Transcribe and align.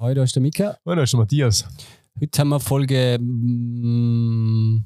Heute 0.00 0.20
ist 0.22 0.34
der 0.34 0.42
Mika. 0.42 0.78
Heute 0.84 1.02
ist 1.02 1.12
der 1.12 1.20
Matthias. 1.20 1.66
Heute 2.20 2.40
haben 2.40 2.48
wir 2.48 2.60
Folge 2.60 3.18
mm, 3.20 4.84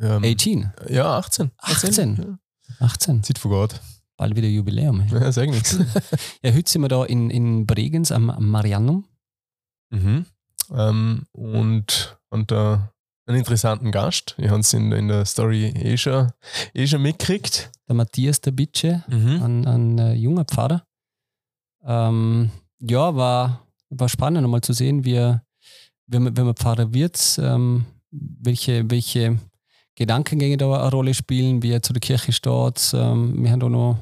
Ähm, 0.00 0.24
18. 0.24 0.72
ja, 0.88 1.18
18. 1.18 1.50
18. 1.58 2.38
18. 2.80 3.22
Zeit 3.22 3.38
vergeht. 3.38 3.80
Bald 4.16 4.36
wieder 4.36 4.48
Jubiläum. 4.48 5.06
Ja, 5.10 5.30
sag 5.32 5.50
nichts. 5.50 5.78
Ja, 6.42 6.52
heute 6.54 6.70
sind 6.70 6.82
wir 6.82 6.88
da 6.88 7.04
in, 7.04 7.28
in 7.30 7.66
Bregenz 7.66 8.10
am, 8.12 8.30
am 8.30 8.48
Marianum. 8.48 9.04
mhm. 9.90 10.24
ähm, 10.72 11.26
und, 11.32 12.16
und 12.30 12.52
äh, 12.52 12.78
einen 13.26 13.38
interessanten 13.38 13.90
Gast. 13.92 14.34
Ich 14.38 14.48
habe 14.48 14.60
es 14.60 14.72
in, 14.72 14.92
in 14.92 15.08
der 15.08 15.24
Story 15.26 15.66
eh 15.66 15.96
schon, 15.96 16.30
eh 16.74 16.86
schon 16.86 17.02
mitgekriegt. 17.02 17.70
Der 17.88 17.96
Matthias 17.96 18.40
der 18.40 18.52
Bitsche, 18.52 19.04
Mhm. 19.08 19.42
ein, 19.42 19.66
ein 19.66 19.98
äh, 19.98 20.14
junger 20.14 20.44
Pfarrer. 20.44 20.84
Ähm, 21.84 22.50
ja, 22.80 23.14
war, 23.14 23.63
war 23.98 24.08
spannend, 24.08 24.48
mal 24.48 24.60
zu 24.60 24.72
sehen, 24.72 25.04
wie 25.04 25.14
er, 25.14 25.42
wenn 26.06 26.24
man, 26.24 26.36
wenn 26.36 26.46
man 26.46 26.54
Pfarrer 26.56 26.92
wird, 26.92 27.38
ähm, 27.42 27.84
welche, 28.10 28.88
welche 28.90 29.38
Gedankengänge 29.96 30.56
da 30.56 30.72
eine 30.80 30.90
Rolle 30.90 31.14
spielen, 31.14 31.62
wie 31.62 31.70
er 31.70 31.82
zu 31.82 31.92
der 31.92 32.00
Kirche 32.00 32.32
steht. 32.32 32.92
Ähm, 32.94 33.42
wir 33.42 33.50
haben 33.50 33.60
da 33.60 33.68
noch 33.68 33.98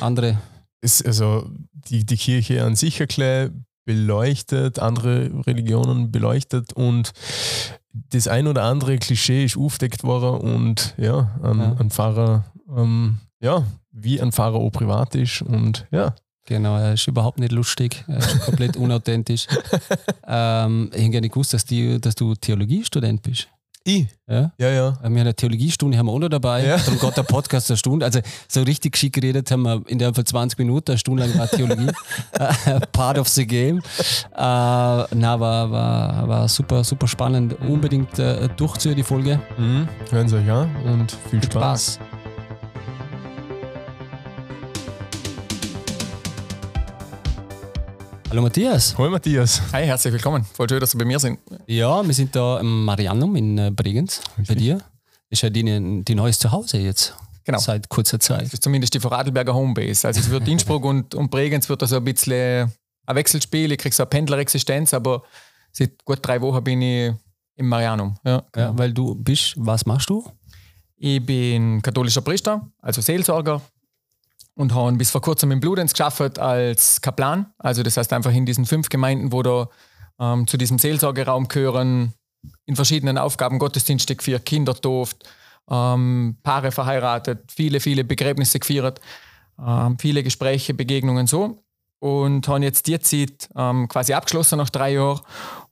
andere. 0.00 0.38
Ist 0.80 1.06
also 1.06 1.50
die, 1.72 2.04
die 2.04 2.16
Kirche 2.16 2.62
an 2.64 2.76
sich 2.76 3.00
erklärt, 3.00 3.52
beleuchtet, 3.86 4.78
andere 4.78 5.30
Religionen 5.46 6.10
beleuchtet 6.10 6.72
und 6.72 7.12
das 7.92 8.28
ein 8.28 8.46
oder 8.46 8.64
andere 8.64 8.98
Klischee 8.98 9.44
ist 9.44 9.56
aufdeckt 9.56 10.04
worden 10.04 10.40
und 10.40 10.94
ja, 10.98 11.38
ein, 11.42 11.58
Ja. 11.58 11.76
ein 11.78 11.90
Pfarrer, 11.90 12.44
ähm, 12.74 13.18
ja, 13.40 13.62
wie 13.92 14.20
ein 14.20 14.32
Pfarrer 14.32 14.56
auch 14.56 14.70
privat 14.70 15.14
ist 15.14 15.42
und 15.42 15.86
ja, 15.90 16.14
Genau, 16.46 16.76
er 16.76 16.92
ist 16.94 17.06
überhaupt 17.08 17.38
nicht 17.38 17.52
lustig, 17.52 18.04
er 18.06 18.18
ist 18.18 18.40
komplett 18.40 18.76
unauthentisch. 18.84 19.46
ähm, 20.26 20.90
ich 20.92 21.00
hätte 21.00 21.10
gerne 21.10 21.28
gewusst, 21.30 21.54
dass, 21.54 21.64
die, 21.64 22.00
dass 22.00 22.14
du 22.14 22.34
Theologiestudent 22.34 23.22
bist. 23.22 23.48
ich, 23.86 24.06
Ja? 24.28 24.52
ja, 24.58 24.68
ja. 24.70 24.92
Wir 25.00 25.04
haben 25.04 25.16
eine 25.16 25.34
Theologiestunde 25.34 25.96
haben 25.96 26.06
wir 26.06 26.12
auch 26.12 26.18
noch 26.18 26.28
dabei. 26.28 26.66
Ja. 26.66 26.76
Darum 26.78 26.98
geht 26.98 27.16
der 27.16 27.22
Podcast 27.22 27.70
eine 27.70 27.76
Stunde. 27.78 28.04
Also 28.06 28.20
so 28.48 28.62
richtig 28.62 28.92
geschickt 28.92 29.14
geredet 29.14 29.50
haben 29.50 29.62
wir 29.62 29.82
in 29.86 29.98
der 29.98 30.12
von 30.14 30.24
20 30.26 30.58
Minuten, 30.58 30.90
eine 30.92 30.98
Stunde 30.98 31.24
lang 31.24 31.38
war 31.38 31.48
Theologie. 31.48 31.90
Äh, 32.66 32.80
Part 32.92 33.18
of 33.18 33.28
the 33.28 33.46
game. 33.46 33.78
Äh, 33.78 33.82
na, 34.36 35.06
war, 35.40 35.70
war, 35.70 36.28
war 36.28 36.48
super, 36.48 36.82
super 36.84 37.06
spannend. 37.08 37.56
Unbedingt 37.60 38.18
äh, 38.18 38.48
durchzuhören, 38.56 38.96
die 38.96 39.02
Folge. 39.02 39.40
Mhm. 39.56 39.88
Hören 40.10 40.28
Sie 40.28 40.36
euch 40.36 40.50
an 40.50 40.68
und 40.84 41.12
viel 41.30 41.40
Viel 41.40 41.44
Spaß. 41.44 41.94
Spaß. 41.94 42.13
Hallo 48.34 48.42
Matthias. 48.42 48.98
Hoi 48.98 49.10
Matthias. 49.10 49.62
Hi, 49.72 49.86
herzlich 49.86 50.12
willkommen. 50.12 50.44
Voll 50.54 50.68
schön, 50.68 50.80
dass 50.80 50.90
Sie 50.90 50.98
bei 50.98 51.04
mir 51.04 51.20
sind. 51.20 51.38
Ja, 51.68 52.04
wir 52.04 52.12
sind 52.12 52.34
da 52.34 52.58
im 52.58 52.84
Marianum 52.84 53.36
in 53.36 53.56
äh, 53.56 53.70
Bregenz 53.70 54.20
bei 54.36 54.40
Richtig. 54.40 54.58
dir. 54.58 54.80
Ist 55.30 55.42
ja 55.42 55.50
die, 55.50 56.02
die 56.02 56.14
neues 56.16 56.40
Zuhause 56.40 56.78
jetzt. 56.78 57.14
Genau. 57.44 57.58
Seit 57.58 57.88
kurzer 57.88 58.18
Zeit. 58.18 58.46
Das 58.46 58.54
ist 58.54 58.64
zumindest 58.64 58.92
die 58.92 58.98
Vorarlberger 58.98 59.54
Homebase. 59.54 60.08
Also 60.08 60.18
es 60.18 60.30
wird 60.30 60.48
Innsbruck 60.48 60.84
und, 60.84 61.14
und 61.14 61.30
Bregenz 61.30 61.68
wird 61.68 61.80
da 61.80 61.86
so 61.86 61.94
ein 61.94 62.04
bisschen 62.04 62.72
ein 63.06 63.14
Wechselspiel. 63.14 63.70
Ich 63.70 63.78
kriege 63.78 63.94
so 63.94 64.02
eine 64.02 64.10
Pendlerexistenz, 64.10 64.94
aber 64.94 65.22
seit 65.70 66.04
gut 66.04 66.18
drei 66.20 66.40
Wochen 66.40 66.64
bin 66.64 66.82
ich 66.82 67.12
im 67.54 67.68
Marianum. 67.68 68.16
Ja, 68.24 68.42
genau. 68.50 68.66
Ja, 68.66 68.76
weil 68.76 68.92
du 68.92 69.14
bist, 69.14 69.54
was 69.58 69.86
machst 69.86 70.10
du? 70.10 70.28
Ich 70.96 71.24
bin 71.24 71.80
katholischer 71.82 72.22
Priester, 72.22 72.68
also 72.82 73.00
Seelsorger 73.00 73.62
und 74.54 74.74
habe 74.74 74.92
bis 74.96 75.10
vor 75.10 75.20
kurzem 75.20 75.50
in 75.50 75.60
Bludenz 75.60 75.92
geschafft 75.92 76.38
als 76.38 77.00
Kaplan. 77.00 77.52
Also 77.58 77.82
das 77.82 77.96
heißt 77.96 78.12
einfach 78.12 78.32
in 78.32 78.46
diesen 78.46 78.66
fünf 78.66 78.88
Gemeinden, 78.88 79.32
wo 79.32 79.42
da 79.42 79.68
ähm, 80.20 80.46
zu 80.46 80.56
diesem 80.56 80.78
Seelsorgeraum 80.78 81.48
gehören, 81.48 82.14
in 82.66 82.76
verschiedenen 82.76 83.18
Aufgaben 83.18 83.58
Gottesdienste 83.58 84.16
geführt, 84.16 84.44
Kinder 84.44 84.74
tauft, 84.74 85.28
ähm, 85.70 86.36
Paare 86.42 86.72
verheiratet, 86.72 87.50
viele, 87.50 87.80
viele 87.80 88.04
Begräbnisse 88.04 88.58
gefeiert, 88.58 89.00
ähm, 89.58 89.98
viele 89.98 90.22
Gespräche, 90.22 90.74
Begegnungen 90.74 91.26
so. 91.26 91.60
Und 92.00 92.46
habe 92.48 92.62
jetzt 92.64 92.86
die 92.86 93.00
Zeit 93.00 93.48
ähm, 93.56 93.88
quasi 93.88 94.12
abgeschlossen 94.12 94.58
nach 94.58 94.68
drei 94.68 94.92
Jahren 94.92 95.20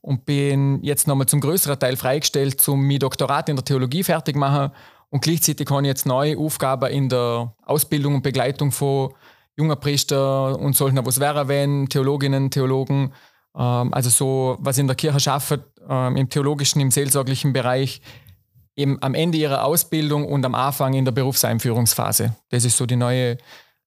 und 0.01 0.25
bin 0.25 0.83
jetzt 0.83 1.07
nochmal 1.07 1.27
zum 1.27 1.39
größeren 1.39 1.77
Teil 1.77 1.95
freigestellt, 1.95 2.67
um 2.67 2.87
mein 2.87 2.97
Doktorat 2.97 3.49
in 3.49 3.55
der 3.55 3.65
Theologie 3.65 4.03
fertig 4.03 4.35
machen. 4.35 4.71
Und 5.13 5.21
gleichzeitig 5.21 5.69
habe 5.69 5.83
ich 5.83 5.87
jetzt 5.89 6.07
neue 6.07 6.35
Aufgaben 6.39 6.89
in 6.91 7.07
der 7.07 7.53
Ausbildung 7.67 8.15
und 8.15 8.23
Begleitung 8.23 8.71
von 8.71 9.13
jungen 9.55 9.79
Priester 9.79 10.57
und 10.57 10.75
solchen, 10.75 11.05
was 11.05 11.19
wäre, 11.19 11.47
wenn 11.47 11.87
Theologinnen, 11.87 12.49
Theologen, 12.49 13.13
ähm, 13.55 13.93
also 13.93 14.09
so, 14.09 14.57
was 14.59 14.79
in 14.79 14.87
der 14.87 14.95
Kirche 14.95 15.19
schaffen, 15.19 15.61
ähm, 15.87 16.17
im 16.17 16.29
theologischen, 16.29 16.81
im 16.81 16.89
seelsorglichen 16.89 17.53
Bereich, 17.53 18.01
eben 18.75 18.97
am 19.03 19.13
Ende 19.13 19.37
ihrer 19.37 19.63
Ausbildung 19.63 20.25
und 20.25 20.43
am 20.45 20.55
Anfang 20.55 20.95
in 20.95 21.05
der 21.05 21.11
Berufseinführungsphase. 21.11 22.35
Das 22.49 22.65
ist 22.65 22.75
so 22.75 22.87
die 22.87 22.95
neue, 22.95 23.37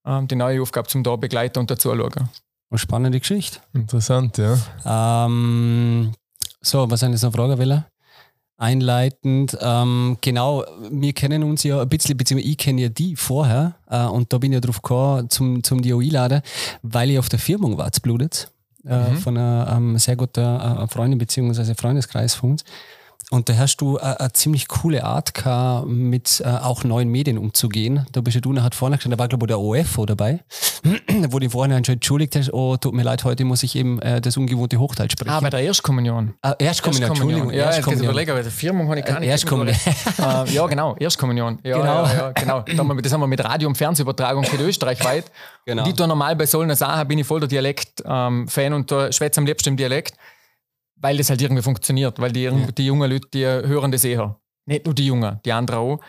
ähm, 0.05 0.29
die 0.29 0.35
neue 0.35 0.61
Aufgabe 0.61 0.87
zum 0.87 1.03
da 1.03 1.17
begleiten 1.17 1.59
und 1.59 1.69
dazu 1.69 1.89
schauen. 1.89 2.29
Eine 2.69 2.77
spannende 2.77 3.19
Geschichte. 3.19 3.59
Interessant, 3.73 4.37
ja. 4.37 5.25
Ähm, 5.25 6.13
so, 6.61 6.89
was 6.89 7.01
soll 7.01 7.09
ich 7.09 7.15
jetzt 7.15 7.23
noch 7.23 7.33
fragen 7.33 7.57
will? 7.57 7.83
Einleitend, 8.57 9.55
ähm, 9.61 10.17
genau, 10.21 10.63
wir 10.89 11.13
kennen 11.13 11.43
uns 11.43 11.61
ja 11.63 11.79
ein 11.81 11.87
bisschen, 11.89 12.17
beziehungsweise 12.17 12.49
ich 12.51 12.57
kenne 12.57 12.81
ja 12.81 12.89
die 12.89 13.15
vorher 13.15 13.75
äh, 13.89 14.05
und 14.05 14.33
da 14.33 14.39
bin 14.39 14.51
ich 14.51 14.55
ja 14.55 14.61
drauf 14.61 14.81
gekommen 14.81 15.29
zum, 15.29 15.63
zum 15.63 15.81
die 15.81 15.93
einladen, 15.93 16.41
weil 16.81 17.11
ich 17.11 17.19
auf 17.19 17.29
der 17.29 17.37
Firmung 17.39 17.77
war, 17.77 17.91
zu 17.91 18.01
Bludet, 18.01 18.51
äh, 18.83 19.11
Mhm. 19.11 19.17
von 19.17 19.37
einer 19.37 19.73
ähm, 19.75 19.97
sehr 19.99 20.15
guten 20.15 20.39
äh, 20.43 20.87
Freundin 20.87 21.19
beziehungsweise 21.19 21.75
Freundeskreis 21.75 22.33
von 22.33 22.51
uns. 22.51 22.63
Und 23.29 23.49
da 23.49 23.57
hast 23.57 23.77
du 23.81 23.97
äh, 23.97 24.01
eine 24.01 24.31
ziemlich 24.31 24.69
coole 24.69 25.03
Art 25.03 25.33
gehabt, 25.33 25.85
mit 25.87 26.41
äh, 26.45 26.47
auch 26.47 26.85
neuen 26.85 27.09
Medien 27.09 27.37
umzugehen. 27.37 28.05
Da 28.13 28.21
bist 28.21 28.35
ja 28.35 28.39
du 28.41 28.53
nachher 28.53 28.69
vorne 28.73 28.95
gestanden, 28.95 29.17
da 29.17 29.21
war 29.21 29.27
glaube 29.27 29.43
ich 29.45 29.47
der 29.47 29.59
OFO 29.59 30.05
dabei, 30.05 30.39
wo 31.29 31.37
du 31.39 31.49
vorhin 31.49 31.83
schon 31.85 31.95
entschuldigt 31.95 32.37
hast, 32.37 32.53
oh, 32.53 32.77
tut 32.77 32.93
mir 32.93 33.03
leid, 33.03 33.25
heute 33.25 33.43
muss 33.43 33.63
ich 33.63 33.75
eben 33.75 34.01
äh, 34.01 34.21
das 34.21 34.37
ungewohnte 34.37 34.79
Hochdeutsch 34.79 35.11
sprechen. 35.11 35.29
Ah, 35.31 35.41
bei 35.41 35.49
der 35.49 35.59
Erstkommunion. 35.59 36.35
Ah, 36.41 36.53
Erstkommunion, 36.57 37.09
Entschuldigung. 37.11 37.49
Ja, 37.51 37.55
jetzt 37.65 37.65
Erstkommunion. 37.75 38.05
überlegen, 38.11 38.31
weil 38.33 38.43
die 38.45 38.49
Firmung 38.49 38.87
habe 38.87 38.99
ich 38.99 39.05
gar 39.05 39.17
Äh, 39.17 39.19
nicht. 39.19 39.29
Erstkommunion. 39.29 39.75
äh, 39.75 40.49
ja, 40.53 40.65
genau, 40.67 40.95
Erstkommunion. 40.97 41.59
Ja, 41.63 41.77
Genau. 41.79 42.03
Ja, 42.05 42.13
ja, 42.13 42.31
genau. 42.31 42.61
Da 42.61 42.73
das 43.01 43.11
haben 43.11 43.19
wir 43.19 43.27
mit 43.27 43.43
Radio- 43.43 43.67
und 43.67 43.75
Fernsehübertragung 43.77 44.45
für 44.45 44.55
österreichweit. 44.63 45.25
Genau. 45.65 45.83
Und 45.83 45.89
ich 45.89 45.95
tue 45.95 46.07
normal 46.07 46.37
bei 46.37 46.45
solchen 46.45 46.73
Sachen 46.77 47.05
bin 47.09 47.19
ich 47.19 47.27
voll 47.27 47.41
der 47.41 47.49
Dialekt-Fan 47.49 48.73
und 48.73 48.89
da 48.89 49.11
schwätze 49.11 49.41
am 49.41 49.45
liebsten 49.45 49.67
im 49.71 49.75
Dialekt, 49.77 50.13
weil 50.99 51.17
das 51.17 51.29
halt 51.29 51.41
irgendwie 51.41 51.61
funktioniert, 51.63 52.19
weil 52.19 52.31
die, 52.31 52.49
irg- 52.49 52.71
die 52.73 52.85
jungen 52.85 53.09
Leute, 53.11 53.27
die 53.33 53.45
hören 53.45 53.91
das 53.91 54.03
eher. 54.03 54.35
Nicht 54.65 54.85
nur 54.85 54.93
die 54.95 55.05
Jungen, 55.07 55.39
die 55.45 55.51
anderen 55.51 55.79
auch. 55.79 55.99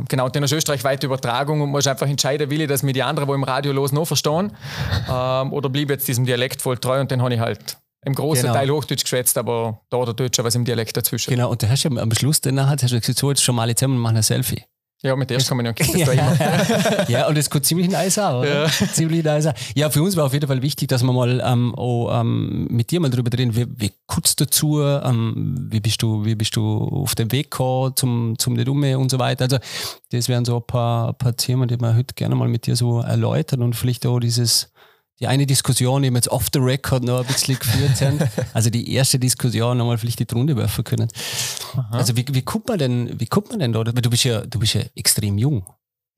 Äh, 0.00 0.02
genau, 0.08 0.24
und 0.24 0.34
dann 0.34 0.42
ist 0.42 0.52
österreichweite 0.52 1.06
Übertragung 1.06 1.56
und 1.60 1.68
man 1.68 1.72
muss 1.72 1.86
einfach 1.86 2.08
entscheiden, 2.08 2.48
will 2.50 2.62
ich 2.62 2.68
das 2.68 2.82
mit 2.82 2.96
den 2.96 3.02
anderen, 3.02 3.28
die 3.28 3.34
im 3.34 3.44
Radio 3.44 3.72
los 3.72 3.92
noch 3.92 4.06
verstehen, 4.06 4.52
ähm, 5.10 5.52
oder 5.52 5.68
blieb 5.68 5.90
jetzt 5.90 6.08
diesem 6.08 6.24
Dialekt 6.24 6.62
voll 6.62 6.78
treu 6.78 7.00
und 7.00 7.10
dann 7.10 7.20
habe 7.22 7.34
ich 7.34 7.40
halt 7.40 7.76
im 8.04 8.14
großen 8.14 8.42
Genau. 8.44 8.54
Teil 8.54 8.70
Hochdeutsch 8.70 9.02
geschwätzt, 9.02 9.36
aber 9.36 9.80
da 9.90 10.04
der 10.04 10.14
Deutsche 10.14 10.42
was 10.44 10.54
im 10.54 10.64
Dialekt 10.64 10.96
dazwischen. 10.96 11.30
Genau, 11.30 11.50
und 11.50 11.62
da 11.62 11.68
hast 11.68 11.84
du 11.84 11.88
am 11.98 12.12
Schluss 12.14 12.40
danach 12.40 12.70
hast 12.70 12.82
du 12.90 12.98
gesagt, 13.00 13.18
so 13.18 13.30
jetzt 13.30 13.42
schon 13.42 13.54
mal 13.56 13.74
zusammen 13.74 13.96
und 13.96 14.00
machen 14.00 14.16
ein 14.16 14.22
Selfie. 14.22 14.62
Ja, 15.02 15.14
mit 15.14 15.28
der 15.28 15.36
Erstkommunion 15.36 15.74
geht 15.74 15.94
das 15.94 16.04
da 16.04 16.12
immer. 16.12 17.08
ja, 17.08 17.28
und 17.28 17.36
das 17.36 17.50
geht 17.50 17.66
ziemlich 17.66 17.90
nice 17.90 18.18
auch, 18.18 18.40
oder? 18.40 18.64
Ja. 18.64 18.70
Ziemlich 18.92 19.22
nice 19.22 19.46
auch. 19.46 19.54
Ja, 19.74 19.90
für 19.90 20.02
uns 20.02 20.16
war 20.16 20.24
auf 20.24 20.32
jeden 20.32 20.46
Fall 20.46 20.62
wichtig, 20.62 20.88
dass 20.88 21.02
wir 21.02 21.12
mal 21.12 21.42
ähm, 21.44 21.74
auch, 21.74 22.18
ähm, 22.18 22.66
mit 22.70 22.90
dir 22.90 23.00
mal 23.00 23.10
drüber 23.10 23.30
reden, 23.36 23.54
wie, 23.54 23.66
wie 23.76 23.92
kurz 24.06 24.36
dazu, 24.36 24.80
ähm, 24.80 25.68
wie, 25.70 25.80
bist 25.80 26.02
du, 26.02 26.24
wie 26.24 26.34
bist 26.34 26.56
du 26.56 26.78
auf 26.78 27.14
dem 27.14 27.30
Weg 27.30 27.50
gekommen 27.50 27.94
zum, 27.94 28.38
zum 28.38 28.54
nicht 28.54 28.68
Umme 28.68 28.98
und 28.98 29.10
so 29.10 29.18
weiter. 29.18 29.44
Also, 29.44 29.58
das 30.12 30.28
wären 30.28 30.46
so 30.46 30.56
ein 30.56 30.66
paar, 30.66 31.12
paar 31.12 31.36
Themen, 31.36 31.68
die 31.68 31.78
wir 31.78 31.94
heute 31.94 32.14
gerne 32.14 32.34
mal 32.34 32.48
mit 32.48 32.66
dir 32.66 32.74
so 32.74 33.00
erläutern 33.00 33.62
und 33.62 33.76
vielleicht 33.76 34.06
auch 34.06 34.18
dieses, 34.18 34.72
die 35.20 35.26
eine 35.26 35.46
Diskussion, 35.46 36.02
die 36.02 36.10
wir 36.10 36.16
jetzt 36.16 36.28
off 36.28 36.46
the 36.52 36.58
record 36.58 37.02
noch 37.02 37.20
ein 37.20 37.26
bisschen 37.26 37.58
geführt 37.58 38.00
haben, 38.00 38.18
also 38.54 38.70
die 38.70 38.92
erste 38.92 39.18
Diskussion 39.18 39.78
nochmal 39.78 39.98
vielleicht 39.98 40.18
die 40.18 40.34
Runde 40.34 40.56
werfen 40.56 40.84
können. 40.84 41.08
Also, 41.90 42.16
wie, 42.16 42.24
wie 42.30 42.42
kommt 42.42 42.68
man 42.68 42.78
denn, 42.78 43.18
wie 43.18 43.26
kommt 43.26 43.50
man 43.50 43.60
denn 43.60 43.72
da? 43.72 43.84
Du 43.84 44.10
bist 44.10 44.24
ja, 44.24 44.42
du 44.42 44.58
bist 44.58 44.74
ja 44.74 44.82
extrem 44.94 45.38
jung. 45.38 45.66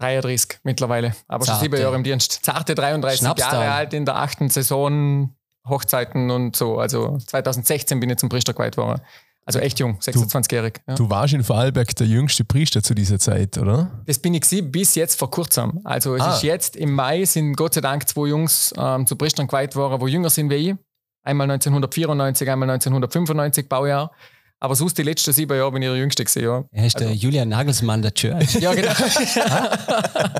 33 0.00 0.60
mittlerweile, 0.62 1.14
aber 1.26 1.44
schon 1.44 1.54
Zarte. 1.54 1.64
sieben 1.64 1.80
Jahre 1.80 1.96
im 1.96 2.04
Dienst. 2.04 2.44
Zarte 2.44 2.74
33 2.74 3.20
Schnapszahl. 3.20 3.52
Jahre 3.52 3.72
alt 3.72 3.94
in 3.94 4.04
der 4.04 4.16
achten 4.16 4.48
Saison, 4.48 5.34
Hochzeiten 5.68 6.30
und 6.30 6.54
so. 6.54 6.78
Also 6.78 7.18
2016 7.18 7.98
bin 7.98 8.10
ich 8.10 8.18
zum 8.18 8.28
Priester 8.28 8.52
geweiht 8.52 8.76
worden. 8.76 9.02
Also 9.48 9.60
echt 9.60 9.78
jung, 9.80 9.96
26-jährig. 9.98 10.74
Ja. 10.86 10.94
Du 10.94 11.08
warst 11.08 11.32
in 11.32 11.42
Vorarlberg 11.42 11.96
der 11.96 12.06
jüngste 12.06 12.44
Priester 12.44 12.82
zu 12.82 12.94
dieser 12.94 13.18
Zeit, 13.18 13.56
oder? 13.56 13.90
Das 14.04 14.18
bin 14.18 14.34
ich 14.34 14.42
gewesen 14.42 14.70
bis 14.70 14.94
jetzt 14.94 15.18
vor 15.18 15.30
kurzem. 15.30 15.80
Also 15.84 16.14
es 16.16 16.20
Ah. 16.20 16.34
ist 16.34 16.42
jetzt 16.42 16.76
im 16.76 16.92
Mai 16.92 17.24
sind 17.24 17.54
Gott 17.56 17.72
sei 17.72 17.80
Dank 17.80 18.06
zwei 18.06 18.26
Jungs 18.28 18.74
ähm, 18.76 19.06
zu 19.06 19.16
Priestern 19.16 19.46
geweiht 19.46 19.74
worden, 19.74 20.02
wo 20.02 20.06
jünger 20.06 20.28
sind 20.28 20.50
wie 20.50 20.54
ich. 20.72 20.76
Einmal 21.22 21.50
1994, 21.50 22.50
einmal 22.50 22.68
1995 22.68 23.70
Baujahr. 23.70 24.12
Aber 24.60 24.74
sonst 24.74 24.98
die 24.98 25.02
letzten 25.04 25.32
sieben 25.32 25.56
Jahre 25.56 25.70
bin 25.70 25.82
ich 25.82 25.88
der 25.88 25.96
Jüngste 25.96 26.24
gesehen, 26.24 26.42
ja. 26.44 26.64
Er 26.72 26.86
ist 26.86 26.98
der 26.98 27.08
Also- 27.08 27.18
Julian 27.20 27.48
Nagelsmann 27.48 28.02
der 28.02 28.12
Church. 28.12 28.54
Ja, 28.60 28.74
genau. 28.74 28.90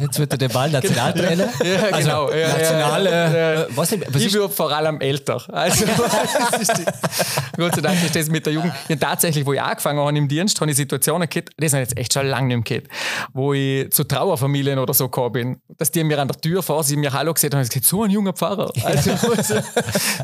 Jetzt 0.01 0.19
wird 0.19 0.33
er 0.33 0.39
der 0.39 0.49
Ball 0.49 0.71
Nationaltrainer. 0.71 1.49
Ja, 1.65 1.99
genau. 1.99 2.25
Also, 2.27 2.37
Ja, 2.37 2.49
national, 2.49 3.05
ja, 3.05 3.11
ja, 3.11 3.27
äh, 3.29 3.55
ja. 3.55 3.63
äh, 3.63 3.67
was, 3.77 3.93
was 4.09 4.23
ich 4.23 4.33
würde 4.35 4.53
vor 4.53 4.73
allem 4.73 5.01
älter. 5.01 5.43
Also, 5.53 5.85
Gott 7.57 7.75
sei 7.77 7.81
Dank 7.81 8.05
ist 8.05 8.17
das 8.17 8.29
mit 8.29 8.45
der 8.47 8.53
Jugend. 8.55 8.73
Ja, 8.89 8.97
tatsächlich, 8.97 9.47
wo 9.47 9.53
ich 9.53 9.61
angefangen 9.63 10.01
habe 10.01 10.17
im 10.17 10.29
Dienst, 10.29 10.61
habe 10.61 10.71
ich 10.71 10.77
Situationen 10.77 11.29
gehabt, 11.29 11.51
das 11.57 11.71
sind 11.71 11.81
jetzt 11.81 11.97
echt 11.97 12.13
schon 12.13 12.27
lange 12.27 12.57
nicht 12.57 12.71
mehr 12.71 12.81
gehabt, 12.81 12.95
wo 13.33 13.53
ich 13.53 13.91
zu 13.93 14.05
Trauerfamilien 14.05 14.79
oder 14.79 14.95
so 14.95 15.05
gekommen 15.05 15.33
bin, 15.33 15.61
dass 15.77 15.91
die 15.91 16.03
mir 16.05 16.19
an 16.21 16.29
der 16.29 16.41
Tür 16.41 16.63
vor, 16.63 16.83
sie 16.83 16.97
mir 16.97 17.13
Hallo 17.13 17.33
gesagt 17.35 17.55
haben, 17.55 17.61
und 17.61 17.69
gesagt, 17.69 17.87
so 17.87 18.03
ein 18.03 18.11
junger 18.11 18.33
Pfarrer. 18.33 18.73
Also, 18.85 19.13
also 19.13 19.55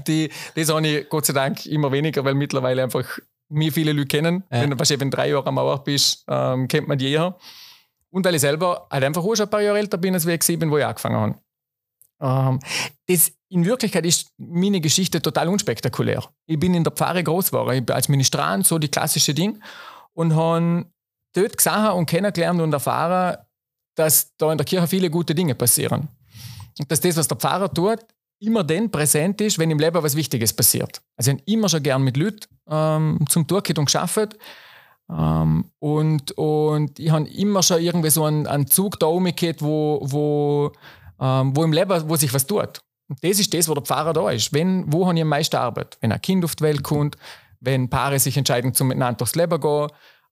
die, 0.06 0.31
das 0.56 0.69
habe 0.69 0.87
ich 0.87 1.08
Gott 1.08 1.26
sei 1.26 1.32
Dank 1.32 1.64
immer 1.67 1.93
weniger, 1.93 2.25
weil 2.25 2.35
mittlerweile 2.35 2.82
einfach 2.82 3.05
mir 3.55 3.73
viele 3.73 3.93
Leute 3.93 4.09
kennen. 4.09 4.45
Ja. 4.51 4.62
Wenn, 4.62 4.79
wenn 4.79 5.11
drei 5.11 5.31
Jahre 5.31 5.47
am 5.47 5.55
Mauer 5.55 5.83
bist, 5.83 6.25
ähm, 6.29 6.69
kennt 6.69 6.89
man 6.89 6.99
die 6.99 7.11
eher. 7.11 7.37
Und 8.11 8.25
weil 8.25 8.35
ich 8.35 8.41
selber 8.41 8.87
halt 8.91 9.05
einfach 9.05 9.23
auch 9.23 9.35
schon 9.35 9.47
ein 9.47 9.51
paar 9.51 9.62
Jahre 9.62 9.79
älter 9.79 9.99
bin, 9.99 10.15
als 10.15 10.25
gewesen 10.25 10.59
bin, 10.59 10.71
wo 10.71 10.79
ich 10.79 10.85
angefangen 10.85 11.17
habe. 11.17 11.35
Ähm, 12.21 12.61
das, 13.06 13.33
in 13.49 13.65
Wirklichkeit 13.65 14.06
ist 14.06 14.31
meine 14.37 14.81
Geschichte 14.81 15.21
total 15.21 15.49
unspektakulär. 15.49 16.25
Ich 16.47 16.59
bin 16.59 16.75
in 16.75 16.85
der 16.85 16.93
Pfarre 16.93 17.23
groß 17.23 17.51
geworden, 17.51 17.77
ich 17.77 17.87
bin 17.87 17.95
als 17.95 18.09
Ministrant, 18.09 18.67
so 18.67 18.79
die 18.79 18.89
klassische 18.89 19.35
Ding. 19.35 19.62
Und 20.12 20.35
habe 20.35 20.87
dort 21.35 21.56
gesehen 21.56 21.91
und 21.91 22.06
kennengelernt 22.06 22.61
und 22.61 22.73
erfahren, 22.73 23.39
dass 23.97 24.35
da 24.37 24.53
in 24.53 24.59
der 24.59 24.65
Kirche 24.65 24.87
viele 24.87 25.11
gute 25.11 25.35
Dinge 25.35 25.55
passieren. 25.55 26.09
Und 26.79 26.91
dass 26.91 27.01
das, 27.01 27.17
was 27.17 27.29
der 27.29 27.37
Pfarrer 27.37 27.73
tut, 27.73 28.01
immer 28.44 28.64
dann 28.64 28.91
präsent 28.91 29.41
ist, 29.41 29.58
wenn 29.58 29.70
im 29.70 29.79
Leben 29.79 30.02
was 30.02 30.17
Wichtiges 30.17 30.52
passiert. 30.52 31.00
Also 31.17 31.31
ich 31.31 31.38
habe 31.38 31.50
immer 31.50 31.69
schon 31.69 31.82
gern 31.82 32.02
mit 32.02 32.17
Leuten 32.17 32.46
ähm, 32.69 33.25
zum 33.29 33.46
Durchgehen 33.46 33.79
und 33.79 33.87
geschafft. 33.87 34.37
Ähm, 35.11 35.70
und, 35.79 36.32
und 36.32 36.99
ich 36.99 37.11
habe 37.11 37.29
immer 37.29 37.62
schon 37.62 37.81
irgendwie 37.81 38.11
so 38.11 38.25
einen, 38.25 38.46
einen 38.46 38.67
Zug 38.67 38.99
da 38.99 39.06
umgekehrt, 39.06 39.62
wo, 39.62 40.00
wo, 40.02 40.73
ähm, 41.20 41.55
wo 41.55 41.64
im 41.64 41.73
Leben, 41.73 42.08
wo 42.08 42.17
sich 42.17 42.32
was 42.32 42.46
tut. 42.46 42.81
Und 43.08 43.23
das 43.23 43.38
ist 43.38 43.52
das, 43.52 43.69
wo 43.69 43.75
der 43.75 43.82
Pfarrer 43.82 44.12
da 44.12 44.31
ist. 44.31 44.52
Wenn, 44.52 44.91
wo 44.93 45.06
habe 45.06 45.17
ich 45.17 45.23
am 45.23 45.29
meisten 45.29 45.56
Arbeit? 45.56 45.99
Wenn 46.00 46.12
ein 46.12 46.23
Kind 46.23 46.44
auf 46.44 46.56
die 46.56 46.64
Welt 46.64 46.82
kommt, 46.82 47.17
wenn 47.61 47.91
Paare 47.91 48.19
sich 48.19 48.37
entscheiden, 48.37 48.75
zum 48.75 48.88
miteinander 48.88 49.19
durchs 49.19 49.35
Leben 49.35 49.61
gehen, 49.61 49.88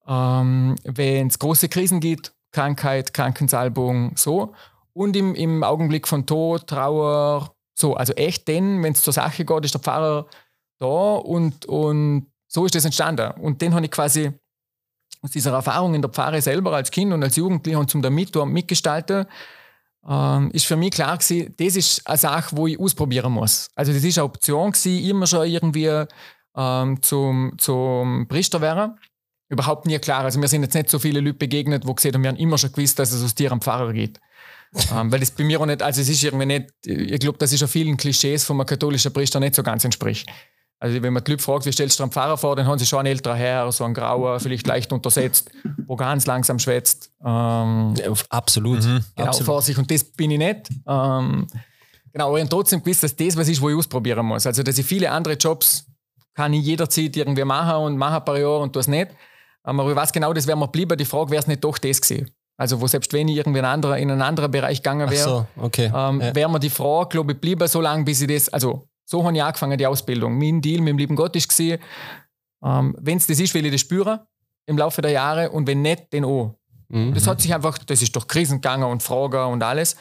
ähm, 0.07 0.77
wenn 0.85 1.27
es 1.29 1.39
große 1.39 1.69
Krisen 1.69 2.01
gibt, 2.01 2.33
Krankheit, 2.51 3.15
Krankensalbung, 3.15 4.13
so. 4.17 4.53
Und 4.95 5.17
im, 5.17 5.35
im 5.35 5.65
Augenblick 5.65 6.07
von 6.07 6.27
Tod, 6.27 6.67
Trauer, 6.67 7.55
so. 7.75 7.95
Also 7.95 8.13
echt 8.15 8.49
denn, 8.49 8.83
wenn 8.83 8.93
es 8.93 9.03
zur 9.03 9.13
Sache 9.13 9.45
geht, 9.45 9.65
ist 9.65 9.75
der 9.75 9.81
Pfarrer 9.81 10.27
da 10.79 10.87
und, 10.87 11.67
und 11.67 12.27
so 12.49 12.67
ist 12.67 12.75
das 12.75 12.85
entstanden. 12.85 13.31
Und 13.41 13.63
den 13.63 13.75
habe 13.75 13.85
ich 13.85 13.91
quasi 13.91 14.33
aus 15.23 15.31
dieser 15.31 15.53
Erfahrung 15.53 15.95
in 15.95 16.03
der 16.03 16.11
Pfarre 16.11 16.43
selber 16.43 16.73
als 16.75 16.91
Kind 16.91 17.13
und 17.13 17.23
als 17.23 17.37
Jugendlicher 17.37 17.79
und 17.79 17.91
zum 17.91 18.03
damit 18.03 18.35
mitgestalten, 18.35 19.27
ähm, 20.09 20.51
ist 20.53 20.67
für 20.67 20.77
mich 20.77 20.91
klar 20.91 21.17
gewesen, 21.17 21.55
das 21.57 21.77
ist 21.77 22.07
eine 22.07 22.19
Sache, 22.19 22.57
wo 22.57 22.67
ich 22.67 22.79
ausprobieren 22.79 23.33
muss. 23.33 23.71
Also 23.75 23.93
das 23.93 24.03
ist 24.03 24.19
eine 24.19 24.25
Option 24.25 24.73
gewesen, 24.73 25.05
immer 25.09 25.27
schon 25.27 25.47
irgendwie 25.47 26.05
ähm, 26.57 27.03
zum, 27.03 27.55
zum 27.59 28.27
Priester 28.29 28.61
werden. 28.61 28.99
Überhaupt 29.49 29.87
nie 29.87 29.99
klar. 29.99 30.25
Also 30.25 30.41
mir 30.41 30.49
sind 30.49 30.63
jetzt 30.63 30.75
nicht 30.75 30.91
so 30.91 30.99
viele 30.99 31.21
Leute 31.21 31.39
begegnet, 31.39 31.87
wo 31.87 31.95
gesehen 31.95 32.15
haben, 32.15 32.23
wir 32.23 32.31
haben 32.31 32.39
immer 32.39 32.59
schon 32.59 32.73
gewusst, 32.73 32.99
dass 32.99 33.13
es 33.13 33.23
aus 33.23 33.35
dir 33.35 33.53
am 33.53 33.61
Pfarrer 33.61 33.93
geht. 33.93 34.19
Ähm, 34.95 35.13
weil 35.13 35.21
das 35.21 35.31
bei 35.31 35.45
mir 35.45 35.61
auch 35.61 35.67
nicht, 35.67 35.83
also 35.83 36.01
es 36.01 36.09
ist 36.09 36.23
irgendwie 36.23 36.47
nicht, 36.47 36.71
ich 36.87 37.21
glaube, 37.21 37.39
das 37.39 37.53
ist 37.53 37.61
ja 37.61 37.67
vielen 37.67 37.97
Klischees 37.97 38.45
von 38.45 38.57
einem 38.59 38.67
katholischen 38.67 39.13
Priester 39.13 39.41
nicht 39.41 39.55
so 39.55 39.63
ganz 39.63 39.85
entspricht. 39.85 40.29
Also 40.79 41.01
wenn 41.01 41.13
man 41.13 41.23
die 41.23 41.31
Leute 41.31 41.45
fragt, 41.45 41.65
wie 41.65 41.71
stellst 41.71 42.01
du 42.01 42.03
einen 42.03 42.11
Pfarrer 42.11 42.37
vor, 42.37 42.57
dann 42.57 42.67
haben 42.67 42.77
sie 42.79 42.87
schon 42.87 42.99
einen 43.01 43.07
älterer 43.07 43.37
Herr, 43.37 43.71
so 43.71 43.85
ein 43.85 43.95
grauer, 43.95 44.41
vielleicht 44.41 44.67
leicht 44.67 44.93
untersetzt, 44.93 45.49
wo 45.87 45.95
ganz 45.95 46.27
langsam 46.27 46.59
schwätzt. 46.59 47.13
Ähm, 47.25 47.95
Ja, 47.97 48.13
Absolut. 48.31 48.81
genau, 48.83 49.01
Absolut. 49.17 49.47
vor 49.47 49.63
sich. 49.63 49.79
Und 49.79 49.89
das 49.93 50.03
bin 50.03 50.33
ich 50.33 50.39
nicht. 50.39 50.71
Ähm, 50.89 51.47
genau, 52.13 52.29
aber 52.29 52.39
ich 52.39 52.43
habe 52.43 52.49
trotzdem 52.49 52.83
gewusst, 52.83 53.05
dass 53.05 53.15
das 53.15 53.37
was 53.37 53.49
ist, 53.49 53.61
wo 53.61 53.71
ich 53.71 53.77
ausprobieren 53.77 54.27
muss. 54.27 54.45
Also, 54.45 54.65
dass 54.65 54.77
ich 54.77 54.85
viele 54.85 55.09
andere 55.13 55.35
Jobs 55.35 55.87
kann 56.35 56.53
ich 56.53 56.65
jederzeit 56.65 57.17
irgendwie 57.17 57.45
machen 57.45 57.77
und 57.85 57.97
mache 57.97 58.17
ein 58.17 58.25
paar 58.25 58.39
Jahre 58.39 58.59
und 58.61 58.73
tue 58.73 58.81
es 58.81 58.89
nicht. 58.89 59.11
Ähm, 59.65 59.79
Aber 59.79 59.89
ich 59.91 59.97
weiß 59.97 60.13
genau, 60.13 60.33
das 60.33 60.49
wäre 60.49 60.59
mir 60.59 60.67
geblieben. 60.67 60.99
Die 60.99 61.05
Frage 61.05 61.31
wäre 61.31 61.43
es 61.43 61.47
nicht 61.47 61.63
doch 61.63 61.79
das 61.79 62.01
gewesen. 62.01 62.29
Also, 62.63 62.81
wo 62.81 62.87
selbst 62.87 63.13
wenn 63.13 63.27
ich 63.27 63.39
irgendwie 63.39 63.59
in, 63.59 63.65
einen 63.65 63.75
anderen, 63.75 63.99
in 63.99 64.09
einen 64.09 64.23
anderen 64.23 64.53
Bereich 64.53 64.79
gegangen 64.85 65.11
wäre, 65.11 65.25
so, 65.25 65.47
okay. 65.57 65.91
ähm, 65.93 66.21
ja. 66.21 66.33
wäre 66.33 66.49
mir 66.49 66.61
die 66.61 66.71
Frage, 66.71 67.09
glaube 67.09 67.33
ich, 67.33 67.39
geblieben, 67.39 67.67
so 67.67 67.81
lange, 67.81 68.05
bis 68.05 68.21
ich 68.21 68.29
das, 68.29 68.49
also 68.51 68.89
so 69.05 69.25
habe 69.25 69.37
ich 69.37 69.43
angefangen, 69.43 69.77
die 69.77 69.87
Ausbildung. 69.87 70.39
Mein 70.39 70.61
Deal 70.61 70.81
mit 70.81 70.91
dem 70.91 70.99
lieben 70.99 71.17
Gott 71.17 71.35
ist 71.35 71.49
gewesen, 71.49 71.83
ähm, 72.65 72.97
wenn 73.01 73.19
es 73.19 73.27
das 73.27 73.41
ist, 73.41 73.53
will 73.55 73.67
ich 73.67 73.73
das 73.73 73.81
spüren 73.81 74.21
im 74.67 74.79
Laufe 74.79 75.03
der 75.03 75.11
Jahre 75.11 75.51
und 75.51 75.67
wenn 75.67 75.83
nicht, 75.83 76.07
dann 76.13 76.25
auch. 76.25 76.55
Mhm. 76.89 77.15
Das 77.15 77.27
hat 77.27 77.41
sich 77.41 77.53
einfach, 77.53 77.79
das 77.79 78.01
ist 78.01 78.15
durch 78.15 78.29
Krisen 78.29 78.61
gegangen 78.61 78.85
und 78.85 79.03
Fragen 79.03 79.53
und 79.53 79.61
alles 79.65 79.97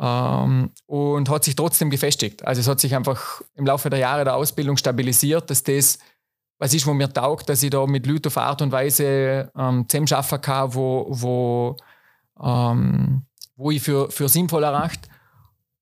ähm, 0.00 0.72
und 0.86 1.28
hat 1.28 1.44
sich 1.44 1.54
trotzdem 1.54 1.90
gefestigt. 1.90 2.44
Also 2.44 2.60
es 2.60 2.66
hat 2.66 2.80
sich 2.80 2.96
einfach 2.96 3.40
im 3.54 3.66
Laufe 3.66 3.88
der 3.88 4.00
Jahre 4.00 4.24
der 4.24 4.34
Ausbildung 4.34 4.76
stabilisiert, 4.76 5.48
dass 5.48 5.62
das 5.62 5.98
was 6.60 6.74
ist, 6.74 6.86
wo 6.86 6.92
mir 6.92 7.10
taugt, 7.10 7.48
dass 7.48 7.62
ich 7.62 7.70
da 7.70 7.86
mit 7.86 8.06
Leuten 8.06 8.28
auf 8.28 8.36
Art 8.36 8.60
und 8.60 8.70
Weise 8.70 9.50
ähm, 9.56 9.88
zusammenarbeiten 9.88 10.42
kann, 10.42 10.74
wo, 10.74 11.06
wo, 11.08 11.76
ähm, 12.42 13.22
wo 13.56 13.70
ich 13.70 13.82
für, 13.82 14.10
für 14.10 14.28
sinnvoll 14.28 14.64
erachte. 14.64 15.08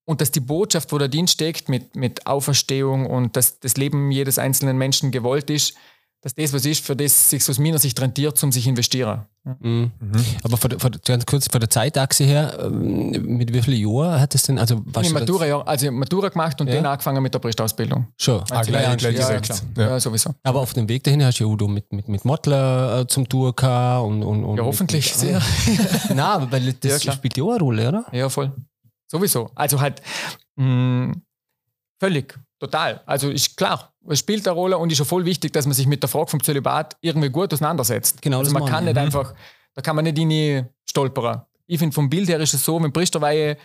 Und 0.05 0.21
dass 0.21 0.31
die 0.31 0.39
Botschaft, 0.39 0.91
wo 0.91 0.97
der 0.97 1.07
Dienst 1.07 1.35
steckt, 1.35 1.69
mit, 1.69 1.95
mit 1.95 2.25
Auferstehung 2.25 3.05
und 3.05 3.35
dass 3.35 3.59
das 3.59 3.77
Leben 3.77 4.11
jedes 4.11 4.39
einzelnen 4.39 4.77
Menschen 4.77 5.11
gewollt 5.11 5.49
ist, 5.49 5.75
dass 6.21 6.35
das 6.35 6.51
was 6.51 6.65
ist, 6.65 6.85
für 6.85 6.95
das 6.97 7.29
sich 7.29 7.47
aus 7.49 7.59
meiner 7.59 7.79
Sicht 7.79 7.99
rentiert, 8.01 8.43
um 8.43 8.51
sich 8.51 8.67
investieren. 8.67 9.25
Ja. 9.45 9.55
Mhm. 9.61 9.91
Aber 10.43 10.57
von, 10.57 10.69
der- 10.69 10.79
von, 10.79 10.91
ganz 11.05 11.25
kurz 11.25 11.47
von 11.49 11.61
der 11.61 11.69
Zeitachse 11.69 12.25
her, 12.25 12.57
ähm, 12.61 13.37
mit 13.37 13.53
wie 13.53 13.61
vielen 13.61 13.79
Jahren 13.89 14.19
hat 14.19 14.35
es 14.35 14.43
denn, 14.43 14.59
also 14.59 14.83
Ich 14.89 14.95
habe 14.97 15.07
du 15.07 15.13
Matura, 15.13 15.45
ja, 15.45 15.61
also 15.61 15.85
ich 15.85 15.91
Matura 15.93 16.27
gemacht 16.27 16.59
und 16.59 16.67
Ja. 16.67 16.75
dann 16.75 16.87
angefangen 16.87 17.23
mit 17.23 17.33
der 17.33 17.39
Priesterausbildung. 17.39 18.07
Schon. 18.17 18.41
Ah, 18.41 18.61
Zwei 18.63 18.63
gleich- 18.63 18.97
gleich 18.97 19.15
ja, 19.15 19.21
ja, 19.21 19.27
direkt. 19.27 19.45
klar. 19.45 19.59
Ja. 19.77 19.87
Ja. 19.91 19.99
sowieso. 20.01 20.35
Aber 20.43 20.59
auf 20.59 20.73
dem 20.73 20.89
Weg 20.89 21.03
dahin 21.05 21.23
hast 21.23 21.39
du 21.39 21.49
ja 21.57 21.67
mit, 21.67 21.91
mit, 21.93 22.09
mit 22.09 22.25
Mottler 22.25 22.99
äh, 23.01 23.07
zum 23.07 23.27
Tour 23.29 23.55
gehabt 23.55 24.05
und, 24.05 24.21
und, 24.21 24.43
und 24.43 24.57
Ja, 24.57 24.63
hoffentlich 24.63 25.05
mit, 25.05 25.15
sehr. 25.15 25.41
Nein, 26.13 26.47
weil 26.51 26.73
das 26.81 27.01
spielt 27.01 27.37
ja 27.37 27.43
auch 27.45 27.51
eine 27.51 27.59
Rolle, 27.59 27.87
oder? 27.87 28.05
Ja, 28.11 28.27
voll. 28.27 28.51
Sowieso. 29.09 29.49
Also 29.55 29.79
halt 29.79 30.01
mh, 30.57 31.13
völlig, 31.99 32.37
total. 32.59 33.01
Also 33.05 33.29
ist 33.29 33.55
klar, 33.55 33.88
es 34.07 34.19
spielt 34.19 34.47
eine 34.47 34.55
Rolle 34.55 34.77
und 34.77 34.91
ist 34.91 34.97
schon 34.97 35.05
voll 35.05 35.25
wichtig, 35.25 35.53
dass 35.53 35.65
man 35.65 35.73
sich 35.73 35.87
mit 35.87 36.01
der 36.01 36.09
Frage 36.09 36.27
vom 36.27 36.41
Zölibat 36.41 36.97
irgendwie 37.01 37.29
gut 37.29 37.53
auseinandersetzt. 37.53 38.21
Genau, 38.21 38.39
also 38.39 38.51
man 38.51 38.65
kann 38.65 38.85
meine 38.85 38.93
nicht 38.93 38.97
ich. 38.97 39.03
einfach, 39.03 39.33
da 39.73 39.81
kann 39.81 39.95
man 39.95 40.05
nicht 40.05 40.17
in 40.17 40.29
die 40.29 40.63
stolpern. 40.89 41.41
Ich 41.67 41.77
finde, 41.77 41.93
vom 41.93 42.09
Bild 42.09 42.27
her 42.29 42.39
ist 42.39 42.53
es 42.53 42.65
so, 42.65 42.81
wenn 42.81 42.91
Priesterweihe 42.91 43.57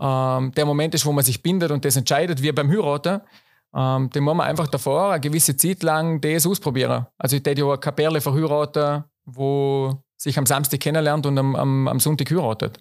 ähm, 0.00 0.52
der 0.52 0.64
Moment 0.64 0.94
ist, 0.94 1.04
wo 1.04 1.12
man 1.12 1.24
sich 1.24 1.42
bindet 1.42 1.70
und 1.72 1.84
das 1.84 1.96
entscheidet, 1.96 2.40
wie 2.40 2.52
beim 2.52 2.70
Heiraten, 2.70 3.20
ähm, 3.74 4.08
dann 4.12 4.22
muss 4.22 4.34
man 4.34 4.46
einfach 4.46 4.68
davor 4.68 5.10
eine 5.10 5.20
gewisse 5.20 5.56
Zeit 5.56 5.82
lang 5.82 6.20
das 6.20 6.46
ausprobieren. 6.46 7.06
Also 7.18 7.36
ich 7.36 7.44
hätte 7.44 7.60
ja 7.60 7.66
eine 7.66 7.78
Kapelle 7.78 8.20
verheiraten, 8.20 9.04
wo 9.24 10.02
sich 10.16 10.38
am 10.38 10.46
Samstag 10.46 10.80
kennenlernt 10.80 11.26
und 11.26 11.36
am, 11.36 11.56
am, 11.56 11.88
am 11.88 12.00
Sonntag 12.00 12.30
heiratet. 12.30 12.78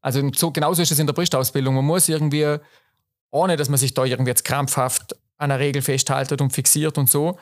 Also 0.00 0.30
so, 0.34 0.50
genauso 0.50 0.82
ist 0.82 0.92
es 0.92 0.98
in 0.98 1.06
der 1.06 1.14
Priesterausbildung. 1.14 1.74
Man 1.74 1.84
muss 1.84 2.08
irgendwie, 2.08 2.56
ohne 3.30 3.56
dass 3.56 3.68
man 3.68 3.78
sich 3.78 3.92
da 3.94 4.04
irgendwie 4.04 4.30
jetzt 4.30 4.44
krampfhaft 4.44 5.14
an 5.40 5.50
einer 5.50 5.58
Regel 5.58 5.82
festhaltet 5.82 6.40
und 6.40 6.52
fixiert 6.52 6.98
und 6.98 7.10
so, 7.10 7.38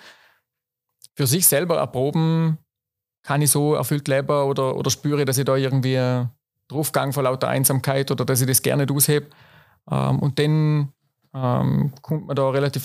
für 1.17 1.27
sich 1.27 1.47
selber 1.47 1.79
erproben, 1.79 2.59
kann 3.23 3.43
ich 3.43 3.51
so 3.51 3.75
erfüllt 3.75 4.07
leben 4.09 4.31
oder, 4.31 4.77
oder 4.77 4.91
spüre, 4.91 5.25
dass 5.25 5.39
ich 5.39 5.45
da 5.45 5.57
irgendwie 5.57 6.25
draufgang 6.69 7.13
vor 7.13 7.25
lauter 7.25 7.49
Einsamkeit 7.49 8.11
oder 8.11 8.25
dass 8.25 8.41
ich 8.41 8.47
das 8.47 8.63
gerne 8.63 8.87
aushebe. 8.91 9.27
Ähm, 9.91 10.19
und 10.21 10.39
dann 10.39 10.93
ähm, 11.35 11.93
kommt 12.03 12.29
man 12.29 12.37
da 12.37 12.49
relativ, 12.51 12.85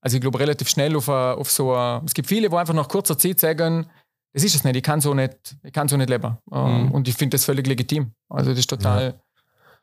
also 0.00 0.16
ich 0.16 0.20
glaube 0.20 0.38
relativ 0.38 0.68
schnell 0.68 0.94
auf, 0.96 1.08
a, 1.08 1.34
auf 1.34 1.50
so 1.50 1.74
ein, 1.74 2.04
es 2.04 2.14
gibt 2.14 2.28
viele, 2.28 2.50
wo 2.50 2.56
einfach 2.56 2.74
nach 2.74 2.88
kurzer 2.88 3.18
Zeit 3.18 3.40
sagen, 3.40 3.86
das 4.32 4.44
ist 4.44 4.54
es 4.54 4.64
nicht, 4.64 4.76
ich 4.76 4.82
kann 4.82 5.00
so 5.00 5.14
nicht, 5.14 5.56
ich 5.62 5.72
kann 5.72 5.88
so 5.88 5.96
nicht 5.96 6.10
leben. 6.10 6.38
Ähm, 6.52 6.84
Mhm. 6.84 6.90
Und 6.92 7.08
ich 7.08 7.16
finde 7.16 7.34
das 7.34 7.44
völlig 7.44 7.66
legitim. 7.66 8.12
Also 8.28 8.50
das 8.50 8.60
ist 8.60 8.70
total, 8.70 9.14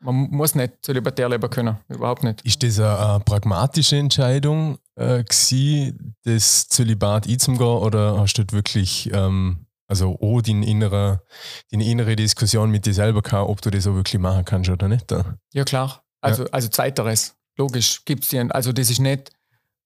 man 0.02 0.30
muss 0.30 0.54
nicht 0.54 0.74
so 0.84 0.92
libertär 0.92 1.28
leben 1.28 1.48
können, 1.48 1.78
überhaupt 1.88 2.24
nicht. 2.24 2.42
Ist 2.42 2.62
das 2.62 2.78
eine, 2.78 2.98
eine 2.98 3.20
pragmatische 3.20 3.96
Entscheidung 3.96 4.78
äh, 4.96 5.24
gewesen, 5.24 6.14
das 6.24 6.68
Zölibat 6.68 7.28
einzugehen 7.28 7.60
oder 7.60 8.18
hast 8.18 8.34
du 8.34 8.44
wirklich 8.50 9.10
ähm, 9.12 9.66
also 9.92 10.18
auch 10.20 10.40
deine 10.40 10.66
innere, 10.66 11.22
deine 11.70 11.84
innere 11.84 12.16
Diskussion 12.16 12.70
mit 12.70 12.86
dir 12.86 12.94
selber 12.94 13.20
gehabt, 13.20 13.50
ob 13.50 13.60
du 13.60 13.70
das 13.70 13.86
auch 13.86 13.94
wirklich 13.94 14.20
machen 14.20 14.44
kannst 14.44 14.70
oder 14.70 14.88
nicht? 14.88 15.12
Ja, 15.52 15.64
klar. 15.64 16.02
Also, 16.22 16.44
also 16.50 16.68
zweiteres. 16.68 17.36
Logisch, 17.58 18.04
gibt 18.06 18.24
es 18.24 18.32
ja. 18.32 18.46
Also, 18.46 18.72
das 18.72 18.88
ist 18.88 19.00
nicht, 19.00 19.30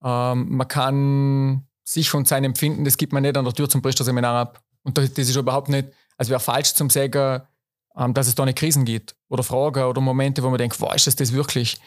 ähm, 0.04 0.56
man 0.56 0.68
kann 0.68 1.66
sich 1.82 2.14
und 2.14 2.28
sein 2.28 2.44
Empfinden, 2.44 2.84
das 2.84 2.96
gibt 2.96 3.12
man 3.12 3.22
nicht 3.22 3.36
an 3.36 3.44
der 3.44 3.54
Tür 3.54 3.68
zum 3.68 3.82
Priesterseminar 3.82 4.36
ab. 4.36 4.62
Und 4.84 4.96
das, 4.96 5.12
das 5.12 5.28
ist 5.28 5.34
überhaupt 5.34 5.68
nicht, 5.68 5.88
also 6.16 6.30
wäre 6.30 6.40
falsch 6.40 6.74
zum 6.74 6.88
sagen, 6.88 7.42
ähm, 7.98 8.14
dass 8.14 8.26
es 8.26 8.34
da 8.34 8.44
nicht 8.44 8.58
Krisen 8.58 8.84
gibt 8.84 9.16
oder 9.28 9.42
Fragen 9.42 9.84
oder 9.84 10.00
Momente, 10.00 10.42
wo 10.42 10.48
man 10.48 10.58
denkt, 10.58 10.80
wow, 10.80 10.94
ist 10.94 11.06
das 11.06 11.16
das 11.16 11.32
wirklich? 11.32 11.78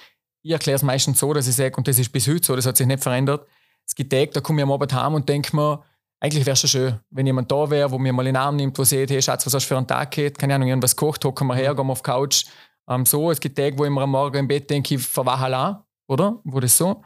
Ich 0.42 0.52
erkläre 0.52 0.76
es 0.76 0.84
meistens 0.84 1.20
so, 1.20 1.34
dass 1.34 1.48
ich 1.48 1.56
sage, 1.56 1.76
und 1.76 1.88
das 1.88 2.00
ist 2.00 2.12
bis 2.12 2.28
heute 2.28 2.46
so, 2.46 2.56
das 2.56 2.66
hat 2.66 2.78
sich 2.78 2.88
nicht 2.88 3.04
verändert. 3.04 3.46
Es 3.86 3.96
gibt 3.96 4.12
Tage, 4.12 4.32
da 4.32 4.42
komme 4.42 4.62
ich 4.62 4.64
am 4.64 4.72
Abend 4.72 4.94
heim 4.94 5.14
und 5.14 5.28
denke 5.28 5.56
mir, 5.56 5.84
eigentlich 6.20 6.46
wäre 6.46 6.54
es 6.54 6.60
schon 6.60 6.70
schön, 6.70 7.00
wenn 7.12 7.26
jemand 7.26 7.52
da 7.52 7.70
wäre, 7.70 7.92
wo 7.92 7.98
mir 7.98 8.14
mal 8.14 8.28
in 8.28 8.34
den 8.34 8.42
Arm 8.42 8.56
nimmt, 8.56 8.78
wo 8.78 8.84
sieht, 8.84 9.10
hey 9.10 9.22
Schatz, 9.22 9.46
was 9.46 9.54
hast 9.54 9.66
du 9.66 9.68
für 9.70 9.78
einen 9.78 9.88
Tag 9.88 10.12
gehabt? 10.12 10.38
Keine 10.38 10.56
Ahnung, 10.56 10.68
irgendwas 10.68 10.96
kocht, 10.96 11.24
hocken 11.24 11.48
wir 11.48 11.56
her, 11.56 11.74
gehen 11.76 11.88
wir 11.88 11.92
auf 11.92 12.02
die 12.02 12.12
Couch. 12.12 12.46
Ähm, 12.90 13.06
so, 13.06 13.32
es 13.32 13.40
gibt 13.40 13.58
Tage, 13.58 13.78
wo 13.78 13.86
ich 13.86 13.92
mir 13.92 14.02
am 14.02 14.12
Morgen 14.12 14.38
im 14.38 14.48
Bett 14.48 14.70
denke, 14.70 14.96
ich 14.96 15.02
verwache 15.02 15.84
oder? 16.08 16.40
Wo 16.44 16.60
das 16.60 16.78
so. 16.78 17.04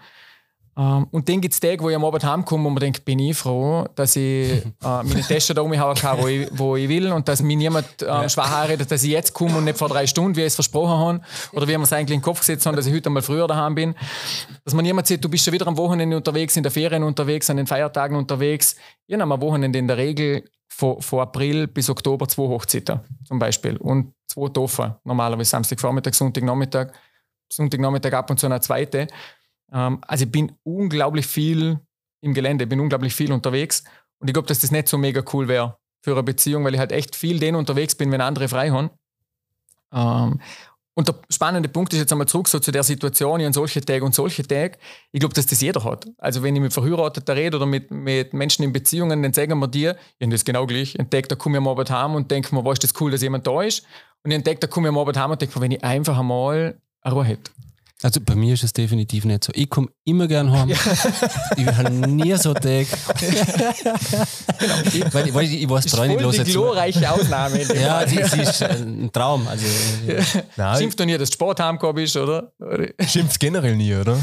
Um, 0.75 0.83
ähm, 0.83 1.07
und 1.11 1.29
dann 1.29 1.39
gibt 1.39 1.53
es 1.53 1.59
Tage, 1.59 1.83
wo 1.83 1.89
ich 1.89 1.95
am 1.95 2.03
Abend 2.03 2.23
heimkomme 2.23 2.67
und 2.67 2.73
mir 2.73 2.79
denke, 2.79 2.99
bin 3.01 3.19
ich 3.19 3.37
froh, 3.37 3.85
dass 3.93 4.15
ich 4.15 4.49
äh, 4.65 4.65
meine 4.81 5.21
Tasche 5.21 5.53
da 5.53 5.61
umhauen 5.61 5.95
kann, 5.95 6.19
wo 6.19 6.27
ich, 6.27 6.47
wo 6.51 6.75
ich 6.75 6.89
will 6.89 7.11
und 7.11 7.27
dass 7.27 7.43
mich 7.43 7.57
niemand 7.57 7.85
ähm, 8.01 8.07
ja. 8.07 8.29
schwach 8.29 8.67
redet, 8.67 8.89
dass 8.89 9.03
ich 9.03 9.11
jetzt 9.11 9.33
komme 9.33 9.57
und 9.57 9.65
nicht 9.65 9.77
vor 9.77 9.87
drei 9.87 10.07
Stunden, 10.07 10.35
wie 10.35 10.41
ich 10.41 10.47
es 10.47 10.55
versprochen 10.55 10.97
habe 10.97 11.21
oder 11.51 11.67
wie 11.67 11.73
wir 11.73 11.81
es 11.81 11.93
eigentlich 11.93 12.15
in 12.15 12.21
den 12.21 12.23
Kopf 12.23 12.39
gesetzt 12.39 12.65
haben, 12.65 12.75
dass 12.75 12.87
ich 12.87 12.93
heute 12.93 13.09
einmal 13.09 13.21
früher 13.21 13.47
daheim 13.47 13.75
bin. 13.75 13.93
Dass 14.65 14.73
man 14.73 14.83
niemand 14.83 15.05
sieht, 15.05 15.23
du 15.23 15.29
bist 15.29 15.45
schon 15.45 15.53
wieder 15.53 15.67
am 15.67 15.77
Wochenende 15.77 16.17
unterwegs, 16.17 16.57
in 16.57 16.63
der 16.63 16.71
Ferien 16.71 17.03
unterwegs, 17.03 17.49
an 17.51 17.57
den 17.57 17.67
Feiertagen 17.67 18.17
unterwegs. 18.17 18.75
Ich 19.05 19.13
habe 19.13 19.31
am 19.31 19.41
Wochenende 19.41 19.77
in 19.77 19.87
der 19.87 19.97
Regel 19.97 20.43
von, 20.69 20.99
von 21.01 21.19
April 21.19 21.67
bis 21.67 21.87
Oktober 21.89 22.27
zwei 22.27 22.47
Hochzeiten 22.47 22.99
zum 23.25 23.37
Beispiel 23.37 23.77
und 23.77 24.13
zwei 24.25 24.49
Toffer, 24.49 24.99
normalerweise 25.03 25.51
Samstagvormittag, 25.51 26.15
Sonntagnachmittag, 26.15 26.93
Sonntagnachmittag 27.51 28.13
ab 28.13 28.31
und 28.31 28.39
zu 28.39 28.47
eine 28.47 28.59
zweite. 28.59 29.07
Ähm, 29.73 29.99
also 30.07 30.25
ich 30.25 30.31
bin 30.31 30.53
unglaublich 30.63 31.27
viel 31.27 31.79
im 32.21 32.33
Gelände, 32.33 32.67
bin 32.67 32.79
unglaublich 32.79 33.13
viel 33.13 33.31
unterwegs 33.31 33.83
und 34.19 34.29
ich 34.29 34.33
glaube, 34.33 34.47
dass 34.47 34.59
das 34.59 34.71
nicht 34.71 34.87
so 34.87 34.97
mega 34.97 35.23
cool 35.33 35.47
wäre 35.47 35.77
für 36.01 36.13
eine 36.13 36.23
Beziehung, 36.23 36.63
weil 36.63 36.73
ich 36.73 36.79
halt 36.79 36.91
echt 36.91 37.15
viel 37.15 37.39
den 37.39 37.55
unterwegs 37.55 37.95
bin, 37.95 38.11
wenn 38.11 38.21
andere 38.21 38.47
frei 38.47 38.69
haben. 38.69 38.89
Ähm, 39.93 40.39
und 40.95 41.07
der 41.07 41.15
spannende 41.29 41.69
Punkt 41.69 41.91
ist 41.93 41.99
jetzt 41.99 42.11
einmal 42.11 42.27
zurück 42.27 42.47
so 42.47 42.59
zu 42.59 42.71
der 42.71 42.83
Situation, 42.83 43.39
ich 43.39 43.45
habe 43.45 43.53
solche 43.53 43.81
Tage 43.81 44.05
und 44.05 44.13
solche 44.13 44.43
Tage. 44.43 44.77
Ich 45.11 45.19
glaube, 45.19 45.33
dass 45.33 45.47
das 45.47 45.59
jeder 45.59 45.83
hat. 45.83 46.05
Also 46.19 46.43
wenn 46.43 46.55
ich 46.55 46.61
mit 46.61 46.71
Verheirateten 46.71 47.35
rede 47.35 47.57
oder 47.57 47.65
mit, 47.65 47.89
mit 47.89 48.33
Menschen 48.33 48.63
in 48.63 48.71
Beziehungen, 48.71 49.23
dann 49.23 49.33
sagen 49.33 49.57
wir 49.57 49.67
dir, 49.67 49.97
ich 50.19 50.29
das 50.29 50.45
genau 50.45 50.67
gleich. 50.67 50.99
Ein 50.99 51.09
Tag, 51.09 51.29
da 51.29 51.35
komme 51.35 51.57
ich 51.57 51.61
am 51.61 51.67
Abend 51.67 51.89
heim 51.89 52.13
und 52.13 52.29
denke 52.29 52.53
mir, 52.53 52.63
was 52.63 52.73
ist 52.73 52.83
das 52.83 53.01
cool, 53.01 53.09
dass 53.09 53.23
jemand 53.23 53.47
da 53.47 53.63
ist. 53.63 53.85
Und 54.23 54.31
ein 54.31 54.43
Tag, 54.43 54.59
da 54.59 54.67
komme 54.67 54.87
ich 54.87 54.89
am 54.89 54.99
Abend 54.99 55.17
heim 55.17 55.31
und 55.31 55.41
denke 55.41 55.57
mir, 55.57 55.63
wenn 55.63 55.71
ich 55.71 55.83
einfach 55.83 56.17
einmal 56.19 56.79
eine 57.01 57.13
Ruhe 57.13 57.25
hätte. 57.25 57.51
Also 58.03 58.19
bei 58.19 58.35
mir 58.35 58.53
ist 58.53 58.63
es 58.63 58.73
definitiv 58.73 59.23
nicht 59.23 59.45
so. 59.45 59.53
Ich 59.55 59.69
komme 59.69 59.87
immer 60.03 60.27
gern 60.27 60.51
heim. 60.51 60.69
Ich 61.57 61.65
habe 61.67 61.89
nie 61.89 62.35
so 62.35 62.53
Tag. 62.53 62.87
genau. 64.59 64.75
Ich, 64.91 65.13
weil, 65.13 65.33
weil 65.33 65.45
ich, 65.45 65.63
ich 65.63 65.69
weiß, 65.69 65.85
das 65.85 65.99
ist 66.37 66.47
die 66.47 66.51
glorreiche 66.51 67.09
Ausnahme. 67.09 67.61
ja, 67.73 68.05
das 68.05 68.33
ist 68.33 68.61
ein 68.63 69.09
Traum. 69.11 69.47
Also, 69.47 69.65
ja. 70.57 70.77
Schimpft 70.77 70.99
du 70.99 71.05
nie, 71.05 71.17
dass 71.17 71.29
du 71.29 71.35
Sport 71.35 71.61
heimgekommen 71.61 71.95
bist, 71.95 72.17
oder? 72.17 72.51
Schimpft 73.07 73.39
generell 73.39 73.77
nie, 73.77 73.95
oder? 73.95 74.17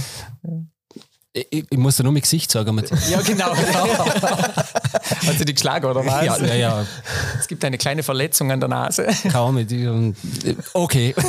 Ich, 1.33 1.47
ich, 1.71 1.79
muss 1.79 1.97
da 1.97 2.03
nur 2.03 2.13
mein 2.13 2.23
Gesicht 2.23 2.51
sagen. 2.51 2.83
ja, 3.09 3.21
genau. 3.23 3.55
Hat 3.57 5.39
sie 5.39 5.45
die 5.45 5.55
geschlagen, 5.55 5.87
oder 5.87 6.05
was? 6.05 6.27
Ja, 6.27 6.37
ja, 6.45 6.55
ja. 6.55 6.87
Es 7.39 7.47
gibt 7.47 7.65
eine 7.65 7.79
kleine 7.79 8.03
Verletzung 8.03 8.51
an 8.51 8.59
der 8.59 8.69
Nase. 8.69 9.07
Kaum. 9.31 9.65
Okay. 10.75 11.15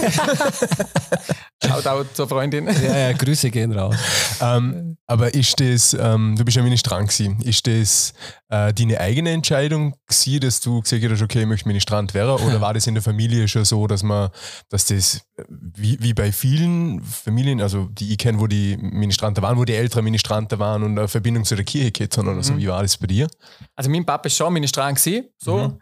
Shoutout 1.63 2.13
zur 2.13 2.27
Freundin. 2.27 2.67
Ja, 2.81 2.97
ja, 2.97 3.13
Grüße 3.13 3.51
gehen 3.51 3.71
raus. 3.71 3.95
Ähm, 4.41 4.97
aber 5.05 5.33
ist 5.33 5.59
das, 5.59 5.93
ähm, 5.93 6.35
du 6.37 6.43
bist 6.43 6.57
ja 6.57 6.63
Ministrant 6.63 7.09
gewesen, 7.09 7.39
ist 7.41 7.67
das 7.67 8.13
äh, 8.49 8.73
deine 8.73 8.99
eigene 8.99 9.31
Entscheidung 9.31 9.95
gewesen, 10.07 10.39
dass 10.39 10.59
du 10.61 10.81
gesagt 10.81 11.03
hast, 11.09 11.21
okay, 11.21 11.41
ich 11.41 11.47
möchte 11.47 11.67
Ministrant 11.67 12.13
werden? 12.13 12.43
Oder 12.43 12.61
war 12.61 12.73
das 12.73 12.87
in 12.87 12.95
der 12.95 13.03
Familie 13.03 13.47
schon 13.47 13.65
so, 13.65 13.85
dass 13.87 14.03
man, 14.03 14.29
dass 14.69 14.85
das, 14.85 15.21
wie, 15.49 16.01
wie 16.01 16.13
bei 16.13 16.31
vielen 16.31 17.03
Familien, 17.03 17.61
also 17.61 17.85
die 17.91 18.11
ich 18.11 18.17
kenne, 18.17 18.39
wo 18.39 18.47
die 18.47 18.77
Ministranten 18.77 19.43
waren, 19.43 19.57
wo 19.57 19.65
die 19.65 19.75
älteren 19.75 20.03
Ministranten 20.03 20.57
waren 20.59 20.83
und 20.83 20.97
eine 20.97 21.07
Verbindung 21.07 21.45
zu 21.45 21.55
der 21.55 21.65
Kirche 21.65 21.91
gehabt 21.91 22.17
haben 22.17 22.27
oder 22.27 22.43
so, 22.43 22.53
mhm. 22.53 22.57
wie 22.57 22.67
war 22.67 22.81
das 22.81 22.97
bei 22.97 23.07
dir? 23.07 23.27
Also 23.75 23.89
mein 23.89 24.05
Papa 24.05 24.27
ist 24.27 24.37
schon 24.37 24.53
Ministrant 24.53 24.97
gewesen, 24.97 25.25
so. 25.37 25.57
Mhm. 25.57 25.79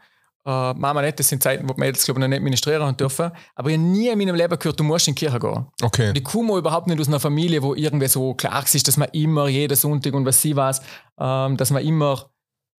Uh, 0.49 0.73
Mama 0.75 1.03
nicht, 1.03 1.19
das 1.19 1.29
sind 1.29 1.43
Zeiten, 1.43 1.69
wo 1.69 1.73
die 1.73 1.79
Mädels 1.79 2.03
glaube 2.03 2.19
ich, 2.19 2.21
noch 2.21 2.27
nicht 2.27 2.41
ministrieren 2.41 2.97
dürfen. 2.97 3.29
Aber 3.53 3.69
ich 3.69 3.77
habe 3.77 3.87
nie 3.87 4.07
in 4.07 4.17
meinem 4.17 4.33
Leben 4.33 4.57
gehört, 4.57 4.79
du 4.79 4.83
musst 4.83 5.07
in 5.07 5.13
die 5.13 5.19
Kirche 5.19 5.39
gehen. 5.39 5.67
Okay. 5.79 6.09
Und 6.09 6.17
ich 6.17 6.23
komme 6.23 6.57
überhaupt 6.57 6.87
nicht 6.87 6.99
aus 6.99 7.07
einer 7.07 7.19
Familie, 7.19 7.61
wo 7.61 7.75
irgendwie 7.75 8.07
so 8.07 8.33
klar 8.33 8.63
ist, 8.63 8.87
dass 8.87 8.97
man 8.97 9.09
immer 9.09 9.47
jeden 9.47 9.77
Sonntag 9.77 10.11
und 10.15 10.25
was 10.25 10.41
sie 10.41 10.55
weiß, 10.55 10.81
ähm, 11.19 11.55
dass 11.55 11.69
man 11.69 11.85
immer 11.85 12.31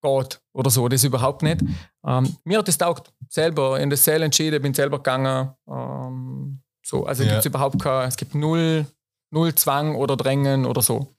geht 0.02 0.40
oder 0.52 0.68
so. 0.68 0.88
Das 0.88 1.04
überhaupt 1.04 1.44
nicht. 1.44 1.60
Ähm, 2.04 2.36
mir 2.42 2.58
hat 2.58 2.66
das 2.66 2.76
taugt. 2.76 3.12
Selber 3.28 3.78
in 3.78 3.88
das 3.88 4.02
Zell 4.02 4.22
entschieden, 4.22 4.60
bin 4.60 4.74
selber 4.74 4.96
gegangen. 4.96 5.50
Ähm, 5.68 6.62
so. 6.84 7.06
Also 7.06 7.22
ja. 7.22 7.28
gibt 7.28 7.40
es 7.40 7.46
überhaupt 7.46 7.80
kein, 7.80 8.08
es 8.08 8.16
gibt 8.16 8.34
null, 8.34 8.84
null 9.30 9.54
Zwang 9.54 9.94
oder 9.94 10.16
Drängen 10.16 10.66
oder 10.66 10.82
so. 10.82 11.14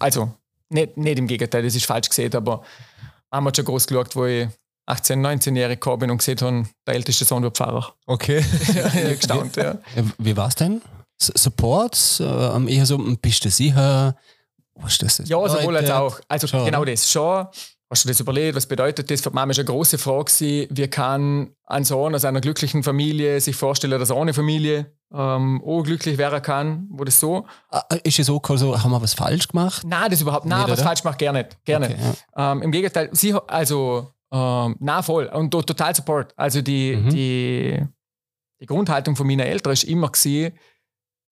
Also, 0.00 0.32
nicht, 0.70 0.96
nicht 0.96 1.20
im 1.20 1.28
Gegenteil, 1.28 1.62
das 1.62 1.76
ist 1.76 1.86
falsch 1.86 2.08
gesehen, 2.08 2.34
aber 2.34 2.62
Mama 3.30 3.48
hat 3.48 3.56
schon 3.56 3.64
groß 3.64 3.86
geschaut, 3.86 4.16
wo 4.16 4.24
ich 4.24 4.48
18-, 4.86 5.20
19-jährig 5.20 5.80
gekommen 5.80 6.00
bin 6.00 6.10
und 6.10 6.18
gesehen 6.18 6.40
habe, 6.40 6.64
der 6.86 6.94
älteste 6.94 7.24
Sohn 7.24 7.42
wird 7.42 7.56
Pfarrer. 7.56 7.94
Okay. 8.06 8.44
ja, 8.74 9.12
gestaunt, 9.14 9.56
ja. 9.56 9.78
Wie 10.18 10.36
war 10.36 10.48
es 10.48 10.54
denn? 10.56 10.82
Support? 11.18 12.20
Ähm, 12.20 12.68
eher 12.68 12.86
so, 12.86 12.98
bist 12.98 13.44
du 13.44 13.50
sicher? 13.50 14.16
Was 14.74 14.92
ist 14.92 15.20
das? 15.20 15.28
Ja, 15.28 15.48
sowohl 15.48 15.76
als 15.76 15.90
auch. 15.90 16.20
Also 16.28 16.46
schon, 16.46 16.64
genau 16.64 16.84
das. 16.84 17.10
Schon. 17.10 17.46
Hast 17.90 18.04
du 18.04 18.08
das 18.08 18.18
überlegt? 18.18 18.56
Was 18.56 18.66
bedeutet 18.66 19.10
das? 19.10 19.20
Für 19.20 19.30
die 19.30 19.36
Mama 19.36 19.52
ist 19.52 19.58
eine 19.58 19.66
große 19.66 19.98
Frage 19.98 20.32
wie 20.70 20.88
kann 20.88 21.54
ein 21.66 21.84
Sohn 21.84 22.14
aus 22.14 22.24
einer 22.24 22.40
glücklichen 22.40 22.82
Familie 22.82 23.40
sich 23.40 23.54
vorstellen, 23.54 23.98
dass 24.00 24.10
er 24.10 24.16
ohne 24.16 24.34
Familie 24.34 24.92
ähm, 25.12 25.62
auch 25.64 25.82
glücklich 25.82 26.18
werden 26.18 26.42
kann? 26.42 26.88
Wo 26.90 27.04
das 27.04 27.20
so? 27.20 27.46
Ah, 27.70 27.84
ist 28.02 28.18
es 28.18 28.28
auch 28.28 28.42
so, 28.56 28.82
haben 28.82 28.90
wir 28.90 29.00
was 29.00 29.14
falsch 29.14 29.48
gemacht? 29.48 29.82
Nein, 29.86 30.10
das 30.10 30.20
überhaupt 30.20 30.44
nicht. 30.44 30.56
Nein, 30.56 30.68
was 30.68 30.82
falsch 30.82 31.02
gemacht, 31.02 31.18
gerne 31.18 31.44
nicht. 31.44 31.64
Gerne. 31.64 31.86
Okay, 31.86 31.96
ja. 32.36 32.52
ähm, 32.52 32.62
Im 32.62 32.72
Gegenteil, 32.72 33.10
sie, 33.12 33.34
also 33.46 34.13
ähm, 34.34 34.76
na 34.80 35.00
voll. 35.02 35.26
Und 35.26 35.52
total 35.52 35.94
Support. 35.94 36.34
Also 36.36 36.60
die, 36.60 36.96
mhm. 36.96 37.08
die, 37.10 37.80
die 38.60 38.66
Grundhaltung 38.66 39.14
von 39.14 39.26
meiner 39.28 39.46
Eltern 39.46 39.72
ist 39.72 39.84
immer 39.84 40.08
gewesen, 40.10 40.58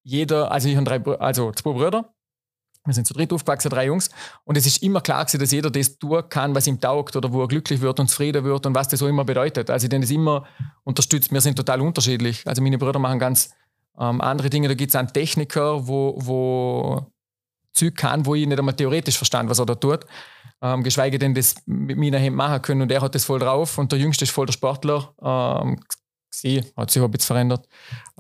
jeder, 0.04 0.50
also 0.52 0.68
ich 0.68 0.76
habe 0.76 0.84
drei, 0.84 1.18
also 1.18 1.50
zwei 1.52 1.72
Brüder, 1.72 2.14
wir 2.84 2.94
sind 2.94 3.06
zu 3.06 3.14
dritt 3.14 3.32
aufgewachsen, 3.32 3.70
drei 3.70 3.86
Jungs. 3.86 4.10
Und 4.44 4.56
es 4.56 4.66
ist 4.66 4.82
immer 4.82 5.00
klar 5.00 5.24
gewesen, 5.24 5.40
dass 5.40 5.52
jeder 5.52 5.70
das 5.70 5.98
tun 5.98 6.22
kann, 6.28 6.54
was 6.54 6.66
ihm 6.66 6.80
taugt 6.80 7.14
oder 7.14 7.32
wo 7.32 7.42
er 7.42 7.48
glücklich 7.48 7.80
wird 7.80 7.98
und 7.98 8.08
zufrieden 8.08 8.44
wird 8.44 8.66
und 8.66 8.74
was 8.74 8.88
das 8.88 9.00
so 9.00 9.08
immer 9.08 9.24
bedeutet. 9.24 9.70
Also 9.70 9.84
ich 9.84 9.90
den 9.90 10.00
das 10.00 10.10
immer 10.10 10.46
unterstützt. 10.84 11.32
Wir 11.32 11.40
sind 11.40 11.56
total 11.56 11.80
unterschiedlich. 11.80 12.46
Also 12.46 12.62
meine 12.62 12.78
Brüder 12.78 12.98
machen 12.98 13.18
ganz 13.18 13.52
ähm, 13.98 14.20
andere 14.20 14.50
Dinge. 14.50 14.68
Da 14.68 14.74
gibt 14.74 14.90
es 14.90 14.96
einen 14.96 15.12
Techniker, 15.12 15.86
wo, 15.86 16.14
wo 16.18 17.11
Zeug 17.72 17.96
kann, 17.96 18.26
wo 18.26 18.34
ich 18.34 18.46
nicht 18.46 18.58
einmal 18.58 18.76
theoretisch 18.76 19.16
verstand, 19.16 19.48
was 19.48 19.58
er 19.58 19.66
da 19.66 19.74
tut 19.74 20.06
ähm, 20.62 20.82
geschweige 20.82 21.18
denn 21.18 21.34
das 21.34 21.56
mit 21.66 21.98
meiner 21.98 22.20
Hand 22.20 22.36
machen 22.36 22.62
können. 22.62 22.82
Und 22.82 22.92
er 22.92 23.02
hat 23.02 23.14
das 23.14 23.24
voll 23.24 23.40
drauf 23.40 23.76
und 23.78 23.90
der 23.90 23.98
Jüngste 23.98 24.24
ist 24.24 24.30
voll 24.30 24.46
der 24.46 24.52
Sportler. 24.52 25.12
Ähm, 25.20 25.80
sie 26.30 26.62
hat 26.76 26.90
sich 26.90 27.02
ein 27.02 27.10
bisschen 27.10 27.26
verändert. 27.26 27.68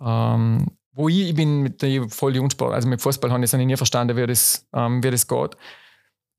Ähm, 0.00 0.66
wo 0.94 1.08
ich, 1.08 1.28
ich 1.28 1.34
bin 1.34 1.62
mit 1.62 1.80
der 1.80 2.08
voll 2.10 2.34
die 2.34 2.40
also 2.40 2.88
mit 2.88 3.00
Fußball 3.00 3.32
habe 3.32 3.44
ich 3.44 3.52
nie 3.52 3.76
verstanden, 3.76 4.16
wie 4.16 4.26
das, 4.26 4.66
ähm, 4.74 5.02
wie 5.02 5.10
das 5.10 5.26
geht. 5.26 5.56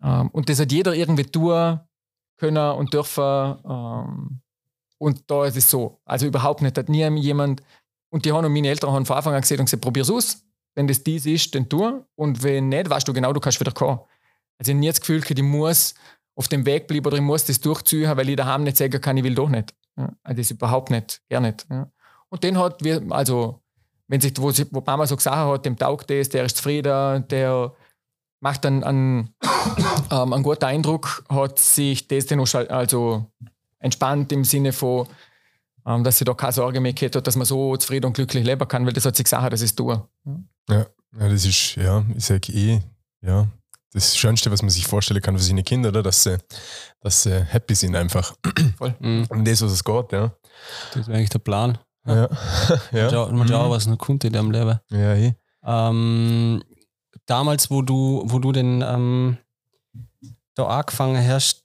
Ähm, 0.04 0.30
und 0.30 0.50
das 0.50 0.60
hat 0.60 0.72
jeder 0.72 0.94
irgendwie 0.94 1.24
tun 1.24 1.80
können 2.38 2.72
und 2.74 2.94
dürfen. 2.94 3.56
Ähm, 3.68 4.42
und 5.00 5.24
da 5.28 5.46
ist 5.46 5.58
es 5.58 5.70
so. 5.70 6.02
Also 6.06 6.28
überhaupt 6.28 6.62
nicht. 6.62 6.78
Hat 6.78 6.90
nie 6.90 7.08
jemand, 7.20 7.64
und 8.10 8.26
die 8.26 8.32
haben 8.32 8.46
und 8.46 8.54
meine 8.54 8.68
Eltern 8.68 8.92
haben 8.92 9.06
von 9.06 9.18
Anfang 9.18 9.34
an 9.34 9.42
gesehen 9.42 9.60
und 9.60 9.66
gesagt, 9.66 9.82
probier's 9.82 10.12
aus. 10.12 10.46
Wenn 10.76 10.88
das 10.88 11.04
dies 11.04 11.26
ist, 11.26 11.54
dann 11.56 11.70
tu. 11.70 12.04
Und 12.16 12.44
wenn 12.44 12.70
nicht, 12.70 12.90
weißt 12.90 13.08
du 13.08 13.14
genau, 13.14 13.34
du 13.34 13.40
kannst 13.40 13.60
wieder 13.60 13.72
kommen. 13.72 14.00
Also 14.58 14.72
ich 14.72 14.76
habe 14.76 14.80
nie 14.80 14.88
das 14.88 15.00
Gefühl, 15.02 15.24
ich 15.28 15.42
muss 15.44 15.94
auf 16.36 16.48
dem 16.48 16.66
Weg 16.66 16.88
bleiben 16.88 17.06
oder 17.06 17.18
ich 17.18 17.24
muss 17.24 17.46
das 17.46 17.60
durchziehen, 17.60 18.16
weil 18.16 18.30
ich 18.30 18.36
daheim 18.36 18.64
nicht 18.64 18.78
sagen 18.78 19.00
kann, 19.00 19.18
ich 19.18 19.24
will 19.24 19.36
doch 19.36 19.50
nicht. 19.50 19.74
Also 19.96 20.38
das 20.38 20.52
überhaupt 20.52 20.90
nicht, 20.90 21.22
gar 21.30 21.42
nicht. 21.42 21.68
Und 22.30 22.44
den 22.44 22.58
hat, 22.58 22.82
also 23.12 23.62
wenn 24.08 24.22
sich, 24.22 24.34
wo, 24.38 24.52
wo 24.72 24.84
Mama 24.86 25.06
so 25.06 25.16
gesagt 25.16 25.36
hat, 25.36 25.66
dem 25.66 25.78
taugt 25.78 26.10
das, 26.10 26.30
der 26.30 26.46
ist 26.46 26.58
zufrieden, 26.58 27.28
der 27.28 27.74
macht 28.40 28.66
dann 28.66 28.84
einen, 28.84 29.36
ähm, 30.12 30.34
einen 30.34 30.44
guten 30.44 30.66
Eindruck, 30.66 31.24
hat 31.30 31.60
sich 31.60 32.08
das 32.08 32.26
dann 32.26 32.40
auch 32.40 32.54
also 32.54 33.28
entspannt 33.80 34.32
im 34.32 34.44
Sinne 34.44 34.74
von, 34.74 35.08
ähm, 35.86 36.04
dass 36.04 36.18
sie 36.18 36.26
da 36.26 36.34
keine 36.34 36.54
Sorge 36.54 36.80
mehr 36.80 36.94
hat, 36.94 37.28
dass 37.28 37.36
man 37.36 37.46
so 37.46 37.76
zufrieden 37.78 38.08
und 38.08 38.14
glücklich 38.14 38.44
leben 38.44 38.68
kann, 38.68 38.86
weil 38.86 38.94
das 38.94 39.06
hat 39.06 39.16
sie 39.16 39.24
gesagt, 39.24 39.52
das 39.52 39.62
ist 39.62 39.78
du. 39.80 39.92
Ja. 39.92 40.06
ja, 40.70 40.86
das 41.12 41.46
ist, 41.46 41.76
ja, 41.76 42.04
ich 42.16 42.26
sage 42.26 42.54
eh, 42.54 42.82
ja, 43.22 43.48
das 43.94 44.18
Schönste, 44.18 44.52
was 44.52 44.62
man 44.62 44.70
sich 44.70 44.88
vorstellen 44.88 45.22
kann 45.22 45.38
für 45.38 45.44
seine 45.44 45.64
Kinder, 45.64 45.90
oder? 45.90 46.04
Dass 46.04 46.24
sie, 46.24 46.38
dass 47.02 47.24
sie 47.24 47.44
happy 47.44 47.76
sind 47.76 47.96
einfach. 47.96 48.36
Voll. 48.78 48.96
Mhm. 49.00 49.28
Und 49.30 49.48
das, 49.48 49.62
was 49.62 49.72
es 49.72 49.84
geht, 49.84 50.12
ja. 50.12 50.34
Das 50.94 51.08
wäre 51.08 51.18
eigentlich 51.18 51.30
der 51.30 51.40
Plan. 51.40 51.78
Ja. 52.06 52.28
ja. 52.92 53.28
Mal 53.32 53.48
schauen, 53.48 53.68
mhm. 53.68 53.72
was 53.72 53.88
noch 53.88 53.98
kommt 53.98 54.24
in 54.24 54.34
deinem 54.34 54.52
Leben. 54.52 54.80
Ja, 54.90 55.16
eh. 55.16 55.34
Ähm, 55.66 56.64
damals, 57.26 57.70
wo 57.70 57.82
du, 57.82 58.24
wo 58.26 58.40
du 58.40 58.52
den 58.52 58.82
ähm, 58.82 59.38
da 60.56 60.66
angefangen 60.66 61.26
hast, 61.26 61.64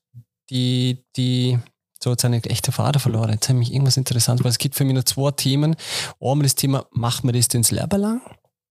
die, 0.50 1.04
die 1.16 1.58
so 2.02 2.12
hat 2.12 2.20
seine 2.20 2.42
echte 2.44 2.72
Vater 2.72 3.00
verloren. 3.00 3.30
Jetzt 3.30 3.48
habe 3.48 3.60
ich 3.62 3.72
irgendwas 3.72 3.96
interessant, 3.96 4.44
weil 4.44 4.50
es 4.50 4.58
gibt 4.58 4.74
für 4.74 4.84
mich 4.84 4.94
noch 4.94 5.04
zwei 5.04 5.30
Themen. 5.32 5.76
Einmal 6.20 6.44
das 6.44 6.54
Thema, 6.54 6.86
macht 6.92 7.24
man 7.24 7.34
das 7.34 7.48
denn 7.48 7.60
ins 7.60 7.70
Leben 7.70 8.00
lang? 8.00 8.20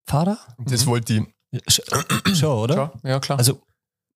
Vater? 0.05 0.37
Das 0.59 0.85
mhm. 0.85 0.89
wollte 0.89 1.13
ich 1.13 1.23
Schon, 2.37 2.49
oder? 2.49 2.91
Schon, 3.01 3.09
ja 3.09 3.19
klar. 3.19 3.37
Also 3.37 3.61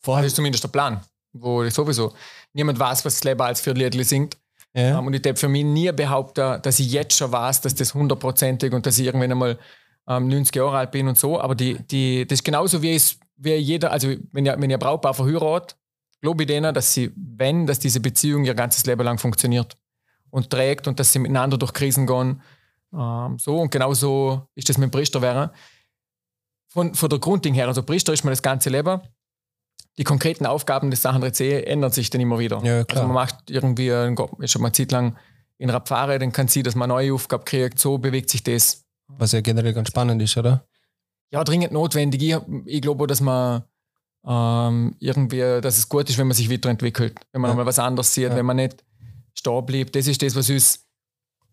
vorher. 0.02 0.24
Das 0.24 0.32
ist 0.32 0.36
zumindest 0.36 0.64
der 0.64 0.70
Plan. 0.70 1.02
wo 1.34 1.68
sowieso 1.70 2.14
niemand 2.54 2.80
weiß, 2.80 3.06
was 3.06 3.16
das 3.16 3.24
Leben 3.24 3.42
als 3.42 3.62
für 3.62 3.72
Liedli 3.72 4.04
singt. 4.04 4.38
Ja. 4.74 5.00
Ähm, 5.00 5.08
und 5.08 5.14
ich 5.14 5.22
darf 5.22 5.40
für 5.40 5.48
mich 5.48 5.64
nie 5.64 5.92
behaupten, 5.92 6.62
dass 6.62 6.80
ich 6.80 6.92
jetzt 6.92 7.18
schon 7.18 7.32
weiß, 7.32 7.62
dass 7.62 7.76
das 7.76 7.94
hundertprozentig 7.94 8.74
und 8.74 8.86
dass 8.86 8.98
ich 9.00 9.06
irgendwann 9.06 9.32
einmal 9.32 9.60
ähm, 10.08 10.28
90 10.28 10.56
Jahre 10.56 10.78
alt 10.78 10.92
bin 10.92 11.08
und 11.08 11.18
so. 11.18 11.40
Aber 11.40 11.56
die, 11.56 11.76
die, 11.76 12.26
das 12.26 12.40
ist 12.40 12.44
genauso 12.44 12.82
wie, 12.82 12.96
es, 12.96 13.18
wie 13.38 13.56
jeder, 13.56 13.92
also 13.92 14.14
wenn 14.32 14.46
ihr, 14.46 14.56
wenn 14.60 14.70
ihr 14.70 14.78
Brautpaar 14.78 15.14
verheiratet, 15.14 15.78
glaube 16.22 16.44
ich 16.44 16.48
denen, 16.48 16.74
dass 16.74 16.94
sie, 16.94 17.12
wenn, 17.16 17.66
dass 17.66 17.80
diese 17.80 18.00
Beziehung 18.00 18.46
ihr 18.46 18.54
ganzes 18.54 18.86
Leben 18.86 19.04
lang 19.04 19.18
funktioniert 19.18 19.78
und 20.30 20.50
trägt 20.50 20.88
und 20.88 21.00
dass 21.00 21.12
sie 21.12 21.20
miteinander 21.20 21.58
durch 21.58 21.74
Krisen 21.74 22.08
gehen. 22.08 22.42
Ähm, 22.94 23.38
so 23.38 23.60
und 23.60 23.72
genauso 23.72 24.48
ist 24.56 24.70
das 24.70 24.78
mit 24.78 24.90
dem 24.90 24.92
Priester 24.92 25.22
wäre. 25.22 25.52
Von, 26.70 26.94
von 26.96 27.10
der 27.10 27.20
Grundding 27.20 27.54
her, 27.54 27.68
also 27.68 27.84
Priester 27.84 28.14
ist 28.14 28.24
man 28.24 28.32
das 28.32 28.42
ganze 28.42 28.70
Leben. 28.70 29.02
Die 29.98 30.06
konkreten 30.06 30.46
Aufgaben 30.46 30.90
des 30.90 31.02
Sachen 31.02 31.34
C 31.34 31.64
ändern 31.64 31.92
sich 31.92 32.10
dann 32.10 32.22
immer 32.22 32.40
wieder. 32.40 32.64
Ja, 32.64 32.86
klar. 32.86 33.04
Also 33.04 33.08
man 33.08 33.16
macht 33.16 33.50
irgendwie, 33.50 33.90
ist 33.90 34.52
schon 34.52 34.62
mal 34.62 34.68
eine 34.68 34.72
Zeit 34.72 34.92
lang 34.92 35.18
in 35.58 35.70
einer 35.70 35.82
Pfarre, 35.82 36.18
dann 36.18 36.32
kann 36.32 36.48
sie, 36.48 36.64
dass 36.64 36.76
man 36.76 36.90
eine 36.90 36.94
neue 36.94 37.14
Aufgabe 37.14 37.44
kriegt, 37.44 37.78
so 37.78 37.98
bewegt 37.98 38.30
sich 38.30 38.42
das. 38.42 38.86
Was 39.08 39.34
ja 39.34 39.42
generell 39.42 39.74
ganz 39.74 39.90
spannend 39.90 40.22
ist, 40.22 40.38
oder? 40.38 40.66
Ja, 41.30 41.44
dringend 41.44 41.74
notwendig. 41.74 42.24
Ich, 42.24 42.36
ich 42.66 42.82
glaube, 42.82 43.06
dass 43.06 43.22
man 43.22 43.64
ähm, 44.26 44.96
irgendwie, 45.00 45.60
dass 45.62 45.78
es 45.78 45.90
gut 45.90 46.10
ist, 46.10 46.18
wenn 46.18 46.28
man 46.28 46.36
sich 46.36 46.50
weiterentwickelt, 46.52 47.20
wenn 47.32 47.42
man 47.42 47.52
Ja. 47.52 47.56
mal 47.58 47.66
was 47.66 47.80
anderes 47.80 48.14
sieht, 48.14 48.30
Ja. 48.30 48.36
wenn 48.36 48.46
man 48.46 48.58
nicht 48.58 48.84
stehen 49.34 49.66
bleibt. 49.66 49.96
Das 49.96 50.08
ist 50.08 50.22
das, 50.22 50.36
was 50.36 50.50
uns 50.50 50.86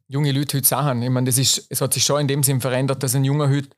junge 0.08 0.32
Leute 0.32 0.56
heute 0.58 0.66
sagen. 0.66 1.02
Ich 1.02 1.10
meine, 1.10 1.26
das 1.26 1.38
ist, 1.38 1.66
es 1.70 1.80
hat 1.80 1.94
sich 1.94 2.04
schon 2.04 2.20
in 2.22 2.28
dem 2.28 2.42
Sinn 2.42 2.60
verändert, 2.60 3.02
dass 3.02 3.14
ein 3.14 3.24
junger 3.24 3.48
heute 3.48 3.68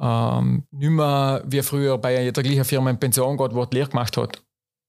ähm, 0.00 0.64
nicht 0.70 0.90
mehr 0.90 1.42
wie 1.46 1.62
früher 1.62 1.98
bei 1.98 2.30
der 2.30 2.42
gleichen 2.42 2.64
Firma 2.64 2.90
in 2.90 2.98
Pension 2.98 3.36
geht, 3.36 3.52
wo 3.54 3.60
er 3.60 3.66
die 3.66 3.76
Lehre 3.78 3.90
gemacht 3.90 4.16
hat. 4.16 4.42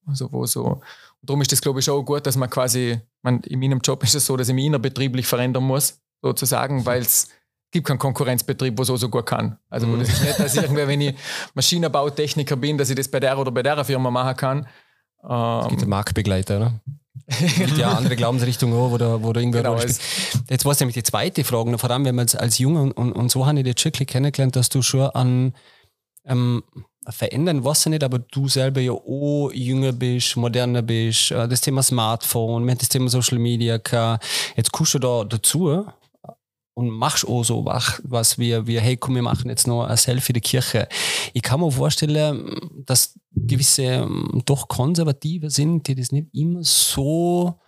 Also 0.08 0.32
wo 0.32 0.46
so. 0.46 0.64
Und 0.66 0.82
darum 1.30 1.42
ist 1.42 1.52
das, 1.52 1.62
glaube 1.62 1.80
ich, 1.80 1.86
schon 1.86 2.04
gut, 2.06 2.26
dass 2.26 2.36
man 2.38 2.50
quasi, 2.50 3.00
man, 3.22 3.40
in 3.42 3.60
meinem 3.60 3.80
Job 3.82 4.04
ist 4.04 4.16
es 4.16 4.26
so, 4.26 4.38
dass 4.38 4.50
ich 4.50 4.56
mich 4.56 4.66
innerbetrieblich 4.66 5.28
verändern 5.28 5.64
muss, 5.64 6.00
sozusagen, 6.22 6.86
weil 6.86 7.02
es 7.02 7.28
gibt 7.72 7.88
keinen 7.88 8.00
Konkurrenzbetrieb, 8.00 8.78
wo 8.78 8.84
so 8.84 8.98
so 8.98 9.10
gut 9.10 9.26
kann. 9.26 9.58
Also 9.70 9.88
wo 9.92 9.96
das 9.96 10.10
ist 10.10 10.24
nicht, 10.24 10.40
dass 10.40 10.56
ich 10.56 10.62
irgendwie, 10.62 10.88
wenn 10.88 11.02
ich 11.02 11.16
Maschinenbautechniker 11.54 12.56
bin, 12.58 12.78
dass 12.78 12.90
ich 12.90 12.96
das 12.96 13.08
bei 13.08 13.20
der 13.20 13.38
oder 13.38 13.52
bei 13.52 13.64
der 13.64 13.84
Firma 13.86 14.12
machen 14.12 14.36
kann. 14.38 14.68
Es 15.24 15.68
gibt 15.68 15.74
Ähm, 15.74 15.80
einen 15.80 15.90
Marktbegleiter, 15.90 16.58
oder? 16.58 16.74
Es 17.28 17.56
gibt 17.56 17.78
ja 17.78 17.92
andere 17.98 18.16
Glaubensrichtungen 18.16 18.76
auch, 18.78 18.92
wo 18.92 18.98
da, 18.98 19.22
wo 19.22 19.32
da 19.32 19.40
irgendwer 19.40 19.64
Genau. 19.64 19.78
Jetzt 19.78 20.66
war 20.66 20.72
es 20.72 20.80
nämlich 20.80 20.96
die 20.96 21.04
zweite 21.04 21.44
Frage, 21.44 21.78
vor 21.78 21.90
allem 21.90 22.06
wenn 22.06 22.16
man 22.16 22.28
als 22.38 22.58
Junge 22.58 22.82
und, 22.82 22.92
und, 22.94 23.14
und 23.14 23.32
so 23.32 23.46
habe 23.46 23.60
ich 23.60 23.66
dich 23.66 23.86
wirklich 23.86 24.08
kennengelernt, 24.08 24.56
dass 24.56 24.70
du 24.70 24.82
schon 24.82 25.10
an 25.12 25.54
ähm, 26.26 26.64
verändern, 27.08 27.64
was 27.64 27.86
nicht, 27.88 28.04
aber 28.04 28.20
du 28.20 28.48
selber 28.48 28.80
ja 28.82 28.92
auch 28.92 29.52
jünger 29.54 29.92
bist, 29.92 30.38
moderner 30.38 30.82
bist, 30.82 31.32
äh, 31.32 31.48
das 31.48 31.62
Thema 31.62 31.84
Smartphone, 31.84 32.68
das 32.68 32.90
Thema 32.90 33.10
Social 33.10 33.40
Media. 33.40 33.80
Jetzt 34.56 34.72
kommst 34.72 34.94
du 34.94 35.00
da 35.00 35.24
dazu 35.24 35.86
und 36.82 36.90
machst 36.90 37.28
auch 37.28 37.44
so 37.44 37.66
was, 37.66 38.38
wir, 38.38 38.68
wir, 38.68 38.82
hey, 38.82 38.98
komm, 38.98 39.16
wir 39.16 39.22
machen 39.22 39.50
jetzt 39.50 39.68
noch 39.68 39.86
ein 39.86 39.98
Selfie 39.98 40.32
in 40.32 40.36
der 40.36 40.42
Kirche. 40.42 40.88
Ich 41.34 41.42
kann 41.42 41.60
mir 41.60 41.72
vorstellen, 41.72 42.60
dass 42.86 43.20
gewisse 43.32 43.84
ähm, 43.84 44.42
doch 44.46 44.68
Konservative 44.68 45.50
sind, 45.50 45.88
die 45.88 45.96
das 45.96 46.12
nicht 46.12 46.28
immer 46.34 46.64
so 46.64 47.60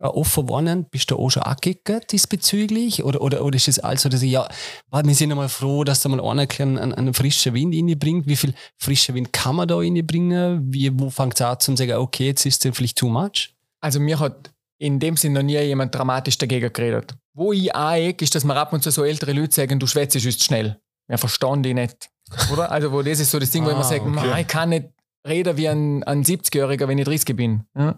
äh, 0.00 0.06
offen 0.06 0.48
warnen. 0.48 0.86
Bist 0.90 1.10
du 1.10 1.16
auch 1.16 1.30
schon 1.30 1.42
angeeckt 1.42 2.12
diesbezüglich? 2.12 3.04
Oder, 3.04 3.20
oder, 3.20 3.44
oder 3.44 3.56
ist 3.56 3.68
es 3.68 3.78
also, 3.78 4.08
dass 4.08 4.22
ich, 4.22 4.32
ja, 4.32 4.48
wir 4.90 5.14
sind 5.14 5.30
einmal 5.30 5.48
froh, 5.48 5.84
dass 5.84 6.02
da 6.02 6.08
mal 6.08 6.20
einer 6.20 6.46
einen, 6.58 6.78
einen, 6.78 6.94
einen 6.94 7.14
frischen 7.14 7.54
Wind 7.54 7.74
reinbringt. 7.74 8.26
Wie 8.26 8.36
viel 8.36 8.54
frischer 8.76 9.14
Wind 9.14 9.32
kann 9.32 9.56
man 9.56 9.68
da 9.68 9.76
reinbringen? 9.76 10.72
Wie, 10.72 10.90
wo 10.98 11.10
fängt 11.10 11.34
es 11.34 11.42
an 11.42 11.60
zu 11.60 11.76
sagen, 11.76 11.92
okay, 11.94 12.26
jetzt 12.26 12.46
ist 12.46 12.64
es 12.64 12.76
vielleicht 12.76 12.98
too 12.98 13.08
much? 13.08 13.54
Also 13.80 14.00
mir 14.00 14.18
hat 14.18 14.52
in 14.78 14.98
dem 15.00 15.16
Sinn 15.16 15.32
noch 15.32 15.42
nie 15.42 15.58
jemand 15.58 15.94
dramatisch 15.94 16.38
dagegen 16.38 16.72
geredet. 16.72 17.14
Wo 17.34 17.52
ich 17.52 17.74
aneck, 17.74 18.22
ist, 18.22 18.34
dass 18.34 18.44
mir 18.44 18.56
ab 18.56 18.72
und 18.72 18.82
zu 18.82 18.90
so 18.90 19.04
ältere 19.04 19.32
Leute 19.32 19.54
sagen, 19.54 19.78
du 19.78 19.86
schwätzt 19.86 20.16
ist 20.16 20.42
schnell. 20.42 20.80
Ja, 21.08 21.16
verstehen 21.16 21.62
die 21.62 21.74
nicht. 21.74 22.10
Oder? 22.52 22.70
Also 22.70 22.92
wo 22.92 23.02
das 23.02 23.20
ist 23.20 23.30
so 23.30 23.38
das 23.38 23.50
Ding, 23.50 23.64
wo 23.64 23.68
ich 23.68 23.74
Ah, 23.74 23.78
immer 23.78 23.84
sage, 23.84 24.02
okay. 24.02 24.10
"Ma, 24.10 24.38
ich 24.38 24.46
kann 24.46 24.68
nicht 24.68 24.88
reden 25.26 25.56
wie 25.56 25.68
ein, 25.68 26.04
ein 26.04 26.22
70-Jähriger, 26.24 26.86
wenn 26.88 26.98
ich 26.98 27.04
30 27.06 27.36
bin. 27.36 27.64
Ja? 27.76 27.96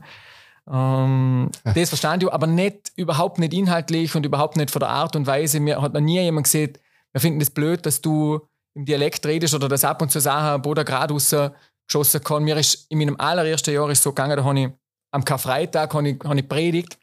Ähm, 0.70 1.50
das 1.64 1.88
verstand 1.88 2.22
ich, 2.22 2.32
aber 2.32 2.46
nicht, 2.46 2.92
überhaupt 2.96 3.38
nicht 3.38 3.52
inhaltlich 3.52 4.14
und 4.14 4.24
überhaupt 4.24 4.56
nicht 4.56 4.70
von 4.70 4.80
der 4.80 4.90
Art 4.90 5.16
und 5.16 5.26
Weise. 5.26 5.60
Mir 5.60 5.80
hat 5.82 5.92
noch 5.92 6.00
nie 6.00 6.20
jemand 6.20 6.44
gesagt, 6.44 6.80
wir 7.12 7.20
finden 7.20 7.40
es 7.40 7.50
blöd, 7.50 7.84
dass 7.86 8.00
du 8.00 8.40
im 8.74 8.84
Dialekt 8.84 9.26
redest 9.26 9.54
oder 9.54 9.68
dass 9.68 9.84
ab 9.84 10.00
und 10.00 10.10
zu 10.12 10.20
Sachen 10.20 10.62
Boden 10.62 10.84
gerade 10.84 11.12
geschossen 11.14 12.22
kann. 12.22 12.44
Mir 12.44 12.56
ist 12.56 12.86
in 12.88 12.98
meinem 12.98 13.16
allerersten 13.18 13.74
Jahr 13.74 13.90
ist 13.90 14.02
so 14.02 14.10
gegangen, 14.10 14.36
da 14.36 14.44
habe 14.44 14.60
ich 14.60 14.68
am 15.10 15.24
Karfreitag 15.24 15.92
habe 15.94 16.08
ich, 16.10 16.24
habe 16.24 16.38
ich 16.38 16.48
predigt, 16.48 16.98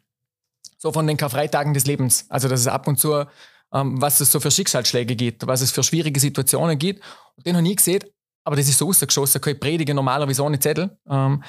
so 0.78 0.91
von 0.91 1.08
den 1.08 1.17
Karfreitagen 1.17 1.74
des 1.74 1.86
Lebens. 1.86 2.26
Also, 2.30 2.48
dass 2.48 2.62
es 2.62 2.67
ab 2.67 2.88
und 2.88 3.00
zu, 3.00 3.26
ähm, 3.74 4.02
was 4.02 4.20
es 4.20 4.32
so 4.32 4.39
für 4.39 4.52
Schicksalsschläge 4.52 5.15
gibt, 5.15 5.48
was 5.48 5.62
es 5.62 5.72
für 5.72 5.84
schwierige 5.84 6.20
Situationen 6.20 6.78
gibt. 6.78 7.04
Und 7.36 7.46
den 7.46 7.56
habe 7.56 7.65
ich 7.65 7.70
nie 7.70 7.76
gesehen, 7.76 8.04
aber 8.43 8.56
das 8.56 8.67
ist 8.70 8.78
so 8.78 8.86
rausgeschossen. 8.86 9.41
Ich 9.46 9.60
predige 9.60 9.93
normalerweise 9.93 10.43
ohne 10.43 10.60
Zettel. 10.60 10.98
Ähm, 11.10 11.43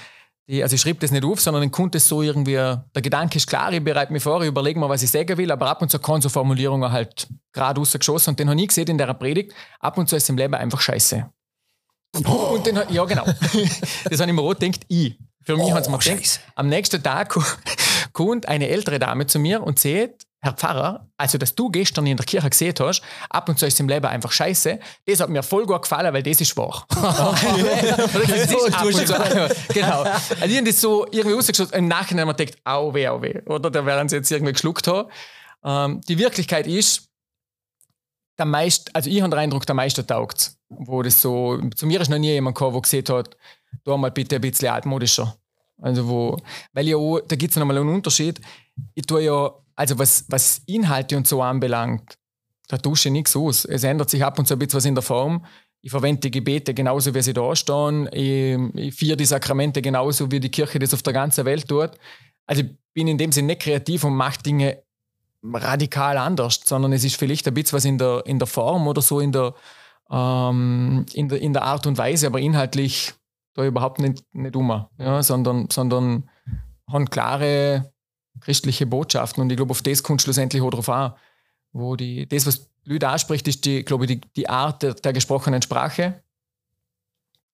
die, 0.49 0.63
also, 0.63 0.75
ich 0.75 0.81
schreibe 0.81 1.01
das 1.01 1.11
nicht 1.11 1.25
auf, 1.25 1.41
sondern 1.41 1.63
ich 1.63 1.71
konnte 1.71 1.99
es 1.99 2.09
so 2.09 2.23
irgendwie, 2.23 2.55
der 2.55 3.03
Gedanke 3.03 3.37
ist 3.37 3.47
klar, 3.47 3.71
ich 3.73 3.85
bereite 3.85 4.13
mich 4.13 4.23
vor, 4.23 4.41
ich 4.41 4.49
überlege 4.49 4.81
mir, 4.81 4.89
was 4.89 5.03
ich 5.03 5.11
sagen 5.11 5.37
will, 5.37 5.53
aber 5.53 5.69
ab 5.69 5.83
und 5.83 5.91
zu 5.91 5.99
kann 5.99 6.23
so 6.23 6.31
Formulierungen 6.31 6.91
halt 6.91 7.29
gerade 7.53 7.79
rausgeschossen. 7.79 8.33
Und 8.33 8.41
den 8.41 8.49
habe 8.49 8.61
ich 8.61 8.69
gesehen 8.69 8.89
in 8.89 8.99
der 8.99 9.13
Predigt. 9.15 9.53
Ab 9.79 9.99
und 9.99 10.09
zu 10.09 10.17
ist 10.17 10.29
im 10.31 10.39
Leben 10.39 10.55
einfach 10.55 10.81
scheiße. 10.81 11.31
Und 12.17 12.67
den, 12.67 12.81
ja, 12.89 13.05
genau. 13.05 13.25
das 14.05 14.21
habe 14.21 14.31
ich 14.31 14.37
mir 14.37 14.43
auch 14.43 14.59
gedacht, 14.59 14.81
ich. 14.89 15.19
Für 15.49 15.57
mich 15.57 15.65
Oh, 15.69 15.73
hat 15.75 15.85
es 15.85 15.89
mir 15.89 15.97
gedacht, 15.97 16.41
am 16.57 16.69
nächsten 16.69 17.03
Tag 17.03 17.31
ko- 17.31 17.43
kommt 18.13 18.47
eine 18.49 18.69
ältere 18.69 18.99
Dame 18.99 19.27
zu 19.27 19.39
mir 19.39 19.63
und 19.63 19.79
sagt, 19.79 20.27
Herr 20.41 20.53
Pfarrer, 20.53 21.09
also 21.17 21.39
dass 21.39 21.55
du 21.55 21.71
gestern 21.71 22.07
in 22.07 22.19
der 22.19 22.27
Kirche 22.27 22.51
gesehen 22.51 22.75
hast, 22.81 23.01
ab 23.31 23.49
und 23.49 23.59
zu 23.59 23.65
ist 23.67 23.81
im 23.81 23.89
Leben 23.89 24.05
einfach 24.05 24.31
scheiße, 24.31 24.79
das 25.07 25.21
hat 25.21 25.31
mir 25.31 25.43
voll 25.43 25.65
gut 25.65 25.81
gefallen, 25.81 26.13
weil 26.13 26.23
das 26.23 26.43
ist 26.43 26.55
wahr. 26.59 26.87
das 26.91 28.31
ist 28.31 28.55
und 28.55 29.07
zu, 29.07 29.15
genau. 29.73 30.03
Also 30.03 30.45
ich 30.45 30.57
habe 30.59 30.65
das 30.67 30.81
so 30.83 31.07
irgendwie 31.11 31.33
rausgeschaut, 31.33 31.73
im 31.73 31.89
Nachhinein 31.89 32.29
haben 32.29 32.39
wir 32.39 32.45
gedacht, 32.45 32.59
au 32.65 32.93
weh, 32.93 33.09
au 33.09 33.23
weh. 33.23 33.41
Oder 33.47 33.71
da 33.71 33.87
werden 33.87 34.11
sie 34.11 34.17
jetzt 34.17 34.31
irgendwie 34.31 34.53
geschluckt 34.53 34.87
haben. 34.87 35.09
Ähm, 35.65 36.03
die 36.07 36.19
Wirklichkeit 36.19 36.67
ist, 36.67 37.09
der 38.39 38.45
meist, 38.45 38.95
also 38.95 39.09
ich 39.09 39.23
habe 39.23 39.31
den 39.31 39.39
Eindruck, 39.39 39.65
der 39.65 39.75
meiste 39.75 40.07
taugt 40.07 40.53
Wo 40.69 41.03
das 41.03 41.23
so, 41.23 41.59
zu 41.75 41.87
mir 41.87 42.03
ist 42.03 42.11
noch 42.11 42.19
nie 42.19 42.33
jemand 42.33 42.55
gekommen, 42.55 42.75
der 42.75 42.83
gesehen 42.83 43.05
hat, 43.09 43.37
da 43.85 43.97
mal 43.97 44.11
bitte 44.11 44.37
ein 44.37 44.41
bisschen 44.41 44.69
altmodischer. 44.69 45.37
Also 45.81 46.09
wo, 46.09 46.37
weil 46.73 46.89
ja 46.89 46.97
auch, 46.97 47.21
da 47.21 47.37
gibt 47.37 47.53
es 47.53 47.57
nochmal 47.57 47.79
einen 47.79 47.89
Unterschied. 47.89 48.41
Ich 48.95 49.07
tue 49.07 49.25
ja, 49.25 49.53
also 49.77 49.99
was, 49.99 50.25
was 50.29 50.63
Inhalte 50.67 51.17
und 51.17 51.27
so 51.27 51.43
anbelangt, 51.43 52.19
da 52.69 52.77
dusche 52.77 53.09
ich 53.09 53.13
nichts 53.13 53.37
aus. 53.37 53.65
Es 53.65 53.85
ändert 53.85 54.11
sich 54.11 54.25
ab 54.25 54.39
und 54.39 54.47
zu 54.47 54.55
ein 54.55 54.59
bisschen 54.59 54.79
was 54.79 54.85
in 54.85 54.95
der 54.95 55.03
Form. 55.03 55.45
Ich 55.81 55.91
verwende 55.91 56.23
die 56.23 56.31
Gebete 56.31 56.75
genauso, 56.75 57.15
wie 57.15 57.23
sie 57.23 57.33
da 57.33 57.55
stehen. 57.55 58.09
Ich, 58.13 58.59
ich 58.75 58.95
feiere 58.95 59.17
die 59.17 59.25
Sakramente 59.25 59.81
genauso, 59.81 60.31
wie 60.31 60.41
die 60.41 60.51
Kirche 60.51 60.79
das 60.79 60.93
auf 60.93 61.03
der 61.03 61.13
ganzen 61.13 61.45
Welt 61.45 61.69
tut. 61.69 61.93
Also 62.47 62.63
ich 62.63 62.69
bin 62.93 63.07
in 63.07 63.19
dem 63.19 63.31
Sinne 63.31 63.49
nicht 63.49 63.63
kreativ 63.63 64.05
und 64.05 64.15
mache 64.15 64.43
Dinge 64.43 64.83
radikal 65.45 66.19
anders, 66.19 66.61
sondern 66.65 66.93
es 66.93 67.05
ist 67.05 67.17
vielleicht 67.17 67.47
ein 67.47 67.55
bisschen 67.55 67.77
was 67.77 67.85
in 67.85 67.99
der, 67.99 68.23
in 68.27 68.39
der 68.39 68.49
Form 68.49 68.89
oder 68.89 69.01
so 69.01 69.21
in 69.21 69.31
der, 69.31 69.55
ähm, 70.11 71.07
in 71.13 71.29
der, 71.29 71.41
in 71.41 71.53
der 71.53 71.63
Art 71.63 71.87
und 71.87 71.97
Weise, 71.97 72.27
aber 72.27 72.41
inhaltlich 72.41 73.15
da 73.59 73.67
überhaupt 73.67 73.99
nicht, 73.99 74.23
nicht 74.33 74.57
um, 74.57 74.87
ja, 74.99 75.23
sondern, 75.23 75.69
sondern 75.71 76.29
haben 76.87 77.11
klare 77.11 77.93
christliche 78.41 78.87
Botschaften 78.87 79.43
und 79.43 79.51
ich 79.51 79.57
glaube, 79.57 79.73
auf 79.73 79.83
das 79.83 80.03
kommt 80.03 80.23
schlussendlich 80.23 80.63
auch 80.63 80.71
drauf 80.71 80.89
an, 80.89 81.15
wo 81.73 81.97
die, 81.97 82.29
das, 82.29 82.47
was 82.47 82.71
die 82.85 82.93
Leute 82.93 83.09
anspricht, 83.09 83.49
ist 83.49 83.65
die, 83.65 83.85
glaube 83.85 84.05
ich, 84.05 84.21
die, 84.21 84.21
die 84.37 84.49
Art 84.49 84.83
der, 84.83 84.95
der 84.95 85.13
gesprochenen 85.13 85.61
Sprache. 85.61 86.23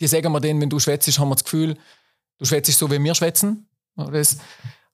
Die 0.01 0.07
sagen 0.07 0.31
wir 0.31 0.40
denen, 0.40 0.61
wenn 0.61 0.71
du 0.71 0.79
schwätzt, 0.79 1.19
haben 1.19 1.29
wir 1.29 1.37
das 1.37 1.45
Gefühl, 1.45 1.77
du 2.38 2.45
schwätzt 2.45 2.71
so, 2.79 2.90
wie 2.90 3.03
wir 3.03 3.14
schwätzen. 3.14 3.67
Das, 3.97 4.38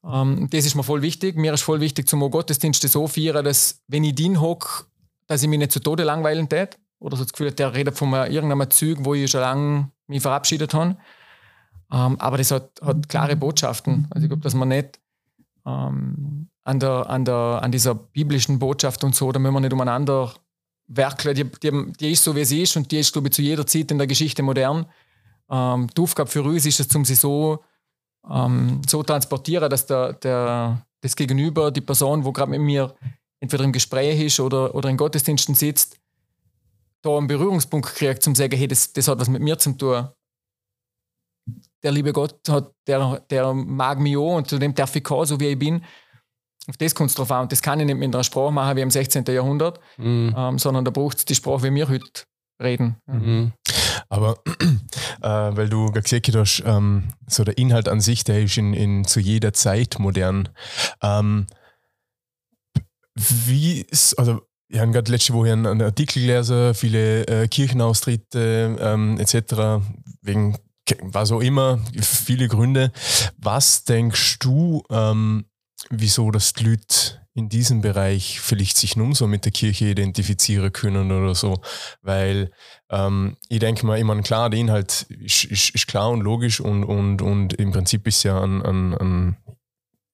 ähm, 0.05 0.49
das 0.51 0.65
ist 0.65 0.75
mir 0.75 0.85
voll 0.85 1.03
wichtig. 1.03 1.37
Mir 1.37 1.53
ist 1.53 1.63
voll 1.63 1.81
wichtig, 1.81 2.09
zum 2.09 2.21
Gottesdienste 2.31 2.89
so 2.89 3.09
feiern, 3.09 3.45
dass, 3.45 3.83
wenn 3.89 4.05
ich 4.05 4.15
den 4.15 4.41
hock, 4.41 4.89
dass 5.27 5.43
ich 5.43 5.49
mich 5.49 5.59
nicht 5.59 5.73
zu 5.73 5.81
Tode 5.81 6.05
langweilen 6.05 6.49
tät. 6.49 6.79
Oder 7.01 7.17
so 7.17 7.25
das 7.25 7.33
Gefühl, 7.33 7.51
der 7.51 7.75
redet 7.75 7.97
von 7.97 8.13
irgendeinem 8.13 8.71
Zug, 8.71 9.05
wo 9.05 9.15
ich 9.15 9.31
schon 9.31 9.41
lange 9.41 9.91
mich 10.11 10.23
verabschiedet 10.23 10.75
habe. 10.75 10.97
Ähm, 11.93 12.21
aber 12.21 12.37
das 12.37 12.51
hat, 12.51 12.81
hat 12.83 13.09
klare 13.09 13.37
Botschaften. 13.37 14.07
Also 14.11 14.25
ich 14.25 14.29
glaube, 14.29 14.43
dass 14.43 14.55
man 14.55 14.69
nicht 14.69 15.01
ähm, 15.67 16.49
an, 16.65 16.79
der, 16.79 17.09
an, 17.09 17.25
der, 17.25 17.61
an 17.63 17.73
dieser 17.73 17.95
biblischen 17.95 18.59
Botschaft 18.59 19.03
und 19.03 19.15
so, 19.15 19.33
da 19.33 19.39
müssen 19.39 19.55
wir 19.55 19.61
nicht 19.61 19.73
umeinander 19.73 20.33
werkeln. 20.87 21.35
Die, 21.35 21.45
die, 21.45 21.93
die 21.99 22.13
ist 22.13 22.25
so, 22.25 22.37
wie 22.37 22.45
sie 22.45 22.63
ist 22.63 22.77
und 22.77 22.91
die 22.91 22.99
ist, 22.99 23.13
glaube 23.13 23.29
ich, 23.29 23.35
zu 23.35 23.43
jeder 23.43 23.67
Zeit 23.67 23.91
in 23.91 23.99
der 23.99 24.07
Geschichte 24.07 24.43
modern. 24.43 24.87
Ähm, 25.51 25.89
die 25.97 26.01
Aufgabe 26.01 26.31
für 26.31 26.43
uns 26.43 26.67
ist 26.67 26.81
es, 26.81 26.95
um 26.95 27.05
sie 27.05 27.15
so, 27.15 27.61
ähm, 28.29 28.83
so 28.87 29.03
transportieren, 29.03 29.71
dass 29.71 29.87
der, 29.87 30.13
der, 30.15 30.87
das 31.01 31.17
Gegenüber, 31.17 31.71
die 31.71 31.81
Person, 31.81 32.25
wo 32.25 32.33
gerade 32.33 32.51
mit 32.51 32.61
mir 32.61 32.95
entweder 33.41 33.65
im 33.65 33.73
Gespräch 33.73 34.21
ist 34.21 34.39
oder, 34.39 34.75
oder 34.75 34.91
in 34.91 34.97
Gottesdiensten 34.97 35.55
sitzt, 35.55 35.97
da 37.03 37.17
einen 37.17 37.27
Berührungspunkt 37.27 37.89
kriegt, 37.95 38.23
zum 38.23 38.35
zu 38.35 38.43
sagen, 38.43 38.57
hey, 38.57 38.69
das, 38.69 38.93
das 38.93 39.09
hat 39.09 39.19
was 39.19 39.29
mit 39.29 39.43
mir 39.43 39.59
zu 39.59 39.73
tun. 39.77 40.09
der 41.83 41.93
liebe 41.93 42.13
Gott 42.13 42.49
hat, 42.49 42.73
der, 42.87 43.21
der 43.31 43.55
mag 43.55 43.99
mich 43.99 44.17
auch 44.17 44.37
und 44.37 44.49
zu 44.49 44.59
dem 44.59 44.75
darf 44.75 44.95
ich 44.95 45.05
kommen, 45.05 45.27
so 45.27 45.41
wie 45.41 45.49
ich 45.49 45.59
bin. 45.59 45.85
Auf 46.69 46.77
das 46.77 46.95
kommt 46.95 47.11
es 47.11 47.17
drauf 47.17 47.31
an. 47.31 47.43
Und 47.43 47.53
das 47.53 47.63
kann 47.63 47.81
ich 47.81 47.87
nicht 47.87 47.97
mit 47.97 48.15
einer 48.15 48.23
Sprache 48.23 48.53
machen 48.53 48.77
wie 48.77 48.83
im 48.83 48.91
16. 48.91 49.25
Jahrhundert, 49.27 49.81
mhm. 49.97 50.35
ähm, 50.37 50.59
sondern 50.59 50.85
da 50.85 50.91
braucht 50.91 51.19
es 51.19 51.25
die 51.25 51.35
Sprache, 51.35 51.65
wie 51.65 51.75
wir 51.75 51.89
heute 51.89 52.25
reden. 52.63 52.97
Mhm. 53.07 53.53
Aber 54.09 54.37
äh, 55.23 55.29
weil 55.57 55.69
du 55.69 55.91
gesagt 55.91 56.29
hast, 56.35 56.63
ähm, 56.67 57.09
so 57.27 57.45
der 57.45 57.57
Inhalt 57.57 57.89
an 57.89 58.01
sich, 58.01 58.25
der 58.25 58.43
ist 58.43 58.59
in, 58.59 58.75
in 58.75 59.05
zu 59.05 59.21
jeder 59.21 59.53
Zeit 59.53 59.99
modern. 59.99 60.49
Ähm, 61.03 61.47
wie 63.15 63.87
also 64.17 64.43
wir 64.71 64.81
haben 64.81 64.93
gerade 64.93 65.11
letzte 65.11 65.35
Woche 65.35 65.53
einen, 65.53 65.83
Artikel 65.83 66.23
gelesen, 66.23 66.75
viele 66.75 67.27
äh, 67.27 67.49
Kirchenaustritte 67.49 68.77
ähm, 68.81 69.19
etc. 69.19 69.83
wegen 70.23 70.57
was 71.03 71.33
auch 71.33 71.41
immer, 71.41 71.79
viele 72.01 72.49
Gründe. 72.49 72.93
Was 73.37 73.85
denkst 73.85 74.39
du, 74.39 74.83
ähm, 74.91 75.45
wieso 75.89 76.31
das 76.31 76.53
die 76.53 76.65
Leute 76.65 77.21
in 77.35 77.49
diesem 77.49 77.81
Bereich 77.81 78.41
vielleicht 78.41 78.77
sich 78.77 78.97
nun 78.97 79.15
so 79.15 79.27
mit 79.27 79.45
der 79.45 79.53
Kirche 79.53 79.87
identifizieren 79.87 80.73
können 80.73 81.11
oder 81.11 81.35
so? 81.35 81.61
Weil 82.03 82.51
ähm, 82.91 83.37
ich 83.49 83.59
denke 83.59 83.87
mal, 83.87 83.99
ich 83.99 84.05
meine, 84.05 84.23
klar, 84.23 84.51
der 84.51 84.61
Inhalt 84.61 85.07
ist, 85.11 85.45
ist, 85.45 85.71
ist, 85.71 85.87
klar 85.87 86.11
und 86.11 86.21
logisch 86.21 86.61
und, 86.61 86.85
und, 86.85 87.23
und 87.23 87.55
im 87.55 87.73
Prinzip 87.73 88.07
ist 88.07 88.23
ja 88.23 88.41
ein, 88.41 88.63
ein, 88.63 88.95
ein 88.95 89.37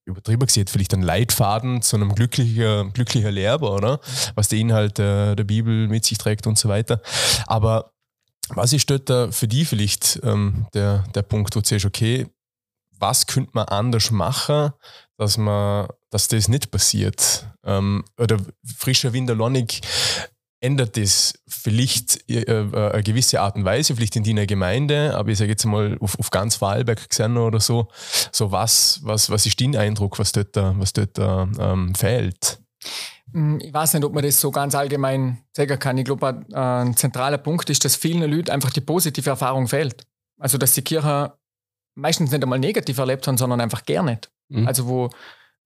übertrieben 0.06 0.46
gesagt, 0.46 0.70
vielleicht 0.70 0.94
ein 0.94 1.02
Leitfaden 1.02 1.82
zu 1.82 1.96
einem 1.96 2.14
glücklicher, 2.14 2.84
glücklicher 2.90 3.30
Lehrer, 3.30 3.72
oder? 3.72 4.00
Was 4.34 4.48
der 4.48 4.58
Inhalt 4.58 4.98
der, 4.98 5.36
der 5.36 5.44
Bibel 5.44 5.88
mit 5.88 6.04
sich 6.04 6.16
trägt 6.16 6.46
und 6.46 6.56
so 6.56 6.68
weiter. 6.68 7.02
Aber 7.46 7.92
was 8.48 8.72
ist 8.72 8.88
dort 8.88 9.10
da 9.10 9.30
für 9.32 9.48
die 9.48 9.64
vielleicht 9.64 10.20
ähm, 10.22 10.66
der, 10.72 11.04
der 11.14 11.22
Punkt, 11.22 11.54
wo 11.56 11.60
du 11.60 11.66
sagst, 11.66 11.84
okay, 11.84 12.28
was 12.98 13.26
könnte 13.26 13.50
man 13.54 13.66
anders 13.66 14.10
machen, 14.10 14.70
dass 15.18 15.36
man, 15.36 15.88
dass 16.10 16.28
das 16.28 16.48
nicht 16.48 16.70
passiert? 16.70 17.48
Ähm, 17.64 18.04
oder 18.18 18.38
frischer 18.78 19.12
Wind 19.12 19.28
Lonnig 19.30 19.80
ändert 20.66 20.96
das 20.96 21.38
vielleicht 21.46 22.28
äh, 22.28 22.40
äh, 22.42 22.92
eine 22.92 23.02
gewisse 23.02 23.40
Art 23.40 23.56
und 23.56 23.64
Weise, 23.64 23.94
vielleicht 23.94 24.16
in 24.16 24.24
deiner 24.24 24.46
Gemeinde, 24.46 25.14
aber 25.16 25.30
ich 25.30 25.38
sage 25.38 25.50
jetzt 25.50 25.64
mal 25.64 25.96
auf, 26.00 26.18
auf 26.18 26.30
ganz 26.30 26.56
Vorarlberg 26.56 27.08
gesehen 27.08 27.36
oder 27.36 27.60
so, 27.60 27.88
so 28.32 28.50
was, 28.50 29.00
was, 29.02 29.30
was 29.30 29.46
ist 29.46 29.60
dein 29.60 29.76
Eindruck, 29.76 30.18
was 30.18 30.32
dort, 30.32 30.56
was 30.56 30.92
dort 30.92 31.18
ähm, 31.18 31.94
fehlt? 31.94 32.58
Hm, 33.32 33.60
ich 33.60 33.72
weiß 33.72 33.94
nicht, 33.94 34.04
ob 34.04 34.12
man 34.12 34.24
das 34.24 34.40
so 34.40 34.50
ganz 34.50 34.74
allgemein 34.74 35.38
sagen 35.52 35.78
kann. 35.78 35.98
Ich 35.98 36.04
glaube, 36.04 36.44
ein 36.52 36.96
zentraler 36.96 37.38
Punkt 37.38 37.70
ist, 37.70 37.84
dass 37.84 37.96
vielen 37.96 38.30
Leuten 38.30 38.50
einfach 38.50 38.70
die 38.70 38.80
positive 38.80 39.30
Erfahrung 39.30 39.68
fehlt. 39.68 40.06
Also, 40.38 40.58
dass 40.58 40.74
die 40.74 40.82
Kirche 40.82 41.32
meistens 41.94 42.30
nicht 42.30 42.42
einmal 42.42 42.58
negativ 42.58 42.98
erlebt 42.98 43.26
haben, 43.26 43.38
sondern 43.38 43.60
einfach 43.60 43.82
nicht. 43.86 44.30
Mhm. 44.48 44.66
Also, 44.66 44.86
wo, 44.86 45.10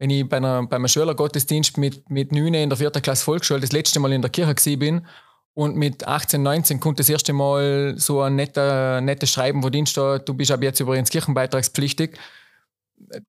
wenn 0.00 0.10
ich 0.10 0.26
bei, 0.28 0.38
einer, 0.38 0.66
bei 0.66 0.76
einem 0.76 0.88
Schülergottesdienst 0.88 1.76
mit, 1.76 2.08
mit 2.08 2.32
9 2.32 2.54
in 2.54 2.70
der 2.70 2.78
vierten 2.78 3.02
Klasse 3.02 3.22
Volksschule 3.22 3.60
das 3.60 3.70
letzte 3.70 4.00
Mal 4.00 4.12
in 4.12 4.22
der 4.22 4.30
Kirche 4.30 4.76
bin 4.78 5.06
und 5.52 5.76
mit 5.76 6.08
18, 6.08 6.42
19 6.42 6.80
kommt 6.80 6.98
das 6.98 7.08
erste 7.10 7.34
Mal 7.34 7.94
so 7.98 8.22
ein 8.22 8.34
netter, 8.34 9.02
nettes 9.02 9.30
Schreiben, 9.30 9.62
wo 9.62 9.68
drin 9.68 9.86
steht, 9.86 10.26
du 10.26 10.32
bist 10.32 10.50
ab 10.50 10.62
jetzt 10.62 10.80
übrigens 10.80 11.10
kirchenbeitragspflichtig, 11.10 12.18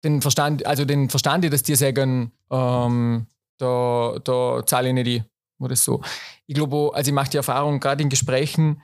den 0.04 0.22
verstand, 0.22 0.66
also 0.66 0.86
den 0.86 1.10
verstand 1.10 1.44
ich, 1.44 1.52
dass 1.52 1.64
die 1.64 1.76
sagen, 1.76 2.32
ähm, 2.50 3.28
da, 3.58 4.18
da 4.24 4.66
zahle 4.66 4.88
ich 4.88 4.94
nicht 4.94 5.08
ein. 5.08 5.26
Oder 5.60 5.76
so. 5.76 6.02
Ich 6.48 6.56
glaube, 6.56 6.92
also 6.94 7.10
ich 7.10 7.14
mache 7.14 7.30
die 7.30 7.38
Erfahrung 7.38 7.80
gerade 7.80 8.02
in 8.02 8.10
Gesprächen, 8.10 8.82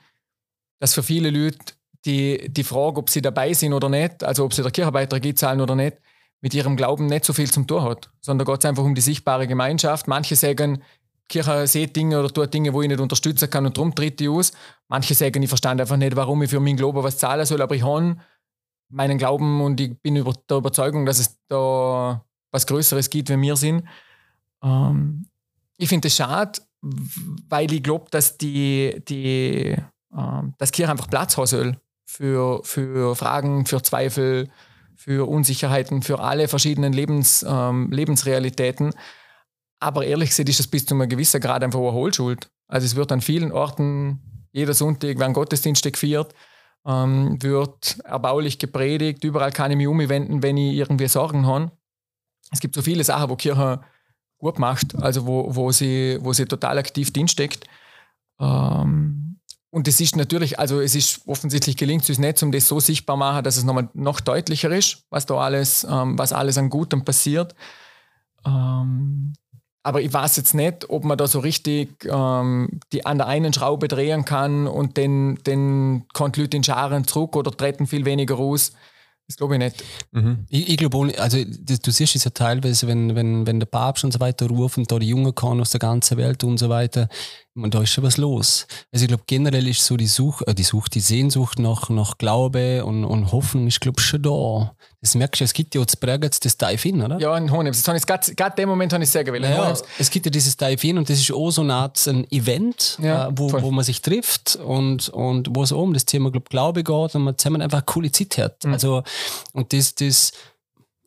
dass 0.80 0.94
für 0.94 1.02
viele 1.02 1.32
Leute 1.32 1.58
die, 2.06 2.50
die 2.50 2.64
Frage, 2.64 3.00
ob 3.00 3.10
sie 3.10 3.22
dabei 3.22 3.54
sind 3.54 3.74
oder 3.74 3.90
nicht, 3.90 4.24
also 4.24 4.46
ob 4.46 4.54
sie 4.54 4.62
der 4.62 4.72
Kirchenbeitrag 4.72 5.38
zahlen 5.38 5.62
oder 5.62 5.76
nicht, 5.76 5.98
mit 6.42 6.54
ihrem 6.54 6.76
Glauben 6.76 7.08
nicht 7.08 7.26
so 7.26 7.34
viel 7.34 7.50
zum 7.52 7.68
Tor 7.68 7.84
hat, 7.84 8.12
sondern 8.22 8.46
da 8.46 8.52
geht 8.52 8.64
es 8.64 8.70
einfach 8.70 8.84
um 8.84 8.96
die 8.96 9.02
sichtbare 9.02 9.48
Gemeinschaft. 9.48 10.08
Manche 10.08 10.36
sagen, 10.36 10.84
Kirche 11.28 11.68
sieht 11.68 11.96
Dinge 11.96 12.20
oder 12.20 12.30
tut 12.30 12.54
Dinge, 12.54 12.74
wo 12.74 12.82
ich 12.82 12.88
nicht 12.88 13.00
unterstützen 13.00 13.50
kann 13.50 13.66
und 13.66 13.76
darum 13.76 13.94
tritt 13.94 14.22
ich 14.22 14.30
aus. 14.30 14.52
Manche 14.88 15.14
sagen, 15.14 15.42
ich 15.42 15.50
verstand 15.50 15.82
einfach 15.82 15.98
nicht, 15.98 16.16
warum 16.16 16.42
ich 16.44 16.50
für 16.50 16.60
meinen 16.60 16.78
Glauben 16.78 17.04
was 17.04 17.18
zahlen 17.18 17.46
soll, 17.46 17.62
aber 17.62 17.76
ich 17.76 17.84
habe 17.84 18.18
meinen 18.90 19.18
Glauben 19.18 19.62
und 19.62 19.80
ich 19.82 20.00
bin 20.02 20.16
über 20.16 20.34
der 20.50 20.58
Überzeugung, 20.58 21.06
dass 21.06 21.20
es 21.20 21.38
da 21.48 22.24
was 22.52 22.66
Größeres 22.66 23.10
gibt, 23.10 23.30
wie 23.30 23.42
wir 23.42 23.56
sind. 23.56 23.84
Ähm, 24.64 25.28
ich 25.78 25.90
finde 25.90 26.08
es 26.08 26.16
schade, 26.16 26.60
weil 27.50 27.72
ich 27.74 27.84
glaube, 27.84 28.06
dass 28.10 28.38
die, 28.38 29.04
die 29.08 29.76
ähm, 30.16 30.54
dass 30.58 30.72
Kirche 30.72 30.92
einfach 30.92 31.10
Platz 31.10 31.36
haben 31.38 31.46
soll 31.46 31.78
für, 32.06 32.64
für 32.64 33.16
Fragen, 33.16 33.66
für 33.66 33.84
Zweifel, 33.84 34.50
für 34.98 35.30
Unsicherheiten, 35.30 36.02
für 36.02 36.20
alle 36.20 36.50
verschiedenen 36.50 36.92
Lebens, 36.92 37.46
ähm, 37.48 37.90
Lebensrealitäten. 37.92 38.94
Aber 39.80 40.06
ehrlich 40.06 40.30
gesagt 40.30 40.50
ist 40.50 40.60
das 40.60 40.68
bis 40.68 40.86
zu 40.86 40.96
einem 40.96 41.08
gewissen 41.08 41.40
Grad 41.40 41.64
einfach 41.64 41.80
eine 41.80 41.94
Hohlschuld. 41.94 42.50
Also 42.68 42.86
es 42.86 42.96
wird 42.96 43.12
an 43.12 43.22
vielen 43.22 43.52
Orten 43.52 44.20
jeder 44.58 44.74
Sonntag 44.74 45.20
werden 45.20 45.34
Gottesdienste 45.34 45.92
gefeiert, 45.92 46.34
ähm, 46.84 47.42
wird 47.44 48.00
erbaulich 48.04 48.58
gepredigt, 48.58 49.24
überall 49.24 49.52
kann 49.52 49.70
ich 49.70 49.78
mich 49.78 49.88
umwenden, 49.88 50.42
wenn 50.42 50.58
ich 50.58 50.76
irgendwie 50.76 51.08
Sorgen 51.08 51.46
habe. 51.46 51.72
Es 52.52 52.60
gibt 52.60 52.74
so 52.74 52.82
viele 52.82 53.04
Sachen, 53.04 53.30
wo 53.30 53.36
Kirche 53.36 53.82
gut 54.40 54.58
macht, 54.58 54.96
also 54.96 55.28
wo, 55.28 55.56
wo, 55.56 55.72
sie, 55.72 56.18
wo 56.22 56.34
sie 56.34 56.46
total 56.46 56.80
aktiv 56.80 57.14
drinsteckt. 57.14 57.66
Ähm, 58.40 59.27
und 59.70 59.88
es 59.88 60.00
ist 60.00 60.16
natürlich, 60.16 60.60
also 60.60 60.80
es 60.80 60.96
ist 60.96 61.22
offensichtlich 61.28 61.76
gelingt 61.76 62.04
es 62.04 62.10
uns 62.10 62.20
nicht, 62.20 62.42
um 62.42 62.52
das 62.52 62.68
so 62.68 62.80
sichtbar 62.80 63.16
zu 63.16 63.20
machen, 63.20 63.44
dass 63.44 63.58
es 63.58 63.64
nochmal 63.64 63.90
noch 63.94 64.20
deutlicher 64.22 64.72
ist, 64.72 65.04
was 65.10 65.26
da 65.26 65.36
alles, 65.36 65.86
ähm, 65.90 66.18
was 66.18 66.34
alles 66.34 66.58
an 66.58 66.70
Gutem 66.70 67.04
passiert. 67.04 67.54
Ähm, 68.46 69.34
aber 69.84 70.02
ich 70.02 70.12
weiß 70.12 70.36
jetzt 70.38 70.54
nicht, 70.54 70.90
ob 70.90 71.04
man 71.04 71.18
da 71.18 71.28
so 71.28 71.40
richtig 71.40 72.06
ähm, 72.06 72.80
die 72.92 73.06
an 73.06 73.18
der 73.18 73.28
einen 73.28 73.54
Schraube 73.54 73.88
drehen 73.88 74.26
kann 74.26 74.68
und 74.68 74.98
den, 74.98 75.36
den 75.46 76.06
kommt 76.14 76.38
Leute 76.38 76.58
in 76.58 76.64
Scharen 76.64 77.06
zurück 77.06 77.36
oder 77.36 77.52
treten 77.52 77.88
viel 77.88 78.04
weniger 78.06 78.36
raus. 78.36 78.74
Das 79.28 79.36
glaube 79.36 79.56
ich 79.56 79.60
nicht. 79.60 79.84
Mhm. 80.12 80.46
Ich, 80.50 80.70
ich 80.70 80.78
glaube, 80.78 81.14
also 81.18 81.38
das, 81.60 81.82
du 81.82 81.92
siehst 81.92 82.16
es 82.16 82.24
ja 82.24 82.32
teilweise, 82.32 82.88
wenn, 82.88 83.16
wenn, 83.16 83.46
wenn 83.46 83.60
der 83.60 83.68
Papst 83.68 84.06
und 84.06 84.14
so 84.14 84.20
weiter 84.22 84.48
ruft 84.48 84.78
und 84.78 84.90
da 84.90 85.00
die 85.00 85.10
Jungen 85.10 85.36
kommen 85.36 85.60
aus 85.60 85.72
der 85.72 85.80
ganzen 85.80 86.18
Welt 86.18 86.44
und 86.46 86.58
so 86.58 86.70
weiter, 86.70 87.10
und 87.64 87.74
da 87.74 87.82
ist 87.82 87.90
schon 87.90 88.04
was 88.04 88.18
los. 88.18 88.68
Also 88.92 89.04
ich 89.04 89.08
glaube, 89.08 89.24
generell 89.28 89.68
ist 89.68 89.84
so 89.84 89.98
die 89.98 90.08
Suche, 90.08 90.46
äh, 90.48 90.54
die 90.54 90.64
Suche, 90.64 90.90
die 90.90 91.00
Sehnsucht 91.00 91.60
nach, 91.60 91.90
nach 91.90 92.18
Glaube 92.18 92.86
und, 92.86 93.04
und 93.04 93.32
Hoffen 93.32 93.68
ist, 93.68 93.82
glaube 93.82 94.00
ich, 94.00 94.06
schon 94.06 94.22
da. 94.22 94.74
Das 95.02 95.16
merkst 95.16 95.42
du, 95.42 95.46
es 95.46 95.54
gibt 95.54 95.76
ja 95.76 95.82
auch 95.82 95.86
zu 95.86 95.98
Bregenz 95.98 96.40
das 96.40 96.58
Dive-In, 96.58 97.02
oder? 97.02 97.20
Ja, 97.20 97.38
in 97.38 97.52
Honems. 97.52 97.84
Gerade 97.84 98.32
in 98.32 98.56
dem 98.58 98.70
Moment 98.70 98.94
habe 98.94 99.04
ich 99.04 99.08
es 99.08 99.14
sehr 99.14 99.24
gewählt. 99.24 99.44
Ja, 99.44 99.74
es 100.00 100.10
gibt 100.10 100.26
ja 100.26 100.32
dieses 100.32 100.58
Dive-In 100.58 100.98
und 100.98 101.10
das 101.10 101.20
ist 101.20 101.32
auch 101.32 101.52
so 101.52 101.62
eine 101.62 101.74
Art 101.74 102.06
ein 102.08 102.30
Event, 102.32 102.98
ja, 103.02 103.28
äh, 103.28 103.32
wo, 103.36 103.52
wo 103.62 103.72
man 103.72 103.84
sich 103.84 104.02
trifft 104.02 104.56
und, 104.56 105.10
und 105.10 105.50
wo 105.52 105.64
es 105.64 105.72
um 105.72 105.94
das 105.94 106.06
Thema 106.06 106.32
glaub, 106.32 106.50
Glaube 106.50 106.84
geht 106.84 107.16
und 107.16 107.24
man 107.24 107.38
zusammen 107.38 107.62
einfach 107.62 107.80
eine 107.80 107.86
coole 107.86 108.12
Zeit 108.12 108.38
hat. 108.38 108.64
Mhm. 108.64 108.74
Also, 108.74 109.04
und 109.54 109.74
das, 109.74 109.96
das, 109.96 110.32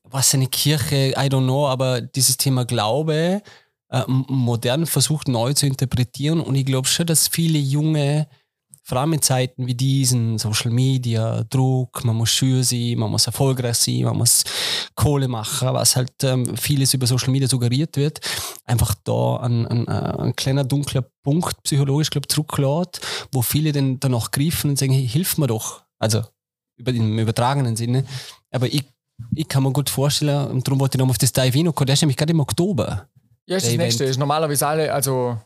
was 0.05 0.35
eine 0.35 0.47
Kirche, 0.47 1.11
I 1.17 1.29
don't 1.29 1.45
know, 1.45 1.69
aber 1.69 2.01
dieses 2.01 2.37
Thema 2.37 2.65
Glaube, 2.65 3.43
äh, 3.91 4.05
modern 4.07 4.87
versucht 4.87 5.29
neu 5.29 5.53
zu 5.53 5.67
interpretieren. 5.67 6.41
Und 6.41 6.55
ich 6.55 6.65
glaube 6.65 6.89
schon, 6.89 7.07
dass 7.07 7.29
viele 7.29 7.59
junge, 7.59 8.29
vor 8.91 9.05
in 9.05 9.23
Zeiten 9.23 9.67
wie 9.67 9.75
diesen, 9.75 10.39
Social 10.39 10.73
Media, 10.73 11.45
Druck, 11.45 12.05
man 12.05 12.17
muss 12.17 12.31
schür 12.31 12.65
sein, 12.65 12.99
man 12.99 13.11
muss 13.11 13.27
erfolgreich 13.27 13.77
sein, 13.77 14.03
man 14.03 14.17
muss 14.17 14.43
Kohle 14.97 15.29
machen, 15.29 15.73
was 15.73 15.95
halt 15.95 16.13
ähm, 16.25 16.57
vieles 16.57 16.93
über 16.95 17.07
Social 17.07 17.31
Media 17.31 17.47
suggeriert 17.47 17.97
wird, 17.97 18.21
einfach 18.65 18.95
da 19.05 19.37
ein, 19.37 19.67
ein, 19.69 19.87
äh, 19.87 19.91
ein 19.91 20.35
kleiner 20.35 20.65
dunkler 20.65 21.05
Punkt 21.23 21.63
psychologisch, 21.63 22.11
glaube 22.11 22.25
ich, 22.25 22.35
zurücklässt, 22.35 23.01
wo 23.31 23.43
viele 23.43 23.71
dann 23.71 24.01
danach 24.01 24.33
greifen 24.33 24.71
und 24.71 24.79
sagen, 24.79 24.93
hey, 24.93 25.07
hilf 25.07 25.39
mir 25.39 25.47
doch. 25.47 25.83
Also 26.01 26.25
über, 26.77 26.93
im 26.93 27.19
übertragenen 27.19 27.77
Sinne. 27.77 28.05
Aber 28.51 28.67
ich, 28.67 28.85
ich 29.35 29.47
kann 29.47 29.63
mir 29.63 29.73
gut 29.73 29.91
vorstellen, 29.91 30.49
und 30.49 30.67
darum 30.67 30.81
wollte 30.81 30.97
ich 30.97 31.01
noch 31.01 31.11
auf 31.11 31.19
das 31.19 31.33
Dive 31.33 31.57
hin, 31.57 31.73
der 31.73 31.95
ist 31.95 32.03
nämlich 32.03 32.17
gerade 32.17 32.33
im 32.33 32.41
Oktober. 32.41 33.09
Ja, 33.51 33.57
ist 33.57 33.67
das 33.67 33.75
Event. 33.75 33.83
nächste. 33.83 34.05
Ist 34.05 34.19
normalerweise 34.19 34.65
alle, 34.65 34.93
also 34.93 35.37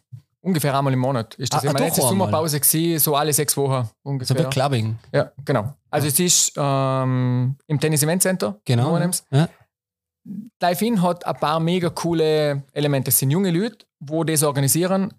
ungefähr 0.43 0.77
einmal 0.77 0.93
im 0.93 0.99
Monat. 0.99 1.35
Ist 1.37 1.55
das 1.55 1.65
ah, 1.65 1.71
immer 1.71 1.81
ah, 1.81 1.91
Sommerpause 1.91 2.61
gewesen, 2.61 2.99
so 2.99 3.17
alle 3.17 3.33
sechs 3.33 3.57
Wochen 3.57 3.89
ungefähr. 4.03 4.37
So 4.37 4.45
wie 4.45 4.51
Clubbing. 4.51 4.99
Ja, 5.11 5.33
genau. 5.43 5.73
Also 5.91 6.07
ja. 6.07 6.13
es 6.13 6.21
ist 6.21 6.53
ähm, 6.57 7.57
im 7.67 7.81
Tennis 7.81 8.03
Event 8.03 8.21
Center. 8.21 8.61
Genau. 8.67 8.99
Ja. 9.31 9.49
Dive-In 10.63 11.01
hat 11.01 11.27
ein 11.27 11.37
paar 11.37 11.61
mega 11.61 11.89
coole 11.89 12.63
Elemente. 12.73 13.09
Es 13.09 13.19
sind 13.19 13.31
junge 13.31 13.51
Leute, 13.51 13.87
wo 14.01 14.23
das 14.23 14.43
organisieren, 14.43 15.15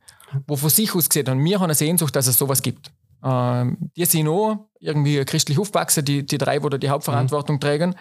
wo 0.46 0.56
von 0.56 0.70
sich 0.70 0.94
aus 0.94 1.10
gesehen 1.10 1.28
haben, 1.28 1.44
wir 1.44 1.58
haben 1.58 1.66
eine 1.66 1.76
Sehnsucht, 1.76 2.16
dass 2.16 2.28
es 2.28 2.38
sowas 2.38 2.62
gibt. 2.62 2.92
Ähm, 3.24 3.92
die 3.98 4.06
sind 4.06 4.28
auch 4.28 4.68
irgendwie 4.80 5.26
christlich 5.26 5.58
aufgewachsen, 5.58 6.06
die, 6.06 6.24
die 6.24 6.38
drei, 6.38 6.62
wo 6.62 6.70
da 6.70 6.78
die 6.78 6.90
Hauptverantwortung 6.90 7.56
mhm. 7.56 7.60
tragen. 7.62 7.96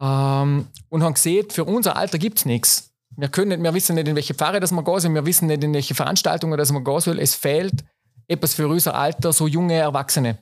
Ähm, 0.00 0.68
und 0.88 1.02
haben 1.02 1.14
gesehen, 1.14 1.50
für 1.50 1.64
unser 1.64 1.96
Alter 1.96 2.18
gibt 2.18 2.38
es 2.38 2.44
nichts. 2.44 2.93
Wir, 3.16 3.28
können 3.28 3.62
wir 3.62 3.74
wissen 3.74 3.94
nicht, 3.94 4.08
in 4.08 4.16
welche 4.16 4.34
Pfarre 4.34 4.60
das 4.60 4.72
wir 4.72 4.82
gehen 4.82 5.00
sollen, 5.00 5.14
wir 5.14 5.26
wissen 5.26 5.46
nicht, 5.46 5.62
in 5.62 5.72
welche 5.72 5.94
Veranstaltungen 5.94 6.58
das 6.58 6.72
wir 6.72 6.82
gehen 6.82 7.00
sollen. 7.00 7.18
Es 7.18 7.34
fehlt 7.34 7.84
etwas 8.26 8.54
für 8.54 8.68
unser 8.68 8.94
Alter, 8.94 9.32
so 9.32 9.46
junge 9.46 9.74
Erwachsene. 9.74 10.38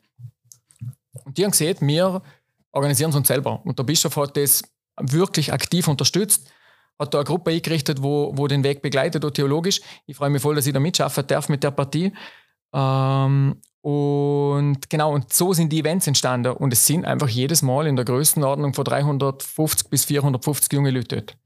Und 1.24 1.37
die 1.37 1.44
haben 1.44 1.50
gesehen, 1.50 1.76
wir 1.80 2.22
organisieren 2.72 3.11
es 3.11 3.16
uns 3.16 3.28
selber. 3.28 3.61
Und 3.64 3.78
der 3.78 3.85
Bischof 3.85 4.16
hat 4.16 4.37
das 4.37 4.62
wirklich 5.00 5.52
aktiv 5.52 5.88
unterstützt, 5.88 6.50
hat 6.98 7.12
da 7.14 7.18
eine 7.18 7.24
Gruppe 7.24 7.50
eingerichtet, 7.50 8.02
wo, 8.02 8.32
wo 8.37 8.46
den 8.46 8.64
Weg 8.64 8.82
begleitet, 8.82 9.24
auch 9.24 9.30
theologisch. 9.30 9.80
Ich 10.06 10.16
freue 10.16 10.30
mich 10.30 10.42
voll, 10.42 10.54
dass 10.54 10.66
ich 10.66 10.72
da 10.72 10.80
mitschaffen 10.80 11.26
darf 11.26 11.48
mit 11.48 11.62
der 11.62 11.70
Partie. 11.70 12.12
Ähm, 12.72 13.61
und 13.82 14.88
genau, 14.88 15.12
und 15.12 15.32
so 15.32 15.52
sind 15.52 15.72
die 15.72 15.80
Events 15.80 16.06
entstanden. 16.06 16.52
Und 16.52 16.72
es 16.72 16.87
sind 16.87 17.04
einfach 17.04 17.28
jedes 17.28 17.62
Mal 17.62 17.87
in 17.87 17.96
der 17.96 18.04
Größenordnung 18.04 18.74
von 18.74 18.85
350 18.85 19.90
bis 19.90 20.04
450 20.04 20.72
junge 20.72 20.90
Leute 20.90 21.16
dort, 21.16 21.37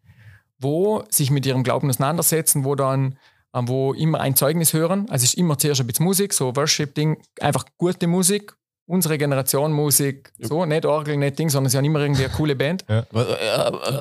wo 0.58 1.04
sich 1.10 1.30
mit 1.30 1.46
ihrem 1.46 1.62
Glauben 1.62 1.88
auseinandersetzen, 1.88 2.64
wo 2.64 2.74
dann 2.74 3.18
ähm, 3.54 3.68
wo 3.68 3.92
immer 3.94 4.20
ein 4.20 4.36
Zeugnis 4.36 4.72
hören. 4.72 5.06
Also 5.08 5.24
es 5.24 5.30
ist 5.30 5.34
immer 5.34 5.58
zuerst 5.58 5.80
ein 5.80 5.86
bisschen 5.86 6.04
Musik, 6.04 6.32
so 6.34 6.54
Worship-Ding, 6.54 7.16
einfach 7.40 7.64
gute 7.78 8.06
Musik, 8.06 8.54
unsere 8.86 9.18
Generation 9.18 9.72
Musik, 9.72 10.32
ja. 10.38 10.48
so, 10.48 10.64
nicht 10.64 10.84
Orgel, 10.84 11.16
nicht 11.16 11.38
Ding, 11.38 11.48
sondern 11.48 11.70
sie 11.70 11.78
haben 11.78 11.84
immer 11.84 12.00
irgendwie 12.00 12.24
eine 12.24 12.34
coole 12.34 12.54
Band. 12.54 12.84
Ja. 12.88 13.06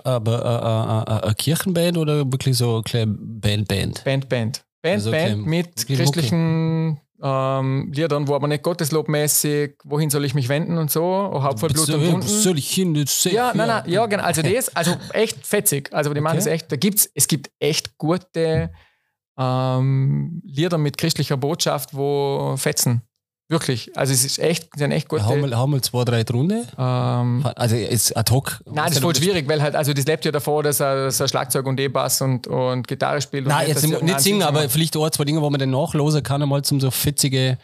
Aber 0.03 1.23
eine 1.23 1.33
Kirchenband 1.35 1.97
oder 1.97 2.29
wirklich 2.31 2.57
so 2.57 2.83
eine 2.93 3.07
Band, 3.07 3.67
Band? 3.67 4.03
Band, 4.03 4.29
Band. 4.29 4.65
Band, 4.81 4.95
also 4.95 5.11
Band 5.11 5.45
mit 5.47 5.87
christlichen 5.87 6.99
ähm, 7.21 7.91
Liedern, 7.93 8.27
wo 8.27 8.35
aber 8.35 8.47
nicht 8.47 8.63
gotteslobmäßig, 8.63 9.75
wohin 9.83 10.09
soll 10.09 10.25
ich 10.25 10.33
mich 10.33 10.49
wenden 10.49 10.77
und 10.77 10.91
so, 10.91 11.03
oh, 11.03 11.41
Hauptvollblut 11.41 11.89
und 11.89 12.07
Wunden. 12.11 12.27
Soll 12.27 12.57
ich 12.57 12.69
hin? 12.71 12.93
Ja, 13.25 13.53
nein, 13.55 13.67
nein, 13.67 13.83
ja, 13.87 14.05
genau, 14.05 14.23
also 14.23 14.41
das, 14.41 14.75
also 14.75 14.95
echt 15.13 15.45
fetzig, 15.45 15.93
also 15.93 16.13
die 16.13 16.21
machen 16.21 16.37
okay. 16.37 16.45
das 16.45 16.53
echt, 16.53 16.71
da 16.71 16.75
gibt's, 16.75 17.09
es 17.13 17.27
gibt 17.27 17.51
echt 17.59 17.97
gute 17.97 18.71
ähm, 19.37 20.41
Lieder 20.45 20.77
mit 20.77 20.97
christlicher 20.97 21.37
Botschaft, 21.37 21.95
wo 21.95 22.55
fetzen. 22.57 23.01
Wirklich. 23.47 23.95
Also 23.95 24.11
es 24.11 24.25
ist 24.25 24.39
echt, 24.39 24.69
sind 24.75 24.91
echt 24.91 25.07
gute. 25.07 25.23
Haben 25.23 25.47
wir, 25.47 25.55
haben 25.55 25.71
wir 25.71 25.81
zwei, 25.81 26.03
drei 26.03 26.23
Runden? 26.23 26.67
Ähm, 26.77 27.45
also 27.55 27.75
ist 27.75 28.17
ad 28.17 28.33
hoc. 28.33 28.59
Nein, 28.65 28.87
das 28.87 28.95
ist 28.95 29.01
voll 29.01 29.15
schwierig, 29.15 29.47
weil 29.47 29.61
halt, 29.61 29.75
also 29.75 29.93
das 29.93 30.05
lebt 30.05 30.25
ja 30.25 30.31
davor, 30.31 30.63
dass 30.63 30.79
er, 30.79 31.05
dass 31.05 31.19
er 31.19 31.27
Schlagzeug 31.27 31.65
und 31.67 31.79
E-Bass 31.79 32.21
und, 32.21 32.47
und 32.47 32.87
Gitarre 32.87 33.21
spielt. 33.21 33.45
Nein, 33.45 33.67
jetzt 33.67 33.87
nicht, 33.87 34.01
nicht 34.01 34.19
singen, 34.21 34.41
aber 34.41 34.67
vielleicht 34.67 34.97
auch 34.97 35.07
zwei 35.11 35.25
Dinge, 35.25 35.41
wo 35.41 35.49
man 35.51 35.59
dann 35.59 35.69
nachlosen 35.69 36.23
kann, 36.23 36.41
einmal 36.41 36.63
zum 36.63 36.81
so 36.81 36.89
fetzige. 36.89 37.59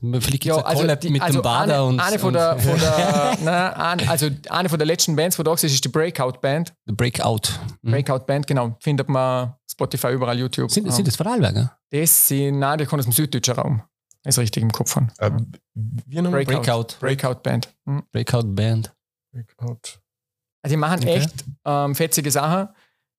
Vielleicht 0.00 0.46
es 0.46 0.56
also 0.56 0.84
mit 0.84 1.22
also 1.22 1.38
dem 1.38 1.42
Bader 1.42 1.74
eine, 1.74 1.84
und. 1.84 2.00
Eine 2.00 2.18
von 2.18 2.32
der, 2.32 2.58
von 2.58 2.78
der 2.80 3.38
nein, 3.44 4.08
also 4.08 4.28
eine 4.48 4.68
von 4.68 4.78
der 4.78 4.86
letzten 4.86 5.14
Bands, 5.14 5.38
wo 5.38 5.42
du 5.42 5.52
ist, 5.52 5.64
ist 5.64 5.84
die 5.84 5.88
Breakout 5.88 6.40
Band. 6.40 6.72
The 6.86 6.94
Breakout. 6.94 7.52
Mhm. 7.82 7.90
Breakout 7.90 8.26
Band, 8.26 8.46
genau. 8.46 8.76
Findet 8.80 9.08
man 9.08 9.54
Spotify, 9.70 10.12
überall 10.12 10.38
YouTube. 10.38 10.70
Sind, 10.70 10.90
sind 10.92 11.06
das 11.06 11.14
Vorarlberger? 11.14 11.76
Das 11.90 12.28
sind, 12.28 12.58
nein, 12.58 12.78
die 12.78 12.86
kommen 12.86 13.00
aus 13.00 13.06
dem 13.06 13.12
süddeutschen 13.12 13.54
Raum. 13.54 13.82
Ist 14.24 14.38
richtig 14.38 14.62
im 14.62 14.72
Kopf 14.72 14.92
von. 14.92 15.10
Äh, 15.18 15.30
Breakout. 15.74 16.30
Breakout. 16.30 16.86
Breakout 17.00 17.42
Band. 17.42 17.74
Hm. 17.86 18.02
Breakout 18.12 18.54
Band. 18.54 18.92
Breakout. 19.32 20.00
Also 20.62 20.72
die 20.72 20.76
machen 20.76 21.00
okay. 21.00 21.14
echt 21.14 21.44
ähm, 21.64 21.94
fetzige 21.94 22.30
Sachen. 22.30 22.68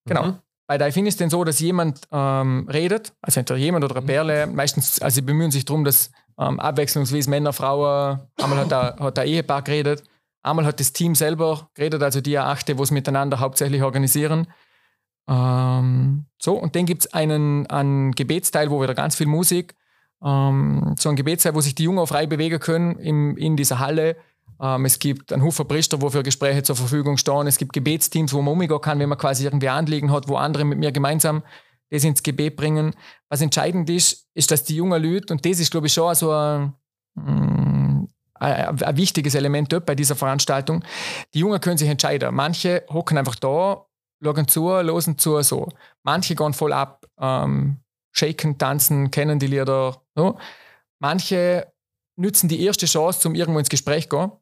Genau. 0.06 0.26
Mhm. 0.26 0.38
Bei 0.66 0.78
Delfin 0.78 1.04
ist 1.06 1.14
es 1.14 1.18
denn 1.18 1.30
so, 1.30 1.42
dass 1.42 1.58
jemand 1.58 2.02
ähm, 2.12 2.68
redet, 2.72 3.12
also 3.22 3.40
entweder 3.40 3.58
jemand 3.58 3.84
oder 3.84 3.96
eine 3.96 4.06
Perle, 4.06 4.46
meistens, 4.46 5.02
also 5.02 5.16
sie 5.16 5.22
bemühen 5.22 5.50
sich 5.50 5.64
darum, 5.64 5.84
dass 5.84 6.12
ähm, 6.38 6.60
abwechslungsweise 6.60 7.28
Männer, 7.28 7.52
Frauen, 7.52 8.20
einmal 8.40 8.58
hat 8.60 8.70
der, 8.70 8.96
hat 9.00 9.16
der 9.16 9.24
Ehepaar 9.24 9.62
geredet, 9.62 10.04
einmal 10.44 10.64
hat 10.64 10.78
das 10.78 10.92
Team 10.92 11.16
selber 11.16 11.70
geredet, 11.74 12.00
also 12.04 12.20
die 12.20 12.38
Achte, 12.38 12.78
wo 12.78 12.84
es 12.84 12.92
miteinander 12.92 13.40
hauptsächlich 13.40 13.82
organisieren. 13.82 14.46
Ähm, 15.28 16.26
so, 16.40 16.54
und 16.54 16.76
dann 16.76 16.86
gibt 16.86 17.04
es 17.04 17.12
einen, 17.12 17.66
einen 17.66 18.12
Gebetsteil, 18.12 18.70
wo 18.70 18.80
wieder 18.80 18.94
ganz 18.94 19.16
viel 19.16 19.26
Musik 19.26 19.74
ähm, 20.24 20.94
so 20.98 21.08
ein 21.08 21.16
Gebetszeit, 21.16 21.54
wo 21.54 21.60
sich 21.60 21.74
die 21.74 21.84
Jungen 21.84 22.06
frei 22.06 22.26
bewegen 22.26 22.60
können 22.60 22.98
im, 22.98 23.36
in 23.36 23.56
dieser 23.56 23.78
Halle. 23.78 24.16
Ähm, 24.60 24.84
es 24.84 24.98
gibt 24.98 25.32
einen 25.32 25.42
Haufen 25.42 25.66
Priester, 25.66 26.00
wo 26.02 26.10
für 26.10 26.22
Gespräche 26.22 26.62
zur 26.62 26.76
Verfügung 26.76 27.16
stehen. 27.16 27.46
Es 27.46 27.58
gibt 27.58 27.72
Gebetsteams, 27.72 28.32
wo 28.32 28.42
man 28.42 28.52
umgehen 28.54 28.80
kann, 28.80 28.98
wenn 28.98 29.08
man 29.08 29.18
quasi 29.18 29.44
irgendwie 29.44 29.68
Anliegen 29.68 30.12
hat, 30.12 30.28
wo 30.28 30.36
andere 30.36 30.64
mit 30.64 30.78
mir 30.78 30.92
gemeinsam 30.92 31.42
das 31.90 32.04
ins 32.04 32.22
Gebet 32.22 32.56
bringen. 32.56 32.94
Was 33.28 33.40
entscheidend 33.40 33.90
ist, 33.90 34.26
ist, 34.34 34.50
dass 34.50 34.64
die 34.64 34.76
jungen 34.76 35.02
Leute, 35.02 35.32
und 35.32 35.44
das 35.44 35.58
ist, 35.58 35.70
glaube 35.70 35.88
ich, 35.88 35.92
schon 35.92 36.14
so 36.14 36.30
ein, 36.30 36.74
mm, 37.14 38.06
ein, 38.34 38.82
ein 38.82 38.96
wichtiges 38.96 39.34
Element 39.34 39.72
dort 39.72 39.86
bei 39.86 39.94
dieser 39.94 40.14
Veranstaltung, 40.14 40.84
die 41.34 41.40
Jungen 41.40 41.60
können 41.60 41.78
sich 41.78 41.88
entscheiden. 41.88 42.34
Manche 42.34 42.84
hocken 42.88 43.18
einfach 43.18 43.34
da, 43.34 43.86
schauen 44.22 44.48
zu, 44.48 44.70
losen 44.80 45.18
zu, 45.18 45.42
so. 45.42 45.68
Manche 46.02 46.34
gehen 46.34 46.52
voll 46.52 46.72
ab, 46.72 47.06
ähm, 47.18 47.78
shaken, 48.12 48.58
tanzen, 48.58 49.10
kennen 49.10 49.38
die 49.38 49.46
Lieder. 49.46 50.02
So. 50.14 50.38
Manche 50.98 51.66
nützen 52.16 52.48
die 52.48 52.64
erste 52.64 52.86
Chance, 52.86 53.28
um 53.28 53.34
irgendwo 53.34 53.58
ins 53.58 53.68
Gespräch 53.68 54.08
zu 54.08 54.16
gehen. 54.16 54.32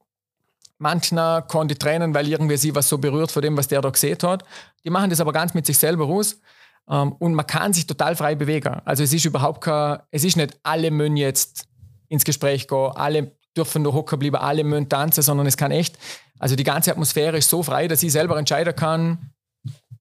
Manchmal 0.78 1.46
kann 1.46 1.68
die 1.68 1.74
Tränen, 1.74 2.14
weil 2.14 2.28
irgendwie 2.28 2.57
sie 2.57 2.74
was 2.74 2.88
so 2.88 2.98
berührt 2.98 3.33
von 3.33 3.42
dem, 3.42 3.57
was 3.57 3.68
der 3.68 3.81
da 3.81 3.90
gesehen 3.90 4.18
hat. 4.22 4.44
Die 4.85 4.90
machen 4.90 5.11
das 5.11 5.20
aber 5.20 5.33
ganz 5.33 5.54
mit 5.54 5.66
sich 5.66 5.76
selber 5.76 6.07
aus. 6.07 6.40
Ähm, 6.88 7.12
und 7.18 7.35
man 7.35 7.46
kann 7.46 7.72
sich 7.72 7.87
total 7.87 8.16
frei 8.16 8.35
bewegen. 8.35 8.81
Also 8.85 9.02
es 9.02 9.12
ist 9.12 9.24
überhaupt 9.24 9.62
kein, 9.62 9.98
es 10.11 10.24
ist 10.24 10.37
nicht 10.37 10.59
alle 10.62 10.90
müssen 10.90 11.16
jetzt 11.16 11.66
ins 12.09 12.24
Gespräch 12.24 12.68
gehen, 12.68 12.92
alle 12.94 13.33
dürfen 13.57 13.83
nur 13.83 13.92
hocken 13.92 14.18
bleiben, 14.18 14.37
alle 14.37 14.64
müssen 14.64 14.88
tanzen, 14.88 15.22
sondern 15.22 15.46
es 15.46 15.57
kann 15.57 15.70
echt, 15.70 15.98
also 16.38 16.57
die 16.57 16.64
ganze 16.64 16.92
Atmosphäre 16.92 17.38
ist 17.38 17.50
so 17.50 17.62
frei, 17.62 17.88
dass 17.88 18.02
ich 18.02 18.12
selber 18.12 18.38
entscheiden 18.38 18.74
kann, 18.74 19.33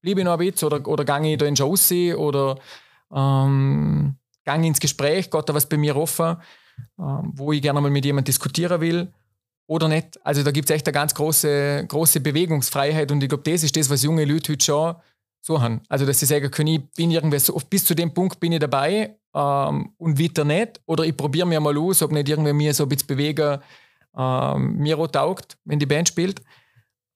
bleibe 0.01 0.21
ich 0.21 0.25
noch 0.25 0.33
ein 0.33 0.39
bisschen 0.39 0.67
oder, 0.67 0.87
oder 0.87 1.03
gehe 1.03 1.33
ich 1.33 1.37
da 1.37 1.45
in 1.45 1.55
Shows 1.55 1.91
oder 1.91 2.57
ähm, 3.13 4.15
gang 4.45 4.65
ins 4.65 4.79
Gespräch, 4.79 5.29
Gott 5.29 5.49
da 5.49 5.53
was 5.53 5.67
bei 5.67 5.77
mir 5.77 5.95
offen, 5.95 6.37
ähm, 6.99 7.31
wo 7.33 7.51
ich 7.51 7.61
gerne 7.61 7.81
mal 7.81 7.91
mit 7.91 8.05
jemandem 8.05 8.25
diskutieren 8.25 8.81
will 8.81 9.11
oder 9.67 9.87
nicht. 9.87 10.19
Also 10.25 10.43
da 10.43 10.51
gibt 10.51 10.69
es 10.69 10.75
echt 10.75 10.87
eine 10.87 10.93
ganz 10.93 11.13
große, 11.13 11.85
große 11.87 12.21
Bewegungsfreiheit 12.21 13.11
und 13.11 13.21
ich 13.21 13.29
glaube, 13.29 13.49
das 13.49 13.63
ist 13.63 13.75
das, 13.75 13.89
was 13.89 14.03
junge 14.03 14.25
Leute 14.25 14.53
heute 14.53 14.65
schon 14.65 14.95
so 15.41 15.61
haben. 15.61 15.81
Also 15.89 16.05
dass 16.05 16.19
sie 16.19 16.25
sagen 16.25 16.49
können, 16.49 16.67
ich 16.67 16.91
bin 16.91 17.11
irgendwie 17.11 17.39
so, 17.39 17.59
bis 17.69 17.85
zu 17.85 17.93
dem 17.93 18.13
Punkt 18.13 18.39
bin 18.39 18.53
ich 18.53 18.59
dabei 18.59 19.15
ähm, 19.33 19.93
und 19.97 20.19
weiter 20.19 20.45
nicht 20.45 20.81
oder 20.85 21.03
ich 21.03 21.15
probiere 21.15 21.47
mir 21.47 21.59
mal 21.59 21.77
aus, 21.77 22.01
ob 22.01 22.11
nicht 22.11 22.29
irgendwie 22.29 22.53
mir 22.53 22.73
so 22.73 22.83
ein 22.83 22.89
bisschen 22.89 23.07
bewegen 23.07 23.59
ähm, 24.17 24.77
mir 24.77 24.97
auch 24.97 25.07
taugt, 25.07 25.57
wenn 25.65 25.79
die 25.79 25.85
Band 25.85 26.07
spielt. 26.07 26.41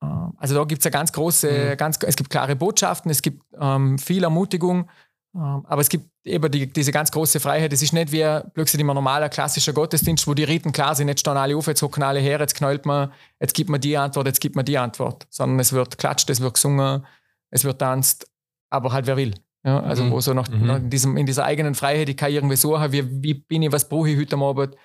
Ähm, 0.03 0.33
also 0.37 0.55
da 0.55 0.63
gibt 0.65 0.81
es 0.81 0.85
eine 0.85 0.91
ganz 0.91 1.11
große, 1.11 1.71
mhm. 1.71 1.77
ganz, 1.77 1.97
es 2.05 2.15
gibt 2.15 2.29
klare 2.29 2.55
Botschaften, 2.55 3.09
es 3.09 3.21
gibt 3.21 3.43
ähm, 3.59 3.97
viel 3.97 4.23
Ermutigung 4.23 4.89
aber 5.33 5.79
es 5.79 5.87
gibt 5.87 6.09
eben 6.25 6.51
die, 6.51 6.71
diese 6.71 6.91
ganz 6.91 7.09
große 7.11 7.39
Freiheit. 7.39 7.71
Es 7.71 7.81
ist 7.81 7.93
nicht 7.93 8.11
wie 8.11 8.25
plötzlich 8.53 8.81
immer 8.81 8.93
normaler 8.93 9.29
klassischer 9.29 9.71
Gottesdienst, 9.71 10.27
wo 10.27 10.33
die 10.33 10.43
Riten 10.43 10.73
klar 10.73 10.93
sind, 10.93 11.07
jetzt 11.07 11.21
stehen 11.21 11.37
alle 11.37 11.55
auf, 11.55 11.67
jetzt 11.67 11.81
hocken 11.81 12.03
alle 12.03 12.19
her, 12.19 12.39
jetzt 12.39 12.55
knallt 12.55 12.85
man, 12.85 13.11
jetzt 13.39 13.53
gibt 13.53 13.69
man 13.69 13.79
die 13.79 13.97
Antwort, 13.97 14.27
jetzt 14.27 14.41
gibt 14.41 14.55
man 14.55 14.65
die 14.65 14.77
Antwort. 14.77 15.27
Sondern 15.29 15.59
es 15.59 15.71
wird 15.71 15.97
klatscht, 15.97 16.29
es 16.29 16.41
wird 16.41 16.55
gesungen, 16.55 17.05
es 17.49 17.63
wird 17.63 17.79
tanzt, 17.79 18.29
aber 18.69 18.91
halt 18.91 19.07
wer 19.07 19.15
will. 19.15 19.33
Ja, 19.63 19.79
also 19.81 20.03
mhm. 20.03 20.11
wo 20.11 20.19
so 20.19 20.33
nach, 20.33 20.49
mhm. 20.49 20.65
nach 20.65 20.79
diesem, 20.81 21.15
in 21.17 21.25
dieser 21.25 21.45
eigenen 21.45 21.75
Freiheit, 21.75 22.09
ich 22.09 22.17
kann 22.17 22.31
irgendwie 22.31 22.55
suchen, 22.55 22.91
wie, 22.91 23.23
wie 23.23 23.35
bin 23.35 23.61
ich, 23.61 23.71
was 23.71 23.87
brauche 23.87 24.09
ich 24.09 24.19
heute 24.19 24.35
am 24.35 24.43
Abend. 24.43 24.75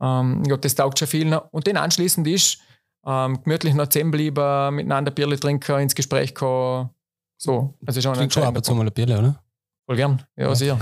Ähm, 0.00 0.40
ich 0.42 0.48
glaube, 0.48 0.60
das 0.60 0.74
taugt 0.74 0.98
schon 0.98 1.08
viel. 1.08 1.32
Und 1.34 1.66
dann 1.66 1.76
anschließend 1.76 2.26
ist 2.26 2.58
ähm, 3.06 3.42
gemütlich 3.42 3.74
noch 3.74 3.86
zusammen 3.88 4.10
bleiben, 4.10 4.76
miteinander 4.76 5.10
Bierle 5.10 5.38
trinken, 5.38 5.78
ins 5.78 5.94
Gespräch 5.94 6.34
kommen. 6.34 6.90
So, 7.36 7.74
also 7.84 8.00
schon 8.00 8.18
ein 8.18 8.30
schon 8.30 8.44
ab 8.44 8.56
und 8.56 8.64
zu 8.64 8.74
mal 8.74 8.86
ein 8.86 8.92
Bierle, 8.92 9.18
oder? 9.18 9.43
Voll 9.86 9.96
gern, 9.96 10.22
ja, 10.36 10.48
ja. 10.48 10.54
sehr. 10.54 10.78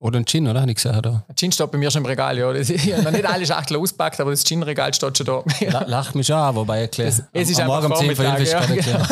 Oder 0.00 0.20
ein 0.20 0.26
Gin, 0.26 0.46
oder? 0.46 0.60
Habe 0.60 0.70
ich 0.70 0.76
gesagt, 0.76 0.96
oder? 0.96 1.24
Ein 1.26 1.34
Gin 1.34 1.50
steht 1.50 1.72
bei 1.72 1.78
mir 1.78 1.90
schon 1.90 2.02
im 2.02 2.06
Regal, 2.06 2.38
ja. 2.38 2.52
Das, 2.52 2.70
ich 2.70 2.92
habe 2.92 3.02
noch 3.02 3.10
nicht 3.10 3.26
alle 3.26 3.44
Schachteln 3.44 3.80
auspackt, 3.80 4.20
aber 4.20 4.30
das 4.30 4.44
Gin-Regal 4.44 4.94
steht 4.94 5.18
schon 5.18 5.26
da. 5.26 5.42
Ja. 5.58 5.84
Lach 5.86 6.14
mich 6.14 6.32
an, 6.32 6.54
wobei 6.54 6.80
erklärt. 6.82 7.08
Es, 7.08 7.22
es 7.32 7.50
ist 7.50 7.60
am 7.60 7.66
Morgen 7.66 7.90
um 7.90 7.98
10 7.98 8.06
Uhr 8.06 8.10
ist 8.38 8.52
gerade 8.52 8.76
erklärt. 8.76 9.10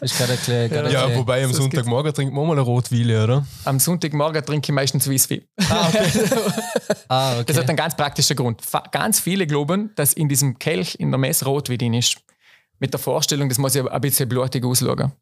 Ist 0.00 0.16
gerade 0.16 0.32
erklärt. 0.32 0.92
Ja, 0.92 1.12
wobei 1.16 1.44
am 1.44 1.52
Sonntagmorgen 1.52 2.14
trinkt 2.14 2.32
man 2.32 2.46
mal 2.46 2.52
eine 2.52 2.60
Rotweile, 2.60 3.24
oder? 3.24 3.46
Am 3.64 3.80
Sonntagmorgen 3.80 4.44
trinke 4.44 4.70
ich 4.70 4.74
meistens 4.74 5.10
Weisswein. 5.10 5.42
Ah, 5.68 5.88
okay. 5.88 6.10
ah, 7.08 7.32
okay. 7.34 7.44
Das 7.48 7.56
hat 7.56 7.68
einen 7.68 7.76
ganz 7.76 7.96
praktischen 7.96 8.36
Grund. 8.36 8.62
Ganz 8.92 9.18
viele 9.18 9.48
glauben, 9.48 9.90
dass 9.96 10.12
in 10.12 10.28
diesem 10.28 10.56
Kelch 10.60 10.94
in 11.00 11.10
der 11.10 11.18
Messe 11.18 11.46
Rotwein 11.46 11.94
ist. 11.94 12.18
Mit 12.78 12.92
der 12.92 13.00
Vorstellung, 13.00 13.48
das 13.48 13.58
muss 13.58 13.74
ja 13.74 13.84
ein 13.86 14.00
bisschen 14.00 14.28
blutig 14.28 14.64
ausschauen 14.64 15.12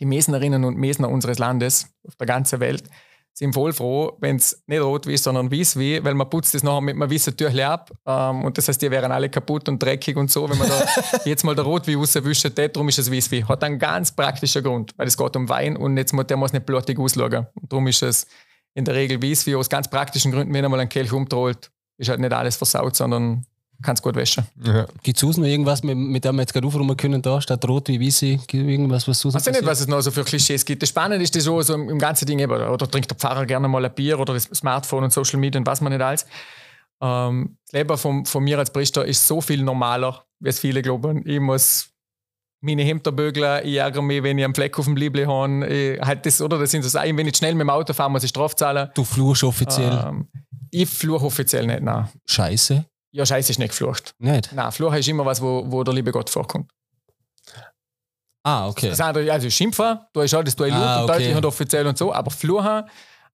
die 0.00 0.06
Mesnerinnen 0.06 0.64
und 0.64 0.76
Mesner 0.76 1.08
unseres 1.08 1.38
Landes 1.38 1.86
auf 2.06 2.16
der 2.16 2.26
ganzen 2.26 2.60
Welt 2.60 2.84
sind 3.32 3.54
voll 3.54 3.72
froh, 3.72 4.16
wenn 4.20 4.36
es 4.36 4.62
nicht 4.66 4.82
rot 4.82 5.06
ist, 5.06 5.24
sondern 5.24 5.50
weiß 5.50 5.78
wie, 5.78 6.02
weil 6.04 6.14
man 6.14 6.28
putzt 6.28 6.54
es 6.54 6.62
nachher 6.62 6.80
mit 6.80 6.96
einem 6.96 7.10
weißen 7.10 7.36
Tüchlein 7.36 7.70
ab. 7.70 7.90
Ähm, 8.04 8.44
und 8.44 8.58
das 8.58 8.68
heißt, 8.68 8.82
die 8.82 8.90
wären 8.90 9.12
alle 9.12 9.30
kaputt 9.30 9.68
und 9.68 9.82
dreckig 9.82 10.16
und 10.16 10.30
so. 10.30 10.48
Wenn 10.50 10.58
man 10.58 10.68
da 10.68 10.84
jetzt 11.24 11.44
mal 11.44 11.54
der 11.54 11.64
Rotwein 11.64 11.96
rauswischt, 11.96 12.58
darum 12.58 12.88
ist 12.88 12.98
es 12.98 13.10
weiß 13.10 13.30
wie. 13.30 13.44
Hat 13.44 13.62
einen 13.62 13.78
ganz 13.78 14.12
praktischen 14.12 14.62
Grund, 14.62 14.92
weil 14.96 15.06
es 15.06 15.16
geht 15.16 15.36
um 15.36 15.48
Wein 15.48 15.76
und 15.76 15.96
jetzt, 15.96 16.12
der 16.28 16.36
muss 16.36 16.52
nicht 16.52 16.66
blutig 16.66 16.98
ausschauen. 16.98 17.46
Und 17.54 17.72
darum 17.72 17.86
ist 17.86 18.02
es 18.02 18.26
in 18.74 18.84
der 18.84 18.94
Regel 18.94 19.22
weiß 19.22 19.46
wie, 19.46 19.54
aus 19.54 19.68
ganz 19.68 19.88
praktischen 19.88 20.32
Gründen, 20.32 20.52
wenn 20.52 20.64
er 20.64 20.68
mal 20.68 20.80
einen 20.80 20.88
Kelch 20.88 21.12
umdroht, 21.12 21.70
ist 21.98 22.08
halt 22.08 22.20
nicht 22.20 22.32
alles 22.32 22.56
versaut, 22.56 22.96
sondern 22.96 23.46
kannst 23.82 24.02
gut 24.02 24.16
waschen. 24.16 24.44
Ja. 24.64 24.86
Gibt 25.02 25.22
es 25.22 25.36
noch 25.36 25.46
irgendwas, 25.46 25.82
mit, 25.82 25.96
mit 25.96 26.24
dem 26.24 26.36
wir 26.36 26.42
jetzt 26.42 26.52
gerade 26.52 26.66
aufräumen 26.66 26.96
können, 26.96 27.22
da 27.22 27.40
statt 27.40 27.66
rot 27.68 27.88
wie 27.88 28.00
weiße? 28.00 28.38
Irgendwas, 28.52 29.08
was? 29.08 29.24
Ich 29.24 29.34
weiß 29.34 29.46
nicht, 29.46 29.66
was 29.66 29.80
es 29.80 29.88
noch 29.88 30.00
so 30.00 30.10
für 30.10 30.24
Klischees 30.24 30.64
gibt. 30.64 30.82
Das 30.82 30.88
Spannende 30.88 31.22
ist 31.22 31.34
das 31.34 31.44
so, 31.44 31.60
so 31.62 31.74
im 31.74 31.98
ganzen 31.98 32.26
Ding 32.26 32.38
eben, 32.38 32.52
oder 32.52 32.90
trinkt 32.90 33.10
der 33.10 33.16
Pfarrer 33.16 33.46
gerne 33.46 33.68
mal 33.68 33.84
ein 33.84 33.94
Bier 33.94 34.18
oder 34.18 34.34
das 34.34 34.44
Smartphone 34.44 35.04
und 35.04 35.12
Social 35.12 35.38
Media 35.38 35.58
und 35.58 35.66
was 35.66 35.80
man 35.80 35.92
nicht 35.92 36.02
alles. 36.02 36.26
Ähm, 37.00 37.56
das 37.64 37.72
Leben 37.72 37.96
von, 37.96 38.26
von 38.26 38.44
mir 38.44 38.58
als 38.58 38.72
Priester 38.72 39.04
ist 39.04 39.26
so 39.26 39.40
viel 39.40 39.62
normaler 39.62 40.24
wie 40.40 40.48
es 40.48 40.58
viele 40.58 40.82
glauben. 40.82 41.26
Ich 41.26 41.38
muss 41.38 41.90
meine 42.62 42.82
Hemder 42.82 43.12
bügeln, 43.12 43.64
ich 43.64 43.76
ärgere 43.76 44.02
mich, 44.02 44.22
wenn 44.22 44.38
ich 44.38 44.44
einen 44.44 44.54
Fleck 44.54 44.78
auf 44.78 44.84
dem 44.86 44.96
Liebling 44.96 45.28
habe. 45.28 45.98
Halt 46.02 46.26
das, 46.26 46.40
oder 46.42 46.58
das 46.58 46.70
sind 46.70 46.82
so 46.82 46.88
Sachen, 46.88 47.16
wenn 47.16 47.26
ich 47.26 47.36
schnell 47.36 47.54
mit 47.54 47.62
dem 47.62 47.70
Auto 47.70 47.92
fahre, 47.92 48.10
muss 48.10 48.24
ich 48.24 48.30
Straf 48.30 48.56
zahlen. 48.56 48.90
Du 48.94 49.04
fluchst 49.04 49.44
offiziell. 49.44 50.04
Ähm, 50.06 50.28
ich 50.70 50.88
fluche 50.88 51.24
offiziell 51.24 51.66
nicht, 51.66 51.82
nein. 51.82 52.08
Scheiße. 52.28 52.86
Ja, 53.12 53.26
Scheiße 53.26 53.50
ist 53.52 53.58
nicht 53.58 53.70
geflucht. 53.70 54.14
Nicht? 54.18 54.52
Nein, 54.52 54.70
Fluchen 54.72 54.98
ist 54.98 55.08
immer 55.08 55.24
was, 55.26 55.42
wo, 55.42 55.64
wo 55.66 55.82
der 55.82 55.94
liebe 55.94 56.12
Gott 56.12 56.30
vorkommt. 56.30 56.70
Ah, 58.42 58.68
okay. 58.68 58.88
Das 58.88 59.00
andere, 59.00 59.30
also 59.30 59.50
Schimpfen, 59.50 59.98
da 60.12 60.22
ist 60.22 60.32
alles, 60.34 60.54
ist 60.54 60.60
Ah, 60.60 61.02
und 61.02 61.10
okay. 61.10 61.18
deutlich 61.18 61.36
und 61.36 61.44
offiziell 61.44 61.86
und 61.86 61.98
so, 61.98 62.12
aber 62.12 62.30
Fluchen 62.30 62.84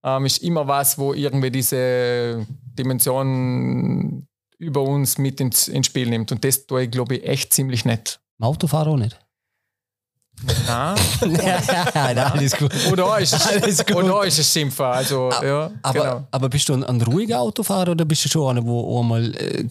ähm, 0.02 0.26
ist 0.26 0.38
immer 0.38 0.66
was, 0.66 0.98
wo 0.98 1.14
irgendwie 1.14 1.50
diese 1.50 2.44
Dimension 2.78 4.26
über 4.58 4.82
uns 4.82 5.18
mit 5.18 5.40
ins, 5.40 5.68
ins 5.68 5.86
Spiel 5.86 6.08
nimmt. 6.08 6.32
Und 6.32 6.44
das 6.44 6.66
tue 6.66 6.84
ich, 6.84 6.90
glaube 6.90 7.16
ich, 7.16 7.24
echt 7.24 7.52
ziemlich 7.52 7.84
nett. 7.84 8.18
Im 8.38 8.46
Autofahrer 8.46 8.90
auch 8.90 8.96
nicht. 8.96 9.18
Nein. 10.66 10.96
Nein, 11.94 12.18
alles 12.18 12.56
gut. 12.56 12.70
Oder 12.92 13.18
ist 13.18 13.32
es, 13.34 13.46
Alles 13.46 13.86
gut. 13.86 13.96
oder 13.96 14.24
ist 14.24 14.38
es 14.38 14.52
Schimpfen. 14.52 14.84
Also, 14.84 15.30
ja, 15.42 15.70
Aber, 15.82 15.98
genau. 16.00 16.26
aber 16.30 16.48
bist 16.48 16.68
du 16.68 16.74
ein, 16.74 16.84
ein 16.84 17.00
ruhiger 17.02 17.40
Autofahrer 17.40 17.92
oder 17.92 18.04
bist 18.04 18.24
du 18.24 18.28
schon 18.28 18.50
einer, 18.56 18.66
wo 18.66 19.00
einmal. 19.00 19.34
Äh, 19.34 19.64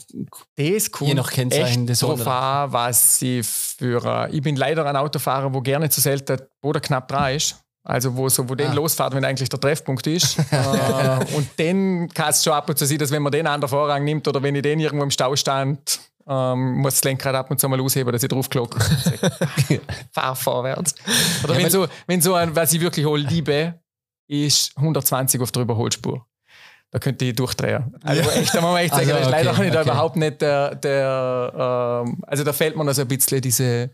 Das 0.56 0.90
Je 1.00 1.14
nach 1.14 1.32
Kennzeichen 1.32 1.86
des 1.86 2.04
anderen. 2.04 2.28
an, 2.28 2.72
was 2.74 3.22
ich 3.22 3.46
für... 3.46 4.28
Ich 4.32 4.42
bin 4.42 4.56
leider 4.56 4.86
ein 4.86 4.96
Autofahrer, 4.96 5.54
wo 5.54 5.62
gerne 5.62 5.90
zu 5.90 6.02
selten 6.02 6.38
oder 6.64 6.80
knapp 6.80 7.08
dran 7.08 7.36
ist. 7.36 7.58
Also 7.88 8.16
wo, 8.18 8.28
so, 8.30 8.50
wo 8.50 8.56
den 8.56 8.72
Ah. 8.72 8.74
losfährt, 8.74 9.14
wenn 9.14 9.24
eigentlich 9.24 9.48
der 9.48 9.60
Treffpunkt 9.60 10.08
ist. 10.08 10.40
äh, 10.52 11.36
und 11.36 11.48
dann 11.58 12.10
kann 12.10 12.32
es 12.32 12.44
schon 12.44 12.54
ab 12.54 12.68
und 12.68 12.80
zu 12.80 12.86
sein, 12.88 12.98
dass 12.98 13.12
wenn 13.12 13.22
man 13.22 13.32
den 13.32 13.46
an 13.46 13.62
der 13.62 13.70
Vorrang 13.70 14.04
nimmt 14.04 14.28
oder 14.28 14.42
wenn 14.42 14.56
ich 14.56 14.64
den 14.64 14.80
irgendwo 14.80 15.04
im 15.04 15.12
Stau 15.12 15.36
stand, 15.36 16.00
ähm, 16.28 16.78
muss 16.78 16.96
das 16.96 17.04
Lenkrad 17.04 17.36
ab 17.36 17.52
und 17.52 17.60
zu 17.60 17.70
mal 17.70 17.80
ausheben, 17.80 18.12
dass 18.12 18.24
ich 18.24 18.30
draufklocke. 18.30 18.80
Fahr 20.12 20.36
vorwärts. 20.36 20.96
Oder 21.44 21.54
Ja, 21.54 21.60
wenn, 21.60 21.70
so, 21.70 21.88
wenn 22.08 22.22
so 22.22 22.34
ein, 22.34 22.56
was 22.56 22.74
ich 22.74 22.82
wirklich 22.82 23.06
auch 23.06 23.16
liebe, 23.16 23.80
ist 24.28 24.76
120 24.78 25.42
auf 25.42 25.52
der 25.52 25.64
Überholspur. 25.64 26.26
Da 26.92 27.00
könnte 27.00 27.26
ich 27.26 27.36
durchdrehen. 27.36 27.96
Also 28.04 28.30
echt, 28.32 28.56
da 28.56 28.62
muss 28.62 28.72
man 28.72 28.82
echt 28.82 28.94
sagen, 28.94 29.12
Also, 29.12 29.14
da 29.14 29.20
ist 29.20 29.32
leider 29.32 29.52
okay, 29.52 29.68
ich 29.68 29.74
da 29.74 29.82
okay. 29.82 29.90
überhaupt 29.90 30.16
nicht 30.16 30.42
der, 30.42 30.76
der 30.76 32.04
ähm, 32.06 32.22
also 32.26 32.44
da 32.44 32.54
fehlt 32.54 32.76
mir 32.76 32.88
also 32.88 33.02
ein 33.02 33.08
bisschen 33.08 33.42
diese 33.42 33.92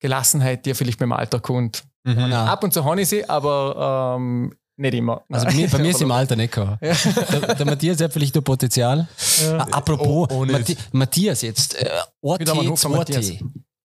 Gelassenheit, 0.00 0.64
die 0.64 0.70
ja 0.70 0.74
vielleicht 0.74 0.98
mit 1.00 1.06
dem 1.06 1.12
Alter 1.12 1.40
kommt. 1.40 1.84
nein. 2.02 2.32
Ab 2.32 2.64
und 2.64 2.72
zu 2.72 2.84
habe 2.84 3.00
ich 3.00 3.08
sie, 3.08 3.28
aber 3.28 4.16
ähm, 4.18 4.54
nicht 4.80 4.94
immer. 4.94 5.22
Also 5.30 5.46
bei 5.46 5.54
mir, 5.54 5.68
bei 5.68 5.78
mir 5.78 5.90
ist 5.90 6.00
im 6.02 6.10
Alter 6.12 6.36
nicht 6.36 6.52
gehabt. 6.54 6.82
Der, 6.82 7.54
der 7.54 7.66
Matthias 7.66 8.00
hat 8.00 8.12
vielleicht 8.12 8.34
noch 8.34 8.42
Potenzial. 8.42 9.06
Ah, 9.52 9.66
apropos, 9.70 10.28
Oh, 10.30 10.40
oh. 10.40 10.44
Mathi 10.44 10.76
Matthias 10.92 11.42
jetzt. 11.42 11.74
Äh, 11.80 11.88
OT, 12.20 12.48
hoch 12.48 12.78
von 12.78 12.92
2T. 12.92 12.96
Matthias. 12.96 13.32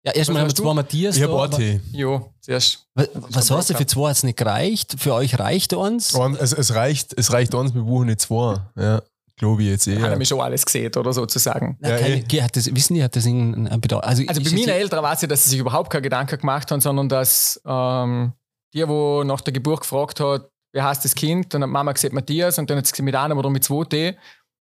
Ja, 0.02 0.12
erstmal 0.12 0.40
haben 0.40 0.48
wir 0.48 0.54
zwei 0.54 0.72
Matthias. 0.74 1.16
Ich 1.16 1.22
habe 1.22 1.42
AT. 1.42 1.58
Jo, 1.92 2.32
zuerst. 2.40 2.86
Was, 2.94 3.08
was 3.14 3.50
hast 3.50 3.70
du 3.70 3.74
für 3.74 3.84
zwei? 3.86 4.08
Hat 4.10 4.16
es 4.16 4.22
nicht 4.22 4.38
gereicht? 4.38 4.94
Für 4.98 5.12
euch 5.14 5.38
reicht 5.38 5.74
uns? 5.74 6.14
Und 6.14 6.40
es, 6.40 6.52
es, 6.54 6.74
reicht, 6.74 7.12
es 7.18 7.32
reicht 7.32 7.54
uns, 7.54 7.74
wir 7.74 7.82
buchen 7.82 8.06
nicht 8.06 8.20
zwei. 8.22 8.56
Ja, 8.76 9.02
glaube 9.36 9.62
ich 9.62 9.68
jetzt 9.68 9.86
Hat 9.86 9.98
er 9.98 10.16
mich 10.16 10.28
schon 10.28 10.40
alles 10.40 10.64
gesehen, 10.64 10.90
oder 10.96 11.12
sozusagen. 11.12 11.76
Nein, 11.80 11.90
Ja, 11.92 11.98
keine, 11.98 12.14
eh. 12.32 12.42
Hat 12.42 12.56
das, 12.56 12.74
wissen 12.74 12.94
die, 12.94 13.04
hat 13.04 13.14
das 13.14 13.26
irgendeinen 13.26 13.78
Bedarf? 13.80 14.02
Also, 14.04 14.22
Also 14.26 14.40
bei 14.40 14.46
es 14.46 14.52
meinen 14.54 14.64
die- 14.64 14.70
Eltern 14.70 15.02
weiß 15.04 15.22
ich, 15.22 15.28
dass 15.28 15.44
sie 15.44 15.50
sich 15.50 15.58
überhaupt 15.58 15.90
keine 15.90 16.02
Gedanken 16.02 16.38
gemacht 16.38 16.70
haben, 16.70 16.80
sondern 16.80 17.08
dass 17.10 17.60
ähm, 17.66 18.32
die, 18.72 18.88
wo 18.88 19.22
nach 19.24 19.42
der 19.42 19.52
Geburt 19.52 19.80
gefragt 19.80 20.20
hat, 20.20 20.48
wie 20.72 20.82
heißt 20.82 21.04
das 21.04 21.14
Kind, 21.14 21.52
dann 21.52 21.62
hat 21.62 21.70
Mama 21.70 21.92
gesagt 21.92 22.14
Matthias 22.14 22.58
und 22.58 22.70
dann 22.70 22.78
hat 22.78 22.86
sie 22.86 22.92
gesagt 22.92 23.04
mit 23.04 23.14
einem 23.14 23.38
oder 23.38 23.50
mit 23.50 23.64
zwei 23.64 23.84
T. 23.84 24.16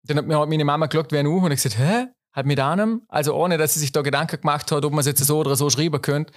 Dann 0.05 0.19
hat 0.19 0.27
mir 0.27 0.39
halt 0.39 0.49
meine 0.49 0.65
Mama 0.65 0.87
geschaut 0.87 1.13
wie 1.13 1.19
ein 1.19 1.27
U 1.27 1.39
und 1.39 1.53
ich 1.53 1.63
gesagt, 1.63 1.79
hä? 1.79 2.07
Halt 2.35 2.47
mit 2.47 2.61
einem? 2.61 3.03
Also 3.09 3.35
ohne, 3.35 3.59
dass 3.59 3.75
sie 3.75 3.81
sich 3.81 3.93
da 3.93 4.03
Gedanken 4.03 4.41
gemacht 4.41 4.71
hat, 4.71 4.85
ob 4.85 4.93
man 4.93 5.01
es 5.01 5.07
jetzt 5.07 5.25
so 5.25 5.39
oder 5.39 5.57
so 5.57 5.69
schreiben 5.71 6.01
könnte. 6.01 6.33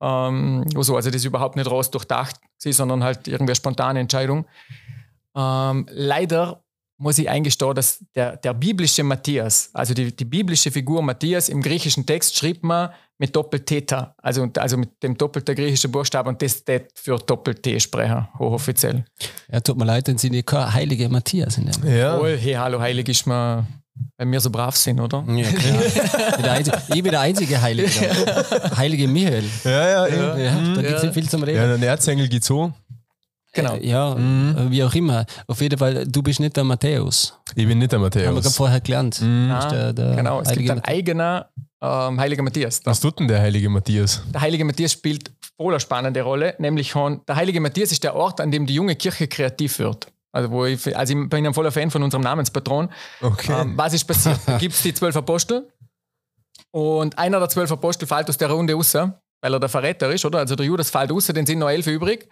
Ähm, 0.00 0.64
also, 0.76 0.96
also 0.96 1.10
das 1.10 1.16
ist 1.16 1.24
überhaupt 1.24 1.56
nicht 1.56 1.70
raus 1.70 1.90
durchdacht, 1.90 2.36
sondern 2.58 3.02
halt 3.02 3.26
irgendwie 3.26 3.50
eine 3.50 3.56
spontane 3.56 4.00
Entscheidung. 4.00 4.46
Ähm, 5.36 5.86
leider 5.90 6.62
muss 6.98 7.18
ich 7.18 7.28
eingestehen, 7.28 7.74
dass 7.74 8.04
der, 8.14 8.36
der 8.36 8.54
biblische 8.54 9.02
Matthias, 9.02 9.70
also 9.72 9.94
die, 9.94 10.14
die 10.14 10.24
biblische 10.24 10.70
Figur 10.70 11.02
Matthias 11.02 11.48
im 11.48 11.62
griechischen 11.62 12.06
Text 12.06 12.36
schrieb 12.36 12.62
man 12.62 12.90
mit 13.20 13.36
Doppel-Theta, 13.36 14.14
also, 14.22 14.48
also 14.56 14.76
mit 14.78 15.02
dem 15.02 15.14
doppelten 15.16 15.54
griechischen 15.54 15.92
Buchstaben 15.92 16.30
und 16.30 16.40
das 16.40 16.64
tät 16.64 16.88
für 16.94 17.18
Doppel-T 17.18 17.78
sprechen, 17.78 18.26
hochoffiziell. 18.38 19.04
Ja, 19.52 19.60
tut 19.60 19.76
mir 19.76 19.84
leid, 19.84 20.08
dann 20.08 20.16
sind 20.16 20.32
die 20.32 20.42
kein 20.42 20.72
heilige 20.72 21.06
Matthias 21.10 21.58
in 21.58 21.66
dem. 21.70 21.86
Ja. 21.98 22.14
Obwohl, 22.14 22.36
hey, 22.38 22.54
hallo, 22.54 22.80
heilig 22.80 23.06
ist 23.10 23.26
man, 23.26 23.66
wenn 24.16 24.32
wir 24.32 24.40
so 24.40 24.48
brav 24.48 24.74
sind, 24.74 24.98
oder? 25.00 25.22
Ja, 25.28 25.48
klar. 25.50 25.82
ich, 25.86 25.92
bin 26.34 26.42
der 26.42 26.52
einzige, 26.52 26.76
ich 26.94 27.02
bin 27.02 27.10
der 27.12 27.20
einzige 27.20 27.60
Heilige. 27.60 27.90
da. 28.24 28.76
Heilige 28.78 29.06
Michael. 29.06 29.44
Ja, 29.64 29.70
ja, 29.70 30.06
Ja, 30.08 30.36
ja. 30.38 30.54
da 30.74 30.80
gibt 30.80 30.94
es 30.94 31.02
Ja. 31.02 31.08
nicht 31.08 31.14
viel 31.14 31.28
zum 31.28 31.42
Reden. 31.42 31.56
Ja, 31.70 31.76
der 31.76 31.90
Erzengel 31.90 32.26
geht 32.26 32.42
so. 32.44 32.72
Genau. 33.52 33.74
Äh, 33.74 33.86
Ja, 33.86 34.14
Mhm. 34.14 34.70
wie 34.70 34.82
auch 34.82 34.94
immer. 34.94 35.26
Auf 35.46 35.60
jeden 35.60 35.76
Fall, 35.78 36.06
du 36.06 36.22
bist 36.22 36.40
nicht 36.40 36.56
der 36.56 36.64
Matthäus. 36.64 37.34
Ich 37.54 37.66
bin 37.66 37.78
nicht 37.78 37.92
der 37.92 37.98
Haben 37.98 38.04
wir 38.04 38.10
gerade 38.22 38.32
Matthäus. 38.32 38.56
vorher 38.56 38.80
gelernt. 38.80 39.20
Mhm. 39.20 39.50
Ah, 39.50 39.68
der- 39.68 39.92
der 39.92 40.16
genau, 40.16 40.40
es 40.40 40.52
gibt 40.52 40.70
einen 40.70 40.80
eigenen 40.84 41.42
ähm, 41.82 42.20
heiliger 42.20 42.42
Matthias. 42.42 42.80
Was 42.84 43.00
tut 43.00 43.18
denn 43.20 43.28
der 43.28 43.40
heilige 43.40 43.68
Matthias? 43.68 44.22
Der 44.32 44.40
heilige 44.40 44.64
Matthias 44.64 44.92
spielt 44.92 45.30
voll 45.56 45.72
eine 45.72 45.80
spannende 45.80 46.22
Rolle, 46.22 46.54
nämlich 46.58 46.94
han- 46.94 47.20
der 47.26 47.36
heilige 47.36 47.60
Matthias 47.60 47.92
ist 47.92 48.04
der 48.04 48.14
Ort, 48.14 48.40
an 48.40 48.50
dem 48.50 48.66
die 48.66 48.74
junge 48.74 48.96
Kirche 48.96 49.28
kreativ 49.28 49.78
wird. 49.78 50.06
Also, 50.32 50.50
wo 50.50 50.64
ich, 50.64 50.96
also 50.96 51.12
ich 51.18 51.28
bin 51.28 51.46
ein 51.46 51.54
voller 51.54 51.72
Fan 51.72 51.90
von 51.90 52.02
unserem 52.02 52.22
Namenspatron. 52.22 52.88
Okay. 53.20 53.52
Ähm, 53.62 53.76
was 53.76 53.94
ist 53.94 54.04
passiert? 54.04 54.38
Da 54.46 54.58
gibt 54.58 54.74
es 54.74 54.82
die 54.82 54.94
zwölf 54.94 55.16
Apostel 55.16 55.68
und 56.70 57.18
einer 57.18 57.38
der 57.40 57.48
zwölf 57.48 57.70
Apostel 57.72 58.06
fällt 58.06 58.28
aus 58.28 58.36
der 58.38 58.50
Runde 58.50 58.74
raus, 58.74 58.94
weil 58.94 59.54
er 59.54 59.58
der 59.58 59.68
Verräter 59.68 60.10
ist, 60.12 60.24
oder? 60.24 60.38
Also 60.38 60.54
der 60.54 60.66
Judas 60.66 60.90
fällt 60.90 61.10
raus, 61.10 61.26
den 61.26 61.46
sind 61.46 61.58
noch 61.58 61.68
elf 61.68 61.86
übrig. 61.86 62.28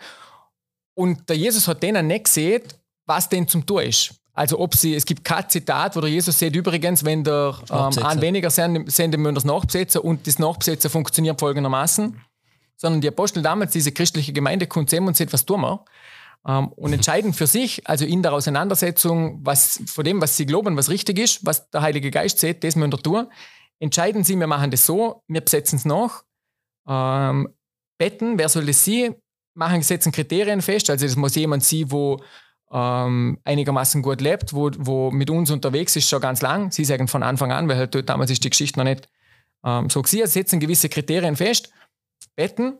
Und 0.97 1.29
der 1.29 1.37
Jesus 1.37 1.67
hat 1.67 1.83
denen 1.83 2.07
nicht 2.07 2.25
gesehen, 2.25 2.63
was 3.07 3.29
denn 3.29 3.49
zum 3.49 3.65
Tun 3.65 3.83
ist. 3.83 4.15
Also 4.39 4.61
ob 4.61 4.77
sie, 4.77 4.95
es 4.95 5.05
gibt 5.05 5.25
kein 5.25 5.49
Zitat, 5.49 5.97
wo 5.97 6.01
der 6.01 6.11
Jesus 6.11 6.39
sagt, 6.39 6.55
übrigens, 6.55 7.05
wenn 7.05 7.25
der 7.25 7.59
ähm, 7.73 8.05
ein 8.05 8.21
weniger 8.21 8.51
sind 8.51 8.73
dann 8.73 8.85
müssen 8.85 9.25
wir 9.25 9.33
das 9.33 9.45
nachbesetzen 9.45 10.01
und 10.01 10.29
das 10.29 10.39
Nachbesetzen 10.39 10.89
funktioniert 10.91 11.41
folgendermaßen. 11.41 12.21
Sondern 12.77 13.01
die 13.01 13.09
Apostel 13.09 13.43
damals, 13.43 13.73
diese 13.73 13.91
christliche 13.91 14.33
Gemeinde, 14.33 14.69
kommt 14.69 14.91
zusammen 14.91 15.09
und 15.09 15.17
sagt, 15.17 15.33
was 15.33 15.45
tun 15.45 15.63
wir? 15.63 15.85
Ähm, 16.47 16.69
und 16.69 16.93
entscheiden 16.93 17.33
für 17.33 17.49
sich, 17.49 17.85
also 17.89 18.05
in 18.05 18.23
der 18.23 18.33
Auseinandersetzung, 18.33 19.41
was 19.43 19.83
von 19.87 20.05
dem, 20.05 20.21
was 20.21 20.37
sie 20.37 20.47
glauben, 20.47 20.77
was 20.77 20.89
richtig 20.89 21.19
ist, 21.19 21.45
was 21.45 21.69
der 21.71 21.83
Heilige 21.83 22.13
Geist 22.13 22.39
sieht, 22.39 22.63
das 22.63 22.77
müssen 22.77 22.93
wir 22.93 22.99
tun. 23.03 23.27
Entscheiden 23.81 24.23
sie, 24.23 24.37
wir 24.37 24.47
machen 24.47 24.71
das 24.71 24.87
so, 24.87 25.25
wir 25.27 25.41
besetzen 25.41 25.79
es 25.79 25.85
nach, 25.85 26.23
ähm, 26.89 27.49
betten, 27.99 28.39
wer 28.39 28.49
soll 28.49 28.67
das 28.67 28.85
sein, 28.85 29.17
machen, 29.55 29.83
setzen 29.83 30.13
Kriterien 30.13 30.63
fest, 30.63 30.91
also 30.91 31.05
das 31.05 31.17
muss 31.17 31.35
jemand 31.35 31.65
sein, 31.65 31.91
wo 31.91 32.21
ähm, 32.71 33.39
einigermaßen 33.45 34.03
gut 34.03 34.21
lebt, 34.21 34.53
wo, 34.53 34.71
wo 34.79 35.11
mit 35.11 35.31
uns 35.31 35.51
unterwegs 35.51 35.97
ist, 35.97 36.09
schon 36.09 36.21
ganz 36.21 36.43
lang. 36.43 36.71
Sie 36.71 36.85
sagen 36.85 37.09
von 37.09 37.23
Anfang 37.23 37.53
an, 37.53 37.69
weil 37.69 37.77
halt 37.77 37.95
dort 37.95 38.09
damals 38.09 38.31
ist 38.31 38.45
die 38.45 38.51
Geschichte 38.51 38.79
noch 38.79 38.85
nicht 38.85 39.09
ähm, 39.65 39.91
so 39.91 40.03
gewesen, 40.03 40.27
setzen 40.27 40.61
gewisse 40.61 40.89
Kriterien 40.89 41.37
fest, 41.37 41.73
betten 42.37 42.79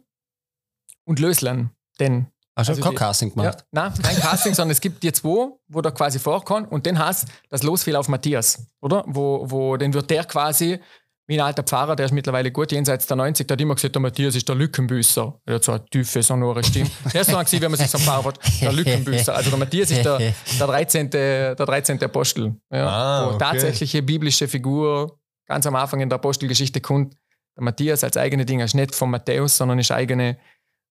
und 1.05 1.19
lösen. 1.19 1.71
Denn 1.99 2.27
Hast 2.59 2.69
du 2.69 2.73
Also 2.73 2.83
kein 2.83 2.95
Casting 2.97 3.29
ja, 3.29 3.35
gemacht? 3.35 3.65
nein, 3.71 3.93
kein 4.03 4.17
Casting, 4.17 4.53
sondern 4.55 4.73
es 4.73 4.81
gibt 4.81 5.03
die 5.05 5.13
zwei, 5.13 5.53
wo 5.69 5.81
da 5.81 5.93
quasi 5.93 6.19
vorkommt 6.19 6.73
und 6.73 6.87
den 6.87 6.99
hast 6.99 7.29
das 7.51 7.63
Losfiel 7.63 7.95
auf 7.95 8.09
Matthias, 8.09 8.67
oder? 8.81 9.05
Wo, 9.07 9.49
wo 9.49 9.77
den 9.77 9.95
wird 9.95 10.11
der 10.11 10.25
quasi, 10.25 10.81
wie 11.29 11.39
ein 11.39 11.47
alter 11.47 11.63
Pfarrer, 11.63 11.95
der 11.95 12.07
ist 12.07 12.13
mittlerweile 12.13 12.51
gut, 12.51 12.73
jenseits 12.73 13.07
der 13.07 13.17
90, 13.19 13.47
der 13.47 13.55
hat 13.55 13.61
immer 13.61 13.75
gesagt, 13.75 13.95
der 13.95 14.01
Matthias 14.03 14.35
ist 14.35 14.49
der 14.49 14.57
Lückenbüßer. 14.57 15.41
Er 15.45 15.55
hat 15.57 15.63
so 15.65 15.73
eine 15.73 15.85
tiefe, 15.85 16.23
sonore 16.23 16.65
Stimme. 16.65 16.91
Der 17.13 17.21
ist 17.21 17.31
so 17.31 17.37
gewesen, 17.37 17.61
wenn 17.61 17.71
man 17.71 17.79
sich 17.79 17.91
so 17.91 17.99
Pfarrer 17.99 18.25
hat, 18.25 18.41
der 18.63 18.73
Lückenbüßer. 18.73 19.35
Also 19.35 19.51
der 19.51 19.59
Matthias 19.59 19.91
ist 19.91 20.05
der, 20.05 20.19
der, 20.19 20.67
13., 20.67 21.11
der 21.11 21.55
13. 21.55 22.03
Apostel. 22.03 22.57
Ja, 22.73 22.89
Ah, 22.89 23.25
wo 23.27 23.29
okay. 23.35 23.39
tatsächliche 23.39 24.03
biblische 24.03 24.49
Figur 24.49 25.19
ganz 25.47 25.67
am 25.67 25.77
Anfang 25.77 26.01
in 26.01 26.09
der 26.09 26.17
Apostelgeschichte 26.17 26.81
kommt. 26.81 27.15
Der 27.57 27.65
Matthias 27.65 28.03
als 28.05 28.17
eigene 28.17 28.47
Ding 28.47 28.61
ist 28.61 28.75
nicht 28.75 28.95
von 28.95 29.11
Matthäus, 29.11 29.57
sondern 29.59 29.79
ist 29.79 29.91
eigene 29.91 30.39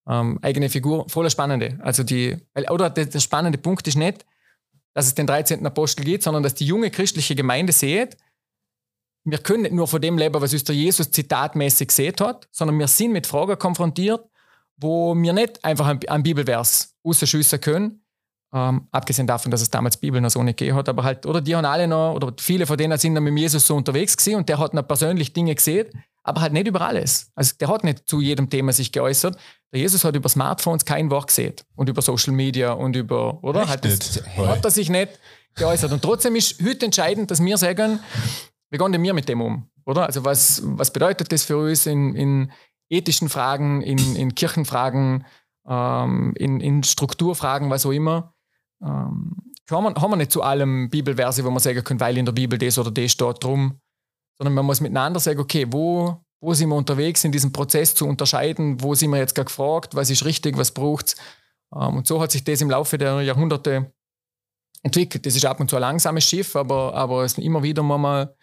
ähm, 0.10 0.40
eigene 0.42 0.70
Figur, 0.70 1.10
voller 1.10 1.30
Spannende. 1.30 1.80
Also 1.82 2.04
die, 2.04 2.38
oder 2.70 2.90
der, 2.90 3.08
der 3.08 3.20
spannende 3.20 3.58
Punkt 3.58 3.88
ist 3.88 3.98
nicht, 3.98 4.26
dass 4.94 5.08
es 5.08 5.16
den 5.16 5.28
13. 5.28 5.66
Apostel 5.66 6.06
geht, 6.06 6.24
sondern 6.24 6.44
dass 6.44 6.54
die 6.56 6.66
junge 6.66 6.90
christliche 6.92 7.36
Gemeinde 7.36 7.74
sieht, 7.74 8.16
wir 9.30 9.40
können 9.40 9.64
nicht 9.64 9.74
nur 9.74 9.88
von 9.88 10.02
dem 10.02 10.18
leben, 10.18 10.42
was 10.42 10.54
uns 10.54 10.64
der 10.64 10.76
Jesus 10.76 11.12
zitatmäßig 11.12 11.90
gesehen 11.90 12.16
hat, 12.22 12.48
sondern 12.50 12.80
wir 12.80 12.88
sind 12.88 13.12
mit 13.12 13.28
Fragen 13.28 13.60
konfrontiert, 13.60 14.24
wo 14.78 15.14
wir 15.16 15.34
nicht 15.34 15.64
einfach 15.66 15.88
einen, 15.88 16.24
Bibelvers 16.24 16.96
rausschiessen 17.06 17.60
können, 17.60 18.06
ähm, 18.54 18.88
abgesehen 18.92 19.28
davon, 19.28 19.52
dass 19.52 19.62
es 19.62 19.70
damals 19.70 19.98
Bibel 19.98 20.22
noch 20.22 20.30
so 20.30 20.42
nicht 20.44 20.58
gegeben 20.58 20.78
hat, 20.78 20.88
aber 20.88 21.04
halt, 21.04 21.26
oder 21.26 21.42
die 21.42 21.56
haben 21.56 21.66
alle 21.66 21.90
noch, 21.90 22.14
oder 22.14 22.34
viele 22.40 22.66
von 22.66 22.78
denen 22.78 22.98
sind 22.98 23.16
dann 23.16 23.24
mit 23.26 23.38
Jesus 23.38 23.68
so 23.68 23.76
unterwegs 23.76 24.16
gewesen 24.16 24.38
und 24.38 24.48
der 24.48 24.60
hat 24.60 24.74
noch 24.74 24.88
persönlich 24.88 25.34
Dinge 25.34 25.54
gesehen, 25.54 25.88
aber 26.24 26.40
halt 26.40 26.54
nicht 26.54 26.68
über 26.68 26.80
alles. 26.80 27.30
Also 27.36 27.56
der 27.60 27.68
hat 27.68 27.84
nicht 27.84 28.08
zu 28.08 28.22
jedem 28.22 28.50
Thema 28.50 28.72
sich 28.72 28.94
geäußert. 28.94 29.38
Der 29.74 29.82
Jesus 29.82 30.06
hat 30.06 30.16
über 30.16 30.30
Smartphones 30.30 30.86
kein 30.86 31.10
Wort 31.10 31.28
gesehen 31.28 31.56
und 31.76 31.90
über 31.90 32.02
Social 32.02 32.34
Media 32.34 32.72
und 32.72 32.96
über, 32.96 33.44
oder? 33.44 33.64
Echt 33.64 33.70
Hat, 33.70 33.86
das, 33.86 34.22
hat 34.38 34.64
er 34.64 34.72
sich 34.72 34.90
nicht 34.90 35.20
geäußert. 35.56 35.92
Und 35.92 36.02
trotzdem 36.02 36.36
ist 36.36 36.62
heute 36.66 36.86
entscheidend, 36.86 37.32
dass 37.32 37.44
wir 37.44 37.58
sagen, 37.58 38.00
wie 38.70 38.78
gehen 38.78 39.04
wir 39.04 39.14
mit 39.14 39.30
dem 39.30 39.42
um? 39.42 39.70
oder? 39.88 40.06
Also 40.06 40.26
was, 40.26 40.62
was 40.64 40.92
bedeutet 40.92 41.32
das 41.32 41.46
für 41.46 41.58
uns 41.58 41.86
in, 41.86 42.14
in 42.14 42.52
ethischen 42.90 43.30
Fragen, 43.30 43.82
in, 43.82 44.16
in 44.16 44.36
Kirchenfragen, 44.36 45.26
ähm, 45.68 46.34
in, 46.36 46.60
in 46.60 46.84
Strukturfragen, 46.84 47.70
was 47.70 47.86
auch 47.86 47.92
immer? 47.92 48.34
Ähm, 48.84 49.36
haben, 49.72 49.84
wir, 49.84 50.02
haben 50.02 50.12
wir 50.12 50.18
nicht 50.18 50.32
zu 50.32 50.44
allem 50.44 50.90
Bibelverse, 50.90 51.44
wo 51.44 51.50
man 51.50 51.60
sagen 51.60 51.84
können, 51.84 52.00
weil 52.00 52.18
in 52.18 52.26
der 52.26 52.34
Bibel 52.34 52.60
das 52.60 52.78
oder 52.78 52.92
das 52.92 53.12
steht 53.12 53.44
drum, 53.44 53.80
sondern 54.38 54.54
man 54.54 54.66
muss 54.66 54.82
miteinander 54.82 55.20
sagen, 55.20 55.40
okay, 55.40 55.66
wo, 55.70 56.18
wo 56.42 56.54
sind 56.54 56.70
wir 56.70 56.76
unterwegs 56.76 57.24
in 57.24 57.32
diesem 57.32 57.52
Prozess 57.52 57.96
zu 57.96 58.06
unterscheiden, 58.06 58.82
wo 58.82 58.94
sind 58.94 59.10
wir 59.12 59.18
jetzt 59.18 59.36
gerade 59.36 59.48
gefragt, 59.48 59.96
was 59.96 60.10
ist 60.10 60.26
richtig, 60.26 60.58
was 60.58 60.72
braucht 60.72 61.08
es. 61.08 61.16
Ähm, 61.74 61.98
und 61.98 62.08
so 62.08 62.22
hat 62.22 62.32
sich 62.32 62.44
das 62.44 62.62
im 62.62 62.70
Laufe 62.70 62.98
der 62.98 63.22
Jahrhunderte 63.22 63.94
entwickelt. 64.84 65.26
Das 65.26 65.36
ist 65.36 65.46
ab 65.46 65.62
und 65.62 65.70
zu 65.70 65.78
ein 65.78 65.82
langsames 65.82 66.26
Schiff, 66.26 66.56
aber, 66.58 66.94
aber 66.94 67.24
es 67.24 67.38
immer 67.38 67.64
wieder 67.64 67.84
mal 67.84 68.36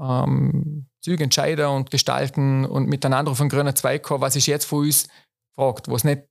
ähm, 0.00 0.86
Züge 1.00 1.24
entscheiden 1.24 1.66
und 1.66 1.90
gestalten 1.90 2.64
und 2.64 2.88
miteinander 2.88 3.38
einen 3.38 3.48
grünen 3.48 3.74
Zweig 3.74 4.02
kommen, 4.02 4.20
was 4.20 4.36
ist 4.36 4.46
jetzt 4.46 4.64
von 4.64 4.84
uns 4.84 5.08
fragt, 5.56 5.88
wo 5.88 5.96
es 5.96 6.04
nicht 6.04 6.22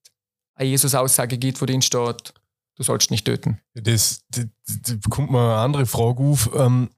eine 0.56 0.70
Jesus-Aussage 0.70 1.38
gibt, 1.38 1.62
wo 1.62 1.66
drin 1.66 1.82
steht, 1.82 2.34
du 2.76 2.84
sollst 2.84 3.12
nicht 3.12 3.26
töten. 3.26 3.60
Das, 3.74 4.22
das, 4.30 4.46
das 4.66 4.98
kommt 5.10 5.32
mir 5.32 5.40
eine 5.40 5.56
andere 5.60 5.86
Frage 5.86 6.22
auf. 6.24 6.50
Ähm, 6.56 6.90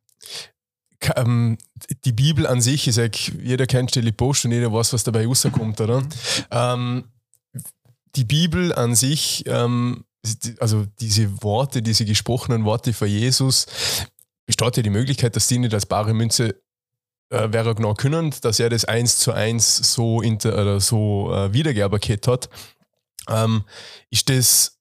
ähm, 1.16 1.58
die 2.04 2.12
Bibel 2.12 2.46
an 2.46 2.62
sich, 2.62 2.88
ich 2.88 2.96
sag, 2.96 3.18
jeder 3.18 3.66
kennt 3.66 3.92
Stelle 3.92 4.12
Post 4.12 4.46
und 4.46 4.52
jeder 4.52 4.72
weiß, 4.72 4.94
was 4.94 5.04
dabei 5.04 5.26
rauskommt, 5.26 5.80
oder? 5.82 6.04
Ähm, 6.52 7.06
die 8.16 8.26
Bibel 8.26 8.74
an 8.74 8.96
sich, 8.96 9.44
ähm, 9.48 10.04
also 10.60 10.86
diese 11.00 11.42
Worte, 11.44 11.82
diese 11.82 12.06
gesprochenen 12.06 12.66
Worte 12.66 12.94
von 12.94 13.08
Jesus, 13.08 13.66
besteht 14.50 14.78
ja 14.78 14.84
die 14.84 14.90
Möglichkeit, 14.90 15.36
dass 15.36 15.46
die 15.46 15.60
nicht 15.60 15.76
als 15.76 15.86
bare 15.86 16.12
Münze 16.12 16.60
äh, 17.30 17.54
wäre 17.54 17.76
genau 17.76 17.94
können, 17.94 18.34
dass 18.42 18.60
er 18.60 18.72
das 18.72 18.84
eins 18.84 19.20
zu 19.20 19.32
eins 19.32 19.94
so, 19.94 20.24
so 20.80 21.32
äh, 21.32 21.54
wiedergearbeitet 21.54 22.28
hat. 22.28 22.50
Ähm, 23.28 23.64
ist 24.10 24.28
das, 24.28 24.80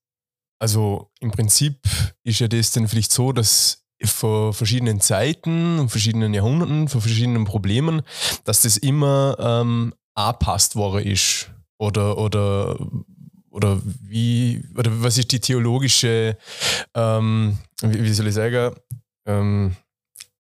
also 0.57 1.11
im 1.19 1.29
Prinzip 1.29 1.77
ist 2.23 2.39
ja 2.39 2.47
das 2.47 2.71
dann 2.71 2.87
vielleicht 2.87 3.11
so, 3.11 3.31
dass 3.31 3.85
vor 4.03 4.55
verschiedenen 4.55 5.01
Zeiten, 5.01 5.87
verschiedenen 5.87 6.33
Jahrhunderten, 6.33 6.87
vor 6.87 7.01
verschiedenen 7.01 7.45
Problemen, 7.45 8.01
dass 8.45 8.63
das 8.63 8.75
immer 8.75 9.35
ähm, 9.39 9.93
angepasst 10.15 10.75
worden 10.75 11.05
ist. 11.05 11.51
Oder, 11.77 12.17
oder, 12.17 12.75
oder 13.51 13.79
wie, 13.83 14.63
oder 14.75 15.03
was 15.03 15.19
ist 15.19 15.31
die 15.31 15.39
theologische, 15.39 16.39
ähm, 16.95 17.59
wie, 17.83 18.03
wie, 18.03 18.13
soll 18.13 18.27
ich 18.27 18.33
sagen, 18.33 18.73
ähm, 19.29 19.75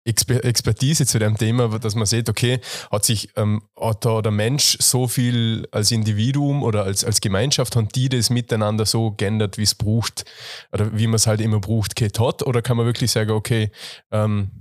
Expertise 0.07 1.07
zu 1.07 1.17
dem 1.17 1.35
Thema, 1.35 1.79
dass 1.79 1.95
man 1.95 2.05
sieht, 2.05 2.29
okay, 2.29 2.59
hat 2.91 3.05
sich 3.05 3.29
ähm, 3.35 3.63
hat 3.79 4.05
da 4.05 4.21
der 4.21 4.31
Mensch 4.31 4.77
so 4.79 5.07
viel 5.07 5.67
als 5.71 5.89
Individuum 5.89 6.61
oder 6.61 6.83
als, 6.83 7.03
als 7.03 7.21
Gemeinschaft, 7.21 7.75
haben 7.75 7.89
die 7.89 8.07
das 8.09 8.29
miteinander 8.29 8.85
so 8.85 9.11
geändert, 9.11 9.57
wie 9.57 9.63
es 9.63 9.73
braucht 9.73 10.25
oder 10.71 10.95
wie 10.95 11.07
man 11.07 11.15
es 11.15 11.25
halt 11.25 11.41
immer 11.41 11.59
braucht, 11.59 11.95
geht 11.95 12.19
hat? 12.19 12.43
Oder 12.43 12.61
kann 12.61 12.77
man 12.77 12.85
wirklich 12.85 13.09
sagen, 13.09 13.31
okay, 13.31 13.71
ähm, 14.11 14.51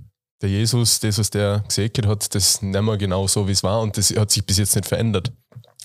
der 0.40 0.48
Jesus, 0.48 1.00
das, 1.00 1.18
was 1.18 1.28
der 1.28 1.62
gesegnet 1.68 2.06
hat, 2.06 2.34
das 2.34 2.62
nehmen 2.62 2.86
wir 2.86 2.96
genau 2.96 3.26
so, 3.26 3.46
wie 3.46 3.52
es 3.52 3.62
war 3.62 3.82
und 3.82 3.98
das 3.98 4.16
hat 4.16 4.30
sich 4.30 4.46
bis 4.46 4.56
jetzt 4.56 4.74
nicht 4.74 4.88
verändert. 4.88 5.30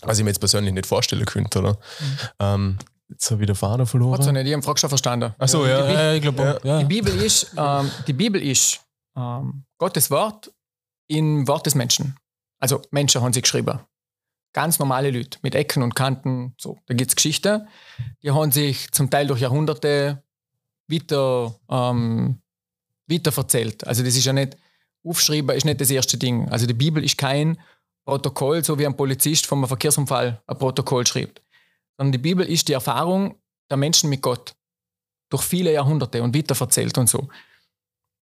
Was 0.03 0.17
ich 0.17 0.23
mir 0.23 0.29
jetzt 0.29 0.39
persönlich 0.39 0.73
nicht 0.73 0.85
vorstellen 0.85 1.25
könnte, 1.25 1.59
oder? 1.59 1.73
Mhm. 1.73 2.17
Ähm, 2.39 2.77
Jetzt 3.09 3.31
habe 3.31 3.41
ich 3.41 3.47
den 3.47 3.55
Vater 3.55 3.85
verloren. 3.85 4.23
Hat 4.23 4.33
nicht, 4.33 4.47
ich 4.47 4.53
habe 4.53 4.77
schon 4.77 4.89
verstanden. 4.89 5.33
Ach 5.37 5.47
so, 5.47 5.65
ja. 5.65 5.89
ja, 5.89 6.13
ich 6.13 6.21
glaube, 6.21 6.59
ja. 6.63 6.79
Die 6.79 6.85
Bibel 6.85 7.13
ist, 7.21 7.51
ähm, 7.57 7.89
die 8.07 8.13
Bibel 8.13 8.41
ist 8.41 8.81
ähm, 9.15 9.65
Gottes 9.77 10.11
Wort 10.11 10.51
im 11.07 11.47
Wort 11.47 11.65
des 11.65 11.75
Menschen. 11.75 12.15
Also 12.59 12.81
Menschen 12.91 13.21
haben 13.21 13.33
sie 13.33 13.41
geschrieben. 13.41 13.79
Ganz 14.53 14.79
normale 14.79 15.09
Leute 15.11 15.39
mit 15.41 15.55
Ecken 15.55 15.81
und 15.81 15.95
Kanten. 15.95 16.53
So, 16.59 16.77
da 16.85 16.93
gibt 16.93 17.09
es 17.09 17.15
Geschichten. 17.15 17.67
Die 18.21 18.31
haben 18.31 18.51
sich 18.51 18.91
zum 18.91 19.09
Teil 19.09 19.27
durch 19.27 19.41
Jahrhunderte 19.41 20.23
weiter, 20.87 21.55
ähm, 21.69 22.41
weiter 23.07 23.35
erzählt. 23.35 23.85
Also 23.87 24.03
das 24.03 24.15
ist 24.15 24.25
ja 24.25 24.33
nicht, 24.33 24.57
aufschreiben 25.03 25.55
ist 25.55 25.65
nicht 25.65 25.81
das 25.81 25.89
erste 25.89 26.17
Ding. 26.17 26.47
Also 26.49 26.67
die 26.67 26.73
Bibel 26.73 27.03
ist 27.03 27.17
kein 27.17 27.59
Protokoll, 28.05 28.63
so 28.63 28.77
wie 28.77 28.85
ein 28.85 28.95
Polizist 28.95 29.45
von 29.45 29.59
einem 29.59 29.67
Verkehrsunfall 29.67 30.41
ein 30.45 30.57
Protokoll 30.57 31.05
schreibt. 31.05 31.41
Sondern 31.99 32.13
die 32.13 32.17
Bibel 32.17 32.45
ist 32.45 32.69
die 32.69 32.73
Erfahrung 32.73 33.35
der 33.69 33.75
Menschen 33.75 34.09
mit 34.09 34.21
Gott. 34.21 34.55
Durch 35.29 35.43
viele 35.43 35.73
Jahrhunderte 35.73 36.23
und 36.23 36.33
weiter 36.33 36.55
erzählt 36.57 36.97
und 36.97 37.09
so. 37.09 37.27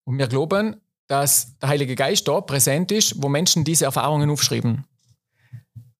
Und 0.05 0.16
wir 0.18 0.29
glauben, 0.29 0.81
dass 1.09 1.59
der 1.59 1.68
Heilige 1.68 1.95
Geist 1.95 2.27
da 2.27 2.41
präsent 2.41 2.91
ist, 2.91 3.22
wo 3.22 3.29
Menschen 3.29 3.64
diese 3.64 3.85
Erfahrungen 3.85 4.31
aufschreiben. 4.31 4.87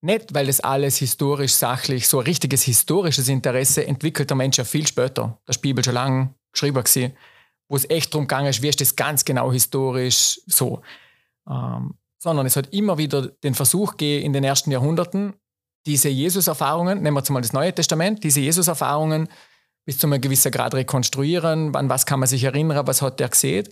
Nicht, 0.01 0.33
weil 0.33 0.47
das 0.47 0.61
alles 0.61 0.97
historisch, 0.97 1.53
sachlich, 1.53 2.09
so 2.09 2.21
ein 2.21 2.25
richtiges 2.25 2.63
historisches 2.63 3.29
Interesse 3.29 3.87
entwickelt 3.87 4.31
der 4.31 4.39
Mensch 4.39 4.57
ja 4.57 4.65
viel 4.65 4.87
später. 4.87 5.39
Das 5.45 5.59
Bibel 5.59 5.85
schon 5.85 5.95
lange 5.95 6.35
geschrieben 6.53 6.83
gewesen, 6.83 7.13
wo 7.69 7.77
es 7.77 7.91
echt 7.91 8.15
darum 8.15 8.27
gegangen 8.27 8.49
ist, 8.49 8.63
wie 8.63 8.69
ist 8.69 8.81
das 8.81 8.97
ganz 8.97 9.23
genau 9.23 9.53
historisch 9.53 10.41
so. 10.47 10.81
Ähm, 11.47 11.95
sondern 12.23 12.47
es 12.47 12.57
hat 12.57 12.73
immer 12.73 12.97
wieder 12.97 13.27
den 13.29 13.55
Versuch 13.55 13.93
gegeben 13.93 14.25
in 14.25 14.33
den 14.33 14.45
ersten 14.45 14.71
Jahrhunderten, 14.71 15.35
diese 15.87 16.09
Jesus-Erfahrungen, 16.09 17.03
nehmen 17.03 17.17
wir 17.17 17.21
jetzt 17.21 17.31
mal 17.31 17.41
das 17.41 17.53
Neue 17.53 17.75
Testament, 17.75 18.25
diese 18.25 18.41
Jesus-Erfahrungen 18.41 19.29
bis 19.85 19.99
zu 19.99 20.07
einem 20.07 20.21
gewissen 20.21 20.51
Grad 20.51 20.75
rekonstruieren, 20.75 21.75
an 21.77 21.89
was 21.89 22.07
kann 22.07 22.21
man 22.21 22.29
sich 22.29 22.43
erinnern, 22.45 22.87
was 22.87 23.03
hat 23.03 23.21
der 23.21 23.29
gesehen 23.29 23.69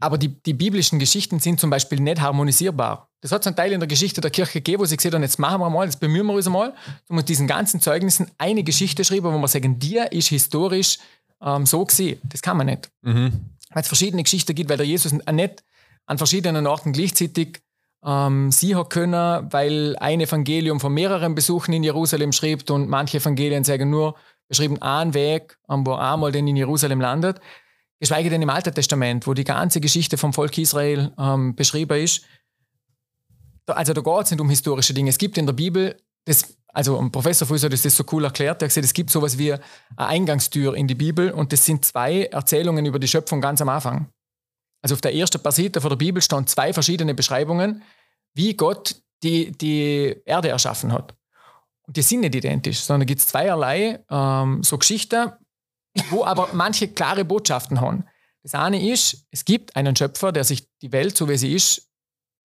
aber 0.00 0.18
die, 0.18 0.28
die 0.42 0.54
biblischen 0.54 0.98
Geschichten 0.98 1.40
sind 1.40 1.58
zum 1.58 1.70
Beispiel 1.70 2.00
nicht 2.00 2.20
harmonisierbar. 2.20 3.10
Das 3.20 3.32
hat 3.32 3.40
es 3.40 3.46
einen 3.48 3.56
Teil 3.56 3.72
in 3.72 3.80
der 3.80 3.88
Geschichte 3.88 4.20
der 4.20 4.30
Kirche 4.30 4.54
gegeben, 4.54 4.80
wo 4.80 4.84
sie 4.84 4.96
gesagt 4.96 5.14
haben, 5.14 5.22
jetzt 5.22 5.38
machen 5.38 5.60
wir 5.60 5.70
mal, 5.70 5.84
jetzt 5.84 5.98
bemühen 5.98 6.26
wir 6.26 6.34
uns 6.34 6.48
mal, 6.48 6.72
um 7.08 7.16
mit 7.16 7.28
diesen 7.28 7.48
ganzen 7.48 7.80
Zeugnissen 7.80 8.30
eine 8.38 8.62
Geschichte 8.62 9.04
schreiben, 9.04 9.24
wo 9.24 9.38
wir 9.38 9.48
sagen, 9.48 9.78
die 9.78 10.00
ist 10.10 10.28
historisch 10.28 10.98
ähm, 11.42 11.66
so 11.66 11.84
gesehen. 11.84 12.20
Das 12.24 12.42
kann 12.42 12.56
man 12.56 12.66
nicht. 12.66 12.90
Mhm. 13.02 13.32
Weil 13.70 13.82
es 13.82 13.88
verschiedene 13.88 14.22
Geschichten 14.22 14.54
gibt, 14.54 14.70
weil 14.70 14.76
der 14.76 14.86
Jesus 14.86 15.12
nicht 15.12 15.64
an 16.06 16.18
verschiedenen 16.18 16.66
Orten 16.66 16.92
gleichzeitig 16.92 17.60
ähm, 18.04 18.50
sie 18.52 18.76
hat 18.76 18.90
können, 18.90 19.48
weil 19.50 19.96
ein 19.98 20.20
Evangelium 20.20 20.80
von 20.80 20.92
mehreren 20.92 21.34
Besuchen 21.34 21.72
in 21.72 21.82
Jerusalem 21.82 22.32
schreibt 22.32 22.70
und 22.70 22.88
manche 22.88 23.18
Evangelien 23.18 23.64
sagen 23.64 23.90
nur, 23.90 24.14
beschrieben 24.48 24.80
einen 24.80 25.14
Weg, 25.14 25.58
wo 25.66 25.92
einmal 25.94 26.32
den 26.32 26.46
in 26.48 26.56
Jerusalem 26.56 27.00
landet. 27.00 27.40
Geschweige 28.00 28.30
denn 28.30 28.42
im 28.42 28.50
Alten 28.50 28.74
Testament, 28.74 29.26
wo 29.26 29.34
die 29.34 29.44
ganze 29.44 29.80
Geschichte 29.80 30.16
vom 30.16 30.32
Volk 30.32 30.56
Israel 30.56 31.12
ähm, 31.18 31.54
beschrieben 31.54 31.98
ist. 31.98 32.24
Also 33.66 33.92
da 33.92 34.00
geht 34.00 34.24
es 34.24 34.30
nicht 34.30 34.40
um 34.40 34.48
historische 34.48 34.94
Dinge. 34.94 35.10
Es 35.10 35.18
gibt 35.18 35.36
in 35.36 35.46
der 35.46 35.52
Bibel, 35.52 35.96
das, 36.24 36.56
also 36.68 36.98
ein 36.98 37.10
Professor 37.10 37.46
Fuß 37.46 37.64
hat 37.64 37.72
das 37.72 37.82
so 37.82 38.04
cool 38.12 38.24
erklärt, 38.24 38.62
der 38.62 38.66
hat 38.66 38.70
gesagt, 38.70 38.84
es 38.84 38.94
gibt 38.94 39.10
sowas 39.10 39.36
wie 39.36 39.52
eine 39.52 39.62
Eingangstür 39.96 40.74
in 40.74 40.86
die 40.86 40.94
Bibel 40.94 41.32
und 41.32 41.52
das 41.52 41.66
sind 41.66 41.84
zwei 41.84 42.24
Erzählungen 42.26 42.86
über 42.86 42.98
die 42.98 43.08
Schöpfung 43.08 43.40
ganz 43.40 43.60
am 43.60 43.68
Anfang. 43.68 44.08
Also 44.82 44.94
auf 44.94 45.00
der 45.00 45.14
ersten 45.14 45.40
Seite 45.50 45.80
von 45.80 45.90
der 45.90 45.96
Bibel 45.96 46.22
standen 46.22 46.46
zwei 46.46 46.72
verschiedene 46.72 47.14
Beschreibungen, 47.14 47.82
wie 48.34 48.54
Gott 48.54 48.96
die, 49.22 49.52
die 49.52 50.16
Erde 50.24 50.48
erschaffen 50.48 50.92
hat. 50.92 51.14
Und 51.82 51.96
die 51.96 52.02
sind 52.02 52.20
nicht 52.20 52.34
identisch, 52.34 52.80
sondern 52.80 53.06
gibt 53.06 53.20
es 53.20 53.28
zweierlei 53.28 54.04
ähm, 54.10 54.62
so 54.62 54.78
Geschichten, 54.78 55.32
wo 56.10 56.24
aber 56.24 56.50
manche 56.52 56.88
klare 56.88 57.24
Botschaften 57.24 57.80
haben. 57.80 58.04
Das 58.42 58.54
eine 58.54 58.90
ist, 58.90 59.26
es 59.30 59.44
gibt 59.44 59.74
einen 59.74 59.96
Schöpfer, 59.96 60.30
der 60.32 60.44
sich 60.44 60.68
die 60.80 60.92
Welt, 60.92 61.16
so 61.16 61.28
wie 61.28 61.36
sie 61.36 61.54
ist, 61.54 61.90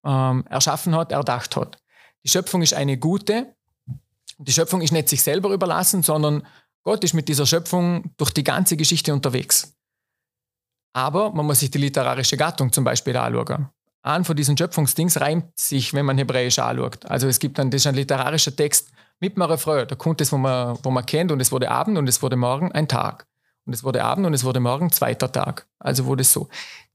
ähm, 0.04 0.44
erschaffen 0.48 0.94
hat, 0.96 1.12
erdacht 1.12 1.56
hat. 1.56 1.78
Die 2.24 2.28
Schöpfung 2.28 2.62
ist 2.62 2.74
eine 2.74 2.98
gute. 2.98 3.54
Die 4.38 4.52
Schöpfung 4.52 4.80
ist 4.82 4.92
nicht 4.92 5.08
sich 5.08 5.22
selber 5.22 5.50
überlassen, 5.50 6.02
sondern 6.02 6.46
Gott 6.82 7.04
ist 7.04 7.14
mit 7.14 7.28
dieser 7.28 7.46
Schöpfung 7.46 8.12
durch 8.16 8.32
die 8.32 8.44
ganze 8.44 8.76
Geschichte 8.76 9.12
unterwegs. 9.12 9.73
Aber 10.94 11.32
man 11.32 11.44
muss 11.44 11.60
sich 11.60 11.70
die 11.70 11.78
literarische 11.78 12.36
Gattung 12.36 12.72
zum 12.72 12.84
Beispiel 12.84 13.16
anschauen. 13.16 13.68
Ein 14.02 14.24
von 14.24 14.36
diesen 14.36 14.56
Schöpfungsdings 14.56 15.20
reimt 15.20 15.58
sich, 15.58 15.92
wenn 15.92 16.06
man 16.06 16.16
Hebräisch 16.16 16.58
anschaut. 16.58 17.04
Also 17.06 17.26
es 17.26 17.38
gibt 17.38 17.58
dann, 17.58 17.70
das 17.70 17.82
ist 17.82 17.86
ein 17.86 17.94
literarischer 17.94 18.54
Text 18.54 18.90
mit 19.18 19.36
einem 19.36 19.50
Refrain. 19.50 19.88
Da 19.88 19.96
kommt 19.96 20.20
das, 20.20 20.30
wo 20.30 20.38
man, 20.38 20.78
wo 20.82 20.90
man 20.90 21.04
kennt, 21.04 21.32
und 21.32 21.40
es 21.40 21.50
wurde 21.50 21.70
Abend 21.70 21.98
und 21.98 22.08
es 22.08 22.22
wurde 22.22 22.36
Morgen 22.36 22.70
ein 22.72 22.86
Tag. 22.86 23.26
Und 23.66 23.72
es 23.72 23.82
wurde 23.82 24.04
Abend 24.04 24.26
und 24.26 24.34
es 24.34 24.44
wurde 24.44 24.60
Morgen 24.60 24.92
zweiter 24.92 25.32
Tag. 25.32 25.66
Also 25.78 26.04
wurde 26.04 26.20
es 26.20 26.32
so. 26.32 26.48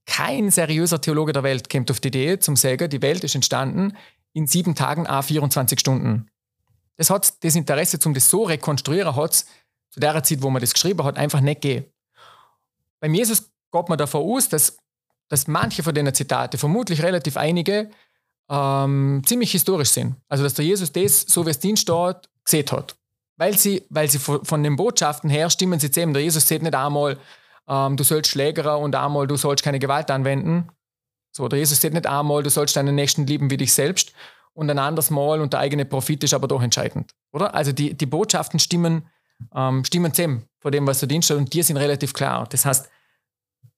Kein 0.06 0.50
seriöser 0.50 1.02
Theologe 1.02 1.34
der 1.34 1.44
Welt 1.44 1.70
kommt 1.70 1.92
auf 1.92 2.00
die 2.00 2.08
Idee 2.08 2.40
zum 2.40 2.56
sagen, 2.56 2.90
die 2.90 3.02
Welt 3.02 3.24
ist 3.24 3.36
entstanden 3.36 3.98
in 4.34 4.48
sieben 4.48 4.76
Tagen 4.76 5.08
a 5.08 5.22
24 5.22 5.80
Stunden. 5.80 6.30
Das 6.98 7.10
hat 7.10 7.44
das 7.44 7.56
Interesse, 7.56 8.00
zum 8.00 8.14
das 8.14 8.30
so 8.30 8.44
rekonstruieren, 8.44 9.16
hat 9.16 9.46
zu 9.90 10.00
der 10.00 10.24
Zeit, 10.24 10.42
wo 10.42 10.50
man 10.50 10.62
das 10.62 10.74
geschrieben 10.74 11.04
hat, 11.04 11.18
einfach 11.18 11.42
nicht 11.42 11.62
gegeben. 11.62 11.86
Beim 13.00 13.14
Jesus 13.14 13.52
geht 13.72 13.90
man 13.90 13.98
davon 13.98 14.22
aus, 14.22 14.50
dass, 14.50 14.78
dass 15.28 15.48
manche 15.48 15.84
von 15.84 15.94
den 15.94 16.14
Zitate, 16.14 16.58
vermutlich 16.58 17.02
relativ 17.04 17.38
einige, 17.38 17.90
ähm, 18.50 19.22
ziemlich 19.26 19.52
historisch 19.52 19.92
sind. 19.92 20.16
Also 20.28 20.44
dass 20.44 20.56
der 20.56 20.66
Jesus 20.66 20.92
das, 20.92 21.22
so 21.22 21.46
wie 21.46 21.52
es 21.52 21.60
drin 21.60 21.78
steht, 21.78 22.30
gesehen 22.44 22.66
hat 22.72 22.96
weil 23.40 23.58
sie, 23.58 23.86
weil 23.90 24.10
sie 24.10 24.20
von, 24.20 24.64
den 24.64 24.76
Botschaften 24.76 25.30
her 25.30 25.50
stimmen 25.50 25.80
sie 25.80 25.90
zusammen. 25.90 26.14
Der 26.14 26.22
Jesus 26.22 26.48
sagt 26.48 26.62
nicht 26.62 26.76
einmal, 26.76 27.18
ähm, 27.70 27.96
du 27.96 28.04
sollst 28.04 28.32
schlägerer 28.32 28.78
und 28.78 28.96
einmal, 28.96 29.28
du 29.28 29.38
sollst 29.38 29.64
keine 29.64 29.80
Gewalt 29.80 30.12
anwenden, 30.12 30.68
So, 31.32 31.48
der 31.48 31.58
Jesus 31.58 31.80
sagt 31.80 31.94
nicht 31.94 32.06
einmal, 32.06 32.44
du 32.44 32.50
sollst 32.50 32.76
deinen 32.76 32.96
Nächsten 32.96 33.26
lieben 33.26 33.50
wie 33.50 33.56
dich 33.56 33.72
selbst 33.72 34.12
und 34.54 34.70
ein 34.70 34.78
anderes 34.78 35.10
Mal 35.10 35.40
und 35.40 35.54
der 35.54 35.62
eigene 35.62 35.86
Profit 35.86 36.24
ist 36.26 36.34
aber 36.34 36.50
doch 36.50 36.62
entscheidend, 36.62 37.16
oder? 37.32 37.56
Also 37.56 37.72
die, 37.72 37.94
die 37.94 38.06
Botschaften 38.06 38.60
stimmen, 38.60 39.08
ähm, 39.56 39.86
stimmen 39.86 40.14
zusammen 40.14 40.44
vor 40.60 40.72
dem, 40.72 40.86
was 40.86 41.00
da 41.00 41.08
drin 41.08 41.22
steht 41.22 41.38
und 41.38 41.54
die 41.54 41.64
sind 41.64 41.78
relativ 41.78 42.14
klar. 42.14 42.46
Das 42.50 42.66
heißt, 42.66 42.90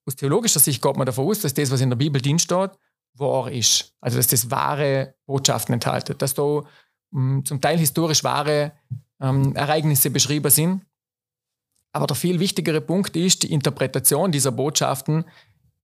aus 0.06 0.16
theologischer 0.16 0.60
Sicht 0.60 0.82
geht 0.82 0.97
man 0.97 1.06
davon 1.06 1.28
aus, 1.28 1.39
dass 1.41 1.54
das, 1.54 1.72
was 1.72 1.82
in 1.82 1.89
der 1.89 1.97
Bibel 1.97 2.22
drin 2.22 2.39
steht, 2.39 2.72
wahr 3.14 3.52
ist. 3.52 3.93
Also 4.02 4.18
dass 4.18 4.28
das 4.28 4.49
wahre 4.49 5.16
Botschaften 5.26 5.74
enthält. 5.74 6.22
Dass 6.22 6.34
da 6.34 6.43
mh, 6.43 6.64
hm, 7.12 7.45
zum 7.45 7.62
Teil 7.62 7.78
historisch 7.78 8.24
wahre 8.24 8.74
ähm, 9.20 9.56
Ereignisse 9.56 10.10
beschrieben 10.10 10.49
sind. 10.49 10.86
Aber 11.93 12.08
der 12.08 12.16
viel 12.16 12.39
wichtigere 12.39 12.82
Punkt 12.82 13.16
ist 13.16 13.43
die 13.43 13.52
Interpretation 13.52 14.32
dieser 14.32 14.52
Botschaften 14.52 15.26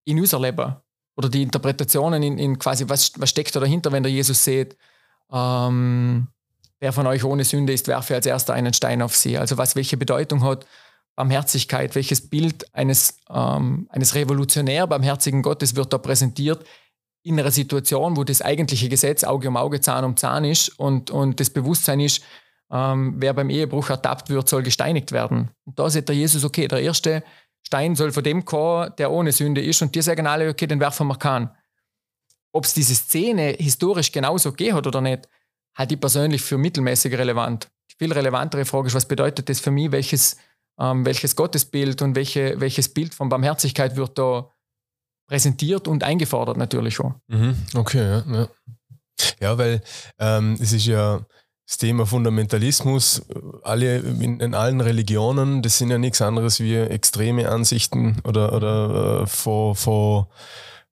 in 0.06 0.20
unser 0.20 0.40
Leben. 0.40 0.76
Oder 1.18 1.30
die 1.30 1.44
Interpretationen 1.44 2.24
in, 2.24 2.38
in 2.38 2.60
quasi, 2.60 2.88
was, 2.88 3.12
was 3.20 3.30
steckt 3.30 3.56
da 3.56 3.60
dahinter, 3.60 3.92
wenn 3.92 4.04
der 4.04 4.12
Jesus 4.12 4.44
sieht, 4.44 4.78
ähm, 5.32 6.28
wer 6.80 6.94
von 6.94 7.08
euch 7.08 7.24
ohne 7.24 7.44
Sünde 7.44 7.74
ist, 7.74 7.88
werfe 7.88 8.16
als 8.16 8.26
erster 8.26 8.54
einen 8.54 8.74
Stein 8.74 9.02
auf 9.02 9.16
sie. 9.16 9.38
Also 9.38 9.58
was 9.58 9.76
welche 9.76 9.98
Bedeutung 9.98 10.44
hat 10.44 10.66
Barmherzigkeit, 11.18 11.96
welches 11.96 12.30
Bild 12.30 12.74
eines, 12.74 13.18
ähm, 13.30 13.88
eines 13.90 14.14
revolutionär 14.14 14.86
barmherzigen 14.86 15.42
Gottes 15.42 15.76
wird 15.76 15.92
da 15.92 15.98
präsentiert 15.98 16.64
in 17.24 17.40
einer 17.40 17.52
Situation, 17.52 18.16
wo 18.16 18.24
das 18.24 18.44
eigentliche 18.44 18.88
Gesetz 18.88 19.24
Auge 19.24 19.50
um 19.50 19.58
Auge, 19.58 19.82
Zahn 19.82 20.06
um 20.06 20.16
Zahn 20.16 20.46
ist 20.46 20.70
und, 20.80 21.10
und 21.10 21.40
das 21.40 21.50
Bewusstsein 21.50 22.00
ist, 22.00 22.24
ähm, 22.72 23.16
wer 23.18 23.34
beim 23.34 23.50
Ehebruch 23.50 23.90
ertappt 23.90 24.30
wird, 24.30 24.48
soll 24.48 24.62
gesteinigt 24.62 25.12
werden. 25.12 25.50
Und 25.66 25.80
da 25.80 25.90
sagt 25.90 26.08
der 26.08 26.16
Jesus, 26.16 26.46
okay, 26.46 26.68
der 26.68 26.82
erste 26.82 27.24
Stein 27.66 27.96
soll 27.96 28.12
von 28.12 28.24
dem 28.24 28.46
kommen, 28.46 28.94
der 29.00 29.12
ohne 29.12 29.32
Sünde 29.32 29.62
ist 29.62 29.82
und 29.82 29.96
die 29.96 30.04
sagen 30.04 30.28
alle, 30.28 30.48
okay, 30.50 30.68
den 30.68 30.80
werfen 30.80 31.08
wir 31.08 31.18
keinen. 31.18 31.50
Ob 32.54 32.66
es 32.66 32.76
diese 32.76 32.94
Szene 32.94 33.56
historisch 33.58 34.12
genauso 34.12 34.54
geht 34.54 34.74
oder 34.74 35.02
nicht, 35.02 35.28
halte 35.76 35.96
ich 35.96 36.00
persönlich 36.00 36.44
für 36.44 36.60
mittelmäßig 36.60 37.14
relevant. 37.18 37.70
Die 37.92 37.96
viel 37.98 38.14
relevantere 38.14 38.66
Frage 38.66 38.88
ist, 38.88 38.94
was 38.94 39.08
bedeutet 39.08 39.50
das 39.50 39.60
für 39.60 39.72
mich, 39.72 39.92
welches 39.92 40.38
ähm, 40.80 41.06
welches 41.06 41.36
Gottesbild 41.36 42.02
und 42.02 42.16
welche, 42.16 42.60
welches 42.60 42.94
Bild 42.94 43.14
von 43.14 43.30
Barmherzigkeit 43.30 43.96
wird 43.96 44.18
da 44.18 44.52
präsentiert 45.28 45.88
und 45.88 46.04
eingefordert 46.04 46.58
natürlich 46.58 47.00
auch. 47.00 47.14
Mhm, 47.28 47.56
okay, 47.76 48.04
ja, 48.04 48.24
ja. 48.32 48.48
ja 49.40 49.58
weil 49.58 49.82
ähm, 50.20 50.58
es 50.60 50.74
ist 50.74 50.86
ja 50.86 51.26
das 51.68 51.78
Thema 51.78 52.06
Fundamentalismus, 52.06 53.24
alle 53.62 53.98
in, 53.98 54.40
in, 54.40 54.56
allen 54.56 54.80
Religionen, 54.80 55.62
das 55.62 55.78
sind 55.78 55.90
ja 55.90 55.98
nichts 55.98 56.22
anderes 56.22 56.62
wie 56.62 56.76
extreme 56.78 57.50
Ansichten 57.50 58.22
oder, 58.24 58.54
oder 58.54 59.24
äh, 59.24 59.28
vor, 59.28 59.76
vor, 59.76 60.30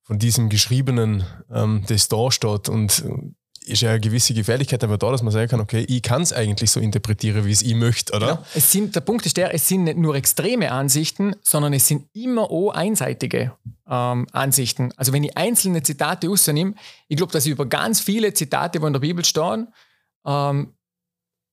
von 0.02 0.20
diesem 0.20 0.50
Geschriebenen, 0.50 1.24
ähm, 1.50 1.84
das 1.88 2.10
da 2.10 2.30
steht. 2.30 2.68
Und 2.68 3.06
ist 3.66 3.82
ja 3.82 3.92
eine 3.92 4.00
gewisse 4.00 4.34
Gefährlichkeit 4.34 4.84
aber 4.84 4.98
da, 4.98 5.12
dass 5.12 5.22
man 5.22 5.32
sagen 5.32 5.50
kann, 5.50 5.60
okay, 5.60 5.86
ich 5.88 6.02
kann 6.02 6.22
es 6.22 6.34
eigentlich 6.34 6.72
so 6.72 6.80
interpretieren, 6.80 7.46
wie 7.46 7.52
es 7.52 7.62
ich 7.62 7.76
möchte, 7.76 8.16
oder? 8.16 8.28
Genau. 8.28 8.46
Es 8.54 8.72
sind, 8.72 8.96
der 8.96 9.02
Punkt 9.02 9.26
ist 9.26 9.38
der, 9.38 9.54
es 9.54 9.68
sind 9.68 9.84
nicht 9.84 9.98
nur 9.98 10.16
extreme 10.16 10.72
Ansichten, 10.72 11.36
sondern 11.42 11.74
es 11.74 11.88
sind 11.88 12.08
immer 12.14 12.50
auch 12.52 12.72
einseitige 12.72 13.54
ähm, 13.88 14.28
Ansichten. 14.32 14.92
Also 14.98 15.14
wenn 15.14 15.24
ich 15.24 15.36
einzelne 15.38 15.84
Zitate 15.84 16.28
rausnehme, 16.28 16.74
ich 17.08 17.18
glaube, 17.18 17.32
dass 17.32 17.46
ich 17.46 17.52
über 17.52 17.66
ganz 17.66 18.00
viele 18.00 18.34
Zitate, 18.34 18.80
die 18.80 18.86
in 18.86 18.94
der 18.94 19.00
Bibel 19.00 19.26
stehen, 19.26 19.68
ähm, 20.26 20.74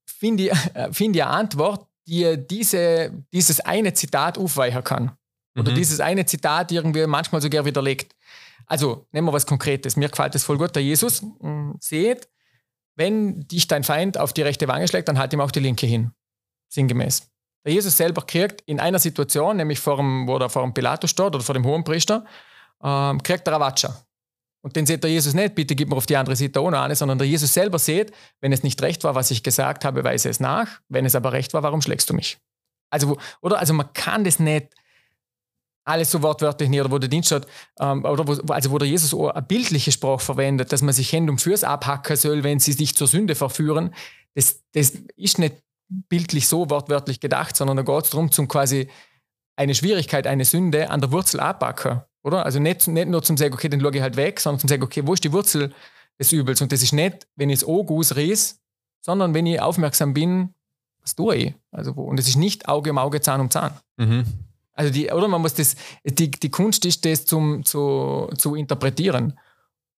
finde 0.06 0.44
ich, 0.44 0.52
äh, 0.74 0.92
find 0.92 1.16
ich 1.16 1.22
eine 1.22 1.32
Antwort, 1.32 1.86
die 2.06 2.36
diese, 2.38 3.12
dieses 3.32 3.60
eine 3.60 3.92
Zitat 3.94 4.38
aufweichen 4.38 4.82
kann. 4.82 5.12
Oder 5.56 5.72
mhm. 5.72 5.76
dieses 5.76 6.00
eine 6.00 6.24
Zitat 6.24 6.72
irgendwie 6.72 7.06
manchmal 7.06 7.42
sogar 7.42 7.64
widerlegt. 7.64 8.14
Also 8.72 9.06
nehmen 9.12 9.28
wir 9.28 9.34
was 9.34 9.44
Konkretes. 9.44 9.96
Mir 9.96 10.08
gefällt 10.08 10.34
es 10.34 10.44
voll 10.44 10.56
gut. 10.56 10.74
Der 10.74 10.82
Jesus 10.82 11.20
mh, 11.20 11.50
mm, 11.50 11.76
seht, 11.78 12.26
wenn 12.96 13.46
dich 13.46 13.68
dein 13.68 13.84
Feind 13.84 14.16
auf 14.16 14.32
die 14.32 14.40
rechte 14.40 14.66
Wange 14.66 14.88
schlägt, 14.88 15.08
dann 15.08 15.18
halt 15.18 15.30
ihm 15.34 15.42
auch 15.42 15.50
die 15.50 15.60
linke 15.60 15.84
hin. 15.86 16.12
Sinngemäß. 16.70 17.30
Der 17.66 17.74
Jesus 17.74 17.98
selber 17.98 18.22
kriegt 18.22 18.62
in 18.62 18.80
einer 18.80 18.98
Situation, 18.98 19.58
nämlich 19.58 19.78
vor 19.78 19.98
dem, 19.98 20.26
wo 20.26 20.38
er 20.38 20.48
vor 20.48 20.62
dem 20.62 20.72
Pilatus 20.72 21.10
steht 21.10 21.26
oder 21.26 21.40
vor 21.40 21.52
dem 21.52 21.66
Hohenpriester, 21.66 22.24
ähm, 22.82 23.22
kriegt 23.22 23.46
er 23.46 23.56
eine 23.56 23.62
Watscher. 23.62 24.06
Und 24.62 24.74
den 24.74 24.86
sieht 24.86 25.04
der 25.04 25.10
Jesus 25.10 25.34
nicht, 25.34 25.54
bitte 25.54 25.74
gib 25.74 25.90
mir 25.90 25.96
auf 25.96 26.06
die 26.06 26.16
andere 26.16 26.34
Seite 26.34 26.62
ohne 26.62 26.80
eine, 26.80 26.96
sondern 26.96 27.18
der 27.18 27.26
Jesus 27.26 27.52
selber 27.52 27.78
sieht, 27.78 28.10
wenn 28.40 28.54
es 28.54 28.62
nicht 28.62 28.80
recht 28.80 29.04
war, 29.04 29.14
was 29.14 29.30
ich 29.30 29.42
gesagt 29.42 29.84
habe, 29.84 30.02
weise 30.02 30.30
es 30.30 30.40
nach. 30.40 30.80
Wenn 30.88 31.04
es 31.04 31.14
aber 31.14 31.32
recht 31.32 31.52
war, 31.52 31.62
warum 31.62 31.82
schlägst 31.82 32.08
du 32.08 32.14
mich? 32.14 32.38
Also, 32.88 33.18
oder? 33.42 33.58
Also 33.58 33.74
man 33.74 33.92
kann 33.92 34.24
das 34.24 34.38
nicht 34.38 34.68
alles 35.84 36.10
so 36.10 36.22
wortwörtlich 36.22 36.68
nicht, 36.68 36.80
oder 36.80 36.90
wo 36.90 36.98
der 36.98 37.08
Dienst 37.08 37.26
steht, 37.26 37.46
ähm, 37.80 38.04
oder 38.04 38.26
wo, 38.26 38.52
also 38.52 38.70
wo 38.70 38.78
der 38.78 38.88
Jesus 38.88 39.12
auch 39.14 39.30
eine 39.30 39.42
bildliche 39.42 39.92
Sprache 39.92 40.20
verwendet, 40.20 40.72
dass 40.72 40.82
man 40.82 40.94
sich 40.94 41.12
Hände 41.12 41.32
um 41.32 41.38
Füße 41.38 41.66
abhacken 41.66 42.16
soll, 42.16 42.44
wenn 42.44 42.60
sie 42.60 42.72
sich 42.72 42.94
zur 42.94 43.06
Sünde 43.06 43.34
verführen, 43.34 43.94
das, 44.34 44.62
das 44.72 44.92
ist 45.16 45.38
nicht 45.38 45.56
bildlich 45.88 46.48
so 46.48 46.70
wortwörtlich 46.70 47.20
gedacht, 47.20 47.56
sondern 47.56 47.76
da 47.76 47.82
geht 47.82 48.04
es 48.04 48.10
darum, 48.10 48.30
zum 48.30 48.48
quasi 48.48 48.88
eine 49.56 49.74
Schwierigkeit, 49.74 50.26
eine 50.26 50.44
Sünde 50.44 50.90
an 50.90 51.00
der 51.00 51.12
Wurzel 51.12 51.40
abpacken, 51.40 52.02
oder? 52.22 52.46
Also 52.46 52.58
nicht, 52.58 52.86
nicht 52.86 53.08
nur 53.08 53.22
zum 53.22 53.36
sagen, 53.36 53.52
okay, 53.52 53.68
den 53.68 53.80
schaue 53.80 53.94
ich 53.94 54.02
halt 54.02 54.16
weg, 54.16 54.40
sondern 54.40 54.60
zum 54.60 54.68
sagen, 54.68 54.82
okay, 54.82 55.02
wo 55.06 55.12
ist 55.12 55.24
die 55.24 55.32
Wurzel 55.32 55.74
des 56.18 56.32
Übels? 56.32 56.62
Und 56.62 56.72
das 56.72 56.82
ist 56.82 56.92
nicht, 56.92 57.26
wenn 57.36 57.50
ich 57.50 57.56
es 57.56 57.64
Auge 57.64 57.92
ausreiß, 57.92 58.58
sondern 59.00 59.34
wenn 59.34 59.46
ich 59.46 59.60
aufmerksam 59.60 60.14
bin, 60.14 60.54
was 61.00 61.16
tue 61.16 61.36
ich? 61.36 61.54
Also 61.72 61.96
wo? 61.96 62.04
Und 62.04 62.18
es 62.18 62.28
ist 62.28 62.36
nicht 62.36 62.68
Auge 62.68 62.90
um 62.90 62.98
Auge, 62.98 63.20
Zahn 63.20 63.40
um 63.40 63.50
Zahn. 63.50 63.72
Mhm. 63.96 64.24
Also 64.82 64.92
die, 64.92 65.08
oder 65.10 65.28
man 65.28 65.40
muss 65.40 65.54
das, 65.54 65.76
die, 66.04 66.28
die 66.28 66.50
Kunst 66.50 66.84
ist 66.84 67.04
das 67.04 67.24
zum, 67.24 67.64
zu, 67.64 68.28
zu 68.36 68.56
interpretieren 68.56 69.38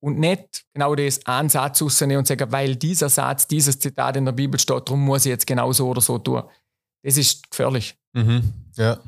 und 0.01 0.19
nicht 0.19 0.67
genau 0.75 0.95
das 0.95 1.25
einen 1.25 1.49
Satz 1.49 1.81
rausnehmen 1.81 2.19
und 2.19 2.27
sagen, 2.27 2.53
weil 2.53 2.77
dieser 2.77 3.09
Satz, 3.09 3.49
dieses 3.49 3.79
Zitat 3.79 4.19
in 4.19 4.27
der 4.27 4.33
Bibel 4.33 4.61
steht, 4.61 4.87
darum 4.87 5.03
muss 5.03 5.25
ich 5.25 5.31
jetzt 5.31 5.47
genau 5.47 5.73
so 5.73 5.89
oder 5.89 6.03
so 6.03 6.19
tun. 6.19 6.43
Das 7.03 7.17
ist 7.17 7.51
gefährlich. 7.51 7.97
Mhm. 8.13 8.53
Ja. 8.77 8.99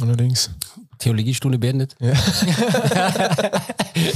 Allerdings. 0.00 0.50
Theologiestunde 0.98 1.58
beendet. 1.58 1.96
Ja, 1.98 2.12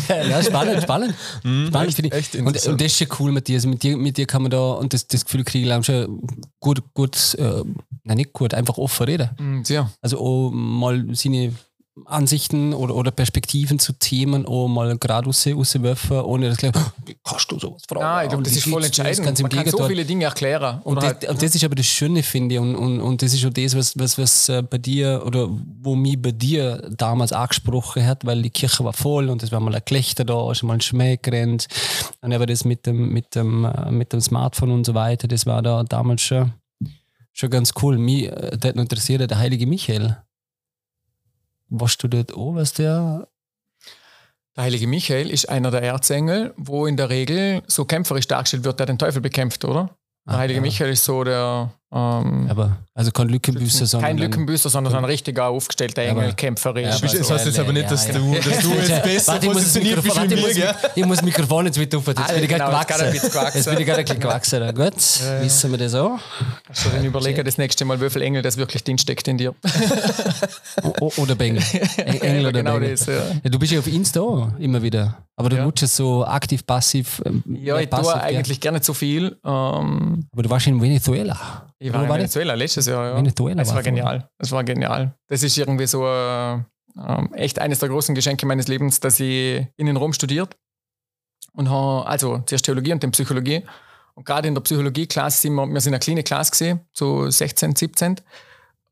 ja 0.09 0.43
spannend, 0.43 0.83
spannend. 0.83 1.15
Mhm, 1.43 1.67
spannend 1.67 1.99
echt, 1.99 2.13
echt 2.13 2.35
und, 2.37 2.47
und, 2.47 2.81
das 2.81 2.87
ist 2.87 2.99
schon 2.99 3.09
cool 3.19 3.33
mit 3.33 3.49
dir. 3.49 3.57
Also 3.57 3.69
mit 3.69 3.83
dir, 3.83 3.97
mit 3.97 4.17
dir 4.17 4.27
kann 4.27 4.43
man 4.43 4.53
da, 4.53 4.75
und 4.75 4.93
das, 4.93 5.09
das 5.09 5.25
Gefühl 5.25 5.43
kriege 5.43 5.67
ich 5.67 5.87
schon 5.87 6.23
gut, 6.61 6.85
gut, 6.95 7.35
äh, 7.35 7.65
nein, 8.05 8.17
nicht 8.17 8.33
gut, 8.33 8.55
einfach 8.55 8.79
offen 8.79 9.07
reden. 9.07 9.31
Mhm, 9.39 9.65
ja. 9.67 9.91
Also 10.01 10.19
auch 10.21 10.51
mal 10.51 11.05
seine 11.13 11.53
Ansichten 12.07 12.75
oder, 12.75 12.97
oder 12.97 13.13
Perspektiven 13.13 13.79
zu 13.79 13.93
Themen 13.93 14.47
auch 14.47 14.67
mal 14.67 14.99
gerade 14.99 15.27
rauswerfen, 15.27 16.21
ohne 16.23 16.49
dass 16.49 16.59
gleich, 16.59 16.73
wie 17.07 17.17
kannst 17.23 17.51
du 17.53 17.59
sowas 17.61 17.83
fragen? 17.89 18.01
Ja, 18.01 18.23
ich 18.25 18.29
glaube, 18.31 18.43
das 18.43 18.57
ist 18.57 18.67
voll 18.67 18.85
entscheidend. 18.85 19.25
Ganz 19.25 19.41
Man 19.41 19.51
kann 19.51 19.69
so 19.69 19.87
viele 19.87 20.05
Dinge 20.05 20.25
erklären. 20.25 20.81
Und, 20.83 20.97
das, 20.97 21.05
halt, 21.05 21.29
und 21.29 21.41
das 21.41 21.55
ist 21.55 21.63
aber 21.63 21.77
das 21.77 21.87
Schöne, 21.87 22.25
finde 22.25 22.57
ich. 22.57 22.61
Und, 22.61 22.75
und, 22.75 23.01
und 23.01 23.23
das 23.23 23.33
ist 23.33 23.47
auch 23.47 23.51
das, 23.51 23.77
was, 23.77 23.97
was, 23.97 24.19
was 24.19 24.49
äh, 24.49 24.63
bei 24.63 24.79
dir 24.79 25.23
oder 25.25 25.49
wo 25.83 25.95
mich 25.95 26.21
bei 26.21 26.33
dir 26.33 26.83
damals 26.91 27.33
angesprochen 27.33 28.05
hat, 28.05 28.27
weil 28.27 28.43
die 28.43 28.51
Kirche 28.51 28.85
war 28.85 28.93
voll 28.93 29.29
und 29.29 29.45
es 29.45 29.53
war 29.53 29.61
mal 29.61 29.75
ein 29.75 29.83
Gelächter 29.85 30.25
da, 30.25 30.53
schon 30.53 30.67
mal 30.67 30.75
ein 30.75 30.81
Schmäh 30.81 31.17
gerannt. 31.17 31.69
Dann 32.21 32.33
aber 32.33 32.47
das 32.47 32.65
mit 32.65 32.87
dem, 32.87 33.11
mit, 33.11 33.37
dem, 33.37 33.65
äh, 33.65 33.93
mit 33.93 34.13
dem 34.13 34.21
Smartphone 34.21 34.73
und 34.73 34.85
so 34.85 34.95
weiter, 34.95 35.29
das 35.29 35.47
war 35.47 35.63
da 35.63 35.85
damals 35.85 36.23
schon, 36.23 36.53
schon 37.35 37.51
ganz 37.51 37.73
cool. 37.83 37.99
Mich 37.99 38.25
äh, 38.25 38.59
hat 38.65 38.77
interessiert 38.77 39.31
der 39.31 39.39
heilige 39.39 39.67
Michael 39.67 40.25
was 41.69 41.97
du 41.97 42.09
dort 42.09 42.37
an, 42.37 42.55
was 42.55 42.73
der 42.73 43.29
der 44.57 44.65
heilige 44.65 44.87
Michael 44.87 45.31
ist 45.31 45.49
einer 45.49 45.73
der 45.73 45.83
Erzengel, 45.83 46.55
wo 46.57 46.87
in 46.87 46.97
der 46.97 47.11
Regel 47.11 47.63
so 47.67 47.85
kämpferisch 47.85 48.29
dargestellt 48.29 48.63
wird, 48.63 48.79
der 48.79 48.87
den 48.87 48.99
Teufel 48.99 49.21
bekämpft, 49.21 49.65
oder? 49.65 49.97
Der 50.27 50.35
Ach, 50.35 50.39
heilige 50.39 50.59
ja. 50.59 50.63
Michael 50.63 50.93
ist 50.93 51.05
so 51.05 51.25
der. 51.25 51.73
Ähm, 51.95 52.49
aber 52.51 52.79
also 52.93 53.13
kein 53.13 53.29
Lückenbüßer, 53.29 53.87
sondern. 53.87 54.09
Kein 54.09 54.19
Lückenbüßer, 54.19 54.69
sondonder 54.69 54.91
so 54.91 54.97
ein 54.99 55.05
richtiger 55.05 55.47
aufgestellter 55.47 56.03
Engel, 56.03 56.33
kämpferisch. 56.33 57.01
Ja, 57.01 57.19
das 57.19 57.31
heißt 57.31 57.47
jetzt 57.47 57.59
aber 57.59 57.73
nicht, 57.73 57.89
dass 57.89 58.09
du, 58.09 58.35
dass 58.35 58.59
du 58.59 58.73
jetzt 58.73 59.03
besser 59.05 59.39
positioniert 59.39 60.03
bist 60.03 60.17
wie 60.17 60.35
mir, 60.35 60.55
gell? 60.55 60.75
Ich 60.97 61.07
muss 61.07 61.19
das 61.19 61.25
Mikrofon 61.25 61.67
jetzt 61.67 61.79
wieder 61.79 61.99
aufhören. 61.99 62.17
Jetzt 62.19 62.35
bin 62.35 62.43
ich 62.43 62.49
gerade 62.49 62.65
genau, 62.65 62.83
gewachsen. 62.83 63.55
Jetzt 63.55 63.71
bin 63.71 63.79
ich 63.79 63.87
gerade 63.87 63.99
ein 63.99 64.05
bisschen 64.05 64.21
gewachsen. 64.21 64.75
Gut, 64.75 64.95
wissen 65.41 65.71
wir 65.71 65.79
das 65.79 65.95
auch. 65.95 66.19
Also, 66.69 66.91
ich 66.99 67.05
überlege, 67.05 67.45
das 67.45 67.59
nächste 67.59 67.85
Mal, 67.85 68.01
wie 68.01 68.11
viel 68.11 68.23
Engel 68.23 68.43
das 68.43 68.57
wirklich 68.57 68.83
drin 68.83 68.99
steckt 68.99 69.29
in 69.29 69.39
dir. 69.39 69.55
oder 71.17 71.35
Bengel. 71.37 71.63
Engel 71.97 72.47
oder 72.47 72.59
genau 72.59 72.79
Bengel. 72.79 72.91
Das, 72.91 73.07
ja. 73.07 73.23
Du 73.45 73.59
bist 73.59 73.73
ja 73.73 73.79
auf 73.79 73.87
Insta 73.87 74.53
immer 74.59 74.83
wieder. 74.83 75.19
Aber 75.37 75.49
du 75.49 75.57
ja. 75.57 75.65
nutzt 75.65 75.83
es 75.83 75.97
so 75.97 76.25
aktiv, 76.25 76.65
passiv. 76.65 77.21
Ähm, 77.25 77.43
ja, 77.61 77.79
ich 77.79 77.91
passiv, 77.91 78.13
tue 78.13 78.23
eigentlich 78.23 78.61
gar 78.61 78.71
nicht 78.71 78.85
so 78.85 78.95
viel. 78.95 79.37
Ähm, 79.45 80.27
aber 80.33 80.43
du 80.43 80.51
warst 80.51 80.67
in 80.67 80.81
Venezuela. 80.81 81.65
Ich 81.87 81.93
war 81.93 82.03
in 82.05 82.09
war 82.09 82.17
Venezuela 82.17 82.53
das? 82.55 82.59
letztes 82.61 82.87
Jahr, 82.87 83.11
ja. 83.11 83.17
Venezuela 83.17 83.61
es 83.63 83.69
war, 83.69 83.75
war 83.77 83.83
genial. 83.83 84.29
Es 84.39 84.53
war 84.53 84.65
genial. 84.65 85.15
Das 85.29 85.43
ist 85.43 85.57
irgendwie 85.59 85.87
so 85.87 86.07
äh, 86.07 86.59
echt 87.35 87.59
eines 87.59 87.79
der 87.81 87.89
großen 87.91 88.15
Geschenke 88.15 88.47
meines 88.47 88.69
Lebens, 88.69 89.01
dass 89.01 89.21
ich 89.21 89.67
in 89.77 89.95
Rom 89.97 90.13
studiert 90.13 90.57
und 91.53 91.69
habe 91.69 92.07
also 92.07 92.39
zuerst 92.47 92.65
Theologie 92.65 92.93
und 92.93 93.03
dann 93.03 93.11
Psychologie. 93.11 93.63
Und 94.15 94.25
gerade 94.25 94.49
in 94.49 94.55
der 94.55 94.63
Psychologie-Klasse 94.63 95.43
sind 95.43 95.55
wir, 95.55 95.67
wir 95.67 95.81
sind 95.81 95.93
eine 95.93 95.99
kleine 96.01 96.23
Klasse 96.23 96.53
gesehen, 96.53 96.81
so 96.93 97.29
16, 97.29 97.75
17. 97.77 98.17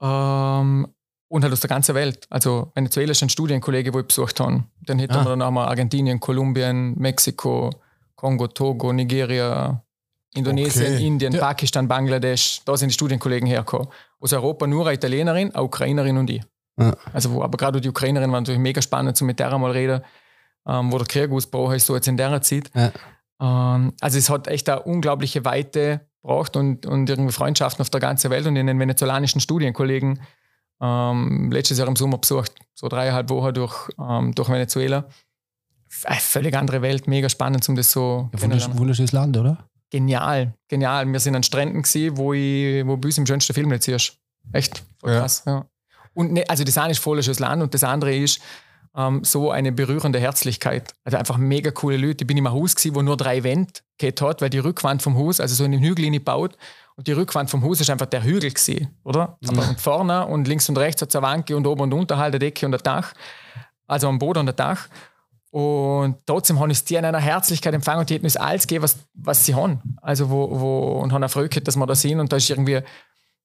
Ähm, 0.02 0.88
Und 1.28 1.42
halt 1.44 1.52
aus 1.52 1.60
der 1.60 1.68
ganzen 1.70 1.94
Welt. 1.94 2.26
Also 2.28 2.72
Venezuela 2.74 3.12
ist 3.12 3.22
ein 3.22 3.30
Studienkollege, 3.30 3.94
wo 3.94 4.00
ich 4.00 4.06
besucht 4.06 4.38
habe. 4.40 4.64
Dann 4.84 4.98
hätten 4.98 5.14
Ah. 5.14 5.24
wir 5.24 5.30
dann 5.30 5.40
auch 5.42 5.50
mal 5.50 5.66
Argentinien, 5.66 6.20
Kolumbien, 6.20 6.94
Mexiko, 6.98 7.70
Kongo, 8.16 8.48
Togo, 8.48 8.92
Nigeria, 8.92 9.82
Indonesien, 10.34 10.94
Okay. 10.94 11.06
Indien, 11.06 11.32
Ja. 11.32 11.40
Pakistan, 11.40 11.88
Bangladesch. 11.88 12.62
Da 12.64 12.76
sind 12.76 12.88
die 12.88 12.94
Studienkollegen 12.94 13.46
hergekommen. 13.46 13.88
Aus 14.20 14.32
Europa 14.32 14.66
nur 14.66 14.86
eine 14.86 14.94
Italienerin, 14.94 15.54
eine 15.54 15.62
Ukrainerin 15.62 16.16
und 16.16 16.30
ich. 16.30 16.42
Ja. 16.78 16.94
Also, 17.12 17.32
wo, 17.32 17.42
aber 17.42 17.58
gerade 17.58 17.80
die 17.80 17.88
Ukrainerin 17.88 18.32
war 18.32 18.40
natürlich 18.40 18.60
mega 18.60 18.80
spannend, 18.80 19.16
so 19.16 19.24
mit 19.24 19.38
der 19.38 19.56
mal 19.58 19.70
reden, 19.72 20.00
ähm, 20.66 20.90
wo 20.92 20.98
der 20.98 21.06
Krieg 21.06 21.30
ausgebrochen 21.30 21.76
ist, 21.76 21.86
so 21.86 21.94
jetzt 21.94 22.08
in 22.08 22.16
der 22.16 22.40
Zeit. 22.40 22.70
Ja. 22.74 22.92
Ähm, 23.40 23.92
also 24.00 24.18
es 24.18 24.30
hat 24.30 24.48
echt 24.48 24.68
eine 24.68 24.82
unglaubliche 24.82 25.44
Weite 25.44 26.00
gebracht 26.22 26.56
und, 26.56 26.86
und 26.86 27.10
irgendwie 27.10 27.32
Freundschaften 27.32 27.82
auf 27.82 27.90
der 27.90 28.00
ganzen 28.00 28.30
Welt 28.30 28.46
und 28.46 28.56
in 28.56 28.66
den 28.66 28.78
venezolanischen 28.78 29.40
Studienkollegen 29.40 30.20
ähm, 30.80 31.50
letztes 31.52 31.78
Jahr 31.78 31.88
im 31.88 31.96
Sommer 31.96 32.18
besucht, 32.18 32.52
so 32.74 32.88
dreieinhalb 32.88 33.28
Wochen 33.30 33.52
durch, 33.54 33.88
ähm, 33.98 34.34
durch 34.34 34.48
Venezuela. 34.48 35.08
Eine 36.04 36.20
völlig 36.20 36.56
andere 36.56 36.80
Welt, 36.80 37.06
mega 37.06 37.28
spannend, 37.28 37.68
um 37.68 37.76
das 37.76 37.92
so 37.92 38.30
Ja, 38.40 38.78
wunderschönes 38.78 39.12
Land, 39.12 39.36
oder? 39.36 39.68
Genial, 39.92 40.54
genial. 40.68 41.06
Wir 41.06 41.20
sind 41.20 41.36
an 41.36 41.42
Stränden 41.42 41.82
gewesen, 41.82 42.16
wo 42.16 42.32
ich, 42.32 42.86
wo 42.86 42.96
bei 42.96 43.08
uns 43.08 43.18
im 43.18 43.26
schönsten 43.26 43.52
Film 43.52 43.68
nicht 43.68 43.82
siehst. 43.82 44.16
Echt, 44.50 44.82
voll 44.98 45.12
Ja. 45.12 45.20
krass. 45.20 45.42
Ja. 45.46 45.66
Und 46.14 46.32
ne, 46.32 46.44
also 46.48 46.64
das 46.64 46.78
eine 46.78 46.92
ist 46.92 46.98
voll 46.98 47.22
schönes 47.22 47.40
Land 47.40 47.62
und 47.62 47.74
das 47.74 47.84
andere 47.84 48.16
ist 48.16 48.40
ähm, 48.96 49.22
so 49.22 49.50
eine 49.50 49.70
berührende 49.70 50.18
Herzlichkeit. 50.18 50.94
Also 51.04 51.18
einfach 51.18 51.36
mega 51.36 51.70
coole 51.70 51.98
Leute. 51.98 52.24
Ich 52.24 52.26
bin 52.26 52.38
im 52.38 52.50
Haus 52.50 52.74
gewesen, 52.74 52.94
wo 52.94 53.02
nur 53.02 53.18
drei 53.18 53.42
Wände 53.44 53.70
gehabt 53.98 54.22
hat, 54.22 54.40
weil 54.40 54.48
die 54.48 54.60
Rückwand 54.60 55.02
vom 55.02 55.14
Haus, 55.14 55.40
also 55.40 55.54
so 55.54 55.64
in 55.64 55.72
den 55.72 55.82
Hügel 55.82 56.10
gebaut 56.10 56.56
und 56.96 57.06
die 57.06 57.12
Rückwand 57.12 57.50
vom 57.50 57.62
Haus 57.62 57.82
ist 57.82 57.90
einfach 57.90 58.06
der 58.06 58.24
Hügel 58.24 58.50
gewesen, 58.50 58.96
oder? 59.04 59.36
Aber 59.46 59.68
und 59.68 59.78
vorne 59.78 60.24
und 60.26 60.48
links 60.48 60.70
und 60.70 60.78
rechts 60.78 61.02
hat 61.02 61.10
es 61.10 61.16
eine 61.16 61.26
Wanke 61.26 61.54
und 61.54 61.66
oben 61.66 61.82
und 61.82 61.92
unten 61.92 62.16
halt 62.16 62.32
eine 62.34 62.38
Decke 62.38 62.64
und 62.64 62.74
ein 62.74 62.80
Dach. 62.82 63.12
Also 63.86 64.08
am 64.08 64.18
Boden 64.18 64.38
und 64.40 64.48
ein 64.48 64.56
Dach. 64.56 64.88
Und 65.52 66.16
trotzdem 66.24 66.58
haben 66.58 66.70
uns 66.70 66.82
die 66.82 66.94
in 66.94 67.04
einer 67.04 67.20
Herzlichkeit 67.20 67.74
empfangen 67.74 68.00
und 68.00 68.08
die 68.08 68.14
hätten 68.14 68.24
uns 68.24 68.38
alles 68.38 68.66
gegeben, 68.66 68.84
was, 68.84 68.96
was 69.12 69.44
sie 69.44 69.54
haben. 69.54 69.82
Also 70.00 70.30
wo, 70.30 70.48
wo, 70.58 70.92
und 71.00 71.12
haben 71.12 71.22
auch 71.22 71.30
Freude 71.30 71.50
gehabt, 71.50 71.68
dass 71.68 71.76
wir 71.76 71.86
da 71.86 71.94
sind. 71.94 72.20
Und 72.20 72.32
da 72.32 72.36
ist 72.36 72.48
irgendwie 72.48 72.76
ähm, 72.76 72.84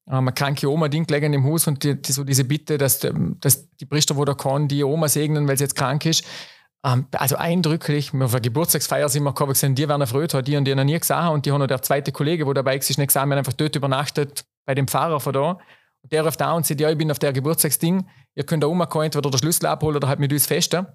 eine 0.05 0.31
kranke 0.31 0.71
Oma 0.71 0.87
Ding 0.87 1.05
gelegen 1.05 1.33
im 1.33 1.43
Haus 1.43 1.67
und 1.67 1.83
die, 1.83 2.01
die, 2.01 2.11
so 2.13 2.23
diese 2.23 2.45
Bitte, 2.45 2.77
dass, 2.77 3.05
dass 3.41 3.69
die 3.71 3.85
Priester, 3.85 4.15
wo 4.15 4.23
da 4.23 4.35
kann, 4.35 4.69
die 4.69 4.85
Oma 4.85 5.09
segnen, 5.09 5.49
weil 5.49 5.57
sie 5.57 5.65
jetzt 5.65 5.75
krank 5.75 6.05
ist. 6.05 6.23
Ähm, 6.85 7.07
also 7.11 7.35
eindrücklich. 7.35 8.13
Auf 8.13 8.33
einer 8.33 8.39
Geburtstagsfeier 8.39 9.09
sind 9.09 9.23
wir 9.23 9.31
gekommen, 9.31 9.51
gesagt, 9.51 9.77
die 9.77 9.89
werden 9.89 9.99
erfreut, 9.99 10.47
die 10.47 10.55
und 10.55 10.63
die 10.63 10.75
noch 10.75 10.85
nie 10.85 10.97
gesehen. 10.97 11.27
Und 11.27 11.45
die 11.45 11.51
haben 11.51 11.59
noch 11.59 11.67
der 11.67 11.81
zweite 11.81 12.13
Kollege, 12.13 12.45
der 12.45 12.53
dabei 12.53 12.77
ist, 12.77 12.87
nicht 12.97 13.07
gesehen, 13.07 13.27
wir 13.27 13.35
haben 13.35 13.39
einfach 13.39 13.51
dort 13.51 13.75
übernachtet 13.75 14.45
bei 14.65 14.73
dem 14.73 14.87
Pfarrer 14.87 15.19
von 15.19 15.33
da. 15.33 15.59
Und 16.03 16.13
der 16.13 16.23
ruft 16.23 16.39
da 16.39 16.53
und 16.53 16.65
sagt, 16.65 16.79
ja, 16.79 16.89
ich 16.89 16.97
bin 16.97 17.11
auf 17.11 17.19
der 17.19 17.33
Geburtstagsding, 17.33 18.07
ihr 18.33 18.45
könnt 18.45 18.63
da 18.63 18.67
umkommen, 18.67 19.07
entweder 19.07 19.29
den 19.29 19.37
Schlüssel 19.37 19.65
abholen 19.65 19.97
oder 19.97 20.07
halt 20.07 20.19
mit 20.19 20.31
uns 20.31 20.45
festen. 20.45 20.87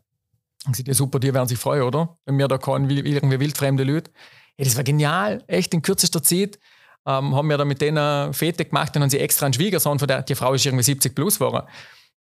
Ich 0.70 0.76
sagte, 0.76 0.90
ja 0.90 0.94
super, 0.94 1.18
die 1.18 1.34
werden 1.34 1.48
sich 1.48 1.58
freuen, 1.58 1.82
oder? 1.82 2.16
Wenn 2.24 2.38
wir 2.38 2.46
da 2.48 2.58
kommen, 2.58 2.88
wie 2.88 3.00
irgendwie 3.00 3.40
wildfremde 3.40 3.84
Leute. 3.84 4.10
Ja, 4.58 4.64
das 4.64 4.76
war 4.76 4.84
genial, 4.84 5.42
echt 5.48 5.74
in 5.74 5.82
kürzester 5.82 6.22
Zeit. 6.22 6.58
Ähm, 7.04 7.34
haben 7.34 7.48
wir 7.48 7.58
da 7.58 7.64
mit 7.64 7.80
denen 7.80 8.32
Fete 8.32 8.64
gemacht, 8.64 8.94
dann 8.94 9.02
haben 9.02 9.10
sie 9.10 9.18
extra 9.18 9.46
einen 9.46 9.54
Schwiegersohn, 9.54 9.98
von 9.98 10.06
der, 10.06 10.22
die 10.22 10.36
Frau 10.36 10.54
ist 10.54 10.64
irgendwie 10.64 10.84
70 10.84 11.14
plus 11.16 11.38
geworden. 11.38 11.66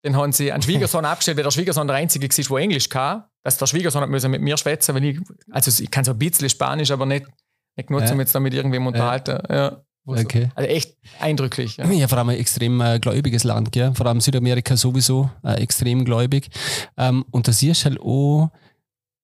Dann 0.04 0.16
haben 0.16 0.32
sie 0.32 0.52
einen 0.52 0.64
Schwiegersohn 0.64 1.06
abgestellt, 1.06 1.38
weil 1.38 1.44
der 1.44 1.52
Schwiegersohn 1.52 1.86
der 1.88 1.98
einzige 1.98 2.28
war, 2.28 2.58
der 2.58 2.64
Englisch 2.64 2.89
kann. 2.89 3.24
Dass 3.44 3.58
der 3.58 3.68
Schwiegersohn 3.68 4.02
hat 4.02 4.10
müssen 4.10 4.32
mit 4.32 4.42
mir 4.42 4.58
schwätzen, 4.58 4.96
weil 4.96 5.04
ich, 5.04 5.20
also 5.52 5.84
ich 5.84 5.92
kann 5.92 6.04
so 6.04 6.12
ein 6.12 6.18
bisschen 6.18 6.50
Spanisch, 6.50 6.89
aber 6.89 7.06
nicht, 7.06 7.28
nicht 7.76 7.88
genug, 7.88 8.02
Ja. 8.02 8.12
um 8.12 8.20
jetzt 8.20 8.34
damit 8.34 8.54
irgendwem 8.56 8.88
unterhalten. 8.88 9.38
Ja. 9.54 9.84
Okay. 10.06 10.49
Also 10.56 10.70
echt 10.70 10.97
eindrücklich. 11.20 11.78
Ja. 11.78 11.89
Ja, 11.91 12.08
vor 12.08 12.18
allem 12.18 12.30
ein 12.30 12.38
extrem 12.38 12.82
äh, 12.82 12.99
gläubiges 12.99 13.43
Land, 13.43 13.72
gell? 13.72 13.93
vor 13.93 14.08
allem 14.08 14.20
Südamerika 14.20 14.76
sowieso 14.76 15.30
äh, 15.43 15.62
extrem 15.62 16.06
gläubig. 16.06 16.49
Ähm, 16.97 17.24
und 17.32 17.47
da 17.47 17.52
siehst 17.52 17.82
du 17.82 17.89
halt 17.89 17.99
auch, 17.99 18.52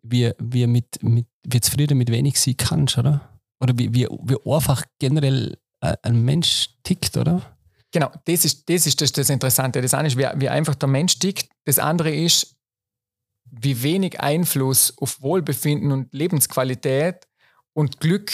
wie, 0.03 0.32
wie, 0.39 0.67
mit, 0.67 1.01
mit, 1.01 1.28
wie 1.43 1.61
zufrieden 1.61 1.97
mit 1.97 2.11
wenig 2.11 2.39
sie 2.39 2.55
kannst, 2.55 2.97
oder? 2.97 3.21
Oder 3.59 3.78
wie, 3.78 3.93
wie, 3.93 4.07
wie 4.07 4.51
einfach 4.51 4.84
generell 4.99 5.57
äh, 5.82 5.95
ein 6.03 6.23
Mensch 6.23 6.69
tickt, 6.84 7.17
oder? 7.17 7.41
Genau, 7.91 8.11
das 8.25 8.45
ist 8.45 8.69
das, 8.69 8.86
ist 8.86 9.01
das, 9.01 9.11
das 9.11 9.30
Interessante. 9.30 9.82
Das 9.82 9.93
eine 9.93 10.07
ist, 10.07 10.17
wie, 10.17 10.28
wie 10.36 10.49
einfach 10.49 10.75
der 10.75 10.89
Mensch 10.89 11.17
tickt. 11.19 11.49
Das 11.65 11.80
andere 11.80 12.13
ist, 12.13 12.55
wie 13.49 13.82
wenig 13.82 14.19
Einfluss 14.19 14.95
auf 14.97 15.21
Wohlbefinden 15.21 15.91
und 15.91 16.13
Lebensqualität 16.13 17.28
und 17.73 17.99
Glück 17.99 18.32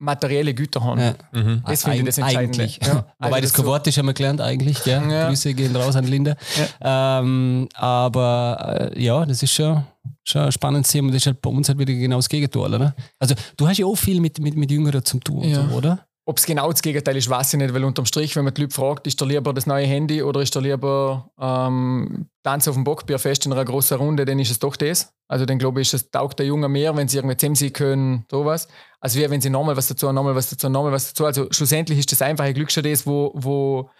materielle 0.00 0.54
Güter 0.54 0.82
haben. 0.82 1.00
Ja. 1.00 1.14
Mhm. 1.32 1.62
Das 1.66 1.84
finde 1.84 1.98
ich 1.98 2.04
das 2.06 2.18
Entscheidende. 2.18 2.62
Eigentlich. 2.62 2.80
Ja. 2.82 3.04
Wobei 3.18 3.36
Also 3.36 3.56
das 3.56 3.64
Wort 3.66 3.86
ist, 3.86 3.98
haben 3.98 4.06
wir 4.06 4.14
gelernt 4.14 4.40
eigentlich. 4.40 4.82
Gell? 4.82 5.02
Ja. 5.10 5.28
Grüße 5.28 5.54
gehen 5.54 5.76
raus 5.76 5.94
an 5.94 6.06
Linda. 6.06 6.34
Ähm, 6.80 7.68
aber 7.74 8.90
äh, 8.96 9.02
ja, 9.02 9.24
das 9.26 9.42
ist 9.42 9.52
schon, 9.52 9.84
schon 10.24 10.42
ein 10.42 10.52
spannendes 10.52 10.90
Thema. 10.90 11.08
Das 11.08 11.16
ist 11.18 11.26
halt 11.26 11.40
bei 11.42 11.50
uns 11.50 11.68
halt 11.68 11.78
wieder 11.78 11.92
genau 11.92 12.16
das 12.16 12.28
Gegenteil, 12.28 12.74
oder? 12.74 12.94
Also 13.18 13.34
du 13.56 13.68
hast 13.68 13.78
ja 13.78 13.86
auch 13.86 13.94
viel 13.96 14.20
mit, 14.20 14.40
mit, 14.40 14.56
mit 14.56 14.70
Jüngeren 14.70 15.04
zum 15.04 15.22
tun, 15.22 15.44
Ja. 15.44 15.68
so, 15.68 15.76
oder? 15.76 16.06
Ob 16.26 16.36
es 16.36 16.44
genau 16.44 16.70
das 16.70 16.82
Gegenteil 16.82 17.16
ist, 17.16 17.28
weiß 17.28 17.54
ich 17.54 17.58
nicht, 17.58 17.74
weil 17.74 17.82
unterm 17.82 18.06
Strich, 18.06 18.36
wenn 18.36 18.44
man 18.44 18.54
die 18.54 18.62
Leute 18.62 18.74
fragt, 18.74 19.06
ist 19.06 19.20
da 19.20 19.24
lieber 19.24 19.52
das 19.52 19.66
neue 19.66 19.86
Handy 19.86 20.22
oder 20.22 20.42
ist 20.42 20.54
da 20.54 20.60
lieber 20.60 21.30
ähm, 21.40 22.28
Tanz 22.42 22.68
auf 22.68 22.74
dem 22.74 22.84
Bockbierfest 22.84 23.46
in 23.46 23.52
einer 23.52 23.64
großen 23.64 23.96
Runde, 23.96 24.24
dann 24.24 24.38
ist 24.38 24.50
es 24.50 24.58
doch 24.58 24.76
das. 24.76 25.12
Also 25.28 25.46
dann 25.46 25.58
glaube 25.58 25.80
ich, 25.80 25.92
es 25.92 26.10
taugt 26.10 26.38
der 26.38 26.46
Junge 26.46 26.68
mehr, 26.68 26.94
wenn 26.96 27.08
sie 27.08 27.16
irgendwie 27.16 27.36
zusammen 27.36 27.56
sein 27.56 27.72
können, 27.72 28.24
sowas. 28.30 28.68
Also 29.00 29.18
wie 29.18 29.30
wenn 29.30 29.40
sie 29.40 29.50
nochmal 29.50 29.76
was 29.76 29.88
dazu, 29.88 30.12
nochmal 30.12 30.34
was 30.34 30.50
dazu, 30.50 30.68
nochmal 30.68 30.92
was 30.92 31.08
dazu. 31.08 31.24
Also 31.24 31.48
schlussendlich 31.50 31.98
ist 31.98 32.12
das 32.12 32.22
einfache 32.22 32.52
Glück 32.52 32.70
schon 32.70 32.84
das, 32.84 33.06
wo, 33.06 33.32
wo, 33.34 33.90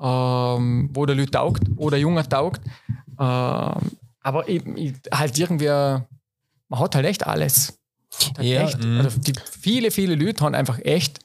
ähm, 0.00 0.88
wo 0.92 1.04
der 1.04 1.16
Leute 1.16 1.32
taugt 1.32 1.62
oder 1.76 1.92
der 1.92 2.00
Junge 2.00 2.26
taugt. 2.28 2.62
Ähm, 3.20 3.74
aber 4.22 4.48
ich, 4.48 4.66
ich, 4.74 4.94
halt 5.12 5.38
irgendwie, 5.38 5.66
man 5.66 6.80
hat 6.80 6.94
halt 6.94 7.06
echt 7.06 7.26
alles. 7.26 7.78
Hat 8.36 8.42
Ja, 8.42 8.62
echt, 8.62 8.82
mhm. 8.82 9.00
also 9.00 9.18
die, 9.20 9.32
viele, 9.60 9.90
viele 9.90 10.14
Leute 10.14 10.44
haben 10.44 10.54
einfach 10.54 10.78
echt 10.80 11.20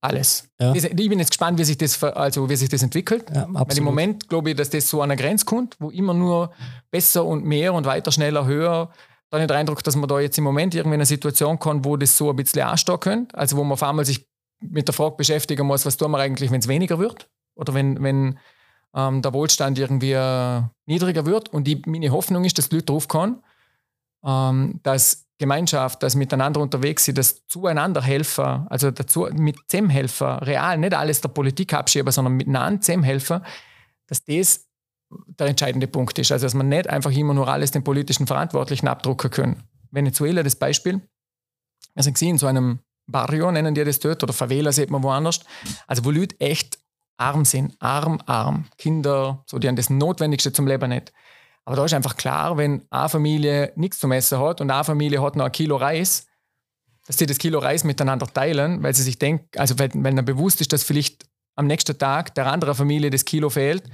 alles. 0.00 0.48
Ja. 0.60 0.74
Ich 0.74 0.94
bin 0.94 1.18
jetzt 1.18 1.30
gespannt, 1.30 1.58
wie 1.58 1.64
sich 1.64 1.78
das, 1.78 2.02
also 2.02 2.48
wie 2.48 2.56
sich 2.56 2.68
das 2.68 2.82
entwickelt. 2.82 3.24
Ja, 3.34 3.46
Weil 3.48 3.78
im. 3.78 3.84
Moment 3.84 4.28
glaube 4.28 4.50
ich, 4.50 4.56
dass 4.56 4.70
das 4.70 4.88
so 4.88 5.02
an 5.02 5.10
einer 5.10 5.20
Grenze 5.20 5.44
kommt, 5.44 5.76
wo 5.78 5.90
immer 5.90 6.14
nur 6.14 6.52
besser 6.90 7.24
und 7.24 7.44
mehr 7.44 7.74
und 7.74 7.86
weiter, 7.86 8.12
schneller, 8.12 8.46
höher. 8.46 8.90
Da 9.30 9.36
habe 9.36 9.42
ich 9.42 9.48
den 9.48 9.56
Eindruck, 9.56 9.82
dass 9.82 9.96
man 9.96 10.08
da 10.08 10.20
jetzt 10.20 10.38
im 10.38 10.44
Moment 10.44 10.74
irgendwie 10.74 10.94
in 10.94 11.00
eine 11.00 11.06
Situation 11.06 11.58
kommt, 11.58 11.84
wo 11.84 11.96
das 11.96 12.16
so 12.16 12.30
ein 12.30 12.36
bisschen 12.36 12.62
anstehen 12.62 13.00
könnte. 13.00 13.36
Also 13.36 13.56
wo 13.56 13.64
man 13.64 13.72
auf 13.72 13.82
einmal 13.82 14.04
sich 14.04 14.28
mit 14.60 14.86
der 14.86 14.94
Frage 14.94 15.16
beschäftigen 15.16 15.66
muss, 15.66 15.84
was 15.84 15.96
tun 15.96 16.10
wir 16.12 16.18
eigentlich, 16.18 16.50
wenn 16.50 16.60
es 16.60 16.68
weniger 16.68 16.98
wird? 16.98 17.28
Oder 17.56 17.74
wenn, 17.74 18.02
wenn 18.02 18.38
ähm, 18.94 19.22
der 19.22 19.32
Wohlstand 19.32 19.78
irgendwie 19.78 20.12
äh, 20.12 20.62
niedriger 20.86 21.26
wird. 21.26 21.48
Und 21.48 21.64
die, 21.64 21.82
meine 21.86 22.10
Hoffnung 22.10 22.44
ist, 22.44 22.58
dass 22.58 22.68
die 22.68 22.76
Leute 22.76 22.86
drauf 22.86 23.08
kommen, 23.08 23.42
ähm, 24.24 24.80
dass 24.82 25.25
Gemeinschaft, 25.38 26.02
das 26.02 26.14
Miteinander 26.14 26.60
unterwegs 26.60 27.04
sind, 27.04 27.18
das 27.18 27.46
Zueinander 27.46 28.02
helfen, 28.02 28.66
also 28.68 28.90
dazu 28.90 29.28
mit 29.32 29.56
dem 29.72 29.90
helfen, 29.90 30.26
real, 30.26 30.78
nicht 30.78 30.94
alles 30.94 31.20
der 31.20 31.28
Politik 31.28 31.74
abschieben, 31.74 32.10
sondern 32.10 32.34
miteinander 32.34 32.80
dem 32.86 33.02
helfen, 33.02 33.40
dass 34.06 34.24
das 34.24 34.66
der 35.10 35.48
entscheidende 35.48 35.86
Punkt 35.86 36.18
ist. 36.18 36.32
Also 36.32 36.46
dass 36.46 36.54
man 36.54 36.68
nicht 36.68 36.88
einfach 36.88 37.12
immer 37.12 37.34
nur 37.34 37.48
alles 37.48 37.70
den 37.70 37.84
politischen 37.84 38.26
Verantwortlichen 38.26 38.88
abdrucken 38.88 39.30
können. 39.30 39.62
Venezuela, 39.90 40.42
das 40.42 40.56
Beispiel, 40.56 41.00
wir 41.94 42.02
sind 42.02 42.20
in 42.22 42.38
so 42.38 42.46
einem 42.46 42.80
Barrio, 43.06 43.50
nennen 43.52 43.74
die 43.74 43.84
das 43.84 44.00
dort, 44.00 44.22
oder 44.22 44.32
Favela 44.32 44.72
sieht 44.72 44.90
man 44.90 45.02
woanders, 45.02 45.40
also 45.86 46.04
wo 46.04 46.10
Leute 46.10 46.38
echt 46.40 46.78
arm 47.18 47.44
sind, 47.44 47.76
arm, 47.80 48.20
arm, 48.26 48.66
Kinder, 48.78 49.44
so 49.46 49.58
die 49.58 49.68
haben 49.68 49.76
das 49.76 49.90
Notwendigste 49.90 50.52
zum 50.52 50.66
Leben 50.66 50.90
nicht. 50.90 51.12
Aber 51.66 51.76
da 51.76 51.84
ist 51.84 51.92
einfach 51.94 52.16
klar, 52.16 52.56
wenn 52.56 52.82
eine 52.90 53.08
Familie 53.08 53.72
nichts 53.76 53.98
zum 53.98 54.12
Essen 54.12 54.38
hat 54.38 54.60
und 54.60 54.70
eine 54.70 54.84
Familie 54.84 55.20
hat 55.20 55.36
noch 55.36 55.44
ein 55.44 55.52
Kilo 55.52 55.76
Reis, 55.76 56.26
dass 57.06 57.18
sie 57.18 57.26
das 57.26 57.38
Kilo 57.38 57.58
Reis 57.58 57.84
miteinander 57.84 58.26
teilen, 58.26 58.82
weil 58.82 58.94
sie 58.94 59.02
sich 59.02 59.18
denken, 59.18 59.46
also 59.58 59.78
weil, 59.78 59.90
weil 59.94 60.12
ihnen 60.12 60.24
bewusst 60.24 60.60
ist, 60.60 60.72
dass 60.72 60.84
vielleicht 60.84 61.26
am 61.56 61.66
nächsten 61.66 61.98
Tag 61.98 62.34
der 62.36 62.46
anderen 62.46 62.74
Familie 62.74 63.10
das 63.10 63.24
Kilo 63.24 63.50
fehlt. 63.50 63.84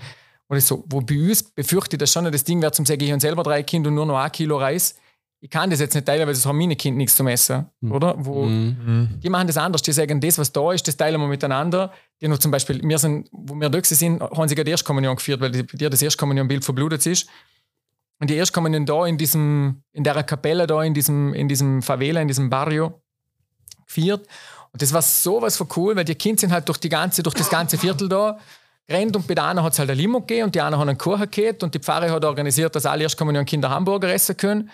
Und 0.48 0.56
das 0.56 0.66
so, 0.68 0.84
wo 0.88 1.00
bei 1.00 1.14
uns 1.18 1.42
befürchte 1.42 1.96
ich 1.96 1.98
das 1.98 2.12
schon, 2.12 2.30
das 2.30 2.44
Ding 2.44 2.60
wäre 2.60 2.72
zum 2.72 2.84
sagen, 2.84 3.02
ich 3.02 3.10
habe 3.10 3.20
selber 3.20 3.42
drei 3.42 3.62
Kinder 3.62 3.88
und 3.88 3.94
nur 3.94 4.06
noch 4.06 4.18
ein 4.18 4.30
Kilo 4.30 4.58
Reis. 4.58 4.96
Ich 5.40 5.50
kann 5.50 5.70
das 5.70 5.80
jetzt 5.80 5.94
nicht 5.94 6.06
teilen, 6.06 6.26
weil 6.26 6.34
das 6.34 6.44
haben 6.46 6.58
meine 6.58 6.76
Kinder 6.76 6.98
nichts 6.98 7.16
zum 7.16 7.26
Essen. 7.26 7.66
Oder? 7.90 8.14
Wo, 8.18 8.44
Mhm. 8.44 8.76
Mhm. 8.84 9.20
die 9.20 9.28
machen 9.30 9.46
das 9.46 9.56
anders. 9.56 9.82
Die 9.82 9.92
sagen, 9.92 10.20
das, 10.20 10.38
was 10.38 10.52
da 10.52 10.72
ist, 10.72 10.86
das 10.86 10.96
teilen 10.96 11.20
wir 11.20 11.26
miteinander. 11.26 11.90
Die 12.20 12.28
noch 12.28 12.38
zum 12.38 12.50
Beispiel, 12.50 12.80
wir 12.82 12.98
sind, 12.98 13.28
wo 13.32 13.54
wir 13.54 13.68
da 13.70 13.82
sind, 13.82 14.20
haben 14.20 14.48
sie 14.48 14.54
gerade 14.54 14.66
die 14.66 14.70
Erstkommunion 14.72 15.16
geführt, 15.16 15.40
weil 15.40 15.50
bei 15.50 15.62
dir 15.62 15.90
das 15.90 16.02
Erstkommunionbild 16.02 16.64
verblutet 16.64 17.06
ist. 17.06 17.28
Und 18.22 18.30
die 18.30 18.36
Erstkommunion 18.36 18.86
da 18.86 19.04
in 19.04 19.18
diesem, 19.18 19.82
in 19.90 20.04
der 20.04 20.22
Kapelle 20.22 20.68
da, 20.68 20.80
in 20.84 20.94
diesem, 20.94 21.34
in 21.34 21.48
diesem 21.48 21.82
Favela, 21.82 22.20
in 22.20 22.28
diesem 22.28 22.50
Barrio 22.50 23.02
geführt. 23.84 24.28
Und 24.70 24.80
das 24.80 24.92
war 24.92 25.02
sowas 25.02 25.56
von 25.56 25.66
cool, 25.74 25.96
weil 25.96 26.04
die 26.04 26.14
Kinder 26.14 26.38
sind 26.38 26.52
halt 26.52 26.68
durch, 26.68 26.78
die 26.78 26.88
ganze, 26.88 27.24
durch 27.24 27.34
das 27.34 27.50
ganze 27.50 27.78
Viertel 27.78 28.08
da 28.08 28.38
gerannt 28.86 29.16
und 29.16 29.26
bei 29.26 29.34
der 29.34 29.46
einen 29.46 29.60
hat 29.64 29.72
es 29.72 29.80
halt 29.80 29.90
ein 29.90 29.96
Limo 29.96 30.20
gegeben 30.20 30.44
und 30.44 30.54
die 30.54 30.60
anderen 30.60 30.82
haben 30.82 30.88
einen 30.90 30.98
Kuchen 30.98 31.28
gehabt 31.32 31.64
und 31.64 31.74
die 31.74 31.80
Pfarre 31.80 32.12
hat 32.12 32.24
organisiert, 32.24 32.76
dass 32.76 32.86
alle 32.86 33.02
Erstkommunion-Kinder 33.02 33.68
Hamburger 33.68 34.14
essen 34.14 34.36
können. 34.36 34.70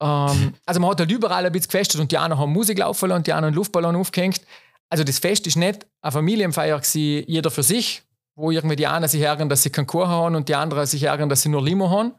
Ähm, 0.00 0.54
also 0.64 0.80
man 0.80 0.90
hat 0.90 1.00
halt 1.00 1.10
überall 1.10 1.46
ein 1.46 1.50
bisschen 1.50 1.70
gefestet 1.70 2.00
und 2.00 2.12
die 2.12 2.18
einen 2.18 2.38
haben 2.38 2.52
Musik 2.52 2.78
laufen 2.78 3.10
und 3.10 3.26
die 3.26 3.32
anderen 3.32 3.48
einen 3.48 3.56
Luftballon 3.56 3.96
aufgehängt. 3.96 4.40
Also 4.88 5.02
das 5.02 5.18
Fest 5.18 5.48
ist 5.48 5.56
nicht 5.56 5.84
eine 6.00 6.12
Familienfeier 6.12 6.78
gewesen, 6.78 7.24
jeder 7.26 7.50
für 7.50 7.64
sich, 7.64 8.04
wo 8.36 8.52
irgendwie 8.52 8.76
die 8.76 8.86
einen 8.86 9.08
sich 9.08 9.22
ärgern, 9.22 9.48
dass 9.48 9.64
sie 9.64 9.70
keinen 9.70 9.88
Kuchen 9.88 10.06
haben 10.06 10.36
und 10.36 10.48
die 10.48 10.54
anderen 10.54 10.86
sich 10.86 11.02
ärgern, 11.02 11.28
dass 11.28 11.42
sie 11.42 11.48
nur 11.48 11.62
Limo 11.62 11.90
haben, 11.90 12.12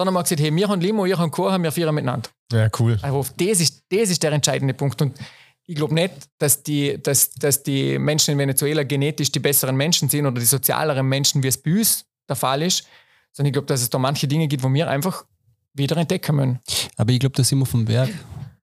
sondern 0.00 0.14
man 0.14 0.20
hat 0.20 0.30
gesagt, 0.30 0.40
hey, 0.40 0.56
wir 0.56 0.66
haben 0.66 0.80
Limo, 0.80 1.04
ihr 1.04 1.18
habt 1.18 1.30
Kuchen, 1.30 1.62
wir 1.62 1.70
feiern 1.70 1.94
miteinander. 1.94 2.30
Ja, 2.50 2.70
cool. 2.78 2.98
Also 3.02 3.26
das 3.36 3.60
ist, 3.60 3.84
das 3.90 4.08
ist 4.08 4.22
der 4.22 4.32
entscheidende 4.32 4.72
Punkt. 4.72 5.02
Und 5.02 5.18
ich 5.66 5.74
glaube 5.74 5.92
nicht, 5.92 6.14
dass 6.38 6.62
die, 6.62 6.98
dass, 7.02 7.32
dass 7.32 7.62
die 7.62 7.98
Menschen 7.98 8.32
in 8.32 8.38
Venezuela 8.38 8.82
genetisch 8.82 9.30
die 9.30 9.40
besseren 9.40 9.76
Menschen 9.76 10.08
sind 10.08 10.24
oder 10.24 10.40
die 10.40 10.46
sozialeren 10.46 11.06
Menschen, 11.06 11.42
wie 11.42 11.48
es 11.48 11.58
bei 11.58 11.72
uns 11.72 12.06
der 12.26 12.36
Fall 12.36 12.62
ist, 12.62 12.86
sondern 13.34 13.48
ich 13.48 13.52
glaube, 13.52 13.66
dass 13.66 13.82
es 13.82 13.90
da 13.90 13.98
manche 13.98 14.26
Dinge 14.26 14.48
gibt, 14.48 14.62
wo 14.62 14.72
wir 14.72 14.88
einfach 14.88 15.26
wieder 15.74 15.98
entdecken 15.98 16.36
müssen. 16.36 16.60
Aber 16.96 17.12
ich 17.12 17.20
glaube, 17.20 17.36
da 17.36 17.44
sind 17.44 17.58
wir 17.58 17.66
vom 17.66 17.86
Werk. 17.86 18.08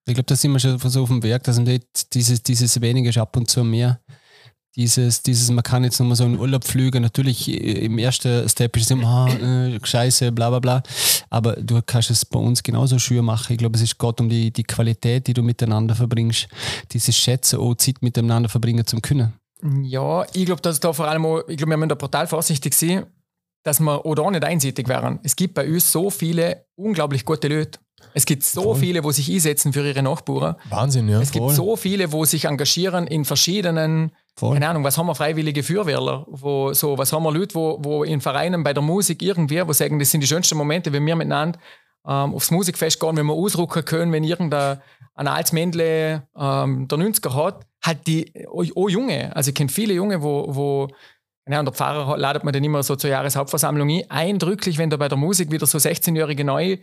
Ich 0.08 0.16
glaube, 0.16 0.26
da 0.26 0.36
sind 0.36 0.54
wir 0.54 0.60
schon 0.60 0.80
so 0.80 1.04
auf 1.04 1.10
dem 1.10 1.22
Werk, 1.22 1.44
dass 1.44 1.58
man 1.58 1.80
dieses, 2.14 2.42
dieses 2.42 2.82
wenige 2.82 3.10
ist 3.10 3.20
ab 3.20 3.38
und 3.38 3.48
zu 3.48 3.64
mehr. 3.64 4.00
Dieses, 4.78 5.24
dieses, 5.24 5.50
man 5.50 5.64
kann 5.64 5.84
jetzt 5.84 6.00
nochmal 6.00 6.16
so 6.16 6.24
einen 6.24 6.40
Urlaub 6.40 6.64
fliegen. 6.64 7.02
Natürlich 7.02 7.50
äh, 7.50 7.86
im 7.86 7.98
ersten 7.98 8.48
Step 8.48 8.78
ist 8.78 8.84
es 8.84 8.92
immer, 8.92 9.28
ah, 9.28 9.28
äh, 9.28 9.80
scheiße, 9.84 10.32
bla 10.32 10.50
bla 10.50 10.60
bla. 10.60 10.84
Aber 11.32 11.56
du 11.56 11.82
kannst 11.84 12.12
es 12.12 12.24
bei 12.24 12.40
uns 12.40 12.62
genauso 12.62 13.00
schön 13.00 13.26
machen. 13.26 13.54
Ich 13.54 13.58
glaube, 13.58 13.76
es 13.76 13.82
ist 13.82 13.98
Gott 13.98 14.22
um 14.22 14.30
die, 14.30 14.52
die 14.52 14.64
Qualität, 14.64 15.26
die 15.26 15.34
du 15.34 15.42
miteinander 15.42 15.96
verbringst. 15.96 16.48
Dieses 16.92 17.18
Schätzen, 17.18 17.60
auch 17.60 17.74
Zeit 17.76 18.02
miteinander 18.02 18.50
verbringen 18.50 18.86
zum 18.86 19.02
Können. 19.02 19.34
Ja, 19.82 20.26
ich 20.34 20.46
glaube, 20.46 20.62
dass 20.62 20.80
da 20.80 20.94
vor 20.94 21.08
allem, 21.08 21.26
auch, 21.26 21.40
ich 21.48 21.58
glaube, 21.58 21.72
wir 21.72 21.78
müssen 21.78 21.90
da 21.90 21.96
brutal 21.96 22.28
vorsichtig 22.28 22.76
sein, 22.76 23.08
dass 23.64 23.80
wir 23.80 24.06
oder 24.06 24.24
auch 24.24 24.32
nicht 24.32 24.44
einseitig 24.44 24.88
wären. 24.88 25.20
Es 25.24 25.36
gibt 25.36 25.56
bei 25.56 25.68
uns 25.68 25.92
so 25.92 26.12
viele 26.12 26.68
unglaublich 26.76 27.26
gute 27.26 27.48
Leute. 27.48 27.80
Es 28.14 28.26
gibt 28.26 28.44
so 28.44 28.62
Voll. 28.62 28.76
viele, 28.76 29.04
wo 29.04 29.12
sich 29.12 29.32
einsetzen 29.32 29.74
für 29.74 29.86
ihre 29.86 30.04
Nachbarn. 30.04 30.56
Wahnsinn, 30.70 31.10
ja. 31.10 31.20
Es 31.20 31.32
gibt 31.32 31.50
so 31.52 31.76
viele, 31.76 32.12
wo 32.12 32.26
sich 32.26 32.46
engagieren 32.46 33.08
in 33.08 33.26
verschiedenen, 33.26 34.12
Voll. 34.38 34.54
keine 34.54 34.70
Ahnung, 34.70 34.84
was 34.84 34.98
haben 34.98 35.08
wir 35.08 35.16
freiwillige 35.16 35.64
Feuerwehrler, 35.64 36.26
wo 36.30 36.72
so, 36.72 36.98
was 36.98 37.12
haben 37.12 37.24
wir 37.24 37.32
Leute, 37.32 37.56
wo, 37.56 37.80
wo 37.82 38.04
in 38.04 38.22
Vereinen 38.22 38.64
bei 38.64 38.72
der 38.72 38.84
Musik 38.84 39.24
irgendwie, 39.24 39.68
wo 39.68 39.74
sagen, 39.74 39.98
das 39.98 40.12
sind 40.12 40.22
die 40.22 40.28
schönsten 40.28 40.58
Momente, 40.58 40.94
wenn 40.94 41.06
wir 41.06 41.16
miteinander 41.16 41.60
ähm, 42.08 42.36
aufs 42.36 42.52
Musikfest 42.52 43.00
gehen, 43.00 43.18
wenn 43.18 43.26
wir 43.26 43.34
ausrucken 43.34 43.84
können, 43.84 44.12
wenn 44.12 44.24
irgendein 44.24 44.80
ein 45.16 45.28
altes 45.28 45.54
Männle 45.54 46.28
ähm, 46.38 46.88
der 46.88 46.98
90er 47.00 47.34
hat, 47.34 47.66
halt 47.84 48.06
die, 48.06 48.32
oh, 48.52 48.64
oh 48.76 48.88
Junge, 48.88 49.36
also 49.36 49.50
ich 49.50 49.56
kenne 49.56 49.70
viele 49.70 49.96
Junge, 49.96 50.22
wo, 50.22 50.46
wo 50.50 50.88
ja, 51.50 51.60
und 51.60 51.66
der 51.66 51.74
Pfarrer 51.74 52.18
ladet 52.18 52.44
man 52.44 52.54
dann 52.54 52.64
immer 52.64 52.84
so 52.84 52.96
zur 52.96 53.10
Jahreshauptversammlung 53.10 53.90
ein. 53.90 54.04
Eindrücklich, 54.10 54.78
wenn 54.78 54.90
da 54.90 54.98
bei 54.98 55.08
der 55.08 55.18
Musik 55.18 55.50
wieder 55.50 55.66
so 55.66 55.78
16-Jährige 55.78 56.44
neu 56.44 56.78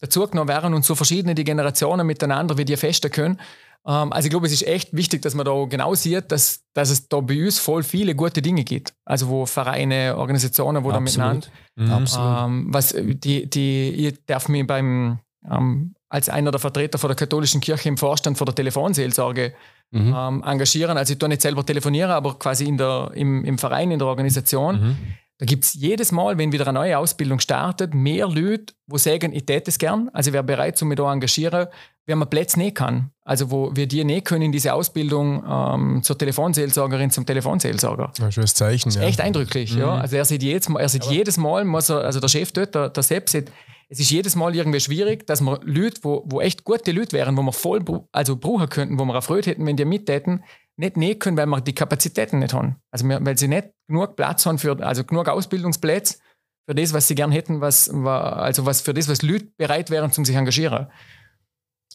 dazugenommen 0.00 0.48
werden 0.48 0.72
und 0.72 0.84
so 0.84 0.94
verschiedene 0.94 1.34
die 1.34 1.44
Generationen 1.44 2.06
miteinander, 2.06 2.56
wie 2.56 2.64
die 2.64 2.76
festen 2.76 3.10
können. 3.10 3.40
Ähm, 3.86 4.12
also 4.12 4.26
ich 4.26 4.30
glaube, 4.30 4.46
es 4.46 4.52
ist 4.52 4.66
echt 4.66 4.94
wichtig, 4.94 5.22
dass 5.22 5.34
man 5.34 5.44
da 5.44 5.64
genau 5.68 5.94
sieht, 5.94 6.32
dass, 6.32 6.62
dass 6.72 6.90
es 6.90 7.08
da 7.08 7.20
bei 7.20 7.44
uns 7.44 7.58
voll 7.58 7.82
viele 7.82 8.14
gute 8.14 8.42
Dinge 8.42 8.64
gibt. 8.64 8.94
Also 9.04 9.28
wo 9.28 9.46
Vereine, 9.46 10.16
Organisationen, 10.16 10.84
wo 10.84 10.90
da 10.90 11.00
miteinander. 11.00 11.46
Mhm. 11.76 12.06
Ähm, 12.18 12.66
was 12.68 12.94
die, 12.96 13.48
die, 13.48 13.90
ich 13.90 14.24
darf 14.26 14.48
mich 14.48 14.66
beim 14.66 15.18
ähm, 15.50 15.94
als 16.08 16.28
einer 16.28 16.52
der 16.52 16.60
Vertreter 16.60 16.96
von 16.96 17.08
der 17.08 17.16
katholischen 17.16 17.60
Kirche 17.60 17.88
im 17.88 17.96
Vorstand 17.96 18.38
von 18.38 18.44
der 18.44 18.54
Telefonseelsorge 18.54 19.52
mhm. 19.90 20.14
ähm, 20.16 20.42
engagieren. 20.46 20.96
Also 20.96 21.12
ich 21.12 21.18
tue 21.18 21.28
nicht 21.28 21.42
selber 21.42 21.66
telefonieren, 21.66 22.10
aber 22.10 22.38
quasi 22.38 22.66
in 22.66 22.78
der, 22.78 23.10
im, 23.14 23.44
im 23.44 23.58
Verein, 23.58 23.90
in 23.90 23.98
der 23.98 24.08
Organisation. 24.08 24.80
Mhm. 24.80 24.96
Da 25.38 25.46
gibt 25.46 25.64
es 25.64 25.74
jedes 25.74 26.12
Mal, 26.12 26.38
wenn 26.38 26.52
wieder 26.52 26.68
eine 26.68 26.78
neue 26.78 26.96
Ausbildung 26.96 27.40
startet, 27.40 27.92
mehr 27.92 28.28
Leute, 28.28 28.72
die 28.86 28.98
sagen, 28.98 29.32
ich 29.32 29.46
täte 29.46 29.70
es 29.70 29.78
gern, 29.78 30.08
also 30.12 30.30
ich 30.30 30.32
wäre 30.32 30.44
bereit, 30.44 30.80
um 30.80 30.88
mich 30.88 30.96
da 30.96 31.12
engagieren, 31.12 31.66
wenn 32.06 32.18
man 32.18 32.30
Plätze 32.30 32.58
nicht 32.58 32.76
kann. 32.76 33.10
Also 33.24 33.50
wo 33.50 33.74
wir 33.74 33.88
die 33.88 34.04
nicht 34.04 34.26
können 34.26 34.42
in 34.42 34.52
diese 34.52 34.74
Ausbildung 34.74 35.42
ähm, 35.48 36.02
zur 36.02 36.16
Telefonseelsorgerin, 36.16 37.10
zum 37.10 37.26
Telefonseelsorger. 37.26 38.12
Ja, 38.18 38.30
schönes 38.30 38.54
Zeichen. 38.54 38.90
Das 38.90 38.96
ist 38.96 39.02
ja. 39.02 39.08
echt 39.08 39.20
eindrücklich. 39.20 39.74
Mhm. 39.74 39.80
Ja. 39.80 39.94
Also 39.96 40.16
er 40.16 40.24
sieht 40.24 40.42
jedes 40.42 40.68
Mal, 40.68 40.80
er 40.80 40.88
sieht 40.88 41.04
jedes 41.04 41.36
Mal 41.36 41.64
muss 41.64 41.88
er, 41.88 42.02
also 42.04 42.20
der 42.20 42.28
Chef 42.28 42.52
dort, 42.52 42.74
der, 42.74 42.90
der 42.90 43.02
Sepp, 43.02 43.28
sieht, 43.28 43.50
es 43.94 44.00
ist 44.00 44.10
jedes 44.10 44.34
Mal 44.34 44.56
irgendwie 44.56 44.80
schwierig, 44.80 45.24
dass 45.24 45.40
wir 45.40 45.60
Leute, 45.62 46.00
wo, 46.02 46.24
wo 46.26 46.40
echt 46.40 46.64
gute 46.64 46.90
Leute 46.90 47.12
wären, 47.12 47.36
wo 47.36 47.42
wir 47.42 47.52
voll 47.52 47.84
also 48.10 48.36
brauchen 48.36 48.68
könnten, 48.68 48.98
wo 48.98 49.04
wir 49.04 49.14
erfreut 49.14 49.46
hätten, 49.46 49.64
wenn 49.64 49.76
die 49.76 49.84
mittäten, 49.84 50.42
nicht 50.76 50.96
nähen 50.96 51.20
können, 51.20 51.36
weil 51.36 51.46
wir 51.46 51.60
die 51.60 51.76
Kapazitäten 51.76 52.40
nicht 52.40 52.52
haben. 52.54 52.74
Also 52.90 53.08
wir, 53.08 53.24
weil 53.24 53.38
sie 53.38 53.46
nicht 53.46 53.68
genug 53.86 54.16
Platz 54.16 54.46
haben 54.46 54.58
für, 54.58 54.84
also 54.84 55.04
genug 55.04 55.28
Ausbildungsplätze 55.28 56.18
für 56.66 56.74
das, 56.74 56.92
was 56.92 57.06
sie 57.06 57.14
gern 57.14 57.30
hätten, 57.30 57.60
was, 57.60 57.88
also 57.88 58.66
was 58.66 58.80
für 58.80 58.94
das, 58.94 59.06
was 59.06 59.22
Leute 59.22 59.46
bereit 59.56 59.90
wären, 59.90 60.10
zum 60.10 60.24
sich 60.24 60.34
engagieren. 60.34 60.88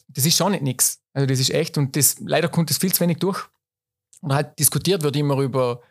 Das 0.08 0.24
ist 0.24 0.38
schon 0.38 0.52
nicht 0.52 0.62
nichts. 0.62 1.02
Also 1.12 1.26
das 1.26 1.38
ist 1.38 1.50
echt 1.50 1.76
und 1.76 1.96
das, 1.96 2.16
leider 2.20 2.48
kommt 2.48 2.70
das 2.70 2.78
viel 2.78 2.94
zu 2.94 3.00
wenig 3.00 3.18
durch. 3.18 3.44
Und 4.22 4.32
halt 4.32 4.58
diskutiert 4.58 5.02
wird 5.02 5.16
immer 5.16 5.38
über 5.38 5.82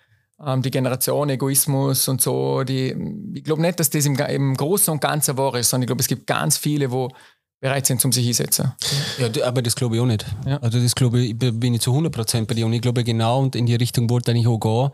ähm, 0.45 0.61
die 0.61 0.71
Generation 0.71 1.29
Egoismus 1.29 2.07
und 2.07 2.21
so. 2.21 2.63
Die, 2.63 2.95
ich 3.33 3.43
glaube 3.43 3.61
nicht, 3.61 3.79
dass 3.79 3.89
das 3.89 4.05
im, 4.05 4.15
im 4.15 4.55
Großen 4.55 4.91
und 4.91 5.01
Ganzen 5.01 5.37
wahr 5.37 5.55
ist, 5.55 5.69
sondern 5.69 5.83
ich 5.83 5.87
glaube, 5.87 6.01
es 6.01 6.07
gibt 6.07 6.27
ganz 6.27 6.57
viele, 6.57 6.91
wo 6.91 7.09
bereit 7.61 7.85
sind, 7.85 8.03
um 8.05 8.11
sich 8.11 8.25
hinsetzen. 8.25 8.71
Ja, 9.17 9.45
aber 9.45 9.61
das 9.61 9.75
glaube 9.75 9.95
ich 9.95 10.01
auch 10.01 10.05
nicht. 10.05 10.25
Ja. 10.45 10.57
Also 10.57 10.79
das 10.79 10.95
glaube 10.95 11.19
ich, 11.19 11.37
bin 11.37 11.73
ich 11.73 11.81
zu 11.81 11.91
100% 11.91 12.45
bei 12.45 12.53
dir 12.53 12.65
und 12.65 12.73
ich 12.73 12.81
glaube 12.81 13.03
genau 13.03 13.41
und 13.41 13.55
in 13.55 13.65
die 13.65 13.75
Richtung 13.75 14.09
wollte 14.09 14.31
ich 14.31 14.47
auch 14.47 14.59
gehen, 14.59 14.91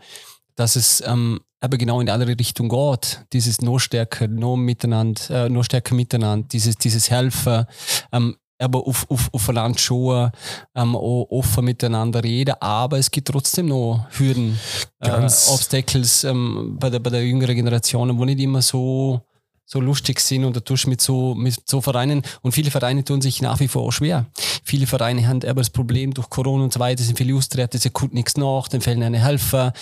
dass 0.56 0.74
es 0.74 1.02
ähm, 1.06 1.40
aber 1.60 1.78
genau 1.78 2.00
in 2.00 2.06
die 2.06 2.12
andere 2.12 2.38
Richtung 2.38 2.68
geht. 2.68 3.24
Dieses 3.32 3.60
noch 3.60 3.78
stärker, 3.78 4.28
noch 4.28 4.56
miteinander, 4.56 5.46
äh, 5.46 5.48
noch 5.48 5.64
stärker 5.64 5.94
miteinander, 5.94 6.46
dieses, 6.50 6.76
dieses 6.76 7.10
Helfen, 7.10 7.66
ähm, 8.12 8.36
aber 8.58 8.86
auf, 8.86 9.06
auf, 9.10 9.28
auf 9.32 9.48
Land 9.48 9.80
schon 9.80 10.30
ähm, 10.74 10.94
offen 10.94 11.64
miteinander 11.64 12.22
reden, 12.22 12.54
aber 12.60 12.98
es 12.98 13.10
gibt 13.10 13.28
trotzdem 13.28 13.66
noch 13.66 14.06
Hürden, 14.10 14.58
äh, 15.00 15.10
Obstacles 15.10 16.24
ähm, 16.24 16.76
bei, 16.78 16.90
der, 16.90 17.00
bei 17.00 17.10
der 17.10 17.24
jüngeren 17.24 17.54
Generation, 17.54 18.18
wo 18.18 18.24
nicht 18.24 18.40
immer 18.40 18.62
so, 18.62 19.20
so 19.64 19.80
lustig 19.80 20.20
sind 20.20 20.44
und 20.44 20.56
da 20.56 20.60
tust 20.60 20.86
mit 20.86 21.00
so, 21.00 21.34
mit 21.34 21.68
so 21.68 21.80
Vereinen 21.80 22.22
und 22.42 22.52
viele 22.52 22.70
Vereine 22.70 23.04
tun 23.04 23.20
sich 23.20 23.42
nach 23.42 23.60
wie 23.60 23.68
vor 23.68 23.82
auch 23.82 23.92
schwer. 23.92 24.26
Viele 24.64 24.86
Vereine 24.86 25.26
haben 25.26 25.42
aber 25.42 25.60
das 25.60 25.70
Problem 25.70 26.14
durch 26.14 26.30
Corona 26.30 26.64
und 26.64 26.72
so 26.72 26.80
weiter, 26.80 27.02
sind 27.02 27.18
viele 27.18 27.34
austreten, 27.34 27.78
sie 27.78 27.90
kommt 27.90 28.14
nichts 28.14 28.36
nach, 28.36 28.68
dann 28.68 28.80
fehlen 28.80 29.02
eine 29.02 29.22
Helfer. 29.22 29.72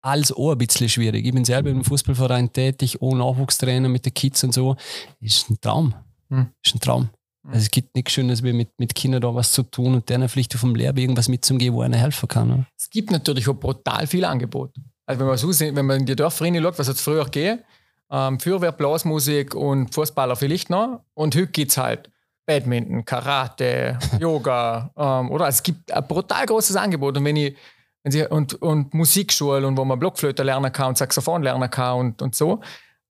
Alles 0.00 0.32
auch 0.32 0.52
ein 0.52 0.58
bisschen 0.58 0.88
schwierig. 0.88 1.26
Ich 1.26 1.34
bin 1.34 1.44
selber 1.44 1.70
im 1.70 1.84
Fußballverein 1.84 2.52
tätig, 2.52 3.02
ohne 3.02 3.18
Nachwuchstrainer 3.18 3.88
mit 3.88 4.06
den 4.06 4.14
Kids 4.14 4.44
und 4.44 4.54
so. 4.54 4.76
Ist 5.20 5.50
ein 5.50 5.60
Traum. 5.60 5.92
Hm. 6.30 6.46
Ist 6.64 6.76
ein 6.76 6.80
Traum. 6.80 7.10
Also 7.50 7.62
es 7.62 7.70
gibt 7.70 7.94
nichts 7.94 8.12
Schönes, 8.12 8.42
wie 8.42 8.52
mit, 8.52 8.78
mit 8.78 8.94
Kindern 8.94 9.22
da 9.22 9.34
was 9.34 9.52
zu 9.52 9.62
tun 9.62 9.94
und 9.94 10.08
denen 10.08 10.28
vielleicht 10.28 10.52
vom 10.54 10.74
Lehrer 10.74 10.96
irgendwas 10.96 11.28
mitzugeben, 11.28 11.76
wo 11.76 11.82
einer 11.82 11.96
helfen 11.96 12.28
kann. 12.28 12.50
Oder? 12.50 12.66
Es 12.76 12.90
gibt 12.90 13.10
natürlich 13.10 13.48
auch 13.48 13.54
brutal 13.54 14.06
viel 14.06 14.24
Angebot. 14.24 14.74
Also 15.06 15.20
wenn 15.20 15.26
man, 15.26 15.38
so, 15.38 15.48
wenn 15.48 15.86
man 15.86 16.00
in 16.00 16.06
die 16.06 16.14
Dörfer 16.14 16.44
reinschaut, 16.44 16.78
was 16.78 16.88
es 16.88 17.00
früher 17.00 17.24
gegeben? 17.24 17.62
Ähm, 18.10 18.38
Feuerwehr, 18.38 18.72
Blasmusik 18.72 19.54
und 19.54 19.94
Fußballer 19.94 20.36
vielleicht 20.36 20.68
noch. 20.68 21.00
Und 21.14 21.34
heute 21.34 21.46
gibt 21.46 21.70
es 21.70 21.78
halt 21.78 22.10
Badminton, 22.44 23.04
Karate, 23.04 23.98
Yoga, 24.20 24.90
ähm, 24.96 25.30
oder? 25.30 25.46
Also 25.46 25.56
es 25.56 25.62
gibt 25.62 25.90
ein 25.90 26.06
brutal 26.06 26.44
großes 26.44 26.76
Angebot. 26.76 27.16
Und 27.16 27.24
wenn 27.24 27.36
ich, 27.36 27.56
wenn 28.02 28.12
sie, 28.12 28.26
und, 28.26 28.60
und 28.60 28.92
Musikschule 28.92 29.66
und 29.66 29.76
wo 29.76 29.84
man 29.84 29.98
Blockflöte 29.98 30.42
lernen 30.42 30.72
kann 30.72 30.88
und 30.88 30.98
Saxophon 30.98 31.42
lernen 31.42 31.70
kann 31.70 31.98
und, 31.98 32.22
und 32.22 32.34
so. 32.34 32.60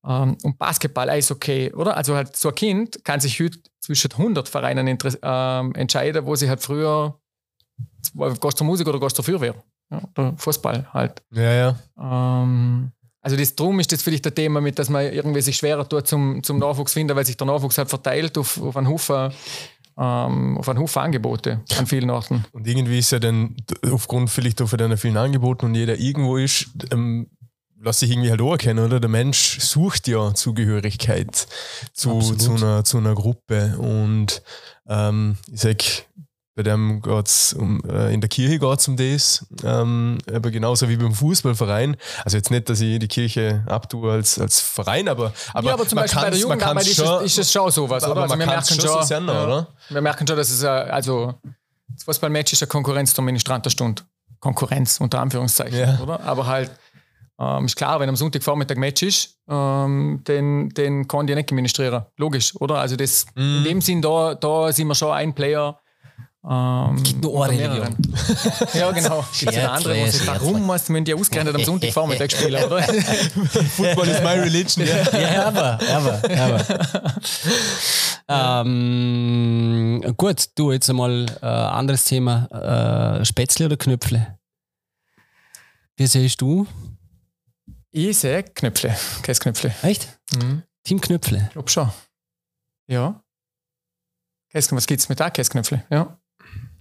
Ähm, 0.09 0.37
und 0.43 0.59
Basketball, 0.59 1.11
Eishockey, 1.11 1.73
oder? 1.75 1.97
Also 1.97 2.15
halt 2.15 2.35
so 2.35 2.49
ein 2.49 2.55
Kind 2.55 3.05
kann 3.05 3.21
sich 3.21 3.39
heute 3.41 3.59
zwischen 3.81 4.11
100 4.11 4.49
Vereinen 4.49 4.99
ähm, 5.23 5.75
entscheiden, 5.75 6.25
wo 6.25 6.35
sie 6.35 6.49
halt 6.49 6.63
früher 6.63 7.21
gehst 8.15 8.59
zur 8.59 8.67
Musik 8.67 8.89
oder 8.89 8.99
gehst 8.99 9.17
zur 9.17 9.25
Feuerwehr. 9.25 9.55
Ja, 9.91 10.03
oder 10.17 10.35
Fußball 10.37 10.93
halt. 10.93 11.23
Ja, 11.33 11.53
ja. 11.53 11.79
Ähm, 12.01 12.93
also 13.21 13.37
das 13.37 13.55
drum 13.55 13.81
ist 13.81 13.93
das 13.93 14.03
vielleicht 14.03 14.25
der 14.25 14.35
Thema 14.35 14.61
mit, 14.61 14.79
dass 14.79 14.89
man 14.89 15.13
irgendwie 15.13 15.41
sich 15.41 15.57
schwerer 15.57 15.87
tut 15.87 16.07
zum, 16.07 16.43
zum 16.43 16.59
Nachwuchs 16.59 16.95
finden, 16.95 17.15
weil 17.17 17.27
sich 17.27 17.37
der 17.37 17.47
Nachwuchs 17.47 17.77
halt 17.77 17.89
verteilt 17.89 18.39
auf, 18.39 18.61
auf 18.61 18.77
einen 18.77 18.89
Haufen 18.89 19.33
ähm, 19.99 20.57
auf 20.57 20.69
einen 20.69 20.79
Haufen 20.79 21.03
Angebote 21.03 21.61
an 21.77 21.87
vielen 21.87 22.11
Orten. 22.11 22.45
Und 22.53 22.67
irgendwie 22.67 22.99
ist 22.99 23.11
ja 23.11 23.19
dann 23.19 23.57
aufgrund 23.91 24.31
vielleicht 24.31 24.63
auch 24.63 24.69
von 24.69 24.79
den 24.79 24.97
vielen 24.97 25.17
Angeboten 25.17 25.67
und 25.67 25.75
jeder 25.75 25.99
irgendwo 25.99 26.37
ist, 26.37 26.71
ähm, 26.93 27.29
lass 27.81 28.01
sich 28.01 28.11
irgendwie 28.11 28.31
halt 28.31 28.41
auch 28.41 28.53
erkennen, 28.53 28.85
oder? 28.85 29.01
Der 29.01 29.09
Mensch 29.09 29.61
sucht 29.61 30.09
ja 30.09 30.35
Zugehörigkeit 30.35 31.47
zu, 31.93 32.21
zu, 32.21 32.55
einer, 32.55 32.85
zu 32.85 32.99
einer 32.99 33.15
Gruppe. 33.15 33.77
Und 33.79 34.43
ähm, 34.89 35.37
ich 35.53 35.61
sag, 35.61 35.77
bei 36.55 36.65
dem 36.65 37.01
geht's 37.03 37.53
um, 37.53 37.81
äh, 37.89 38.13
in 38.13 38.21
der 38.21 38.29
Kirche 38.29 38.59
geht 38.59 38.79
es 38.79 38.89
um 38.89 38.97
das, 38.97 39.47
ähm, 39.63 40.19
aber 40.33 40.51
genauso 40.51 40.89
wie 40.89 40.97
beim 40.97 41.15
Fußballverein. 41.15 41.97
Also 42.25 42.37
jetzt 42.37 42.51
nicht, 42.51 42.69
dass 42.69 42.81
ich 42.81 42.99
die 42.99 43.09
Kirche 43.09 43.63
abtue 43.67 44.11
als, 44.11 44.41
als 44.41 44.61
Verein, 44.61 45.09
aber, 45.09 45.33
aber, 45.53 45.69
ja, 45.69 45.75
aber 45.75 45.87
zum 45.87 45.97
Beispiel 45.97 46.21
bei 46.21 46.31
der 46.31 46.39
Jugendarbeit 46.39 46.87
ist, 46.87 46.97
schon, 46.97 47.25
ist 47.25 47.39
es 47.39 47.53
schon 47.53 47.71
sowas, 47.71 48.03
oder? 48.05 48.23
Also 48.23 48.37
wir 48.37 48.47
merken 48.47 48.75
schon, 48.75 49.07
schon 49.07 49.29
ja, 49.29 49.45
oder? 49.45 49.69
wir 49.89 50.01
merken 50.01 50.27
schon, 50.27 50.37
dass 50.37 50.51
es, 50.51 50.65
also 50.65 51.35
das 51.89 52.03
Fußballmatch 52.05 52.53
ist 52.53 52.63
eine 52.63 52.69
Konkurrenz 52.69 53.15
zur 53.15 53.25
Ministrantenstunde. 53.25 54.03
Konkurrenz 54.41 55.01
unter 55.01 55.21
Anführungszeichen, 55.21 55.79
ja. 55.79 55.99
oder? 56.01 56.21
Aber 56.21 56.47
halt 56.47 56.71
ähm, 57.41 57.67
ist 57.67 57.77
klar, 57.77 58.01
wenn 58.01 58.09
am 58.09 58.17
Sonntagvormittag 58.17 58.77
Match 58.77 59.03
ist, 59.03 59.39
ähm, 59.49 60.23
den, 60.27 60.71
den 60.71 61.07
kann 61.07 61.27
die 61.27 61.35
nicht 61.35 61.51
administrieren. 61.51 62.05
Logisch, 62.17 62.55
oder? 62.61 62.79
Also 62.79 62.97
das, 62.97 63.27
mm. 63.35 63.41
in 63.41 63.65
dem 63.65 63.81
Sinn, 63.81 64.03
da, 64.03 64.35
da 64.35 64.73
sind 64.73 64.89
wir 64.89 64.95
schon 64.95 65.13
ein 65.13 65.35
Player, 65.35 65.79
Ähm, 66.49 67.03
Gibt 67.03 67.23
nur 67.23 67.45
eine 67.45 67.57
mehreren. 67.57 67.97
ja, 68.75 68.91
genau. 68.93 69.25
Gibt 69.39 69.53
es 69.53 69.59
eine 69.59 69.71
andere, 69.71 70.01
wo 70.01 70.07
sie, 70.07 70.27
warum 70.27 70.63
musst 70.63 70.89
du 70.89 71.01
die 71.01 71.13
ausgerechnet 71.13 71.55
am 71.55 71.65
Sonntagvormittag 71.65 72.31
spielen, 72.31 72.65
oder? 72.65 72.83
Football 73.77 74.09
is 74.09 74.23
my 74.23 74.39
religion. 74.39 74.87
Ja, 74.87 75.21
Ja, 75.21 75.49
aber, 75.49 75.79
aber, 75.91 76.23
aber. 78.29 78.65
ähm, 78.65 80.15
gut, 80.17 80.47
du 80.55 80.71
jetzt 80.73 80.89
einmal 80.89 81.27
äh, 81.43 81.47
anderes 81.47 82.05
Thema. 82.05 83.19
Äh, 83.21 83.25
Spätzle 83.25 83.67
oder 83.67 83.77
Knöpfle? 83.77 84.39
Wie 85.97 86.07
siehst 86.07 86.41
du? 86.41 86.67
Ich 87.91 88.19
sehe 88.19 88.43
Knöpfle, 88.43 88.97
Käseknöpfle. 89.23 89.75
Echt? 89.83 90.19
Mhm. 90.37 90.63
Team 90.85 91.01
Knöpfle. 91.01 91.45
Ich 91.47 91.53
glaube 91.53 91.69
schon. 91.71 91.91
Ja. 92.87 93.23
Käse, 94.51 94.75
was 94.77 94.87
gibt 94.87 95.01
es 95.01 95.09
mit 95.09 95.21
da 95.21 95.31
Käseknöpfle? 95.31 95.85
Ja. 95.91 96.19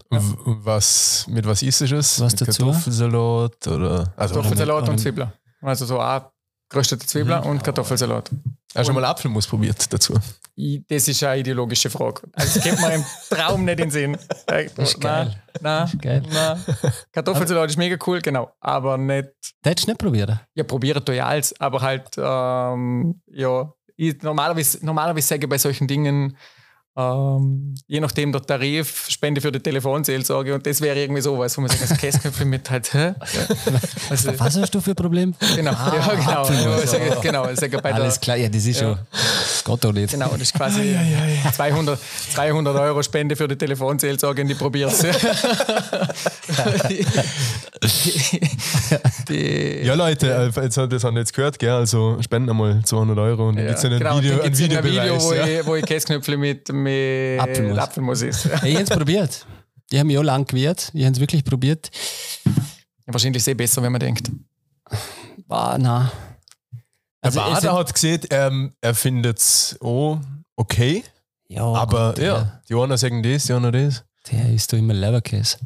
Was, 0.10 1.28
mit 1.28 1.45
was 1.45 1.62
isst 1.64 1.82
du 1.82 1.97
es? 1.97 2.20
Was 2.20 2.32
mit 2.34 2.41
dazu? 2.47 2.66
Kartoffelsalat 2.66 3.68
oder? 3.68 4.14
Also, 4.16 4.36
Kartoffelsalat 4.36 4.84
oder- 4.84 4.91
und 4.91 4.99
Zwiebeln. 4.99 5.34
Also 5.62 5.86
so 5.86 5.99
auch 5.99 6.32
geröstete 6.70 7.05
Zwiebeln 7.05 7.43
und 7.43 7.64
Kartoffelsalat. 7.64 8.30
Hast 8.30 8.76
du 8.76 8.84
schon 8.86 8.95
mal 8.95 9.05
Apfelmus 9.05 9.47
probiert 9.47 9.91
dazu? 9.91 10.14
Ich, 10.60 10.82
das 10.88 11.08
ist 11.08 11.24
eine 11.24 11.39
ideologische 11.41 11.88
Frage. 11.91 12.24
Also 12.34 12.60
das 12.60 12.68
kommt 12.68 12.82
mir 12.82 12.95
im 12.95 13.05
Traum 13.30 13.64
nicht 13.64 13.74
in 13.80 13.89
den 13.89 13.91
Sinn. 13.91 14.18
Das 14.47 14.72
ist 14.76 14.99
geil. 14.99 15.39
Nein, 15.62 15.91
Geil. 16.01 16.24
nein. 16.34 16.60
Kartoffelsalat 17.12 17.70
ist 17.70 17.78
mega 17.78 17.95
cool, 18.08 18.22
genau. 18.22 18.51
Aber 18.60 18.97
nicht, 18.97 19.28
Das 19.62 19.70
hättest 19.72 19.88
du 19.88 19.91
nicht 19.91 19.99
probieren. 19.99 20.39
ja, 20.55 20.64
probiere 20.64 20.99
du 21.01 21.16
ja 21.16 21.28
alles, 21.28 21.53
aber 21.60 21.82
halt, 21.82 22.10
ähm, 22.18 23.22
ja, 23.28 23.72
ich, 23.95 24.20
normalerweise, 24.24 24.84
normalerweise 24.84 25.28
sage 25.28 25.45
ich 25.45 25.49
bei 25.49 25.60
solchen 25.60 25.88
Dingen, 25.88 26.36
ähm, 26.97 27.75
je 27.87 27.99
nachdem 27.99 28.31
der 28.31 28.41
Tarif, 28.41 29.05
Spende 29.09 29.39
für 29.39 29.51
die 29.51 29.59
Telefonseelsorge 29.59 30.53
und 30.55 30.65
das 30.65 30.81
wäre 30.81 30.99
irgendwie 30.99 31.21
sowas, 31.21 31.55
wo 31.57 31.61
man 31.61 31.69
sagt, 31.69 31.83
das 31.91 31.97
Käseknöpfe 31.97 32.43
mit 32.45 32.69
halt, 32.69 32.91
hä? 32.93 33.13
Ja. 33.13 33.15
Also, 34.09 34.39
Was 34.39 34.57
hast 34.57 34.73
du 34.73 34.79
für 34.81 34.91
ein 34.91 34.95
Problem? 34.95 35.33
genau, 35.55 35.71
ja, 35.71 36.13
genau. 36.15 36.79
Ich 36.81 36.89
sage, 36.89 37.17
genau, 37.21 37.49
ich 37.49 37.59
sage 37.59 37.77
bei 37.81 37.91
der, 37.91 38.01
Alles 38.01 38.19
klar, 38.19 38.37
ja, 38.37 38.47
das 38.49 38.65
ist 38.65 38.79
Ja. 38.81 38.95
schon. 38.95 38.97
Gott 39.65 39.93
nicht. 39.93 40.11
Genau, 40.11 40.29
das 40.31 40.41
ist 40.43 40.53
quasi 40.53 40.95
200, 41.53 41.99
200 42.33 42.75
Euro 42.77 43.03
Spende 43.03 43.35
für 43.35 43.47
die 43.49 43.57
Telefonseelsorge 43.57 44.41
und 44.43 44.47
die 44.47 44.55
probier's. 44.55 45.03
die, 49.29 49.85
Ja, 49.85 49.93
Leute, 49.95 50.51
äh, 50.55 50.61
jetzt, 50.63 50.77
hat- 50.77 50.91
das 50.91 51.03
haben 51.03 51.15
wir 51.15 51.21
jetzt 51.21 51.33
gehört, 51.33 51.59
gell? 51.59 51.71
Also 51.71 52.17
spenden 52.21 52.49
einmal 52.49 52.81
200 52.83 53.17
Euro 53.17 53.49
und 53.49 53.55
dann 53.57 53.65
ja, 53.65 53.71
gibt 53.73 53.83
es 53.83 53.89
genau, 53.99 54.17
Video, 54.19 54.33
einen 54.33 54.43
gibt's 54.43 54.59
irgendein 54.59 54.83
Videobeweis. 54.85 55.13
Video, 55.23 55.29
wo, 55.29 55.33
ja. 55.33 55.45
ich, 55.59 55.65
wo 55.65 55.75
ich 55.75 55.85
Käseknöpfle 55.85 56.37
mit, 56.37 56.69
mit 56.71 56.86
Apfelmus. 57.39 57.77
Apfelmus 57.77 58.21
ist. 58.21 58.45
Ich 58.63 58.73
habe 58.75 58.83
es 58.83 58.89
probiert. 58.89 59.45
Die 59.91 59.99
haben 59.99 60.07
mich 60.07 60.17
auch 60.17 60.23
lang 60.23 60.45
gewehrt. 60.45 60.91
Ich 60.93 61.03
habe 61.05 61.13
es 61.13 61.19
wirklich 61.19 61.43
probiert. 61.43 61.89
Wahrscheinlich 63.05 63.38
ist 63.38 63.43
es 63.47 63.51
eh 63.51 63.53
besser, 63.53 63.81
wenn 63.83 63.91
man 63.91 63.99
denkt. 64.01 64.29
War, 65.47 65.77
na. 65.77 66.11
Der 66.73 66.81
Also, 67.21 67.39
es- 67.41 67.45
Bader 67.61 67.73
hat 67.77 67.93
gesehen, 67.93 68.21
ähm, 68.31 68.73
er 68.81 68.93
findet 68.93 69.39
es 69.39 69.77
auch 69.81 70.19
okay, 70.55 71.03
ja, 71.47 71.63
aber 71.63 72.07
Gott, 72.09 72.17
der, 72.17 72.25
ja, 72.25 72.61
die 72.69 72.75
einen 72.75 72.97
sagen 72.97 73.23
das, 73.23 73.45
die 73.45 73.53
anderen 73.53 73.85
das. 73.89 74.03
der 74.31 74.49
isst 74.53 74.71
doch 74.73 74.77
immer 74.77 74.93
Leberkäse. 74.93 75.57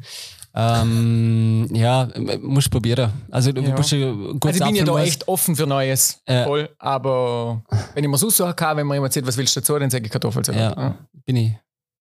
Ähm, 0.53 1.67
ja, 1.73 2.09
musst 2.41 2.69
probieren. 2.69 3.11
Also, 3.31 3.51
du 3.53 3.61
Ja. 3.61 3.75
musst 3.75 3.91
ja 3.91 4.11
gut 4.11 4.45
Also 4.45 4.59
ich 4.59 4.65
bin 4.67 4.75
ja 4.75 4.83
da 4.85 4.99
echt 5.01 5.27
offen 5.27 5.55
für 5.55 5.65
Neues. 5.65 6.21
Ja. 6.27 6.43
Voll. 6.43 6.69
Aber 6.77 7.63
wenn 7.93 8.03
ich 8.03 8.09
mir 8.09 8.17
so 8.17 8.29
sagen 8.29 8.55
kann, 8.55 8.75
wenn 8.77 8.85
mir 8.85 8.95
jemand 8.95 9.13
sagt, 9.13 9.25
was 9.25 9.37
willst 9.37 9.55
du 9.55 9.61
dazu, 9.61 9.79
dann 9.79 9.89
sage 9.89 10.05
ich 10.05 10.11
Kartoffelsalat. 10.11 10.77
Ja, 10.77 10.95
bin 11.25 11.35
ich. 11.35 11.53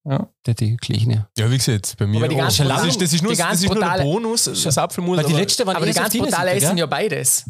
Ja. 0.09 0.29
Der 0.47 0.55
die 0.55 0.77
gleichen. 0.77 1.27
Ja, 1.37 1.51
wie 1.51 1.59
gesagt, 1.59 1.95
bei 1.99 2.07
mir 2.07 2.17
Aber 2.19 2.29
die 2.29 2.37
ganz 2.37 2.57
das, 2.57 2.67
brutalen- 2.67 2.89
ist, 2.89 3.03
das 3.03 3.13
ist 3.13 3.23
nur, 3.23 3.33
die 3.33 3.39
ganz 3.39 3.51
das 3.51 3.61
ist 3.63 3.67
nur 3.67 3.75
der 3.75 3.83
brutale- 3.87 4.03
Bonus, 4.03 4.45
das 4.45 4.79
Apfelmus. 4.79 5.19
Weil 5.19 5.25
die 5.25 5.33
aber- 5.33 5.41
letzte 5.41 5.67
waren 5.67 5.77
Aber 5.77 5.87
eh 5.87 5.91
die 5.91 5.95
ganz 5.95 6.13
dünne 6.13 6.25
brutal 6.25 6.49
sind, 6.49 6.57
essen 6.63 6.79
ja 6.79 6.87
beides. 6.87 7.45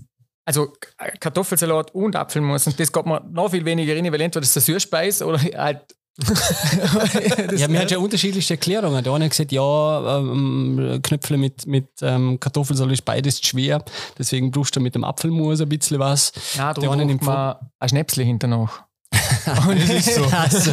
Also 0.45 0.73
Kartoffelsalat 1.21 1.95
und 1.95 2.17
Apfelmus. 2.17 2.67
Und 2.67 2.81
das 2.81 2.91
geht 2.93 3.07
mir 3.07 3.21
noch 3.31 3.51
viel 3.51 3.65
weniger 3.65 3.95
rein, 3.95 4.05
weil 4.13 4.21
entweder 4.21 4.41
das 4.41 4.49
ist 4.57 4.67
der 4.67 4.75
Süßspeis 4.75 5.23
oder 5.23 5.39
halt. 5.41 5.83
das 6.21 7.61
Ja, 7.61 7.69
wir 7.71 7.79
haben 7.81 7.89
ja 7.89 7.99
unterschiedliche 7.99 8.55
Erklärungen. 8.55 9.03
Der 9.05 9.13
eine 9.13 9.25
hat 9.27 9.31
gesagt, 9.31 9.53
ja, 9.53 10.19
ähm, 10.19 10.99
Knöpfle 11.03 11.37
mit, 11.39 11.67
mit 11.67 11.87
ähm, 12.03 12.39
Kartoffelsalat 12.41 12.93
ist 12.95 13.05
beides 13.05 13.37
zu 13.41 13.47
schwer. 13.47 13.85
Deswegen 14.19 14.51
brauchst 14.51 14.75
du 14.75 14.81
mit 14.81 14.95
dem 14.97 15.05
Apfelmus 15.05 15.61
ein 15.61 15.69
bisschen 15.69 16.01
was. 16.01 16.33
Der 16.57 16.75
da 16.75 16.97
nimmt 16.97 17.23
man 17.23 17.57
ein 17.79 17.89
Schnäpsle 17.89 18.25
hinter 18.25 18.49
noch. 18.49 18.83
das 19.45 19.91
ist 19.91 20.15
so. 20.15 20.25
Also, 20.25 20.73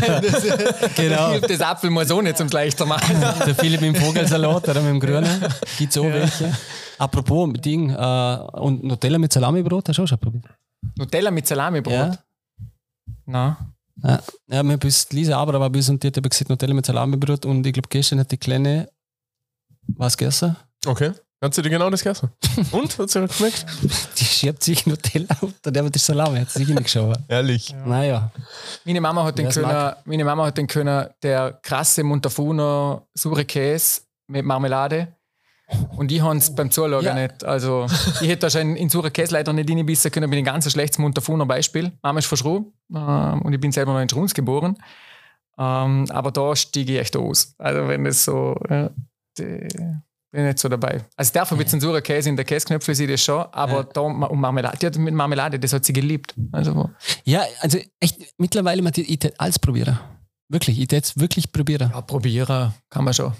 genau. 0.95 1.31
Hilft 1.31 1.49
das 1.49 1.61
Apfelmus 1.61 2.11
auch 2.11 2.21
nicht 2.21 2.37
zum 2.37 2.47
leichter 2.49 2.85
machen. 2.85 3.19
Der 3.45 3.55
Philipp 3.55 3.79
dem 3.79 3.95
Vogelsalat 3.95 4.69
oder 4.69 4.81
mit 4.81 4.89
dem 4.91 4.99
Grünen. 4.99 5.45
Gibt 5.77 5.91
es 5.91 5.97
auch 5.97 6.05
welche. 6.05 6.55
Apropos 6.97 7.49
Ding, 7.53 7.89
äh, 7.89 8.37
und 8.53 8.83
Nutella 8.83 9.17
mit 9.17 9.31
Salamibrot, 9.31 9.89
hast 9.89 9.97
du 9.97 10.03
auch 10.03 10.07
schon 10.07 10.19
probiert? 10.19 10.45
Nutella 10.97 11.31
mit 11.31 11.47
Salamibrot. 11.47 11.93
Ja. 11.93 12.17
Nein. 13.25 13.55
Ja, 14.03 14.19
ja 14.47 14.63
mir 14.63 14.77
bis 14.77 15.09
Lisa 15.11 15.37
aber 15.37 15.59
war 15.59 15.69
bis 15.69 15.89
und 15.89 16.01
die 16.03 16.07
hat 16.07 16.29
gesagt 16.29 16.49
Nutella 16.49 16.73
mit 16.73 16.85
Salamibrot 16.85 17.45
und 17.45 17.65
ich 17.65 17.73
glaube 17.73 17.89
gestern 17.89 18.19
hat 18.19 18.31
die 18.31 18.37
Kleine 18.37 18.89
was 19.95 20.17
gegessen. 20.17 20.55
Okay. 20.85 21.11
Hat 21.39 21.53
sie 21.53 21.61
dir 21.61 21.69
genau 21.69 21.89
das 21.91 22.03
gegessen? 22.03 22.31
Und? 22.71 22.97
Hat 22.97 23.09
sie 23.11 23.19
dir 23.21 23.27
geschmeckt? 23.27 23.65
Die 24.17 24.25
schiebt 24.25 24.63
sich 24.63 24.87
Nutella 24.87 25.35
unter 25.41 25.71
der 25.71 25.83
mit 25.83 25.93
der 25.93 26.01
Salami, 26.01 26.39
hat 26.39 26.49
sie 26.49 26.59
sich 26.59 26.69
nicht 26.69 26.83
geschaut. 26.85 27.19
Ehrlich. 27.27 27.75
Naja. 27.85 28.31
Meine 28.85 29.01
Mama 29.01 29.23
hat 29.23 29.37
den 29.37 29.47
können, 29.49 29.93
meine 30.05 30.25
Mama 30.25 30.45
hat 30.47 30.57
den 30.57 30.65
können, 30.65 31.07
der 31.21 31.59
krasse 31.61 32.03
Montafuno 32.03 33.07
saure 33.13 33.45
Käse 33.45 34.01
mit 34.27 34.45
Marmelade. 34.45 35.09
Und 35.97 36.11
ich 36.11 36.21
habe 36.21 36.37
es 36.37 36.55
beim 36.55 36.71
Zuschauen 36.71 37.03
Ja. 37.03 37.13
nicht. 37.13 37.43
Also, 37.43 37.85
ich 38.21 38.29
hätte 38.29 38.43
wahrscheinlich 38.43 38.81
in 38.81 38.89
saure 38.89 39.11
Käse 39.11 39.33
leider 39.33 39.51
nicht 39.53 39.69
reinbissen 39.69 40.09
können, 40.11 40.29
bin 40.29 40.39
ein 40.39 40.45
ganz 40.45 40.71
schlechtes 40.71 40.97
Montafuno 40.97 41.45
Beispiel. 41.45 41.91
Mama 42.01 42.17
ist 42.19 42.25
von 42.25 42.37
Schruh 42.37 42.71
ähm, 42.95 43.41
und 43.43 43.53
ich 43.53 43.59
bin 43.59 43.71
selber 43.71 43.93
noch 43.93 43.99
in 44.01 44.09
Schruns 44.09 44.33
geboren. 44.33 44.77
Ähm, 45.59 46.05
aber 46.09 46.31
da 46.31 46.55
stiege 46.55 46.93
ich 46.93 46.99
echt 46.99 47.17
aus. 47.17 47.53
Also, 47.59 47.87
wenn 47.87 48.05
es 48.07 48.23
so, 48.23 48.55
ja, 48.69 48.89
die, 49.37 49.67
bin 50.31 50.41
ich 50.41 50.47
nicht 50.47 50.59
so 50.59 50.69
dabei. 50.69 51.03
Also, 51.15 51.33
darf 51.33 51.51
ein 51.51 51.57
bisschen 51.57 51.79
saurer 51.79 52.01
Käse 52.01 52.29
in 52.29 52.35
der 52.35 52.45
Käseknöpfe, 52.45 52.93
sehe 52.93 53.05
ich 53.07 53.13
das 53.13 53.21
schon, 53.23 53.45
aber 53.51 53.77
Ja. 53.77 53.83
da 53.83 54.01
und 54.01 54.39
Marmelade, 54.39 54.77
die 54.77 54.85
hat 54.85 54.97
mit 54.97 55.13
Marmelade, 55.13 55.59
das 55.59 55.73
hat 55.73 55.85
sie 55.85 55.93
geliebt. 55.93 56.33
Also, 56.51 56.89
Ja, 57.25 57.43
also 57.61 57.77
echt, 57.99 58.33
mittlerweile, 58.37 58.81
man, 58.81 58.91
ich 58.95 59.19
tät 59.19 59.39
alles 59.39 59.57
probieren. 59.59 59.99
Wirklich, 60.49 60.79
ich 60.79 60.91
es 60.93 61.17
wirklich 61.19 61.51
probieren. 61.51 61.91
ja, 61.93 62.01
probieren 62.01 62.73
kann 62.89 63.03
man 63.03 63.13
schon. 63.13 63.33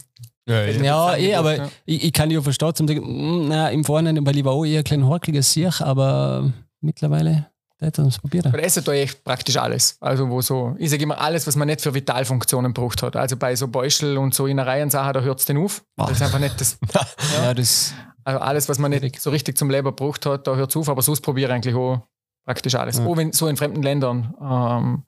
Ja, 0.48 0.64
ja. 0.64 0.82
Ja, 0.84 1.16
eh, 1.18 1.36
aber 1.36 1.50
Angebot, 1.52 1.72
ich, 1.86 2.04
ich 2.06 2.14
kann 2.14 2.32
ja 2.32 2.42
verstehen, 2.42 2.74
zum 2.76 2.88
sagen, 2.88 3.02
mm, 3.02 3.48
na, 3.50 3.70
im 3.70 3.84
Vorhinein, 3.84 4.26
weil 4.26 4.38
ich 4.38 4.46
war 4.46 4.54
auch 4.54 4.64
eher 4.66 4.80
ein 4.80 4.84
klein 4.86 5.06
horkliger 5.06 5.42
Siech, 5.42 5.82
aber 5.82 6.52
mittlerweile, 6.80 7.48
da 7.80 7.86
hätte 7.86 8.02
es 8.04 8.18
probieren. 8.18 8.52
Bei 8.52 8.60
Essen 8.60 8.86
echt 8.88 9.24
praktisch 9.24 9.58
alles. 9.58 9.98
Also 10.02 10.30
wo 10.30 10.42
so, 10.42 10.76
ich 10.80 10.90
sage 10.90 11.04
immer 11.04 11.22
alles, 11.22 11.46
was 11.46 11.56
man 11.56 11.68
nicht 11.68 11.82
für 11.82 11.94
Vitalfunktionen 11.94 12.74
braucht 12.74 13.04
hat. 13.04 13.16
Also 13.16 13.38
bei 13.38 13.56
so 13.56 13.68
Beuschel 13.68 14.18
und 14.18 14.34
so 14.34 14.48
Innereien 14.48 14.90
Sachen, 14.90 15.14
da 15.14 15.22
hört 15.22 15.40
es 15.40 15.46
den 15.46 15.58
auf. 15.58 15.84
Das 15.96 16.12
ist 16.12 16.22
einfach 16.24 16.40
nicht 16.40 16.60
das, 16.60 16.80
Ja, 17.36 17.54
das, 17.54 17.94
also 18.24 18.40
alles, 18.40 18.68
was 18.68 18.80
man 18.80 18.92
nicht 18.92 19.22
so 19.22 19.30
richtig 19.30 19.58
zum 19.58 19.70
Leben 19.70 19.96
braucht 19.96 20.26
hat, 20.26 20.48
da 20.48 20.56
hört 20.56 20.72
es 20.72 20.76
auf. 20.76 20.90
Aber 20.90 21.04
sonst 21.04 21.22
probiere 21.22 21.50
ich 21.50 21.56
eigentlich 21.56 21.76
auch 21.76 22.02
praktisch 22.46 22.74
alles. 22.74 22.98
Ja. 22.98 23.06
Auch 23.06 23.16
wenn 23.16 23.32
so 23.32 23.48
in 23.48 23.58
fremden 23.58 23.84
Ländern, 23.84 24.34
ähm, 24.42 25.04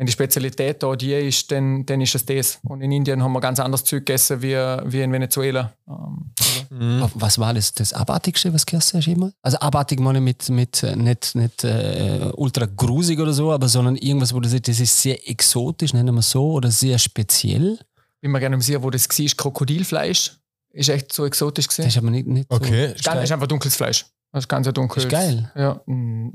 wenn 0.00 0.06
die 0.06 0.12
Spezialität 0.12 0.82
da 0.82 0.96
die 0.96 1.12
ist, 1.12 1.52
dann, 1.52 1.84
dann 1.84 2.00
ist 2.00 2.14
es 2.14 2.24
das. 2.24 2.58
Und 2.62 2.80
in 2.80 2.90
Indien 2.90 3.22
haben 3.22 3.32
wir 3.34 3.40
ganz 3.40 3.60
anderes 3.60 3.84
Zeug 3.84 4.06
gegessen 4.06 4.40
wie, 4.40 4.54
wie 4.54 5.02
in 5.02 5.12
Venezuela. 5.12 5.74
Ähm, 5.86 6.30
Mhm. 6.70 7.04
was 7.14 7.38
war 7.38 7.52
das, 7.52 7.72
das 7.74 7.92
Abartigste, 7.92 8.54
was 8.54 8.64
du 8.64 8.70
gegessen 8.70 8.98
hast 8.98 9.08
immer? 9.08 9.32
Also 9.42 9.58
abartig 9.58 9.98
meine 10.00 10.18
ich 10.18 10.24
mit, 10.24 10.48
mit 10.48 10.82
äh, 10.84 10.94
nicht, 10.96 11.34
nicht 11.34 11.64
äh, 11.64 12.30
ultra 12.34 12.64
grusig 12.66 13.18
oder 13.18 13.32
so, 13.32 13.50
aber 13.52 13.68
sondern 13.68 13.96
irgendwas, 13.96 14.32
wo 14.32 14.38
du 14.40 14.48
sagst, 14.48 14.68
das 14.68 14.78
ist 14.80 15.02
sehr 15.02 15.28
exotisch, 15.28 15.92
nennen 15.92 16.14
wir 16.14 16.20
es 16.20 16.30
so, 16.30 16.52
oder 16.52 16.70
sehr 16.70 16.98
speziell. 16.98 17.78
bin 18.20 18.30
mir 18.30 18.38
gerne 18.40 18.60
sehen, 18.62 18.82
wo 18.82 18.88
das 18.90 19.06
war, 19.08 19.26
Krokodilfleisch. 19.36 20.32
Ist 20.72 20.88
echt 20.88 21.12
so 21.12 21.26
exotisch 21.26 21.66
Das 21.66 21.76
gesehen. 21.76 21.88
ist 21.88 21.98
aber 21.98 22.10
nicht, 22.10 22.26
nicht 22.28 22.46
Okay. 22.48 22.92
Ist, 22.94 23.04
ganz, 23.04 23.24
ist 23.24 23.32
einfach 23.32 23.48
dunkles 23.48 23.74
Fleisch. 23.76 24.06
Das 24.32 24.44
ist 24.44 24.48
ganz 24.48 24.66
ein 24.68 24.74
dunkles. 24.74 25.04
Ist 25.04 25.10
geil. 25.10 25.50
Ja. 25.56 25.80
Mm, 25.86 26.30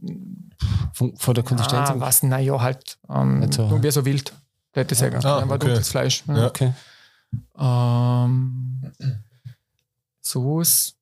von, 0.93 1.16
von 1.16 1.34
der 1.34 1.43
Konsistenz. 1.43 1.89
Ah, 1.89 1.96
was? 1.98 2.24
Naja, 2.24 2.60
halt. 2.62 2.98
Ähm, 3.10 3.39
Nicht 3.39 3.54
so. 3.54 3.70
so. 3.70 3.82
Wie 3.84 3.91
so 3.91 4.04
wild. 4.06 4.34
Hätte 4.74 4.93
ich 4.93 5.00
sagen. 5.00 5.16
Ah, 5.24 5.38
einfach 5.39 5.56
okay. 5.56 5.68
dunkles 5.68 5.89
Fleisch. 5.89 6.24
Ja. 6.28 6.38
Ja. 6.38 6.48
Okay. 6.48 6.74
Ähm, 7.58 8.91
Sauce. 10.22 10.96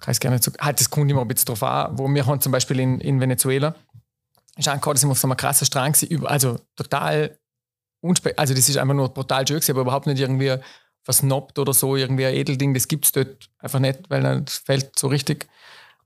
Ich 0.00 0.08
weiß 0.08 0.18
gar 0.20 0.30
nicht 0.30 0.42
so. 0.44 0.50
Halt, 0.60 0.80
das 0.80 0.88
kommt 0.90 1.10
immer 1.10 1.20
ein 1.20 1.28
bisschen 1.28 1.46
drauf 1.46 1.62
an. 1.62 1.96
Wo 1.98 2.08
wir 2.08 2.26
haben 2.26 2.40
zum 2.40 2.52
Beispiel 2.52 2.80
in, 2.80 3.00
in 3.00 3.20
Venezuela, 3.20 3.74
ist 4.56 4.66
gerade, 4.66 4.94
dass 4.94 5.04
wir 5.04 5.10
auf 5.10 5.18
so 5.18 5.28
einem 5.28 5.36
krassen 5.36 5.66
Strang 5.66 5.92
gewesen, 5.92 6.08
über- 6.08 6.30
also 6.30 6.58
total 6.76 7.38
unspe 8.02 8.36
also 8.38 8.54
das 8.54 8.68
ist 8.68 8.78
einfach 8.78 8.94
nur 8.94 9.10
brutal 9.10 9.46
schön 9.46 9.56
gewesen, 9.56 9.72
aber 9.72 9.82
überhaupt 9.82 10.06
nicht 10.06 10.18
irgendwie 10.18 10.56
versnobbt 11.02 11.58
oder 11.58 11.74
so, 11.74 11.96
irgendwie 11.96 12.24
ein 12.26 12.34
Edelding, 12.34 12.72
das 12.74 12.88
gibt 12.88 13.04
es 13.04 13.12
dort 13.12 13.50
einfach 13.58 13.78
nicht, 13.78 14.08
weil 14.08 14.42
das 14.42 14.56
fällt 14.58 14.98
so 14.98 15.08
richtig. 15.08 15.48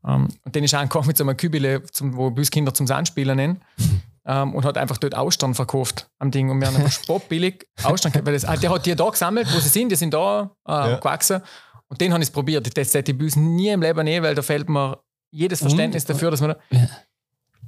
Ähm, 0.06 0.28
und 0.44 0.56
dann 0.56 0.62
ist 0.64 0.74
auch 0.74 0.80
angekommen 0.80 1.06
mit 1.08 1.16
so 1.16 1.24
einem 1.24 1.36
Kübele, 1.36 1.82
zum, 1.84 2.16
wo 2.16 2.30
Büskinder 2.30 2.74
zum 2.74 2.86
Sandspielen 2.86 3.36
nennen. 3.36 3.62
ähm, 4.26 4.54
und 4.54 4.64
hat 4.64 4.78
einfach 4.78 4.98
dort 4.98 5.14
Austern 5.14 5.54
verkauft 5.54 6.08
am 6.18 6.30
Ding. 6.30 6.50
Und 6.50 6.60
wir 6.60 6.66
haben 6.68 6.76
einfach 6.76 6.92
spottbillig 6.92 7.66
Austern 7.82 8.12
gehabt. 8.12 8.26
Weil 8.26 8.34
das, 8.34 8.44
ah, 8.44 8.56
der 8.56 8.70
hat 8.70 8.86
die 8.86 8.94
da 8.94 9.08
gesammelt, 9.08 9.46
wo 9.54 9.58
sie 9.60 9.68
sind, 9.68 9.90
die 9.90 9.96
sind 9.96 10.14
da 10.14 10.50
äh, 10.66 10.72
Ja. 10.72 10.96
gewachsen. 10.96 11.40
Und 11.88 12.00
den 12.00 12.12
habe 12.12 12.22
ich 12.22 12.32
probiert. 12.32 12.76
Das 12.76 12.94
hätte 12.94 13.12
ich 13.12 13.18
Büs 13.18 13.36
nie 13.36 13.68
im 13.68 13.82
Leben 13.82 14.04
nehmen, 14.04 14.24
weil 14.24 14.34
da 14.34 14.42
fehlt 14.42 14.68
mir 14.68 14.98
jedes 15.30 15.60
Verständnis 15.60 16.04
dafür, 16.04 16.30
dass 16.30 16.40
man 16.40 16.50
da, 16.50 16.58
Ja. 16.70 16.88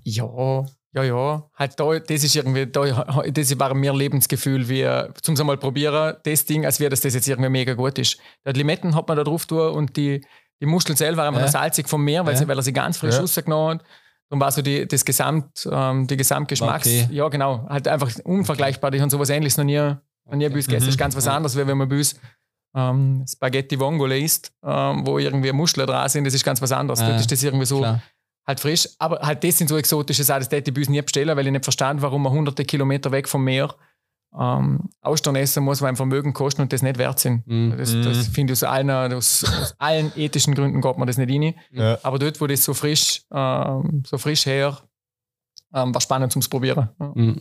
ja, 0.05 0.64
ja, 0.95 1.03
ja. 1.03 1.51
Halt 1.55 1.78
da, 1.78 1.99
das 1.99 2.24
ist 2.24 2.34
irgendwie, 2.34 2.66
da, 2.66 3.05
das 3.30 3.59
war 3.59 3.74
mir 3.74 3.93
Lebensgefühl, 3.93 4.68
wie 4.68 4.89
zum 5.20 5.34
mal 5.47 5.59
probieren, 5.59 6.16
das 6.24 6.45
Ding, 6.47 6.64
als 6.64 6.80
wäre 6.80 6.91
das, 6.91 7.03
das 7.03 7.12
jetzt 7.14 7.28
irgendwie 7.28 7.51
mega 7.51 7.74
gut 7.74 7.99
ist. 7.99 8.18
Die 8.47 8.53
Limetten 8.53 8.95
hat 8.95 9.07
man 9.07 9.16
da 9.16 9.24
drauf 9.24 9.45
tun 9.45 9.72
und 9.72 9.97
die, 9.97 10.24
die 10.61 10.67
Muscheln 10.67 10.97
selber 10.97 11.19
waren 11.23 11.35
immer 11.35 11.43
Ja. 11.45 11.49
salzig 11.49 11.89
vom 11.89 12.03
Meer, 12.05 12.25
weil, 12.27 12.35
Ja. 12.35 12.39
sie, 12.41 12.49
weil 12.49 12.59
er 12.59 12.63
sie 12.63 12.73
ganz 12.73 12.99
frisch 12.99 13.15
Ja. 13.15 13.21
rausgenommen 13.21 13.79
hat. 13.79 13.87
Darum 14.29 14.41
war 14.41 14.51
so 14.51 14.61
die, 14.63 14.89
das 14.89 15.05
Gesamt, 15.05 15.69
ähm, 15.71 16.07
die 16.07 16.17
Gesamtgeschmacks, 16.17 16.87
Okay. 16.87 17.09
ja 17.11 17.29
genau, 17.29 17.67
halt 17.69 17.87
einfach 17.89 18.11
unvergleichbar. 18.25 18.93
Ich 18.93 19.01
habe 19.01 19.11
sowas 19.11 19.31
ähnliches 19.31 19.57
noch 19.57 19.65
nie, 19.65 19.77
noch 19.79 20.35
nie 20.37 20.49
bei 20.49 20.57
uns 20.57 20.67
gegessen. 20.67 20.87
Das 20.87 20.95
ist 20.95 20.99
ganz 20.99 21.15
was 21.15 21.29
anderes, 21.29 21.57
wie 21.57 21.67
wenn 21.67 21.79
man 21.79 21.89
bei 21.89 21.97
uns 21.97 22.19
ähm, 22.75 23.25
Spaghetti 23.27 23.79
Vongole 23.81 24.19
isst, 24.19 24.53
ähm, 24.65 25.07
wo 25.07 25.19
irgendwie 25.19 25.51
Muscheln 25.53 25.87
dran 25.87 26.09
sind, 26.09 26.25
das 26.25 26.35
ist 26.35 26.45
ganz 26.45 26.61
was 26.61 26.73
anderes. 26.73 27.01
Ja, 27.01 27.09
Dort 27.09 27.21
ist 27.21 27.33
das 27.33 27.43
irgendwie 27.43 27.65
so 27.65 27.79
Klar. 27.79 28.03
halt 28.47 28.61
frisch. 28.61 28.89
Aber 28.99 29.21
halt 29.21 29.43
das 29.45 29.57
sind 29.59 29.69
so 29.69 29.79
exotische 29.79 30.25
Sachen, 30.25 30.41
das 30.41 30.51
hätte 30.51 30.71
ich 30.71 30.75
bei 30.75 30.81
uns 30.81 30.91
nie 30.91 31.01
bestellen, 31.01 31.35
weil 31.37 31.47
ich 31.47 31.53
nicht 31.53 31.65
verstand, 31.65 32.03
warum 32.03 32.23
man 32.23 32.33
hunderte 32.33 32.65
Kilometer 32.67 33.11
weg 33.13 33.29
vom 33.29 33.45
Meer 33.45 33.75
ähm, 34.39 34.89
Austern 35.01 35.37
essen 35.37 35.64
muss, 35.64 35.83
weil 35.83 35.89
ein 35.91 35.97
Vermögen 35.97 36.33
kosten 36.33 36.62
und 36.62 36.72
das 36.72 36.83
nicht 36.83 36.99
wert 36.99 37.18
sind. 37.18 37.47
Mhm. 37.47 37.74
Das, 37.77 37.93
das 37.93 38.29
finde 38.29 38.53
ich 38.53 38.59
aus 38.59 38.68
allen, 38.68 38.91
aus, 38.91 39.45
aus 39.45 39.74
allen 39.79 40.12
ethischen 40.16 40.55
Gründen 40.55 40.81
geht 40.81 40.99
man 40.99 41.07
das 41.07 41.16
nicht 41.16 41.31
rein. 41.31 41.55
Ja. 41.72 41.99
Aber 42.03 42.18
dort, 42.18 42.41
wo 42.41 42.47
das 42.47 42.64
so 42.64 42.74
frisch, 42.74 43.22
ähm, 43.33 44.03
so 44.07 44.18
frisch 44.18 44.47
her, 44.47 44.79
ähm, 45.74 45.95
war 45.95 46.01
spannend 46.01 46.33
zum 46.33 46.43
Probieren. 46.43 46.89
Ja. 46.99 47.12
Mhm. 47.14 47.41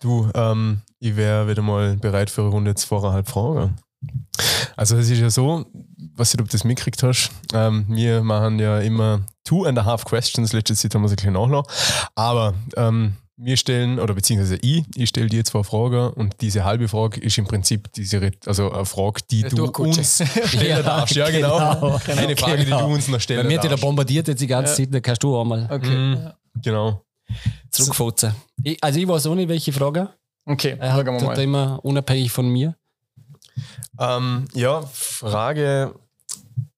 Du, 0.00 0.30
ähm, 0.34 0.82
ich 1.00 1.16
wäre 1.16 1.48
wieder 1.48 1.62
mal 1.62 1.96
bereit 1.96 2.30
für 2.30 2.42
eine 2.42 2.50
Runde 2.50 2.70
jetzt 2.70 2.84
voreinhalb 2.84 3.28
Fragen. 3.28 3.76
Also 4.76 4.96
es 4.96 5.10
ist 5.10 5.18
ja 5.18 5.28
so, 5.28 5.66
was 6.14 6.30
du, 6.30 6.40
ob 6.40 6.48
du 6.48 6.52
das 6.52 6.62
mitgekriegt 6.62 7.02
hast, 7.02 7.32
ähm, 7.52 7.84
wir 7.88 8.22
machen 8.22 8.60
ja 8.60 8.78
immer 8.78 9.22
two 9.42 9.64
and 9.64 9.76
a 9.76 9.84
half 9.84 10.04
questions, 10.04 10.52
letzte 10.52 10.76
Zeit 10.76 10.94
haben 10.94 11.02
wir 11.02 11.06
es 11.06 11.12
ein 11.12 11.16
bisschen 11.16 11.32
nachgelassen, 11.32 11.72
aber 12.14 12.54
ähm, 12.76 13.14
wir 13.40 13.56
stellen, 13.56 14.00
oder 14.00 14.14
beziehungsweise 14.14 14.56
ich, 14.62 14.84
ich 14.96 15.08
stelle 15.08 15.28
dir 15.28 15.44
zwei 15.44 15.62
Fragen 15.62 16.12
und 16.14 16.40
diese 16.40 16.64
halbe 16.64 16.88
Frage 16.88 17.20
ist 17.20 17.38
im 17.38 17.46
Prinzip 17.46 17.92
diese, 17.92 18.32
also 18.46 18.72
eine 18.72 18.84
Frage, 18.84 19.20
die 19.30 19.42
du 19.42 19.64
uns 19.66 20.22
stellen 20.46 20.84
darfst. 20.84 21.14
Ja, 21.14 21.30
genau. 21.30 21.56
genau. 21.80 22.00
Eine 22.20 22.36
Frage, 22.36 22.58
die 22.58 22.64
Genau. 22.64 22.88
du 22.88 22.94
uns 22.94 23.06
noch 23.08 23.20
stellen 23.20 23.40
Weil 23.40 23.46
mir 23.46 23.58
die 23.58 23.62
da 23.62 23.68
darfst. 23.70 23.82
bombardiert 23.84 24.26
jetzt 24.28 24.40
die 24.40 24.46
ganze 24.48 24.74
Zeit, 24.74 24.92
dann 24.92 25.02
kannst 25.02 25.22
du 25.22 25.36
auch 25.36 25.44
mal 25.44 25.68
Okay. 25.70 25.88
Mhm. 25.96 26.30
Genau. 26.62 27.02
zurückfutzen. 27.70 28.34
Ich, 28.64 28.82
also 28.82 28.98
ich 28.98 29.06
weiß 29.06 29.26
auch 29.26 29.34
nicht, 29.36 29.48
welche 29.48 29.72
Frage. 29.72 30.08
Okay, 30.44 30.76
Er 30.80 30.94
hat 30.94 31.06
wir 31.06 31.12
mal. 31.12 31.38
immer 31.38 31.78
unabhängig 31.84 32.32
von 32.32 32.48
mir. 32.48 32.74
Ähm, 34.00 34.46
ja, 34.54 34.82
Frage. 34.92 35.94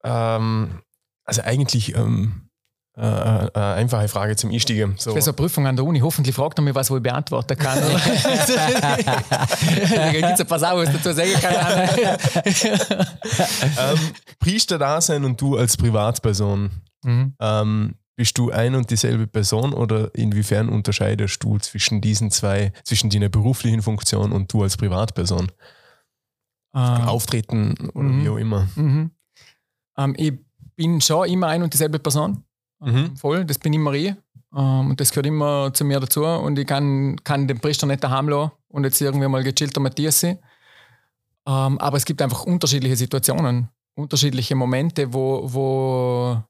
Ähm, 0.04 0.80
also 1.24 1.42
eigentlich 1.42 1.94
ähm, 1.94 2.49
äh, 2.96 3.02
äh, 3.06 3.46
äh, 3.54 3.58
einfache 3.58 4.08
Frage 4.08 4.34
zum 4.36 4.50
Einstiegen. 4.50 4.94
So. 4.98 5.12
Für 5.14 5.22
so 5.22 5.30
eine 5.30 5.36
Prüfung 5.36 5.66
an 5.66 5.76
der 5.76 5.84
Uni, 5.84 6.00
hoffentlich 6.00 6.34
fragt 6.34 6.58
er 6.58 6.62
mich 6.62 6.74
was, 6.74 6.90
wo 6.90 6.96
ich 6.96 7.02
beantworten 7.02 7.56
kann. 7.56 7.78
Da 9.94 10.12
gibt 10.12 10.24
es 10.24 10.40
ein 10.40 10.46
paar 10.46 10.58
Sachen, 10.58 10.78
was 10.78 10.92
dazu 10.92 11.12
sagen 11.12 11.32
kann. 11.40 11.88
ähm, 13.78 13.98
Priester-Dasein 14.38 15.24
und 15.24 15.40
du 15.40 15.56
als 15.56 15.76
Privatperson. 15.76 16.70
mhm. 17.04 17.34
Ähm, 17.40 17.94
bist 18.16 18.36
du 18.36 18.50
ein 18.50 18.74
und 18.74 18.90
dieselbe 18.90 19.26
Person 19.26 19.72
oder 19.72 20.14
inwiefern 20.14 20.68
unterscheidest 20.68 21.42
du 21.42 21.56
zwischen 21.58 22.02
diesen 22.02 22.30
zwei, 22.30 22.70
zwischen 22.84 23.08
deiner 23.08 23.30
beruflichen 23.30 23.80
Funktion 23.80 24.32
und 24.32 24.52
du 24.52 24.62
als 24.62 24.76
Privatperson? 24.76 25.50
Ähm, 26.74 26.80
Auftreten 27.08 27.88
oder 27.94 28.08
Mhm. 28.08 28.24
wie 28.24 28.28
auch 28.28 28.36
immer. 28.36 28.68
Mhm. 28.74 29.10
Ähm, 29.96 30.14
ich 30.18 30.34
bin 30.76 31.00
schon 31.00 31.28
immer 31.30 31.46
ein 31.46 31.62
und 31.62 31.72
dieselbe 31.72 31.98
Person. 31.98 32.44
Mhm. 32.80 33.16
Voll, 33.16 33.44
das 33.44 33.58
bin 33.58 33.72
immer 33.72 33.92
ich. 33.92 34.14
Ähm, 34.54 34.90
und 34.90 35.00
das 35.00 35.10
gehört 35.10 35.26
immer 35.26 35.72
zu 35.72 35.84
mir 35.84 36.00
dazu. 36.00 36.24
Und 36.24 36.58
ich 36.58 36.66
kann, 36.66 37.16
kann 37.24 37.46
den 37.46 37.60
Priester 37.60 37.86
nicht 37.86 38.02
daheim 38.02 38.28
lassen 38.28 38.52
und 38.68 38.84
jetzt 38.84 39.00
irgendwie 39.00 39.28
mal 39.28 39.42
gechillter 39.42 39.80
Matthias 39.80 40.20
sein. 40.20 40.38
Ähm, 41.46 41.78
aber 41.78 41.96
es 41.96 42.04
gibt 42.04 42.20
einfach 42.22 42.44
unterschiedliche 42.44 42.96
Situationen, 42.96 43.68
unterschiedliche 43.94 44.54
Momente, 44.54 45.12
wo, 45.12 45.42
wo 45.44 46.42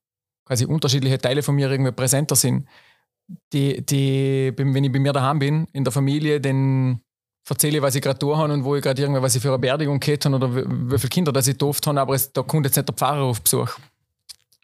quasi 0.44 0.64
unterschiedliche 0.64 1.18
Teile 1.18 1.42
von 1.42 1.54
mir 1.54 1.70
irgendwie 1.70 1.92
präsenter 1.92 2.36
sind. 2.36 2.66
Die, 3.52 3.84
die, 3.86 4.52
wenn 4.56 4.82
ich 4.82 4.90
bei 4.90 4.98
mir 4.98 5.12
daheim 5.12 5.38
bin, 5.38 5.66
in 5.72 5.84
der 5.84 5.92
Familie, 5.92 6.40
dann 6.40 7.00
erzähle 7.48 7.78
ich, 7.78 7.82
was 7.82 7.94
ich 7.94 8.02
gerade 8.02 8.18
tun 8.18 8.36
habe 8.36 8.52
und 8.52 8.64
wo 8.64 8.76
ich 8.76 8.82
gerade 8.82 9.00
irgendwie, 9.00 9.22
was 9.22 9.34
ich 9.34 9.42
für 9.42 9.48
eine 9.48 9.58
Beerdigung 9.58 10.00
gehabt 10.00 10.24
habe 10.24 10.36
oder 10.36 10.54
wie, 10.54 10.64
wie 10.66 10.98
viele 10.98 11.08
Kinder 11.08 11.32
das 11.32 11.46
ich 11.46 11.56
durfte 11.56 11.90
habe, 11.90 12.00
aber 12.00 12.14
es, 12.14 12.32
da 12.32 12.42
kommt 12.42 12.66
jetzt 12.66 12.76
nicht 12.76 12.88
der 12.88 12.94
Pfarrer 12.94 13.22
auf 13.22 13.40
Besuch. 13.40 13.70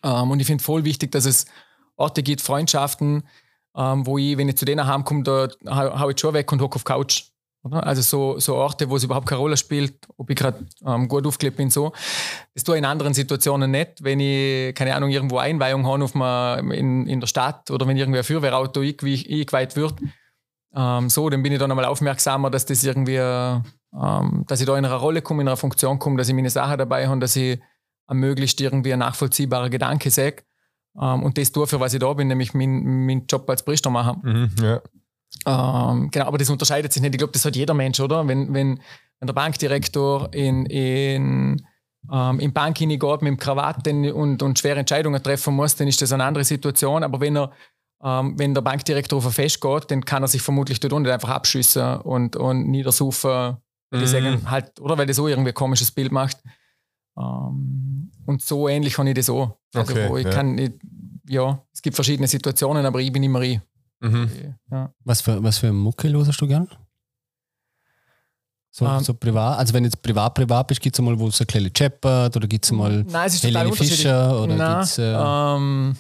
Ähm, 0.07 0.31
und 0.31 0.39
ich 0.39 0.47
finde 0.47 0.63
voll 0.63 0.85
wichtig, 0.85 1.11
dass 1.11 1.25
es 1.27 1.47
Orte 1.97 2.23
gibt, 2.23 2.41
Freundschaften, 2.41 3.25
ähm, 3.77 4.07
wo 4.07 4.19
ich, 4.19 4.37
wenn 4.39 4.49
ich 4.49 4.57
zu 4.57 4.65
denen 4.65 4.87
heimkomme, 4.87 5.25
da 5.25 5.49
hau, 5.67 5.99
hau 5.99 6.11
ich 6.11 6.21
schon 6.21 6.35
weg 6.35 6.51
und 6.53 6.61
hocke 6.61 6.77
auf 6.77 6.85
Couch. 6.85 7.25
Oder? 7.65 7.85
Also 7.85 8.03
so, 8.03 8.39
so 8.39 8.55
Orte, 8.55 8.89
wo 8.89 8.97
es 8.97 9.03
überhaupt 9.03 9.27
keine 9.27 9.41
Rolle 9.41 9.57
spielt, 9.57 9.95
ob 10.17 10.31
ich 10.31 10.37
gerade 10.37 10.65
ähm, 10.87 11.09
gut 11.09 11.27
aufgelebt 11.27 11.57
bin, 11.57 11.69
so. 11.69 11.93
Das 12.55 12.63
tue 12.63 12.77
ich 12.77 12.79
in 12.79 12.85
anderen 12.85 13.13
Situationen 13.13 13.73
nicht, 13.73 14.05
wenn 14.05 14.21
ich, 14.21 14.73
keine 14.77 14.95
Ahnung, 14.95 15.11
irgendwo 15.11 15.39
Einweihung 15.39 15.85
habe 15.85 16.05
auf 16.05 16.15
mal 16.15 16.59
in, 16.73 17.09
in 17.09 17.19
der 17.19 17.27
Stadt 17.27 17.71
oder 17.73 17.89
wenn 17.89 17.97
irgendwie 17.97 18.19
ein 18.19 18.25
Feuerwehrauto 18.25 18.81
eingewe- 18.81 19.29
eingeweiht 19.29 19.75
wird. 19.75 19.95
Ähm, 20.77 21.09
so, 21.09 21.29
dann 21.29 21.43
bin 21.43 21.53
ich 21.53 21.59
dann 21.59 21.71
einmal 21.71 21.87
aufmerksamer, 21.87 22.51
dass 22.51 22.67
das 22.67 22.85
irgendwie, 22.85 23.17
ähm, 23.17 24.45
dass 24.47 24.61
ich 24.61 24.67
da 24.67 24.79
in 24.79 24.85
einer 24.85 24.95
Rolle 24.95 25.23
komme, 25.23 25.43
in 25.43 25.49
einer 25.49 25.57
Funktion 25.57 25.99
komme, 25.99 26.19
dass 26.19 26.29
ich 26.29 26.35
meine 26.35 26.51
Sachen 26.51 26.79
dabei 26.79 27.09
habe, 27.09 27.19
dass 27.19 27.35
ich 27.35 27.59
ein 28.07 28.17
möglichst 28.19 28.61
irgendwie 28.61 28.93
ein 28.93 28.99
nachvollziehbarer 29.01 29.71
Gedanke 29.71 30.11
sehe. 30.11 30.37
Ähm, 31.01 31.23
und 31.23 31.39
das 31.39 31.53
tue, 31.53 31.67
für 31.67 31.81
was 31.81 31.95
ich 31.95 32.01
da 32.01 32.13
bin, 32.13 32.29
nämlich 32.29 32.55
meinen 32.55 33.07
mein 33.07 33.27
Job 33.27 33.49
als 33.51 33.65
Priester 33.65 33.91
machen. 33.91 34.21
Mhm, 34.23 34.51
ja. 34.63 34.81
Ähm, 35.47 36.11
genau, 36.11 36.27
aber 36.27 36.39
das 36.39 36.51
unterscheidet 36.51 36.93
sich 36.93 37.03
nicht. 37.03 37.15
Ich 37.15 37.19
glaube, 37.19 37.33
das 37.33 37.45
hat 37.45 37.57
jeder 37.57 37.75
Mensch, 37.75 38.01
oder? 38.01 38.27
Wenn, 38.27 38.55
wenn, 38.55 38.81
wenn 39.21 39.27
der 39.27 39.35
Bankdirektor 39.35 40.33
in, 40.33 40.67
in, 40.67 41.67
ähm, 42.13 42.41
in 42.41 42.49
die 42.51 42.55
Bank 42.55 42.79
hineingeht 42.79 43.23
mit 43.23 43.31
dem 43.31 43.37
Krawatt 43.37 43.85
den- 43.85 44.13
und, 44.13 44.43
und 44.43 44.59
schwere 44.59 44.79
Entscheidungen 44.79 45.23
treffen 45.23 45.55
muss, 45.55 45.77
dann 45.77 45.89
ist 45.89 46.01
das 46.01 46.13
eine 46.13 46.25
andere 46.25 46.45
Situation. 46.45 47.03
Aber 47.03 47.21
wenn 47.21 47.37
er 47.37 47.53
ähm, 48.05 48.39
wenn 48.39 48.53
der 48.55 48.61
Bankdirektor 48.61 49.19
auf 49.19 49.27
ein 49.27 49.33
Fest 49.33 49.61
geht, 49.61 49.91
dann 49.91 50.05
kann 50.05 50.23
er 50.23 50.29
sich 50.29 50.43
vermutlich 50.43 50.81
dort 50.81 50.93
unten 50.93 51.11
einfach 51.11 51.31
abschiessen 51.31 51.97
und, 52.03 52.37
und 52.37 52.69
niedersufen, 52.69 53.57
Mhm. 53.91 54.07
sagen 54.07 54.51
halt, 54.51 54.81
oder 54.81 54.99
weil 54.99 55.07
das 55.07 55.17
so 55.17 55.29
irgendwie 55.29 55.51
ein 55.51 55.55
komisches 55.55 55.93
Bild 55.93 56.11
macht. 56.11 56.39
Ähm, 57.19 58.11
und 58.27 58.43
so 58.43 58.69
ähnlich 58.69 58.97
habe 58.99 59.09
ich 59.09 59.15
das 59.15 59.31
auch. 59.31 59.57
Also, 59.75 59.93
Okay, 59.93 60.09
wo 60.09 60.17
ich 60.17 60.25
ja. 60.27 60.31
kann, 60.33 60.59
ich, 60.59 60.73
ja, 61.29 61.63
es 61.73 61.81
gibt 61.83 61.95
verschiedene 61.97 62.29
Situationen, 62.29 62.85
aber 62.87 63.01
ich 63.01 63.13
bin 63.13 63.23
immer 63.23 63.41
ich. 63.43 63.61
Mhm. 64.01 64.31
Ja. 64.71 64.93
Was 65.05 65.21
für, 65.23 65.43
was 65.43 65.59
für 65.59 65.73
Mucke 65.73 66.11
hörst 66.11 66.41
du 66.41 66.47
gern? 66.47 66.69
So, 68.71 68.85
Ähm, 68.87 69.01
so 69.03 69.15
privat, 69.15 69.59
also 69.59 69.73
wenn 69.73 69.85
du 69.85 69.89
jetzt 69.89 70.03
privat 70.03 70.35
privat 70.35 70.67
bist, 70.67 70.81
gibt 70.83 70.95
es 70.99 71.03
mal 71.03 71.19
wo 71.19 71.31
so 71.31 71.45
ein 71.45 71.47
kleines 71.47 71.73
Shepard 71.77 72.37
oder 72.37 72.47
gibt 72.47 72.65
es 72.67 72.73
mal 72.73 73.05
Nein, 73.05 73.27
es 73.27 73.43
Helene. 73.43 73.73
Fischer 73.73 74.43
oder 74.43 74.55
Nein, 74.55 74.77
gibt's, 74.81 74.99
äh, 74.99 75.15
ähm, 75.15 75.97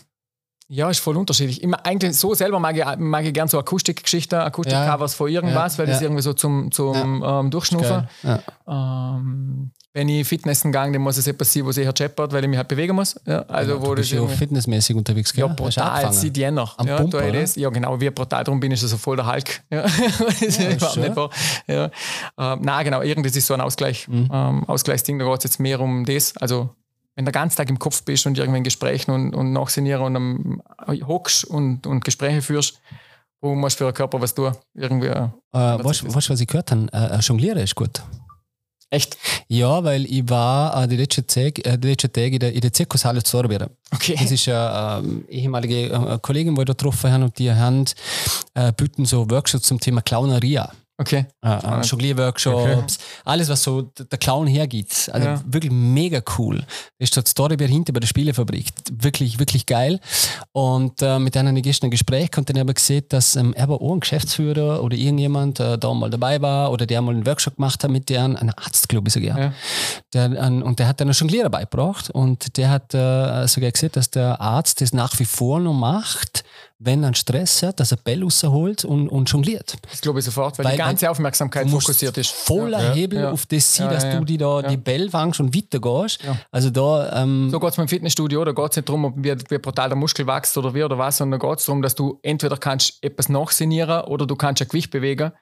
ja, 0.69 0.91
ist 0.91 0.99
voll 1.01 1.17
unterschiedlich. 1.17 1.62
Ich, 1.62 1.67
mag- 1.69 1.87
eigentlich 1.89 2.14
so 2.19 2.35
selber 2.35 2.59
mag 2.59 2.77
ich, 2.77 2.85
mag 2.99 3.25
ich 3.25 3.33
gern 3.33 3.49
so 3.49 3.59
Akustikgeschichten, 3.59 4.39
Akustikcovers 4.41 5.14
von 5.14 5.31
irgendwas, 5.31 5.75
Ja, 5.75 5.79
weil 5.79 5.87
das 5.87 6.01
ja. 6.01 6.07
irgendwie 6.07 6.23
so 6.23 6.35
zum, 6.35 6.71
zum 6.71 7.23
ähm, 7.25 7.51
Durchschnuffen. 7.51 8.09
geil. 8.23 8.43
Ja. 8.67 9.17
Ähm, 9.17 9.71
wenn 9.97 10.11
ich 10.11 10.28
Fitnessen 10.28 10.72
gehe, 10.72 10.92
dann 10.92 11.01
muss 11.01 11.16
es 11.16 11.26
etwas 11.26 11.51
sein, 11.51 11.64
wo 11.64 11.72
halt 11.72 11.97
scheppert, 11.99 12.30
weil 12.30 12.44
ich 12.44 12.51
mich 12.51 12.59
halt 12.59 12.68
bewegen 12.68 12.94
muss. 12.94 13.18
Ja, 13.26 13.40
also 13.49 13.80
wo 13.80 13.86
du 13.86 13.94
bist 13.94 14.11
ja 14.11 14.18
auch 14.18 14.24
irgendwie- 14.24 14.36
fitnessmäßig 14.36 14.94
unterwegs, 14.94 15.32
gell? 15.32 15.47
ja, 15.47 15.55
brutal, 15.55 16.12
seit 16.12 16.36
Jänner. 16.36 16.70
Am 16.76 16.86
ja, 16.86 17.01
ich 17.03 17.14
oder? 17.14 17.32
das, 17.32 17.57
ja, 17.57 17.70
genau, 17.70 17.99
wie 17.99 18.11
brutal 18.11 18.44
drum 18.44 18.61
bin, 18.61 18.72
ist 18.72 18.82
also 18.82 18.99
voll 18.99 19.16
der 19.16 19.26
Hulk. 19.26 19.62
Ja. 19.70 19.82
das 20.28 20.42
ist 20.42 20.61
überhaupt 20.61 20.92
schön. 20.92 21.03
nicht 21.03 21.16
wahr. 21.16 21.30
Ja. 21.66 21.90
Ähm, 22.38 22.59
nein, 22.61 22.84
genau, 22.84 23.01
irgendwas 23.01 23.34
ist 23.36 23.47
so 23.47 23.55
ein 23.55 23.62
Ausgleich. 23.62 24.07
Mhm. 24.07 24.28
Ähm, 24.30 24.64
Ausgleichsding, 24.68 25.18
da 25.18 25.24
geht 25.24 25.38
es 25.38 25.44
jetzt 25.44 25.61
mehr 25.61 25.80
um 25.80 26.05
das. 26.05 26.36
Also, 26.36 26.68
wenn 27.14 27.24
du 27.24 27.30
den 27.30 27.34
ganzen 27.34 27.57
Tag 27.57 27.70
im 27.70 27.78
Kopf 27.78 28.03
bist 28.03 28.26
und 28.26 28.36
irgendwann 28.36 28.64
Gesprächen 28.64 29.12
und, 29.12 29.34
und 29.34 29.55
nachsinieren 29.55 30.03
und 30.03 30.14
am 30.16 30.62
hockst 31.07 31.44
und, 31.47 31.86
und 31.86 32.05
Gespräche 32.05 32.42
führst, 32.42 32.82
wo 33.40 33.55
musst 33.55 33.80
du 33.80 33.86
für 33.86 33.92
den 33.92 33.97
Körper 33.97 34.20
was 34.20 34.34
tun? 34.34 34.53
Irgendwie, 34.74 35.07
äh, 35.07 35.28
Äh, 35.55 35.82
weißt 35.82 36.03
du, 36.03 36.14
was 36.14 36.40
ich 36.40 36.47
gehört 36.47 36.70
habe? 36.70 36.86
Äh, 36.92 37.16
äh, 37.16 37.20
Jonglieren 37.20 37.61
ist 37.62 37.74
gut. 37.74 38.03
Echt? 38.91 39.16
Ja, 39.49 39.82
weil 39.84 40.05
ich 40.07 40.28
war 40.28 40.82
äh, 40.82 40.89
die 40.89 40.97
letzten 40.97 41.26
Tage, 41.26 41.64
äh, 41.64 41.78
die 41.78 41.89
letzten 41.89 42.12
Tage 42.12 42.34
in 42.34 42.39
der, 42.39 42.53
in 42.53 42.61
der 42.61 42.72
Zirkushalle 42.72 43.22
zu 43.22 43.37
Sorbieren. 43.37 43.70
Okay. 43.93 44.16
Das 44.18 44.30
ist 44.30 44.49
eine 44.49 45.03
ähm, 45.05 45.24
ehemalige 45.28 45.87
äh, 45.87 46.18
Kollegin, 46.20 46.55
die 46.55 46.61
wir 46.61 46.64
da 46.64 46.72
getroffen 46.72 47.11
haben 47.11 47.22
und 47.24 47.39
die 47.39 47.51
haben, 47.53 47.84
äh, 48.55 48.72
bieten 48.72 49.05
so 49.05 49.28
Workshops 49.30 49.66
zum 49.66 49.80
Thema 49.80 50.03
Clowneria. 50.03 50.72
Okay. 50.99 51.26
äh, 51.42 51.80
Jonglierworkshops, 51.82 52.99
alles, 53.24 53.49
was 53.51 53.62
so 53.62 53.82
der 53.82 54.18
Clown 54.18 54.47
hergibt. 54.47 55.11
Also 55.12 55.28
Ja. 55.28 55.42
wirklich 55.47 55.70
mega 55.70 56.22
cool. 56.38 56.61
Das 56.99 57.11
ist 57.11 57.16
das 57.16 57.30
Story 57.30 57.57
hinter 57.59 57.92
bei 57.92 58.01
der 58.01 58.07
Spielefabrik. 58.07 58.68
Wirklich, 58.90 59.38
wirklich 59.38 59.66
geil. 59.66 60.01
Und 60.53 61.03
äh, 61.03 61.18
mit 61.18 61.36
ich 61.36 61.62
gestern 61.62 61.88
ein 61.88 61.90
Gespräch 61.90 62.30
habe 62.34 62.53
ich 62.70 62.74
gesehen, 62.74 63.05
dass 63.11 63.36
ähm, 63.36 63.53
er 63.55 63.68
war 63.68 63.80
auch 63.80 63.92
ein 63.92 64.01
Geschäftsführer 64.01 64.82
oder 64.82 64.97
irgendjemand 64.97 65.61
äh, 65.61 65.76
da 65.76 65.92
mal 65.92 66.09
dabei 66.09 66.40
war 66.40 66.72
oder 66.72 66.86
der 66.86 67.03
mal 67.03 67.14
einen 67.14 67.26
Workshop 67.26 67.57
gemacht 67.57 67.84
hat 67.84 67.90
mit 67.90 68.09
deren, 68.09 68.36
ein 68.36 68.51
Arzt, 68.51 68.88
glaube 68.88 69.09
ich 69.09 69.14
sogar. 69.14 69.38
Ja. 69.38 69.53
Der, 70.14 70.42
ein, 70.42 70.62
und 70.62 70.78
der 70.78 70.88
hat 70.88 71.01
dann 71.01 71.09
einen 71.09 71.14
Jonglierer 71.14 71.51
beigebracht 71.51 72.09
und 72.09 72.57
der 72.57 72.70
hat 72.70 72.94
äh, 72.94 73.47
sogar 73.49 73.70
gesehen, 73.70 73.90
dass 73.92 74.11
der 74.11 74.40
Arzt 74.40 74.80
das 74.80 74.94
nach 74.94 75.18
wie 75.18 75.26
vor 75.26 75.61
noch 75.61 75.74
macht, 75.74 76.44
wenn 76.79 77.03
er 77.03 77.07
einen 77.09 77.14
Stress 77.14 77.62
hat, 77.62 77.81
dass 77.81 77.91
er 77.93 77.97
Bell 77.97 78.22
rausholt 78.22 78.85
und, 78.85 79.09
und 79.09 79.31
jongliert. 79.31 79.77
Das 79.91 80.01
glaube 80.03 80.18
ich 80.18 80.24
sofort, 80.27 80.59
weil, 80.59 80.66
Weil- 80.66 80.72
die 80.72 80.79
ganze 80.79 81.11
Aufmerksamkeit 81.11 81.70
fokussiert 81.70 82.16
ist. 82.18 82.31
voller 82.33 82.83
Ja. 82.89 82.93
Hebel 82.93 83.20
Ja. 83.20 83.31
auf 83.31 83.47
das 83.47 83.74
sein, 83.74 83.89
dass 83.89 84.05
ja, 84.05 84.18
du 84.18 84.24
die 84.27 84.37
da 84.37 84.61
die 84.62 84.77
Bell 84.77 85.09
fangst 85.11 85.41
und 85.41 85.55
weitergehst. 85.57 86.20
Also 86.51 86.68
da, 86.70 87.22
ähm, 87.22 87.49
So 87.51 87.59
geht 87.61 87.70
es 87.70 87.77
beim 87.77 87.89
Fitnessstudio, 87.89 88.45
da 88.45 88.53
geht 88.53 88.70
es 88.70 88.77
nicht 88.77 88.89
darum, 88.89 89.07
ob 89.07 89.14
wie, 89.16 89.35
wie 89.49 89.59
brutal 89.59 89.89
der 89.89 89.97
Muskel 89.97 90.27
wächst 90.27 90.57
oder 90.59 90.74
wie 90.74 90.85
oder 90.85 90.99
was, 90.99 91.16
sondern 91.16 91.41
da 91.41 91.49
geht 91.49 91.61
es 91.61 91.64
darum, 91.64 91.81
dass 91.81 91.95
du 91.95 92.18
entweder 92.22 92.57
kannst 92.59 93.03
etwas 93.03 93.29
nachsinieren 93.31 94.03
oder 94.05 94.27
du 94.27 94.37
kannst 94.37 94.61
ein 94.61 94.68
Gewicht 94.68 94.91
bewegen. 94.91 95.33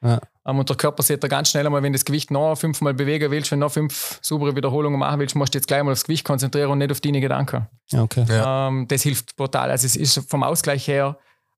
Ähm, 0.46 0.58
und 0.58 0.68
der 0.68 0.76
Körper 0.76 1.02
sieht 1.02 1.22
da 1.24 1.28
ganz 1.28 1.48
schnell 1.50 1.64
einmal, 1.66 1.82
wenn 1.82 1.92
du 1.92 1.96
das 1.98 2.04
Gewicht 2.04 2.30
noch 2.30 2.54
fünfmal 2.56 2.94
bewegen 2.94 3.30
willst, 3.30 3.50
wenn 3.50 3.60
du 3.60 3.66
noch 3.66 3.72
fünf 3.72 4.18
saubere 4.22 4.54
Wiederholungen 4.54 4.98
machen 4.98 5.20
willst, 5.20 5.34
musst 5.34 5.54
du 5.54 5.58
jetzt 5.58 5.66
gleich 5.66 5.82
mal 5.82 5.92
aufs 5.92 6.04
Gewicht 6.04 6.24
konzentrieren 6.24 6.70
und 6.70 6.78
nicht 6.78 6.90
auf 6.92 7.00
deine 7.00 7.20
Gedanken. 7.20 7.66
okay. 7.96 8.24
Ja. 8.28 8.68
Ähm, 8.68 8.86
das 8.88 9.02
hilft 9.02 9.36
brutal. 9.36 9.70
Also 9.70 9.86
es 9.86 9.96
ist 9.96 10.28
vom 10.30 10.42
Ausgleich 10.42 10.86
her 10.88 11.16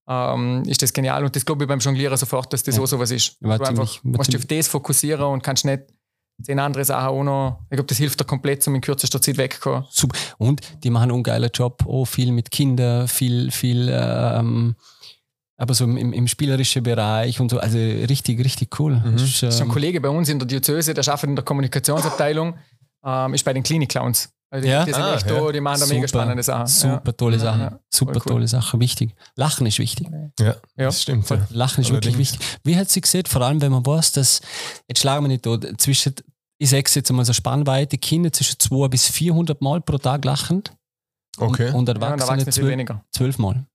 ähm, 0.08 0.62
ist 0.66 0.82
das 0.82 0.92
genial 0.92 1.24
und 1.24 1.34
das 1.34 1.44
glaube 1.44 1.64
ich 1.64 1.68
beim 1.68 1.80
Jonglieren 1.80 2.16
sofort, 2.16 2.52
dass 2.52 2.62
das 2.62 2.76
Ja. 2.76 2.82
auch 2.82 2.86
sowas 2.86 3.10
ist. 3.10 3.36
War 3.40 3.58
du 3.58 3.64
ziemlich- 3.64 3.80
einfach 3.96 4.04
musst 4.04 4.32
dich 4.32 4.38
auf 4.40 4.46
das 4.46 4.68
fokussieren 4.68 5.24
und 5.24 5.42
kannst 5.42 5.64
nicht 5.64 5.82
zehn 6.42 6.58
andere 6.60 6.84
Sachen 6.84 7.08
auch 7.08 7.22
noch. 7.24 7.58
Ich 7.70 7.76
glaube, 7.76 7.88
das 7.88 7.98
hilft 7.98 8.20
dir 8.20 8.24
komplett, 8.24 8.64
um 8.68 8.74
in 8.76 8.82
kürzester 8.82 9.20
Zeit 9.20 9.36
wegzukommen. 9.38 9.84
Super. 9.90 10.16
Und 10.38 10.60
die 10.84 10.90
machen 10.90 11.10
einen 11.10 11.22
geilen 11.24 11.50
Job, 11.52 11.84
auch 11.88 12.04
viel 12.04 12.30
mit 12.30 12.50
Kindern, 12.52 13.08
viel, 13.08 13.50
viel, 13.50 13.88
ähm, 13.90 14.76
aber 15.58 15.74
so 15.74 15.84
im, 15.84 16.12
im 16.12 16.28
spielerischen 16.28 16.82
Bereich 16.82 17.40
und 17.40 17.50
so. 17.50 17.58
Also 17.58 17.78
richtig, 17.78 18.38
richtig 18.44 18.78
cool. 18.78 18.94
Mhm. 18.96 19.12
Das 19.12 19.22
ist, 19.22 19.42
Das 19.42 19.54
ist 19.54 19.60
ein 19.60 19.66
ähm, 19.68 19.72
Kollege 19.72 20.00
bei 20.00 20.08
uns 20.08 20.28
in 20.28 20.38
der 20.38 20.46
Diözese, 20.46 20.92
der 20.94 21.04
arbeitet 21.08 21.30
in 21.30 21.36
der 21.36 21.44
Kommunikationsabteilung, 21.44 22.54
ähm, 23.04 23.34
ist 23.34 23.44
bei 23.44 23.52
den 23.52 23.62
Klinik 23.62 23.90
Clowns. 23.90 24.30
Also 24.48 24.68
Ja? 24.68 24.84
die, 24.84 24.92
sind 24.92 25.02
Ah, 25.02 25.14
echt 25.16 25.28
ja. 25.28 25.40
da, 25.40 25.52
die 25.52 25.60
machen 25.60 25.80
da 25.80 25.86
mega 25.86 26.06
spannende 26.06 26.42
Sachen. 26.42 26.66
Super 26.68 27.16
tolle 27.16 27.36
Ja, 27.36 27.42
Sachen. 27.42 27.60
ja. 27.62 27.78
Super 27.92 28.12
cool. 28.12 28.32
tolle 28.32 28.48
Sache. 28.48 28.78
Wichtig. 28.78 29.14
Lachen 29.34 29.66
ist 29.66 29.78
wichtig. 29.80 30.08
Ja, 30.38 30.44
Ja. 30.46 30.54
das 30.76 31.02
stimmt. 31.02 31.28
Ja. 31.30 31.46
Lachen 31.50 31.80
ist 31.82 31.90
wirklich 31.90 32.14
Allerdings. 32.14 32.34
wichtig. 32.34 32.58
Wie 32.62 32.76
hat 32.76 32.88
sie 32.88 33.00
gesehen, 33.00 33.24
vor 33.26 33.42
allem 33.42 33.60
wenn 33.60 33.72
man 33.72 33.84
weiß, 33.84 34.12
dass, 34.12 34.40
jetzt 34.88 35.00
schlagen 35.00 35.24
wir 35.24 35.28
nicht 35.28 35.44
da, 35.46 35.58
zwischen, 35.78 36.14
ich 36.58 36.70
sage 36.70 36.84
jetzt 36.94 37.10
einmal 37.10 37.24
so 37.24 37.32
Spannweite, 37.32 37.98
Kinder 37.98 38.32
zwischen 38.32 38.58
200 38.60 38.90
bis 38.92 39.08
400 39.08 39.60
Mal 39.62 39.80
pro 39.80 39.98
Tag 39.98 40.24
lachen 40.24 40.62
Okay. 41.38 41.68
und, 41.70 41.74
und 41.74 41.88
Ja, 41.88 41.94
und 41.94 42.02
Erwachsene 42.02 42.22
Erwachsene 42.22 42.44
viel 42.44 42.52
zwölf, 42.52 42.68
weniger. 42.70 43.04
zwölf 43.10 43.38
Mal 43.38 43.66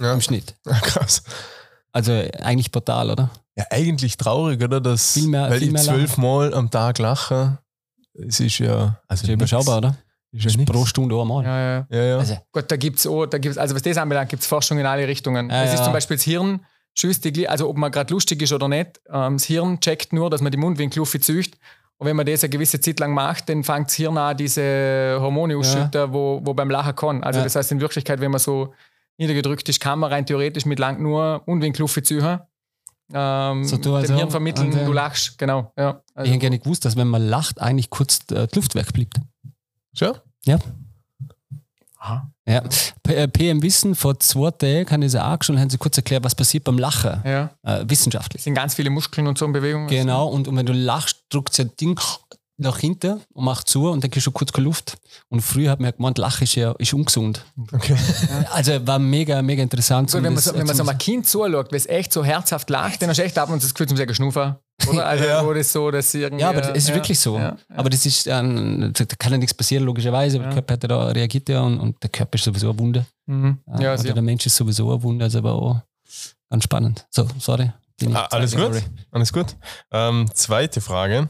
ja. 0.00 0.12
im 0.14 0.20
Schnitt. 0.20 0.54
Krass. 0.64 1.22
Also 1.92 2.12
eigentlich 2.42 2.70
brutal, 2.72 3.10
oder? 3.10 3.30
Ja, 3.56 3.64
eigentlich 3.70 4.16
traurig, 4.16 4.62
oder? 4.62 4.80
Dass, 4.80 5.12
Viel 5.12 5.28
mehr- 5.28 5.48
weil 5.50 5.60
viel 5.60 5.74
ich 5.74 5.82
zwölfmal 5.82 6.52
am 6.54 6.70
Tag 6.70 6.98
lache. 6.98 7.58
Es 8.14 8.40
ist 8.40 8.58
ja. 8.58 8.74
Also 8.74 8.98
Das 9.08 9.22
ist 9.22 9.28
ja 9.28 9.34
überschaubar, 9.34 9.78
oder? 9.78 9.96
Ist 10.32 10.44
ja 10.50 10.56
nix. 10.56 10.70
Pro 10.70 10.84
Stunde 10.84 11.14
einmal. 11.20 11.44
Ja, 11.44 11.60
ja. 11.60 11.86
Ja, 11.90 12.02
ja. 12.04 12.18
Also, 12.18 12.36
Gut, 12.52 12.64
da 12.68 12.76
gibt 12.76 12.98
es 12.98 13.06
auch, 13.06 13.26
da 13.26 13.38
gibt's, 13.38 13.56
also 13.56 13.74
was 13.76 13.82
das 13.82 13.96
anbelangt, 13.96 14.28
gibt 14.30 14.42
es 14.42 14.48
Forschung 14.48 14.78
in 14.78 14.86
alle 14.86 15.06
Richtungen. 15.06 15.48
Ja, 15.50 15.62
es 15.62 15.72
ist 15.74 15.78
ja. 15.78 15.84
zum 15.84 15.92
Beispiel 15.92 16.16
das 16.16 16.24
Hirn, 16.24 16.64
die, 17.00 17.08
Gli- 17.32 17.46
also 17.46 17.68
ob 17.68 17.76
man 17.76 17.92
gerade 17.92 18.12
lustig 18.12 18.42
ist 18.42 18.52
oder 18.52 18.66
nicht, 18.68 19.00
ähm, 19.12 19.34
das 19.36 19.44
Hirn 19.44 19.78
checkt 19.80 20.12
nur, 20.12 20.30
dass 20.30 20.40
man 20.40 20.50
die 20.50 20.58
Mundwinkel 20.58 21.04
zücht. 21.06 21.56
Und 21.98 22.08
wenn 22.08 22.16
man 22.16 22.26
das 22.26 22.42
eine 22.42 22.50
gewisse 22.50 22.80
Zeit 22.80 22.98
lang 22.98 23.12
macht, 23.12 23.48
dann 23.48 23.62
fängt 23.62 23.86
das 23.88 23.94
Hirn 23.94 24.18
an, 24.18 24.36
diese 24.36 25.18
Hormone 25.20 25.56
ausschütten, 25.56 26.12
wo, 26.12 26.40
wo 26.42 26.52
beim 26.52 26.68
Lachen 26.70 26.96
kann. 26.96 27.22
Also 27.22 27.38
Ja. 27.38 27.44
das 27.44 27.54
heißt 27.54 27.70
in 27.70 27.80
Wirklichkeit, 27.80 28.20
wenn 28.20 28.32
man 28.32 28.40
so 28.40 28.74
niedergedrückt 29.18 29.68
ist, 29.68 29.80
kann 29.80 29.98
man 29.98 30.10
rein 30.12 30.26
theoretisch 30.26 30.64
mit 30.66 30.78
lang 30.78 31.02
nur 31.02 31.42
Mundwinkel 31.46 31.86
ziehen. 31.88 32.40
Ähm, 33.12 33.64
So 33.64 33.76
du 33.76 33.94
also- 33.94 34.08
dem 34.08 34.16
Hirn 34.16 34.30
vermitteln, 34.30 34.72
und, 34.72 34.78
äh, 34.78 34.84
du 34.84 34.92
lachst, 34.92 35.36
genau. 35.38 35.72
Ja. 35.76 36.00
ich 36.10 36.16
Also, 36.16 36.30
hätte 36.30 36.40
gerne 36.40 36.58
gewusst, 36.58 36.84
dass 36.84 36.96
wenn 36.96 37.08
man 37.08 37.22
lacht, 37.26 37.60
eigentlich 37.60 37.90
kurz 37.90 38.20
äh, 38.32 38.46
die 38.46 38.54
Luft 38.56 38.74
wegbleibt. 38.74 39.16
Schon? 39.96 40.14
Ja. 40.46 40.58
Aha. 41.98 42.30
Ja. 42.46 42.62
P 43.02 43.14
äh, 43.14 43.28
PM 43.28 43.62
Wissen, 43.62 43.94
vor 43.94 44.18
zwei 44.20 44.50
Tagen 44.50 44.90
haben 44.90 45.08
sie 45.08 45.22
auch 45.24 45.38
schon, 45.42 45.58
haben 45.58 45.70
sie 45.70 45.78
kurz 45.78 45.96
erklärt, 45.96 46.22
was 46.24 46.34
passiert 46.34 46.64
beim 46.64 46.76
Lachen. 46.78 47.22
ja. 47.24 47.50
Äh, 47.62 47.84
wissenschaftlich. 47.88 48.40
Es 48.40 48.44
sind 48.44 48.54
ganz 48.54 48.74
viele 48.74 48.90
Muskeln 48.90 49.26
und 49.26 49.38
so 49.38 49.46
in 49.46 49.52
Bewegung. 49.52 49.86
Genau, 49.86 50.26
und, 50.28 50.46
und 50.48 50.56
wenn 50.56 50.66
du 50.66 50.74
lachst, 50.74 51.24
drückt 51.30 51.58
das 51.58 51.74
Ding 51.76 51.98
nach 52.56 52.78
hinten 52.78 53.20
und 53.32 53.44
macht 53.44 53.68
zu 53.68 53.90
und 53.90 54.02
dann 54.04 54.10
kriegst 54.10 54.26
du 54.26 54.30
kurz 54.30 54.52
keine 54.52 54.64
Luft. 54.66 54.96
Und 55.28 55.40
früher 55.40 55.70
hat 55.72 55.80
man 55.80 55.86
ja 55.86 55.96
gemeint, 55.96 56.18
Lachen 56.18 56.44
ist 56.44 56.54
ja 56.54 56.72
ist 56.78 56.94
ungesund. 56.94 57.44
Okay. 57.72 57.96
Also 58.52 58.86
war 58.86 58.98
mega, 59.00 59.42
mega 59.42 59.62
interessant. 59.62 60.10
So, 60.10 60.22
wenn 60.22 60.32
man 60.34 60.42
so, 60.42 60.54
wenn 60.54 60.66
man 60.66 60.76
so 60.76 60.86
einem 60.86 60.96
Kind 60.98 61.26
zuschaut, 61.26 61.72
weil 61.72 61.78
es 61.78 61.86
echt 61.86 62.12
so 62.12 62.24
herzhaft 62.24 62.70
lacht, 62.70 63.02
dann 63.02 63.08
hast 63.10 63.16
du 63.18 63.24
echt 63.24 63.36
ab 63.38 63.50
und 63.50 63.60
zu 63.60 63.66
das 63.66 63.74
Gefühl 63.74 63.88
zum 63.88 63.96
sagen 63.96 64.14
Schnufer. 64.14 64.60
Oder? 64.88 65.06
Also, 65.06 65.24
Ja. 65.24 65.44
wo 65.44 65.52
das 65.52 65.72
so, 65.72 65.90
dass 65.90 66.14
irgendwie. 66.14 66.42
Ja, 66.42 66.50
aber 66.50 66.62
es 66.70 66.76
ist 66.84 66.88
ja, 66.90 66.94
wirklich 66.94 67.18
so. 67.18 67.38
Ja, 67.38 67.56
Aber 67.74 67.90
das 67.90 68.06
ist, 68.06 68.26
ähm, 68.28 68.92
da 68.94 69.04
kann 69.18 69.32
ja 69.32 69.38
nichts 69.38 69.54
passieren, 69.54 69.84
logischerweise. 69.84 70.36
Aber 70.38 70.46
Ja. 70.46 70.50
Der 70.50 70.62
Körper 70.62 70.74
hat 70.74 70.82
ja 70.84 70.88
da 70.88 71.06
reagiert 71.08 71.48
ja 71.48 71.60
und, 71.60 71.78
und 71.80 72.02
der 72.02 72.10
Körper 72.10 72.36
ist 72.36 72.44
sowieso 72.44 72.70
eine 72.70 72.78
Wunde. 72.78 73.06
mhm. 73.26 73.58
Ja, 73.80 73.96
sehr. 73.98 74.12
der 74.14 74.22
Mensch 74.22 74.46
ist 74.46 74.54
sowieso 74.56 74.90
eine 74.92 75.02
Wunde, 75.02 75.24
also 75.24 75.38
aber 75.38 75.52
auch 75.54 75.80
ganz 76.50 76.64
spannend. 76.64 77.06
So, 77.10 77.26
sorry. 77.40 77.72
Ah, 78.12 78.26
alles 78.32 78.50
sorry. 78.50 78.80
gut? 78.80 78.82
Alles 79.12 79.32
gut. 79.32 79.56
Ähm, 79.92 80.28
zweite 80.34 80.80
Frage. 80.80 81.28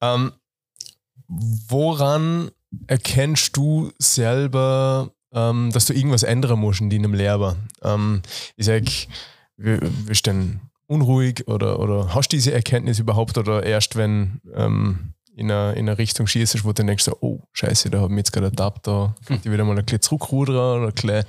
Ähm, 0.00 0.32
woran 1.28 2.50
erkennst 2.86 3.56
du 3.56 3.92
selber, 3.98 5.10
ähm, 5.32 5.70
dass 5.72 5.86
du 5.86 5.94
irgendwas 5.94 6.22
ändern 6.22 6.58
musst 6.58 6.80
in 6.80 6.90
deinem 6.90 7.14
Lehrer? 7.14 7.56
Ähm, 7.82 8.22
ich 8.56 8.66
sag, 8.66 8.84
bist 9.56 10.26
du 10.26 10.30
denn 10.30 10.60
unruhig 10.86 11.46
oder, 11.48 11.78
oder 11.80 12.14
hast 12.14 12.32
du 12.32 12.36
diese 12.36 12.52
Erkenntnis 12.52 12.98
überhaupt 12.98 13.38
oder 13.38 13.62
erst 13.62 13.96
wenn 13.96 14.40
ähm, 14.54 15.14
in 15.36 15.50
eine, 15.50 15.72
in 15.72 15.88
eine 15.88 15.98
Richtung 15.98 16.26
schießt, 16.26 16.64
wo 16.64 16.68
du 16.68 16.74
dann 16.74 16.86
denkst, 16.86 17.08
oh, 17.20 17.40
scheiße, 17.52 17.90
da 17.90 18.00
habe 18.00 18.12
ich 18.12 18.18
jetzt 18.18 18.32
gerade 18.32 18.46
ertappt, 18.46 18.86
da 18.86 19.14
könnte 19.26 19.48
ich 19.48 19.52
wieder 19.52 19.64
mal 19.64 19.76
ein 19.76 19.84
bisschen 19.84 20.00
zurückrudern 20.00 20.82
oder 20.82 20.88
ein 20.88 20.94
bisschen 20.94 21.24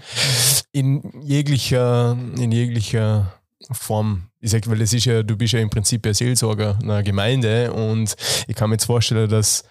in 0.71 1.21
jeglicher, 1.21 2.17
in 2.37 2.51
jeglicher 2.51 3.33
Form. 3.71 4.29
Ich 4.39 4.51
sag, 4.51 4.67
weil 4.69 4.79
das 4.79 4.93
ist 4.93 5.05
ja, 5.05 5.23
du 5.23 5.35
bist 5.35 5.53
ja 5.53 5.59
im 5.59 5.69
Prinzip 5.69 6.05
ja 6.05 6.13
Seelsorger 6.13 6.77
einer 6.81 7.03
Gemeinde 7.03 7.73
und 7.73 8.15
ich 8.47 8.55
kann 8.55 8.69
mir 8.69 8.75
jetzt 8.75 8.85
vorstellen, 8.85 9.29
dass 9.29 9.63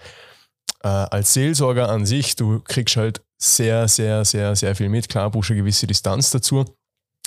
äh, 0.82 0.88
als 0.88 1.32
Seelsorger 1.32 1.88
an 1.88 2.06
sich, 2.06 2.36
du 2.36 2.60
kriegst 2.60 2.96
halt 2.96 3.22
sehr, 3.38 3.88
sehr, 3.88 4.24
sehr, 4.24 4.54
sehr 4.56 4.74
viel 4.74 4.88
mit. 4.88 5.08
Klar, 5.08 5.30
brauchst 5.30 5.50
eine 5.50 5.60
gewisse 5.60 5.86
Distanz 5.86 6.30
dazu. 6.30 6.64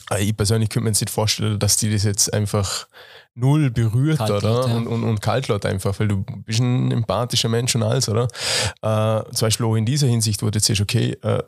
Aber 0.10 0.20
ich 0.20 0.36
persönlich 0.36 0.70
könnte 0.70 0.86
mir 0.86 0.90
jetzt 0.92 1.02
nicht 1.02 1.10
vorstellen, 1.10 1.60
dass 1.60 1.78
die 1.78 1.92
das 1.92 2.04
jetzt 2.04 2.34
einfach 2.34 2.88
null 3.36 3.70
berührt, 3.70 4.20
Kalt 4.20 4.32
oder? 4.32 4.68
ja. 4.68 4.76
Und, 4.76 4.88
und, 4.88 5.04
und 5.04 5.22
kalt 5.22 5.48
lässt 5.48 5.66
einfach, 5.66 6.00
weil 6.00 6.08
du 6.08 6.24
bist 6.46 6.60
ein 6.60 6.92
empathischer 6.92 7.50
Mensch 7.50 7.76
und 7.76 7.84
alles, 7.84 8.08
oder? 8.08 8.28
Äh, 8.82 9.32
zum 9.34 9.48
Beispiel 9.48 9.66
auch 9.66 9.76
in 9.76 9.86
dieser 9.86 10.08
Hinsicht, 10.08 10.42
wo 10.42 10.50
du 10.50 10.58
jetzt 10.58 10.66
siehst, 10.66 10.82
okay, 10.82 11.18
äh, 11.22 11.44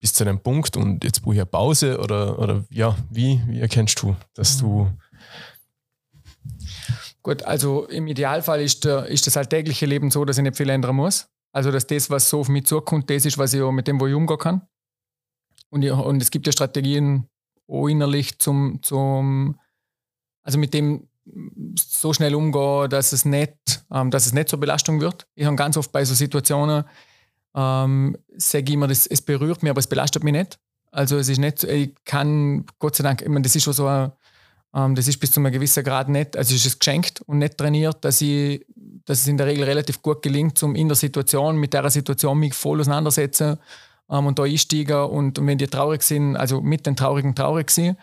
bis 0.00 0.12
zu 0.12 0.24
einem 0.24 0.40
Punkt 0.40 0.76
und 0.76 1.04
jetzt 1.04 1.22
brauche 1.22 1.34
ich 1.34 1.40
eine 1.40 1.46
Pause 1.46 1.98
oder, 1.98 2.38
oder 2.38 2.64
ja, 2.70 2.96
wie, 3.10 3.40
wie 3.46 3.60
erkennst 3.60 4.00
du, 4.02 4.16
dass 4.34 4.58
du 4.58 4.88
Gut, 7.22 7.42
also 7.42 7.84
im 7.86 8.06
Idealfall 8.06 8.62
ist, 8.62 8.86
ist 8.86 9.26
das 9.26 9.36
alltägliche 9.36 9.86
Leben 9.86 10.10
so, 10.10 10.24
dass 10.24 10.38
ich 10.38 10.42
nicht 10.42 10.56
viel 10.56 10.70
ändern 10.70 10.96
muss. 10.96 11.28
Also, 11.52 11.70
dass 11.70 11.86
das, 11.86 12.08
was 12.08 12.30
so 12.30 12.40
auf 12.40 12.48
mich 12.48 12.66
zukommt, 12.66 13.10
das 13.10 13.26
ist, 13.26 13.36
was 13.36 13.52
ich 13.52 13.62
mit 13.62 13.88
dem, 13.88 14.00
wo 14.00 14.06
ich 14.06 14.14
umgehen 14.14 14.38
kann. 14.38 14.62
Und, 15.70 15.82
ich, 15.82 15.92
und 15.92 16.22
es 16.22 16.30
gibt 16.30 16.46
ja 16.46 16.52
Strategien 16.52 17.28
auch 17.66 17.88
innerlich 17.88 18.38
zum, 18.38 18.82
zum 18.82 19.58
also 20.42 20.58
mit 20.58 20.72
dem 20.72 21.08
so 21.76 22.14
schnell 22.14 22.34
umgehen, 22.34 22.88
dass 22.88 23.12
es 23.12 23.26
nicht, 23.26 23.84
ähm, 23.92 24.10
dass 24.10 24.24
es 24.24 24.32
nicht 24.32 24.48
zur 24.48 24.60
Belastung 24.60 25.00
wird. 25.00 25.26
Ich 25.34 25.44
habe 25.44 25.56
ganz 25.56 25.76
oft 25.76 25.92
bei 25.92 26.04
so 26.04 26.14
Situationen, 26.14 26.84
ähm, 27.58 28.16
sage 28.36 28.64
ich 28.68 28.74
immer, 28.74 28.86
das, 28.86 29.06
es 29.06 29.20
berührt 29.20 29.62
mich, 29.62 29.70
aber 29.70 29.80
es 29.80 29.88
belastet 29.88 30.22
mich 30.22 30.32
nicht. 30.32 30.58
Also 30.92 31.18
es 31.18 31.28
ist 31.28 31.38
nicht, 31.38 31.64
ich 31.64 31.92
kann, 32.04 32.66
Gott 32.78 32.96
sei 32.96 33.02
Dank, 33.02 33.20
ich 33.20 33.28
meine, 33.28 33.42
das 33.42 33.56
ist 33.56 33.64
schon 33.64 33.72
so 33.72 33.86
ein, 33.86 34.12
ähm, 34.74 34.94
das 34.94 35.08
ist 35.08 35.18
bis 35.18 35.32
zu 35.32 35.40
einem 35.40 35.52
gewissen 35.52 35.82
Grad 35.82 36.08
nicht, 36.08 36.36
also 36.36 36.54
es 36.54 36.64
ist 36.64 36.78
geschenkt 36.78 37.20
und 37.22 37.38
nicht 37.38 37.58
trainiert, 37.58 38.04
dass, 38.04 38.20
ich, 38.20 38.64
dass 39.04 39.20
es 39.20 39.26
in 39.26 39.36
der 39.36 39.46
Regel 39.46 39.64
relativ 39.64 40.00
gut 40.02 40.22
gelingt, 40.22 40.62
um 40.62 40.76
in 40.76 40.88
der 40.88 40.96
Situation, 40.96 41.56
mit 41.56 41.74
der 41.74 41.90
Situation 41.90 42.38
mich 42.38 42.54
voll 42.54 42.80
auseinandersetzen 42.80 43.58
ähm, 44.08 44.26
und 44.26 44.38
da 44.38 44.44
einsteigen 44.44 45.04
und, 45.04 45.38
und 45.38 45.46
wenn 45.46 45.58
die 45.58 45.66
traurig 45.66 46.02
sind, 46.02 46.36
also 46.36 46.60
mit 46.60 46.86
den 46.86 46.96
Traurigen 46.96 47.34
traurig 47.34 47.70
sind, 47.70 47.98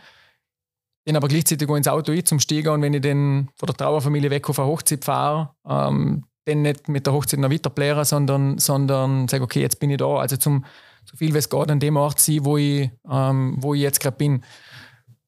dann 1.06 1.15
aber 1.15 1.27
gleichzeitig 1.27 1.69
auch 1.69 1.76
ins 1.76 1.88
Auto 1.88 2.11
ein 2.11 2.26
zum 2.26 2.40
Steigen 2.40 2.69
und 2.69 2.82
wenn 2.82 2.94
ich 2.94 3.02
dann 3.02 3.49
von 3.56 3.68
der 3.68 3.76
Trauerfamilie 3.76 4.32
weg 4.32 4.49
auf 4.49 4.60
eine 4.60 4.68
Hochzeit 4.68 5.06
fahre, 5.06 5.56
ähm, 5.65 6.26
dann 6.45 6.61
nicht 6.61 6.88
mit 6.88 7.05
der 7.05 7.13
Hochzeit 7.13 7.39
noch 7.39 7.49
weiter 7.49 8.05
sondern, 8.05 8.57
sondern 8.57 9.27
sage, 9.27 9.43
okay, 9.43 9.61
jetzt 9.61 9.80
bin 9.80 9.89
ich 9.89 9.97
da, 9.97 10.17
also 10.17 10.38
zum 10.38 10.63
so 11.05 11.17
viel 11.17 11.34
wie 11.34 11.38
es 11.38 11.49
geht 11.49 11.69
an 11.69 11.80
dem 11.80 11.97
Ort 11.97 12.19
sein, 12.19 12.43
wo 12.43 12.57
ich, 12.57 12.89
ähm, 13.09 13.55
wo 13.59 13.73
ich 13.73 13.81
jetzt 13.81 13.99
gerade 13.99 14.17
bin. 14.17 14.43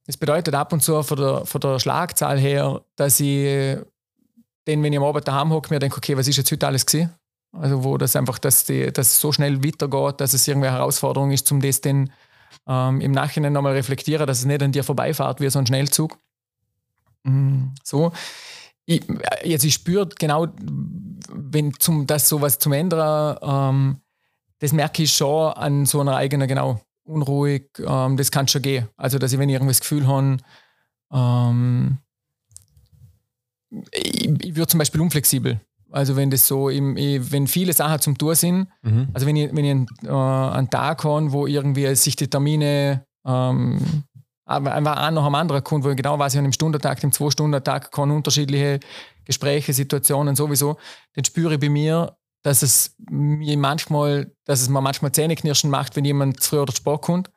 Das 0.05 0.17
bedeutet 0.17 0.55
ab 0.55 0.73
und 0.73 0.81
zu 0.81 1.03
von 1.03 1.17
der, 1.17 1.45
von 1.45 1.61
der 1.61 1.79
Schlagzahl 1.79 2.39
her, 2.39 2.81
dass 2.95 3.19
ich 3.19 3.77
den, 4.67 4.83
wenn 4.83 4.93
ich 4.93 4.99
am 4.99 5.05
Abend 5.05 5.27
daheim 5.27 5.51
hocke, 5.51 5.73
mir 5.73 5.79
denke, 5.79 5.97
okay, 5.97 6.17
was 6.17 6.27
ist 6.27 6.37
jetzt 6.37 6.51
heute 6.51 6.67
alles 6.67 6.85
gewesen? 6.85 7.13
Also 7.51 7.83
wo 7.83 7.97
das 7.97 8.15
einfach, 8.15 8.39
dass, 8.39 8.65
die, 8.65 8.91
dass 8.91 9.07
es 9.07 9.19
so 9.19 9.31
schnell 9.31 9.63
weitergeht, 9.63 10.19
dass 10.19 10.33
es 10.33 10.47
irgendwie 10.47 10.67
eine 10.67 10.77
Herausforderung 10.77 11.31
ist, 11.31 11.47
zum 11.47 11.61
das 11.61 11.81
dann 11.81 12.11
ähm, 12.67 13.01
im 13.01 13.11
Nachhinein 13.11 13.53
nochmal 13.53 13.73
reflektieren, 13.73 14.27
dass 14.27 14.39
es 14.39 14.45
nicht 14.45 14.61
an 14.61 14.71
dir 14.71 14.83
vorbeifährt 14.83 15.39
wie 15.39 15.49
so 15.49 15.59
ein 15.59 15.67
Schnellzug. 15.67 16.17
Mhm, 17.23 17.73
so. 17.83 18.11
Ich, 18.89 19.05
jetzt 19.43 19.65
ich 19.65 19.73
spüre 19.73 20.07
genau, 20.17 20.47
wenn 21.29 21.73
zum, 21.77 22.07
das 22.07 22.27
sowas 22.29 22.57
zum 22.57 22.71
ändern, 22.71 23.37
ähm, 23.41 24.01
das 24.59 24.71
merke 24.71 25.03
ich 25.03 25.11
schon 25.11 25.51
an 25.53 25.85
so 25.85 25.99
einer 25.99 26.15
eigenen, 26.15 26.47
genau, 26.47 26.79
unruhig, 27.03 27.69
ähm, 27.79 28.17
das 28.17 28.31
kann 28.31 28.47
schon 28.47 28.61
gehen. 28.61 28.87
Also, 28.95 29.19
dass 29.19 29.33
ich, 29.33 29.39
wenn 29.39 29.49
ich 29.49 29.55
irgendwie 29.55 29.71
das 29.71 29.81
Gefühl 29.81 30.07
habe, 30.07 30.37
ähm, 31.11 31.97
ich, 33.91 34.29
ich 34.45 34.55
würde 34.55 34.67
zum 34.67 34.77
Beispiel 34.77 35.01
unflexibel. 35.01 35.59
Also 35.89 36.15
wenn 36.15 36.29
das 36.29 36.47
so, 36.47 36.69
im, 36.69 36.95
wenn 36.95 37.47
viele 37.47 37.71
Sachen 37.71 38.01
zum 38.01 38.17
Tour 38.17 38.35
sind, 38.35 38.67
mhm. 38.81 39.07
also 39.13 39.25
wenn 39.25 39.35
ich, 39.35 39.55
wenn 39.55 39.65
ich 39.65 39.71
einen, 39.71 39.87
äh, 40.03 40.55
einen 40.55 40.69
Tag 40.69 41.03
habe, 41.03 41.31
wo 41.31 41.47
irgendwie 41.47 41.93
sich 41.95 42.15
die 42.15 42.27
Termine 42.27 43.05
ähm, 43.25 44.03
einfach 44.47 44.97
ein 44.97 45.13
nach 45.13 45.25
dem 45.25 45.35
anderen 45.35 45.63
kommt, 45.63 45.83
wo 45.83 45.89
ich 45.89 45.97
genau 45.97 46.17
weiß, 46.17 46.33
ich 46.33 46.37
habe 46.37 46.45
im 46.45 46.53
Stundentag, 46.53 47.03
im 47.03 47.11
Zwei-Stunden-Tag 47.11 47.91
kann 47.91 48.11
unterschiedliche 48.11 48.79
Gespräche, 49.25 49.73
Situationen 49.73 50.35
sowieso, 50.35 50.77
dann 51.13 51.25
spüre 51.25 51.55
ich 51.55 51.59
bei 51.59 51.69
mir, 51.69 52.17
dass 52.43 52.61
es 52.61 52.95
mir 53.09 53.57
manchmal, 53.57 54.31
dass 54.45 54.61
es 54.61 54.69
mir 54.69 54.81
manchmal 54.81 55.11
Zähneknirschen 55.11 55.69
macht, 55.69 55.95
wenn 55.95 56.05
jemand 56.05 56.41
zu 56.41 56.49
früh 56.49 56.59
oder 56.59 56.73
zu 56.73 56.77
spät 56.77 57.01
kommt 57.01 57.29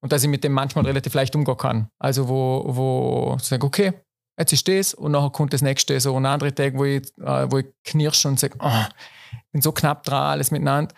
und 0.00 0.12
dass 0.12 0.22
ich 0.22 0.28
mit 0.28 0.44
dem 0.44 0.52
manchmal 0.52 0.86
relativ 0.86 1.14
leicht 1.14 1.36
umgehen 1.36 1.56
kann. 1.56 1.88
Also 1.98 2.28
wo, 2.28 2.64
wo 2.66 3.34
ich 3.36 3.44
sage, 3.44 3.66
okay, 3.66 3.92
jetzt 4.38 4.52
ist 4.52 4.66
das 4.68 4.94
und 4.94 5.12
nachher 5.12 5.30
kommt 5.30 5.52
das 5.52 5.62
nächste. 5.62 5.98
So 6.00 6.16
ein 6.16 6.26
anderer 6.26 6.54
Tag, 6.54 6.74
wo 6.76 6.84
ich, 6.84 7.02
äh, 7.18 7.50
wo 7.50 7.58
ich 7.58 7.66
knirsche 7.84 8.28
und 8.28 8.40
sage, 8.40 8.56
oh, 8.60 8.84
ich 9.32 9.52
bin 9.52 9.62
so 9.62 9.72
knapp 9.72 10.02
dran, 10.04 10.30
alles 10.30 10.50
miteinander. 10.50 10.94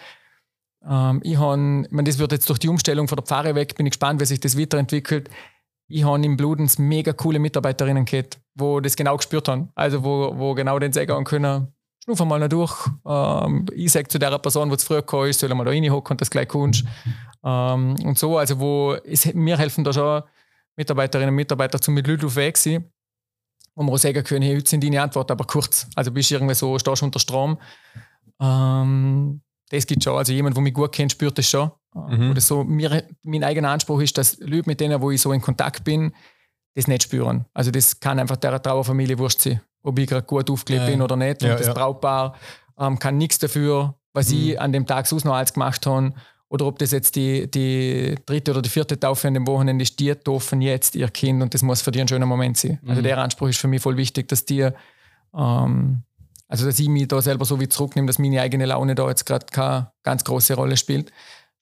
Ähm, 0.89 1.21
ich 1.25 1.37
habe, 1.37 1.85
ich 1.85 1.93
meine, 1.93 2.09
das 2.09 2.19
wird 2.19 2.33
jetzt 2.33 2.49
durch 2.49 2.59
die 2.59 2.69
Umstellung 2.69 3.09
von 3.09 3.17
der 3.17 3.25
Pfarre 3.25 3.55
weg, 3.55 3.75
bin 3.75 3.87
ich 3.87 3.93
gespannt, 3.93 4.21
wie 4.21 4.27
sich 4.27 4.41
das 4.41 4.59
weiterentwickelt. 4.59 5.29
Ich 5.89 6.05
habe 6.05 6.25
im 6.25 6.37
Bludens 6.37 6.79
mega 6.79 7.13
coole 7.13 7.39
Mitarbeiterinnen 7.39 8.05
gehabt, 8.05 8.41
wo 8.55 8.81
das 8.81 8.97
genau 8.97 9.17
gespürt 9.17 9.49
haben. 9.49 9.71
Also 9.75 10.03
wo, 10.03 10.37
wo 10.37 10.55
genau 10.55 10.79
den 10.79 10.93
sagen 10.93 11.25
können, 11.25 11.69
schnupf 12.03 12.25
mal 12.25 12.41
noch 12.41 12.49
durch. 12.49 12.75
Ähm, 13.07 13.67
ich 13.73 13.93
sage 13.93 14.09
zu 14.09 14.19
der 14.19 14.37
Person, 14.39 14.71
die 14.71 14.77
zu 14.79 14.87
früh 14.87 14.97
gekommen 14.97 15.29
ist, 15.29 15.41
soll 15.41 15.55
mal 15.55 15.65
da 15.65 15.71
reinhocken 15.71 16.15
und 16.15 16.21
das 16.21 16.31
gleich 16.31 16.49
kannst. 16.49 16.85
Ähm, 17.45 17.95
und 18.05 18.19
so, 18.19 18.39
also 18.39 18.59
wo 18.59 18.95
es, 19.05 19.33
mir 19.35 19.57
helfen 19.57 19.85
da 19.85 19.93
schon 19.93 20.23
Mitarbeiterinnen 20.77 21.31
und 21.31 21.37
Mitarbeiter 21.37 21.81
zum 21.81 21.95
mit 21.95 22.07
Leuten 22.07 22.27
auf 22.27 22.37
Weg 22.37 22.57
sein 22.57 22.91
wo 23.77 23.83
man 23.83 23.95
auch 23.95 23.99
sagen 23.99 24.25
können, 24.25 24.43
hey, 24.43 24.57
heute 24.57 24.69
sind 24.69 24.83
deine 24.83 25.03
Antworten 25.03 25.33
aber 25.33 25.45
kurz. 25.45 25.87
Also 25.95 26.11
bist 26.11 26.31
du 26.31 26.35
irgendwie 26.35 26.55
so, 26.55 26.79
stehst 26.79 27.03
unter 27.03 27.19
Strom. 27.19 27.59
Ähm, 28.41 29.43
das 29.69 29.87
gibt 29.87 30.03
schon. 30.03 30.17
Also 30.17 30.33
jemand, 30.33 30.57
der 30.57 30.63
mich 30.63 30.75
gut 30.75 30.93
kennt, 30.93 31.13
spürt 31.13 31.37
das 31.37 31.49
schon. 31.49 31.71
Mhm. 31.97 32.31
Oder 32.31 32.41
so, 32.41 32.65
mir, 32.65 33.05
mein 33.23 33.45
eigener 33.45 33.71
Anspruch 33.71 34.01
ist, 34.01 34.19
dass 34.19 34.39
Leute, 34.41 34.69
mit 34.69 34.81
denen 34.81 35.01
wo 35.01 35.11
ich 35.11 35.21
so 35.21 35.33
in 35.33 35.41
Kontakt 35.41 35.85
bin, 35.85 36.13
das 36.75 36.89
nicht 36.89 37.05
spüren. 37.05 37.47
Also 37.55 37.71
das 37.71 38.01
kann 38.01 38.19
einfach 38.19 38.37
der 38.37 38.63
Trauerfamilie 38.63 39.19
wurscht 39.19 39.41
sein, 39.41 39.61
ob 39.83 39.99
ich 39.99 40.07
gerade 40.07 40.27
gut 40.27 40.51
aufgelebt 40.51 40.85
ja. 40.85 40.91
bin 40.91 41.03
oder 41.03 41.17
nicht. 41.17 41.43
Und 41.43 41.49
ja, 41.49 41.57
das 41.57 41.69
ja. 41.69 41.73
Brautpaar 41.73 42.37
ähm, 42.79 42.99
kann 42.99 43.17
nichts 43.17 43.39
dafür, 43.39 43.95
was 44.13 44.31
mhm. 44.31 44.37
ich 44.37 44.61
an 44.61 44.73
dem 44.73 44.87
Tag 44.87 45.07
sonst 45.07 45.25
noch 45.25 45.35
alles 45.35 45.55
gemacht 45.55 45.87
habe 45.87 46.13
oder 46.49 46.67
ob 46.67 46.79
das 46.79 46.93
jetzt 46.93 47.17
die, 47.17 47.51
die 47.51 48.15
dritte 48.25 48.53
oder 48.53 48.63
die 48.63 48.69
vierte 48.69 48.99
Taufe 48.99 49.27
an 49.27 49.35
dem 49.35 49.47
Wochenende 49.47 49.83
ist, 49.83 49.99
die 49.99 50.15
taufen 50.15 50.61
jetzt 50.61 50.95
ihr 50.95 51.09
Kind 51.09 51.43
und 51.43 51.55
das 51.55 51.63
muss 51.63 51.83
für 51.83 51.91
die 51.91 52.01
ein 52.01 52.09
schöner 52.09 52.27
Moment 52.27 52.57
sein. 52.57 52.73
Also 52.73 52.85
mhm. 52.85 52.91
Also 52.91 53.03
der 53.03 53.19
Anspruch 53.19 53.49
ist 53.49 53.59
für 53.59 53.69
mich 53.69 53.83
voll 53.83 53.97
wichtig, 53.97 54.29
dass 54.29 54.45
die, 54.45 54.69
ähm, 55.35 56.03
also 56.49 56.67
dass 56.67 56.79
ich 56.79 56.89
mich 56.89 57.09
da 57.09 57.21
selber 57.21 57.45
so 57.45 57.59
wie 57.59 57.69
zurücknehme, 57.69 58.07
dass 58.07 58.19
meine 58.19 58.41
eigene 58.41 58.67
Laune 58.67 58.95
da 58.95 59.09
jetzt 59.09 59.27
gerade 59.27 59.47
keine 59.47 59.91
ganz 60.03 60.23
große 60.25 60.55
Rolle 60.55 60.77
spielt. 60.77 61.11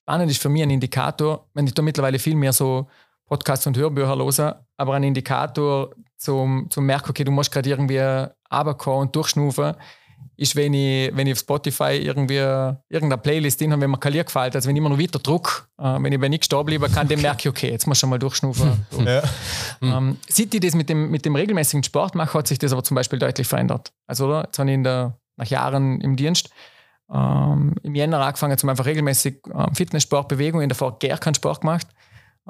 Spannend 0.05 0.31
ist 0.31 0.43
für 0.43 0.51
mich 0.51 0.63
ein 0.63 0.69
Indikator, 0.69 1.47
wenn 1.55 1.67
ich 1.67 1.73
da 1.73 1.81
mittlerweile 1.81 2.19
viel 2.19 2.35
mehr 2.35 2.53
so 2.53 2.89
Podcasts 3.27 3.67
und 3.67 3.75
Hörbücher 3.75 4.15
höre, 4.15 4.67
aber 4.77 4.93
ein 4.93 5.03
Indikator 5.03 5.95
zum, 6.19 6.67
zum 6.69 6.85
merken, 6.85 7.09
okay, 7.09 7.25
du 7.25 7.33
musst 7.33 7.51
gerade 7.51 7.71
irgendwie 7.71 7.99
runterkommen 8.53 9.01
und 9.01 9.17
durchschnufen, 9.17 9.75
ist, 10.37 10.57
wenn 10.57 10.75
ich, 10.75 11.11
wenn 11.17 11.27
ich 11.27 11.33
auf 11.33 11.39
Spotify 11.39 11.97
irgendwie 11.97 12.37
irgendeine 12.37 13.17
Playlist 13.17 13.63
drin 13.63 13.73
habe, 13.73 13.81
wenn 13.81 13.93
mir 13.93 13.99
Kalier 13.99 14.25
gefällt, 14.25 14.55
also 14.55 14.69
wenn 14.69 14.77
ich 14.77 14.81
immer 14.81 14.91
noch 14.91 14.99
weiter 14.99 15.19
druck, 15.19 15.71
äh, 15.79 15.85
wenn 15.85 16.13
ich 16.13 16.21
bei 16.21 16.29
nichts 16.29 16.47
stehen 16.47 16.67
bleiben 16.67 16.93
kann, 16.93 17.09
dann 17.09 17.23
merke 17.23 17.41
ich, 17.41 17.49
okay, 17.49 17.71
jetzt 17.71 17.87
muss 17.87 17.97
ich 17.97 18.01
schon 18.01 18.11
mal 18.11 18.19
durchschnufen. 18.19 18.85
Ja. 19.07 19.23
Ähm, 19.81 20.19
seit 20.29 20.53
ich 20.53 20.61
das 20.61 20.75
mit 20.75 20.91
dem, 20.91 21.11
mit 21.11 21.25
dem 21.25 21.35
regelmäßigen 21.35 21.83
Sport 21.83 22.15
mache, 22.15 22.39
hat 22.39 22.49
sich 22.49 22.59
das 22.59 22.73
aber 22.73 22.83
zum 22.83 22.95
Beispiel 22.95 23.19
deutlich 23.19 23.47
verändert. 23.47 23.91
Also, 24.07 24.27
oder? 24.27 24.43
Jetzt 24.45 24.59
habe 24.59 24.69
ich 24.69 24.75
in 24.75 24.85
der, 24.85 25.19
nach 25.37 25.47
Jahren 25.47 26.03
im 26.03 26.17
Dienst 26.17 26.51
ähm, 27.13 27.75
im 27.83 27.95
Jänner 27.95 28.21
angefangen, 28.21 28.57
zum 28.59 28.69
einfach 28.69 28.87
regelmäßig 28.87 29.43
ähm, 29.53 29.75
Fitness, 29.75 30.07
Bewegung, 30.07 30.63
in 30.63 30.69
der 30.69 30.77
Vor 30.77 30.99
gar 30.99 31.19
keinen 31.19 31.35
Sport 31.35 31.61
gemacht. 31.61 31.87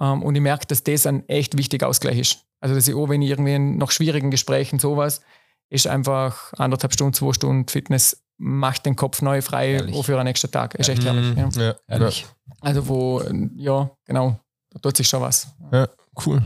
Ähm, 0.00 0.22
und 0.22 0.34
ich 0.34 0.40
merke, 0.40 0.66
dass 0.66 0.82
das 0.84 1.06
ein 1.06 1.28
echt 1.28 1.56
wichtiger 1.56 1.88
Ausgleich 1.88 2.18
ist. 2.18 2.38
Also, 2.60 2.74
dass 2.74 2.88
ich 2.88 2.94
auch, 2.94 3.08
wenn 3.08 3.22
ich 3.22 3.30
irgendwie 3.30 3.54
in 3.54 3.76
noch 3.76 3.90
schwierigen 3.90 4.30
Gesprächen 4.30 4.78
sowas, 4.78 5.20
ist 5.68 5.86
einfach 5.86 6.52
anderthalb 6.54 6.92
Stunden, 6.92 7.14
zwei 7.14 7.32
Stunden 7.32 7.68
Fitness, 7.68 8.22
macht 8.36 8.86
den 8.86 8.96
Kopf 8.96 9.22
neu 9.22 9.42
frei 9.42 9.78
für 10.02 10.16
den 10.16 10.24
nächsten 10.24 10.50
Tag. 10.50 10.74
Ist 10.74 10.88
echt 10.88 11.02
mhm. 11.02 11.36
herrlich. 11.36 11.56
Ja. 11.56 11.64
Ja, 11.64 11.74
ehrlich. 11.88 12.26
Also 12.60 12.88
wo, 12.88 13.22
ja, 13.56 13.90
genau, 14.04 14.38
da 14.70 14.78
tut 14.78 14.96
sich 14.96 15.08
schon 15.08 15.20
was. 15.20 15.48
Ja, 15.72 15.88
cool. 16.26 16.42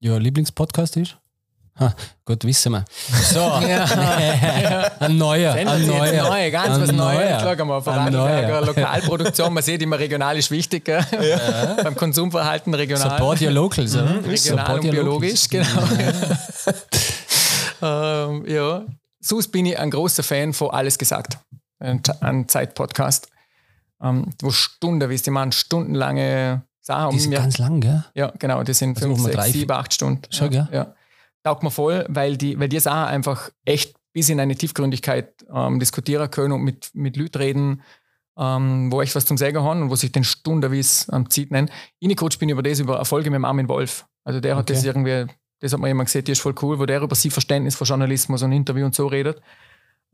Ja, 0.00 0.16
Lieblingspodcast 0.16 0.96
ist? 0.96 1.18
Ha, 1.80 1.94
gut, 2.24 2.44
wissen 2.44 2.72
wir. 2.72 2.84
So, 3.30 3.38
ja. 3.68 3.84
ein 4.98 5.16
neuer. 5.16 5.52
Ein 5.54 5.86
neuer. 5.86 6.28
Neue, 6.28 6.50
ganz 6.50 6.74
ein 6.74 6.82
was 6.82 6.92
Neues. 6.92 7.42
Schau 7.42 7.64
mal, 7.64 7.80
Vorarlberger 7.80 8.62
Lokalproduktion, 8.62 9.54
man 9.54 9.62
sieht 9.62 9.80
immer, 9.82 9.98
regional 9.98 10.36
ist 10.36 10.50
wichtig. 10.50 10.88
Ja. 10.88 11.06
Beim 11.82 11.94
Konsumverhalten 11.94 12.74
regional. 12.74 13.10
Support 13.10 13.42
your 13.42 13.52
locals. 13.52 13.94
Mhm. 13.94 14.24
Regional 14.26 14.66
Support 14.66 14.84
und 14.84 14.90
biologisch, 14.90 15.46
locals. 15.52 16.66
genau. 17.80 18.30
ähm, 18.30 18.44
ja. 18.48 18.84
Sonst 19.20 19.48
bin 19.48 19.66
ich 19.66 19.78
ein 19.78 19.90
großer 19.90 20.22
Fan 20.22 20.52
von 20.52 20.70
Alles 20.70 20.98
gesagt. 20.98 21.38
Ein, 21.78 22.02
ein 22.20 22.48
Zeitpodcast. 22.48 23.28
Ähm, 24.02 24.30
wo 24.42 24.50
Stunden, 24.50 25.08
wie 25.10 25.14
es 25.14 25.22
die 25.22 25.30
machen, 25.30 25.52
stundenlange 25.52 26.62
Sachen. 26.80 27.10
Die 27.10 27.20
sind 27.20 27.30
mir, 27.30 27.38
ganz 27.38 27.58
lang, 27.58 27.80
gell? 27.80 28.04
Ja, 28.14 28.32
genau, 28.38 28.62
die 28.62 28.74
sind 28.74 28.96
also 28.96 29.08
fünf, 29.08 29.22
sechs, 29.22 29.36
drei, 29.36 29.50
sieben, 29.50 29.72
acht 29.72 29.92
Stunden. 29.92 30.22
Schon, 30.30 30.52
ja, 30.52 30.64
gell? 30.64 30.74
Ja. 30.74 30.94
Taugt 31.48 31.62
mir 31.62 31.70
voll, 31.70 32.04
weil 32.08 32.36
die, 32.36 32.58
weil 32.60 32.68
die 32.68 32.80
Sachen 32.80 33.08
einfach 33.08 33.50
echt 33.64 33.96
bis 34.12 34.28
in 34.28 34.38
eine 34.38 34.54
Tiefgründigkeit 34.54 35.46
ähm, 35.52 35.78
diskutieren 35.78 36.30
können 36.30 36.52
und 36.52 36.62
mit, 36.62 36.90
mit 36.92 37.16
Leuten 37.16 37.38
reden, 37.38 37.82
ähm, 38.38 38.92
wo 38.92 39.00
ich 39.00 39.14
was 39.14 39.24
zum 39.24 39.38
Sagen 39.38 39.62
haben 39.62 39.82
und 39.82 39.90
wo 39.90 39.96
sich 39.96 40.12
den 40.12 40.24
Stundenwies 40.24 41.08
am 41.08 41.22
ähm, 41.22 41.30
zieht 41.30 41.50
nennen. 41.50 41.70
Ich 42.00 42.16
Coach 42.16 42.38
bin 42.38 42.50
über 42.50 42.62
das, 42.62 42.80
über 42.80 42.98
Erfolge 42.98 43.30
mit 43.30 43.42
Armin 43.44 43.68
Wolf. 43.68 44.06
Also 44.24 44.40
der 44.40 44.56
hat 44.56 44.64
okay. 44.64 44.74
das 44.74 44.84
irgendwie 44.84 45.26
das 45.60 45.72
hat 45.72 45.80
man 45.80 45.88
jemand 45.88 46.06
gesehen, 46.06 46.24
die 46.24 46.32
ist 46.32 46.40
voll 46.40 46.54
cool, 46.62 46.78
wo 46.78 46.86
der 46.86 47.00
über 47.00 47.14
sein 47.14 47.30
Verständnis 47.30 47.74
von 47.74 47.86
Journalismus 47.86 48.42
und 48.42 48.52
Interview 48.52 48.84
und 48.84 48.94
so 48.94 49.06
redet. 49.06 49.40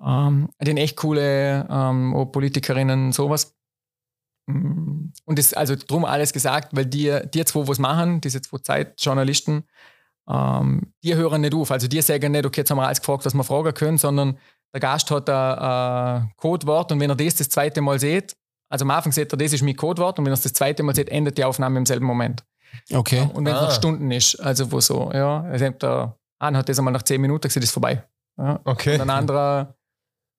Ähm, 0.04 0.48
den 0.60 0.76
echt 0.76 0.96
coole 0.96 1.66
ähm, 1.70 2.28
Politikerinnen 2.32 3.06
und 3.06 3.12
sowas. 3.12 3.54
Mm, 4.46 5.12
und 5.24 5.38
das, 5.38 5.52
also 5.54 5.74
drum 5.76 6.04
alles 6.04 6.32
gesagt, 6.32 6.74
weil 6.74 6.86
die, 6.86 7.20
die 7.32 7.44
zwei, 7.44 7.68
was 7.68 7.78
machen, 7.78 8.20
diese 8.20 8.40
zwei 8.42 8.58
Zeitjournalisten, 8.58 9.64
ähm, 10.28 10.92
die 11.02 11.14
hören 11.14 11.40
nicht 11.40 11.54
auf. 11.54 11.70
Also 11.70 11.88
die 11.88 12.00
sagen 12.02 12.32
nicht, 12.32 12.46
okay, 12.46 12.62
jetzt 12.62 12.70
haben 12.70 12.78
wir 12.78 12.86
alles 12.86 13.00
gefragt, 13.00 13.24
was 13.24 13.34
wir 13.34 13.44
fragen 13.44 13.74
können, 13.74 13.98
sondern 13.98 14.38
der 14.72 14.80
Gast 14.80 15.10
hat 15.10 15.28
ein, 15.28 15.58
ein 15.58 16.32
Codewort 16.36 16.92
und 16.92 17.00
wenn 17.00 17.10
er 17.10 17.16
das 17.16 17.36
das 17.36 17.48
zweite 17.48 17.80
Mal 17.80 17.98
sieht, 17.98 18.36
also 18.68 18.84
am 18.84 18.90
Anfang 18.90 19.12
sieht 19.12 19.32
er, 19.32 19.36
das 19.36 19.52
ist 19.52 19.62
mein 19.62 19.76
Codewort 19.76 20.18
und 20.18 20.24
wenn 20.24 20.32
er 20.32 20.34
es 20.34 20.42
das 20.42 20.52
zweite 20.52 20.82
Mal 20.82 20.94
sieht, 20.94 21.08
endet 21.08 21.38
die 21.38 21.44
Aufnahme 21.44 21.78
im 21.78 21.86
selben 21.86 22.06
Moment. 22.06 22.44
Okay. 22.92 23.28
Und 23.32 23.44
wenn 23.44 23.54
es 23.54 23.60
ah. 23.60 23.64
noch 23.64 23.70
Stunden 23.72 24.10
ist, 24.10 24.36
also 24.40 24.72
wo 24.72 24.80
so, 24.80 25.10
ja, 25.12 25.42
also 25.42 25.70
der 25.70 26.18
eine 26.40 26.58
hat 26.58 26.68
das 26.68 26.78
einmal 26.78 26.92
nach 26.92 27.02
zehn 27.02 27.20
Minuten 27.20 27.42
gesehen, 27.42 27.62
ist 27.62 27.70
vorbei. 27.70 28.04
Ja. 28.36 28.60
Okay. 28.64 28.94
Und 28.94 29.02
ein 29.02 29.10
anderer 29.10 29.76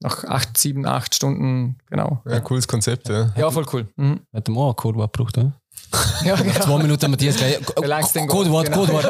nach 0.01 0.23
acht, 0.25 0.57
sieben, 0.57 0.85
acht 0.85 1.15
Stunden, 1.15 1.77
genau. 1.89 2.21
Ja, 2.25 2.41
cooles 2.41 2.67
Konzept, 2.67 3.07
ja. 3.07 3.31
Ja, 3.37 3.49
voll 3.49 3.65
cool. 3.71 3.87
Mhm. 3.95 4.21
Hat 4.33 4.47
der 4.47 4.55
auch 4.55 4.69
ein 4.69 4.75
Codewort 4.75 5.13
gebraucht, 5.13 5.37
oder? 5.37 5.53
Ja, 6.23 6.35
genau. 6.35 6.59
Zwei 6.59 6.77
Minuten 6.81 7.11
Matthias 7.11 7.37
gleich. 7.37 7.59
Codewort, 8.27 8.65
genau. 8.65 8.79
Codewort. 8.79 9.05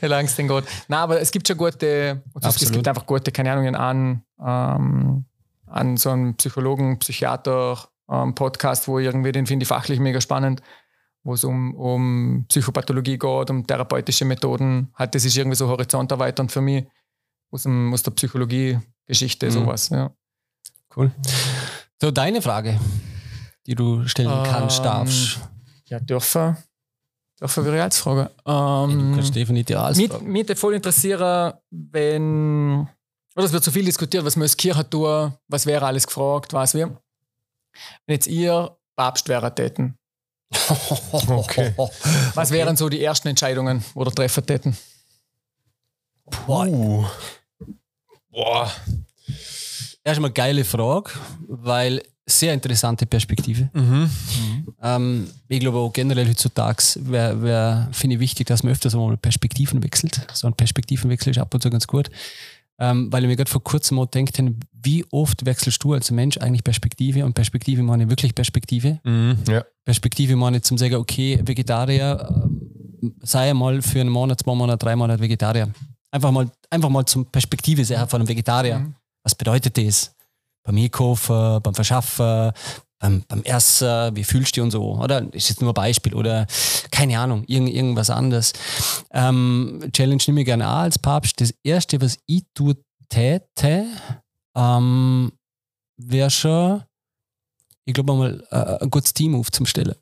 Wie 0.00 0.06
lange 0.06 0.26
es 0.26 0.34
denn 0.36 0.48
geht. 0.48 0.64
Nein, 0.88 0.98
aber 0.98 1.20
es 1.20 1.30
gibt 1.30 1.46
schon 1.46 1.56
gute, 1.56 2.22
also 2.34 2.64
es 2.64 2.72
gibt 2.72 2.88
einfach 2.88 3.06
gute, 3.06 3.30
keine 3.30 3.52
Ahnung, 3.52 3.74
an, 3.76 4.22
ähm, 4.44 5.24
an 5.66 5.96
so 5.96 6.10
einem 6.10 6.34
Psychologen, 6.36 6.98
Psychiater, 6.98 7.78
ähm, 8.10 8.34
Podcast, 8.34 8.88
wo 8.88 8.98
irgendwie, 8.98 9.32
den 9.32 9.46
finde 9.46 9.64
ich 9.64 9.68
fachlich 9.68 10.00
mega 10.00 10.20
spannend 10.20 10.62
wo 11.24 11.34
es 11.34 11.44
um, 11.44 11.74
um 11.74 12.44
Psychopathologie 12.48 13.18
geht, 13.18 13.50
um 13.50 13.66
therapeutische 13.66 14.24
Methoden. 14.24 14.88
Halt, 14.94 15.14
das 15.14 15.24
ist 15.24 15.36
irgendwie 15.36 15.56
so 15.56 15.68
horizonterweiternd 15.68 16.50
für 16.50 16.60
mich 16.60 16.84
aus, 17.50 17.62
dem, 17.62 17.92
aus 17.92 18.02
der 18.02 18.10
Psychologie-Geschichte, 18.12 19.46
mhm. 19.46 19.50
sowas. 19.50 19.88
Ja. 19.90 20.10
Cool. 20.96 21.12
So, 22.00 22.10
deine 22.10 22.42
Frage, 22.42 22.78
die 23.66 23.74
du 23.74 24.06
stellen 24.06 24.42
kannst, 24.44 24.78
ähm, 24.78 24.84
darfst. 24.84 25.40
Ja, 25.86 26.00
dürfen. 26.00 26.56
Darf 27.38 27.56
ich 27.56 27.66
eine 27.66 27.90
Frage? 27.90 28.30
Ähm, 28.46 29.10
du 29.10 29.16
kannst 29.16 29.34
definitiv 29.34 29.76
alles 29.76 29.98
mich, 29.98 30.20
mich 30.20 30.46
würde 30.46 30.56
voll 30.56 30.74
interessieren, 30.74 31.54
wenn, 31.70 32.88
oder 33.34 33.44
es 33.44 33.52
wird 33.52 33.64
so 33.64 33.72
viel 33.72 33.84
diskutiert, 33.84 34.24
was 34.24 34.36
wir 34.36 34.44
als 34.44 34.56
Kirche 34.56 34.88
tun, 34.88 35.32
was 35.48 35.66
wäre 35.66 35.84
alles 35.84 36.06
gefragt, 36.06 36.52
was 36.52 36.74
wir. 36.74 36.86
Wenn 38.06 38.14
jetzt 38.14 38.28
ihr 38.28 38.76
Papst 38.94 39.28
wären 39.28 39.54
täten, 39.54 39.98
okay. 41.28 41.74
was 42.34 42.50
wären 42.50 42.76
so 42.76 42.88
die 42.88 43.02
ersten 43.02 43.28
Entscheidungen, 43.28 43.84
wo 43.94 44.04
ihr 44.04 44.12
treffen 44.12 44.46
täten? 44.46 44.76
Boah. 46.46 47.10
Boah. 48.30 48.70
Erstmal 50.04 50.30
geile 50.30 50.64
Frage, 50.64 51.10
weil 51.48 52.02
sehr 52.26 52.54
interessante 52.54 53.06
Perspektive. 53.06 53.68
Mhm. 53.72 53.82
Mhm. 53.82 54.74
Ähm, 54.80 55.28
ich 55.48 55.60
glaube 55.60 55.78
auch 55.78 55.92
generell 55.92 56.28
heutzutage 56.28 56.82
wär, 57.00 57.88
finde 57.92 58.14
ich 58.14 58.20
wichtig, 58.20 58.46
dass 58.46 58.62
man 58.62 58.72
öfters 58.72 58.94
mal 58.94 59.16
Perspektiven 59.16 59.82
wechselt. 59.82 60.26
So 60.32 60.46
ein 60.46 60.54
Perspektivenwechsel 60.54 61.30
ist 61.30 61.38
ab 61.38 61.52
und 61.52 61.62
zu 61.62 61.70
ganz 61.70 61.86
gut. 61.86 62.10
Ähm, 62.78 63.12
weil 63.12 63.22
ich 63.22 63.28
mir 63.28 63.36
gerade 63.36 63.50
vor 63.50 63.62
kurzem 63.62 63.96
mal 63.96 64.06
denkt 64.06 64.42
wie 64.84 65.04
oft 65.10 65.44
wechselst 65.46 65.84
du 65.84 65.92
als 65.92 66.10
Mensch 66.10 66.38
eigentlich 66.38 66.64
Perspektive 66.64 67.24
und 67.24 67.34
Perspektive 67.34 67.82
meine 67.82 68.08
wirklich 68.08 68.34
Perspektive. 68.34 68.98
Mhm, 69.04 69.38
ja. 69.48 69.64
Perspektive 69.84 70.34
meine 70.36 70.60
zum 70.62 70.78
sagen, 70.78 70.94
okay, 70.96 71.40
Vegetarier, 71.44 72.28
äh, 73.02 73.08
sei 73.20 73.50
einmal 73.50 73.82
für 73.82 74.00
einen 74.00 74.10
Monat, 74.10 74.40
zwei 74.40 74.54
Monate, 74.54 74.84
drei 74.84 74.96
Monate 74.96 75.22
Vegetarier. 75.22 75.68
Einfach 76.10 76.30
mal, 76.30 76.50
einfach 76.70 76.88
mal 76.88 77.04
zum 77.06 77.26
Perspektive 77.26 77.84
sehr 77.84 78.06
von 78.08 78.20
einem 78.20 78.28
Vegetarier. 78.28 78.80
Mhm. 78.80 78.94
Was 79.22 79.34
bedeutet 79.34 79.78
das? 79.78 80.14
Beim 80.64 80.76
Einkaufen, 80.76 81.60
beim 81.62 81.74
Verschaffen, 81.74 82.52
beim, 83.00 83.24
beim 83.26 83.42
Essen, 83.42 84.14
wie 84.14 84.24
fühlst 84.24 84.52
du 84.52 84.60
dich 84.60 84.62
und 84.62 84.70
so, 84.70 84.94
oder? 84.94 85.32
Ist 85.34 85.48
jetzt 85.48 85.60
nur 85.60 85.70
ein 85.70 85.74
Beispiel 85.74 86.14
oder 86.14 86.46
keine 86.90 87.18
Ahnung, 87.18 87.44
irgend, 87.46 87.70
irgendwas 87.70 88.10
anderes. 88.10 88.52
Ähm, 89.10 89.80
Challenge 89.92 90.22
nehme 90.26 90.40
ich 90.40 90.46
gerne 90.46 90.66
an 90.66 90.84
als 90.84 90.98
Papst. 90.98 91.40
Das 91.40 91.52
Erste, 91.64 92.00
was 92.00 92.18
ich 92.26 92.44
tue, 92.54 92.76
täte, 93.08 93.86
ähm, 94.56 95.32
wäre 95.96 96.30
schon, 96.30 96.82
ich 97.84 97.94
glaube 97.94 98.14
mal, 98.14 98.46
äh, 98.50 98.84
ein 98.84 98.90
gutes 98.90 99.12
Team 99.12 99.34
aufzustellen. 99.34 99.96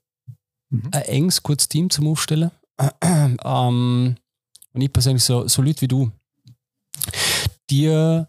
Mhm. 0.70 0.90
Ein 0.92 1.02
enges, 1.02 1.42
gutes 1.42 1.68
Team 1.68 1.88
zum 1.88 2.06
Aufstellen. 2.08 2.50
ähm, 3.00 4.16
und 4.72 4.80
ich 4.80 4.92
persönlich 4.92 5.24
so, 5.24 5.48
so 5.48 5.62
Leute 5.62 5.80
wie 5.80 5.88
du, 5.88 6.10
dir 7.68 8.28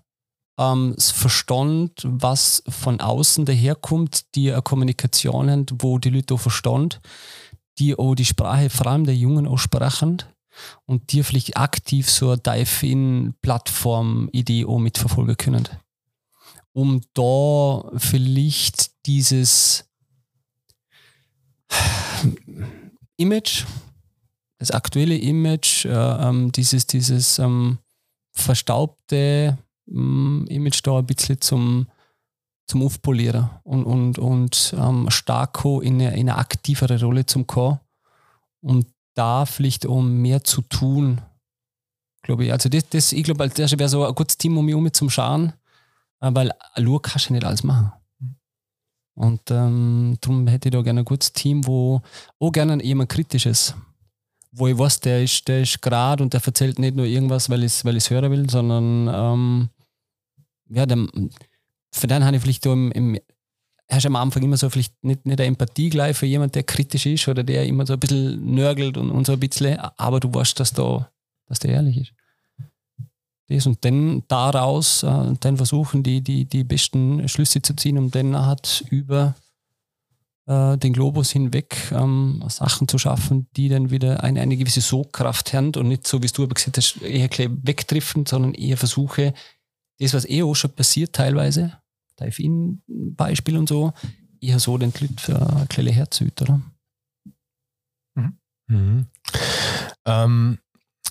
ähm, 0.62 0.96
Verstand, 0.98 2.02
was 2.04 2.64
von 2.68 3.00
außen 3.02 3.46
daherkommt, 3.46 4.36
die 4.36 4.52
eine 4.52 4.62
Kommunikation 4.62 5.50
haben, 5.50 5.66
wo 5.80 5.98
die 5.98 6.10
Leute 6.10 6.34
auch 6.36 6.40
verstehen, 6.40 6.90
die 7.80 7.98
auch 7.98 8.16
die 8.16 8.26
Sprache 8.26 8.70
vor 8.70 8.88
allem 8.88 9.06
der 9.06 9.16
Jungen 9.16 9.48
auch 9.48 9.58
sprechen 9.58 10.24
und 10.86 11.12
die 11.12 11.24
vielleicht 11.24 11.58
aktiv 11.58 12.10
so 12.10 12.32
eine 12.32 12.40
Dive-In-Plattform-Idee 12.40 14.66
auch 14.66 14.80
mitverfolgen 14.80 15.38
können. 15.38 15.70
Um 16.74 17.02
da 17.14 17.84
vielleicht 17.98 19.06
dieses 19.06 19.86
Image, 23.18 23.66
das 24.58 24.72
aktuelle 24.72 25.18
Image, 25.18 25.86
äh, 25.86 26.52
dieses, 26.52 26.88
dieses 26.88 27.40
ähm, 27.40 27.78
verstaubte, 28.34 29.58
Image 29.88 30.82
da 30.84 31.00
ein 31.00 31.06
bisschen 31.06 31.42
zum, 31.42 31.88
zum 32.68 32.84
Aufpolieren 32.84 33.50
und, 33.64 33.84
und, 33.84 34.20
und 34.20 34.76
ähm, 34.78 35.10
stark 35.10 35.64
in 35.66 35.96
eine, 35.96 36.14
in 36.14 36.30
eine 36.30 36.38
aktivere 36.38 37.00
Rolle 37.02 37.26
zum 37.26 37.48
kommen 37.48 37.80
und 38.62 38.88
da 39.16 39.46
vielleicht 39.46 39.86
auch 39.86 40.02
mehr 40.02 40.44
zu 40.44 40.62
tun, 40.62 41.22
glaube 42.24 42.46
ich. 42.46 42.52
Also 42.52 42.70
das, 42.70 42.88
das 42.90 43.12
ich 43.12 43.24
glaube, 43.24 43.50
das 43.50 43.78
wäre 43.78 43.90
so 43.90 44.06
ein 44.06 44.16
gutes 44.16 44.38
Team 44.38 44.58
um 44.58 44.66
mich 44.66 44.76
um 44.76 44.94
zum 44.94 45.10
Schauen, 45.10 45.54
äh, 46.22 46.30
weil 46.34 46.52
nur 46.80 47.02
kannst 47.02 47.30
du 47.30 47.34
nicht 47.34 47.46
alles 47.46 47.64
machen. 47.64 47.92
Und 49.14 49.52
ähm, 49.52 50.18
darum 50.22 50.48
hätte 50.48 50.70
ich 50.70 50.74
da 50.74 50.82
gerne 50.82 51.02
ein 51.02 51.06
gutes 51.06 51.34
Team, 51.34 51.68
wo 51.68 52.02
auch 52.40 52.52
gerne 52.52 52.82
jemand 52.84 53.10
Kritisches 53.10 53.76
wo 54.52 54.68
ich 54.68 54.78
weiß, 54.78 55.00
der 55.00 55.24
ist, 55.24 55.48
der 55.48 55.62
ist 55.62 55.82
gerade 55.82 56.24
und 56.24 56.34
der 56.34 56.42
erzählt 56.46 56.80
nicht 56.80 56.96
nur 56.96 57.06
irgendwas, 57.06 57.50
weil 57.50 57.64
ich 57.64 57.74
es 57.74 57.86
weil 57.86 58.00
hören 58.00 58.32
will, 58.32 58.50
sondern 58.50 59.08
ähm, 59.14 59.70
ja, 60.70 60.86
der, 60.86 60.98
für 61.94 62.08
den 62.08 62.24
habe 62.26 62.36
ich 62.36 62.42
vielleicht 62.42 62.66
im, 62.66 62.92
im 62.92 63.20
hast 63.90 64.06
am 64.06 64.16
Anfang 64.16 64.44
immer 64.44 64.58
so 64.58 64.70
vielleicht 64.70 65.04
nicht, 65.04 65.26
nicht 65.26 65.40
eine 65.40 65.48
Empathie 65.48 65.90
gleich 65.90 66.16
für 66.16 66.26
jemanden, 66.26 66.54
der 66.54 66.64
kritisch 66.64 67.06
ist 67.06 67.28
oder 67.28 67.44
der 67.44 67.66
immer 67.66 67.86
so 67.86 67.94
ein 67.94 68.00
bisschen 68.00 68.54
nörgelt 68.54 68.98
und, 68.98 69.12
und 69.12 69.26
so 69.26 69.34
ein 69.34 69.40
bisschen, 69.40 69.78
aber 69.78 70.20
du 70.20 70.34
weißt, 70.34 70.60
dass, 70.60 70.72
da, 70.74 71.10
dass 71.48 71.60
der 71.60 71.72
ehrlich 71.72 71.98
ist. 71.98 72.14
Das 73.50 73.68
und 73.68 73.84
dann 73.84 74.24
daraus 74.30 75.04
äh, 75.04 75.34
dann 75.42 75.58
versuchen, 75.58 76.04
die, 76.04 76.22
die, 76.22 76.46
die 76.46 76.64
besten 76.64 77.28
Schlüsse 77.28 77.62
zu 77.62 77.76
ziehen, 77.76 77.98
um 77.98 78.10
dann 78.10 78.32
nachher 78.32 78.58
über 78.90 79.36
äh, 80.48 80.78
den 80.78 80.94
Globus 80.94 81.32
hinweg 81.32 81.92
ähm, 81.92 82.44
Sachen 82.48 82.88
zu 82.88 82.98
schaffen, 82.98 83.48
die 83.56 83.70
dann 83.70 83.92
wieder 83.92 84.24
eine, 84.24 84.42
eine 84.42 84.58
gewisse 84.58 84.82
Sogkraft 84.82 85.54
haben 85.54 85.76
und 85.76 85.88
nicht 85.88 86.08
so, 86.08 86.22
wie 86.22 86.28
du 86.28 86.44
aber 86.44 86.54
gesagt 86.54 86.78
hast, 86.78 87.02
eher 87.02 87.30
wegdriften, 87.30 88.26
sondern 88.26 88.54
eher 88.54 88.78
versuche, 88.78 89.34
das, 90.00 90.14
was 90.14 90.28
eh 90.28 90.44
auch 90.44 90.56
schon 90.56 90.74
passiert 90.74 91.14
teilweise, 91.14 91.78
Dive-In-Beispiel 92.20 93.58
und 93.58 93.70
so, 93.70 93.94
eher 94.40 94.60
so 94.60 94.78
den 94.78 94.92
Leuten 95.00 95.18
für 95.18 95.40
ein 95.40 95.68
kleines 95.70 95.94
Herz 95.94 96.22
oder? 96.22 96.62
Mhm. 98.16 98.38
Mhm. 98.68 99.06
Ähm, 100.06 100.58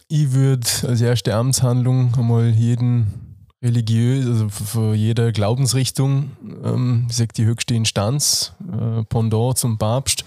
ich 0.09 0.33
würde 0.33 0.67
als 0.89 1.01
erste 1.01 1.35
Amtshandlung 1.35 2.13
einmal 2.17 2.51
jeden 2.51 3.30
religiös, 3.63 4.27
also 4.27 4.49
für 4.49 4.95
jede 4.95 5.33
Glaubensrichtung, 5.33 6.31
ähm, 6.65 7.07
sagt 7.11 7.37
die 7.37 7.45
höchste 7.45 7.75
Instanz, 7.75 8.55
äh, 8.73 9.05
Pendant 9.05 9.59
zum 9.59 9.77
Papst, 9.77 10.25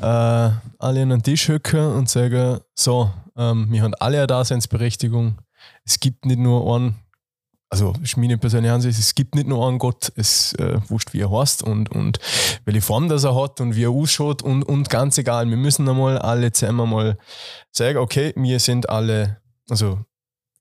äh, 0.00 0.04
alle 0.04 1.02
an 1.02 1.10
den 1.10 1.22
Tisch 1.22 1.48
höcken 1.48 1.92
und 1.92 2.08
sagen, 2.08 2.58
so, 2.74 3.12
ähm, 3.36 3.68
wir 3.70 3.82
haben 3.82 3.94
alle 4.00 4.18
eine 4.18 4.26
Daseinsberechtigung. 4.26 5.38
Es 5.84 6.00
gibt 6.00 6.26
nicht 6.26 6.40
nur 6.40 6.74
einen, 6.74 6.96
also 7.70 7.92
ist 8.02 8.16
meine 8.16 8.38
persönliche 8.38 8.74
Ansicht, 8.74 8.98
es 8.98 9.14
gibt 9.14 9.36
nicht 9.36 9.46
nur 9.46 9.66
einen 9.68 9.78
Gott, 9.78 10.12
es 10.16 10.52
äh, 10.54 10.80
wurscht, 10.88 11.12
wie 11.12 11.20
er 11.20 11.30
heißt 11.30 11.62
und, 11.62 11.90
und 11.90 12.18
welche 12.64 12.80
Form 12.80 13.08
das 13.08 13.22
er 13.22 13.36
hat 13.40 13.60
und 13.60 13.76
wie 13.76 13.84
er 13.84 13.90
ausschaut 13.90 14.42
und, 14.42 14.64
und 14.64 14.90
ganz 14.90 15.16
egal, 15.16 15.48
wir 15.48 15.56
müssen 15.56 15.88
einmal 15.88 16.18
alle 16.18 16.50
zusammen 16.50 16.90
mal 16.90 17.18
sagen, 17.70 17.98
okay, 17.98 18.32
wir 18.36 18.58
sind 18.58 18.88
alle, 18.88 19.38
also 19.68 20.00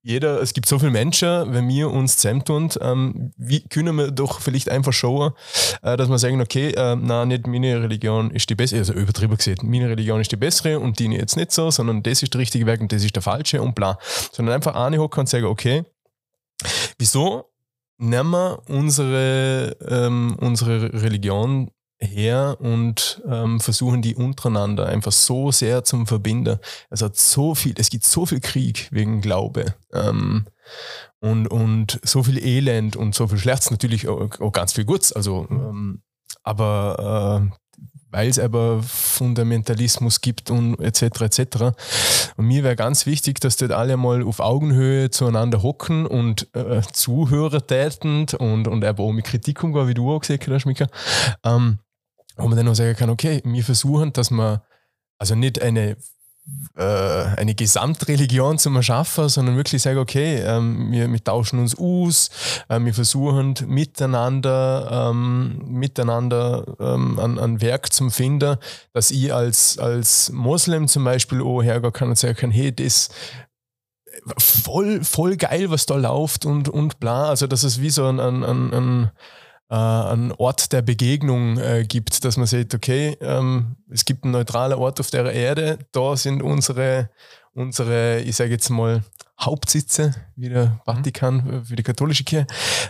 jeder, 0.06 0.42
es 0.42 0.54
gibt 0.54 0.68
so 0.68 0.80
viele 0.80 0.92
Menschen, 0.92 1.54
wenn 1.54 1.68
wir 1.70 1.90
uns 1.90 2.18
zusammentun, 2.18 2.70
ähm, 2.82 3.32
wie 3.38 3.62
können 3.62 3.96
wir 3.96 4.12
doch 4.12 4.42
vielleicht 4.42 4.70
einfach 4.70 4.92
schauen, 4.92 5.32
äh, 5.82 5.96
dass 5.96 6.10
wir 6.10 6.20
sagen, 6.20 6.42
okay, 6.42 6.72
äh, 6.72 6.96
nein, 6.98 7.30
nicht 7.30 7.48
meine 7.48 7.82
Religion 7.82 8.30
ist 8.32 8.50
die 8.50 8.56
bessere, 8.56 8.80
also 8.80 8.94
übertrieben 8.94 9.38
gesagt, 9.38 9.64
meine 9.64 9.90
Religion 9.90 10.20
ist 10.20 10.32
die 10.32 10.36
bessere 10.36 10.80
und 10.80 11.00
die 11.00 11.06
jetzt 11.06 11.38
nicht 11.38 11.54
so, 11.54 11.72
sondern 11.72 12.04
das 12.04 12.22
ist 12.22 12.34
der 12.34 12.42
richtige 12.42 12.66
Weg 12.66 12.82
und 12.82 12.92
das 12.92 13.04
ist 13.04 13.16
der 13.16 13.24
falsche 13.24 13.62
und 13.62 13.76
bla. 13.76 13.98
Sondern 14.34 14.56
einfach 14.56 14.76
eine 14.76 14.98
hocken 14.98 15.22
und 15.22 15.30
sagen, 15.30 15.46
okay, 15.46 15.86
wieso 17.00 17.50
nehmen 17.98 18.32
wir 18.32 18.62
unsere, 18.68 19.78
ähm, 19.88 20.36
unsere 20.42 21.02
Religion 21.02 21.72
her 22.04 22.58
und 22.60 23.22
ähm, 23.30 23.60
versuchen 23.60 24.02
die 24.02 24.16
untereinander 24.16 24.88
einfach 24.88 25.12
so 25.12 25.52
sehr 25.52 25.84
zum 25.84 26.08
Verbinden. 26.08 26.60
Es 26.90 27.02
hat 27.02 27.16
so 27.16 27.56
viel, 27.56 27.74
es 27.78 27.90
gibt 27.90 28.04
so 28.04 28.26
viel 28.26 28.40
Krieg 28.40 28.90
wegen 28.92 29.22
Glaube 29.22 29.76
ähm, 29.94 30.46
und, 31.20 31.48
und 31.48 32.00
so 32.04 32.24
viel 32.24 32.44
Elend 32.44 32.96
und 32.96 33.16
so 33.16 33.28
viel 33.28 33.38
Schlechtes, 33.38 33.72
natürlich 33.72 34.08
auch, 34.08 34.40
auch 34.40 34.52
ganz 34.52 34.74
viel 34.74 34.86
Gutes. 34.86 35.14
Also, 35.14 35.48
ähm, 35.50 36.02
aber 36.44 37.50
äh, 37.50 37.58
weil 38.14 38.30
es 38.30 38.38
aber 38.38 38.82
Fundamentalismus 38.84 40.22
gibt 40.22 40.52
und 40.52 40.80
etc. 40.80 41.22
etc. 41.22 41.40
Und 42.38 42.46
mir 42.46 42.64
wäre 42.64 42.76
ganz 42.76 43.08
wichtig, 43.08 43.40
dass 43.40 43.58
dort 43.58 43.72
alle 43.72 43.98
mal 43.98 44.22
auf 44.24 44.40
Augenhöhe 44.40 45.10
zueinander 45.10 45.64
hocken 45.64 46.06
und 46.06 46.48
äh, 46.56 46.82
Zuhörer 46.94 47.66
tätend 47.66 48.36
und, 48.36 48.68
und 48.68 48.86
aber 48.86 49.04
auch 49.04 49.12
mit 49.12 49.26
Kritik 49.26 49.64
umgehen, 49.64 49.88
wie 49.88 49.96
du 49.96 50.14
auch 50.14 50.20
gesagt 50.20 50.48
hast, 50.48 50.66
Mika. 50.66 50.86
Ähm, 51.44 51.80
wo 52.38 52.48
man 52.48 52.58
dann 52.58 52.68
auch 52.68 52.76
sagen 52.76 52.96
kann, 52.96 53.10
okay, 53.10 53.42
wir 53.44 53.64
versuchen, 53.64 54.14
dass 54.14 54.32
man 54.32 54.62
also 55.18 55.36
nicht 55.36 55.62
eine 55.62 55.98
äh, 56.76 56.84
eine 56.84 57.56
Gesamtreligion 57.56 58.58
zu 58.58 58.70
erschaffen, 58.72 59.30
sondern 59.30 59.56
wirklich 59.56 59.82
sagen, 59.82 60.00
okay, 60.00 60.40
ähm, 60.40 60.92
wir, 60.92 61.10
wir, 61.10 61.24
tauschen 61.24 61.60
uns 61.60 61.78
aus, 61.78 62.32
äh, 62.68 62.80
wir 62.82 62.94
versuchen 62.94 63.56
miteinander, 63.68 65.10
ähm, 65.12 65.62
miteinander 65.68 66.66
ähm, 66.80 67.18
ein, 67.18 67.40
ein 67.40 67.62
Werk 67.62 67.94
zu 67.94 68.10
finden, 68.10 68.58
dass 68.92 69.12
ich 69.12 69.34
als, 69.34 69.78
als 69.78 70.32
Moslem 70.34 70.90
zum 70.90 71.06
Beispiel 71.06 71.42
auch 71.42 71.62
hergehen 71.62 71.94
kann 71.94 72.10
und 72.10 72.18
sagen 72.18 72.36
kann, 72.36 72.52
hey, 72.52 72.76
das 72.76 73.10
voll, 74.38 75.04
voll 75.04 75.38
geil, 75.38 75.70
was 75.70 75.86
da 75.86 75.96
läuft 75.96 76.46
und, 76.46 76.68
und 76.68 77.00
bla. 77.00 77.30
Also, 77.30 77.48
dass 77.48 77.64
es 77.64 77.80
wie 77.80 77.90
so 77.90 78.06
ein, 78.06 78.20
ein, 78.20 78.44
ein, 78.44 78.74
ein 78.74 79.12
äh, 79.74 79.76
einen 79.76 80.32
Ort 80.34 80.72
der 80.72 80.84
Begegnung 80.84 81.58
äh, 81.58 81.84
gibt, 81.84 82.24
dass 82.24 82.38
man 82.38 82.46
sieht, 82.46 82.76
okay, 82.76 83.18
ähm, 83.22 83.76
es 83.90 84.06
gibt 84.06 84.24
einen 84.24 84.34
neutralen 84.34 84.78
Ort 84.78 85.00
auf 85.00 85.10
der 85.10 85.34
Erde, 85.34 85.80
da 85.92 86.16
sind 86.16 86.44
unsere, 86.44 87.10
unsere 87.54 88.20
ich 88.20 88.36
sage 88.36 88.52
jetzt 88.52 88.70
mal, 88.70 89.04
Hauptsitze, 89.42 90.14
wie 90.36 90.50
der 90.50 90.80
Vatikan 90.86 91.50
äh, 91.50 91.66
für 91.66 91.76
die 91.76 91.82
katholische 91.82 92.24
Kirche. 92.24 92.46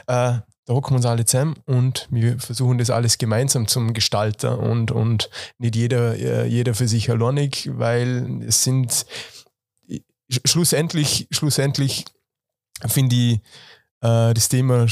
Äh, 0.07 0.39
da 0.65 0.73
hocken 0.73 0.91
wir 0.91 0.97
uns 0.97 1.05
alle 1.05 1.23
zusammen 1.23 1.55
und 1.65 2.09
wir 2.11 2.37
versuchen 2.37 2.77
das 2.77 2.89
alles 2.89 3.17
gemeinsam 3.17 3.67
zum 3.67 3.93
Gestalter 3.93 4.59
und, 4.59 4.91
und 4.91 5.29
nicht 5.59 5.77
jeder, 5.77 6.17
äh, 6.17 6.47
jeder 6.47 6.73
für 6.73 6.89
sich 6.89 7.09
alleinig, 7.09 7.69
weil 7.73 8.43
es 8.45 8.63
sind 8.65 9.05
schlussendlich, 10.45 11.27
schlussendlich 11.31 12.03
finde 12.85 13.15
ich 13.15 13.33
äh, 14.01 14.33
das 14.33 14.49
Thema 14.49 14.87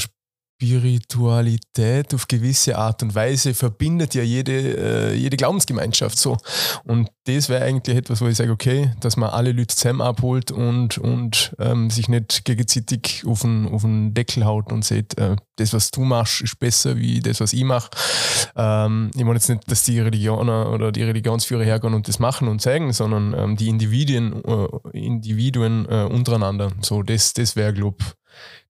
Spiritualität 0.62 2.14
auf 2.14 2.28
gewisse 2.28 2.78
Art 2.78 3.02
und 3.02 3.16
Weise 3.16 3.52
verbindet 3.52 4.14
ja 4.14 4.22
jede, 4.22 4.52
äh, 4.52 5.14
jede 5.14 5.36
Glaubensgemeinschaft 5.36 6.16
so. 6.16 6.36
Und 6.84 7.10
das 7.24 7.48
wäre 7.48 7.64
eigentlich 7.64 7.96
etwas, 7.96 8.20
wo 8.20 8.28
ich 8.28 8.36
sage, 8.36 8.52
okay, 8.52 8.92
dass 9.00 9.16
man 9.16 9.30
alle 9.30 9.50
Leute 9.50 9.74
zusammen 9.74 10.00
abholt 10.00 10.52
und, 10.52 10.98
und 10.98 11.52
ähm, 11.58 11.90
sich 11.90 12.08
nicht 12.08 12.44
gegenseitig 12.44 13.24
auf 13.26 13.42
den, 13.42 13.66
auf 13.66 13.82
den 13.82 14.14
Deckel 14.14 14.44
haut 14.44 14.70
und 14.70 14.84
sieht, 14.84 15.18
äh, 15.18 15.34
das, 15.56 15.72
was 15.72 15.90
du 15.90 16.02
machst, 16.02 16.42
ist 16.42 16.60
besser 16.60 16.96
wie 16.96 17.18
das, 17.18 17.40
was 17.40 17.52
ich 17.52 17.64
mache. 17.64 17.90
Ähm, 18.54 19.10
ich 19.16 19.24
meine 19.24 19.34
jetzt 19.34 19.48
nicht, 19.48 19.68
dass 19.68 19.82
die 19.82 19.98
Religioner 19.98 20.70
oder 20.70 20.92
die 20.92 21.02
Religionsführer 21.02 21.64
hergehen 21.64 21.94
und 21.94 22.06
das 22.06 22.20
machen 22.20 22.46
und 22.46 22.62
zeigen, 22.62 22.92
sondern 22.92 23.34
ähm, 23.36 23.56
die 23.56 23.68
Individuen, 23.68 24.44
äh, 24.44 24.96
Individuen 24.96 25.86
äh, 25.88 26.04
untereinander. 26.04 26.70
So, 26.82 27.02
das, 27.02 27.32
das 27.32 27.56
wäre, 27.56 27.72
glaube 27.72 28.04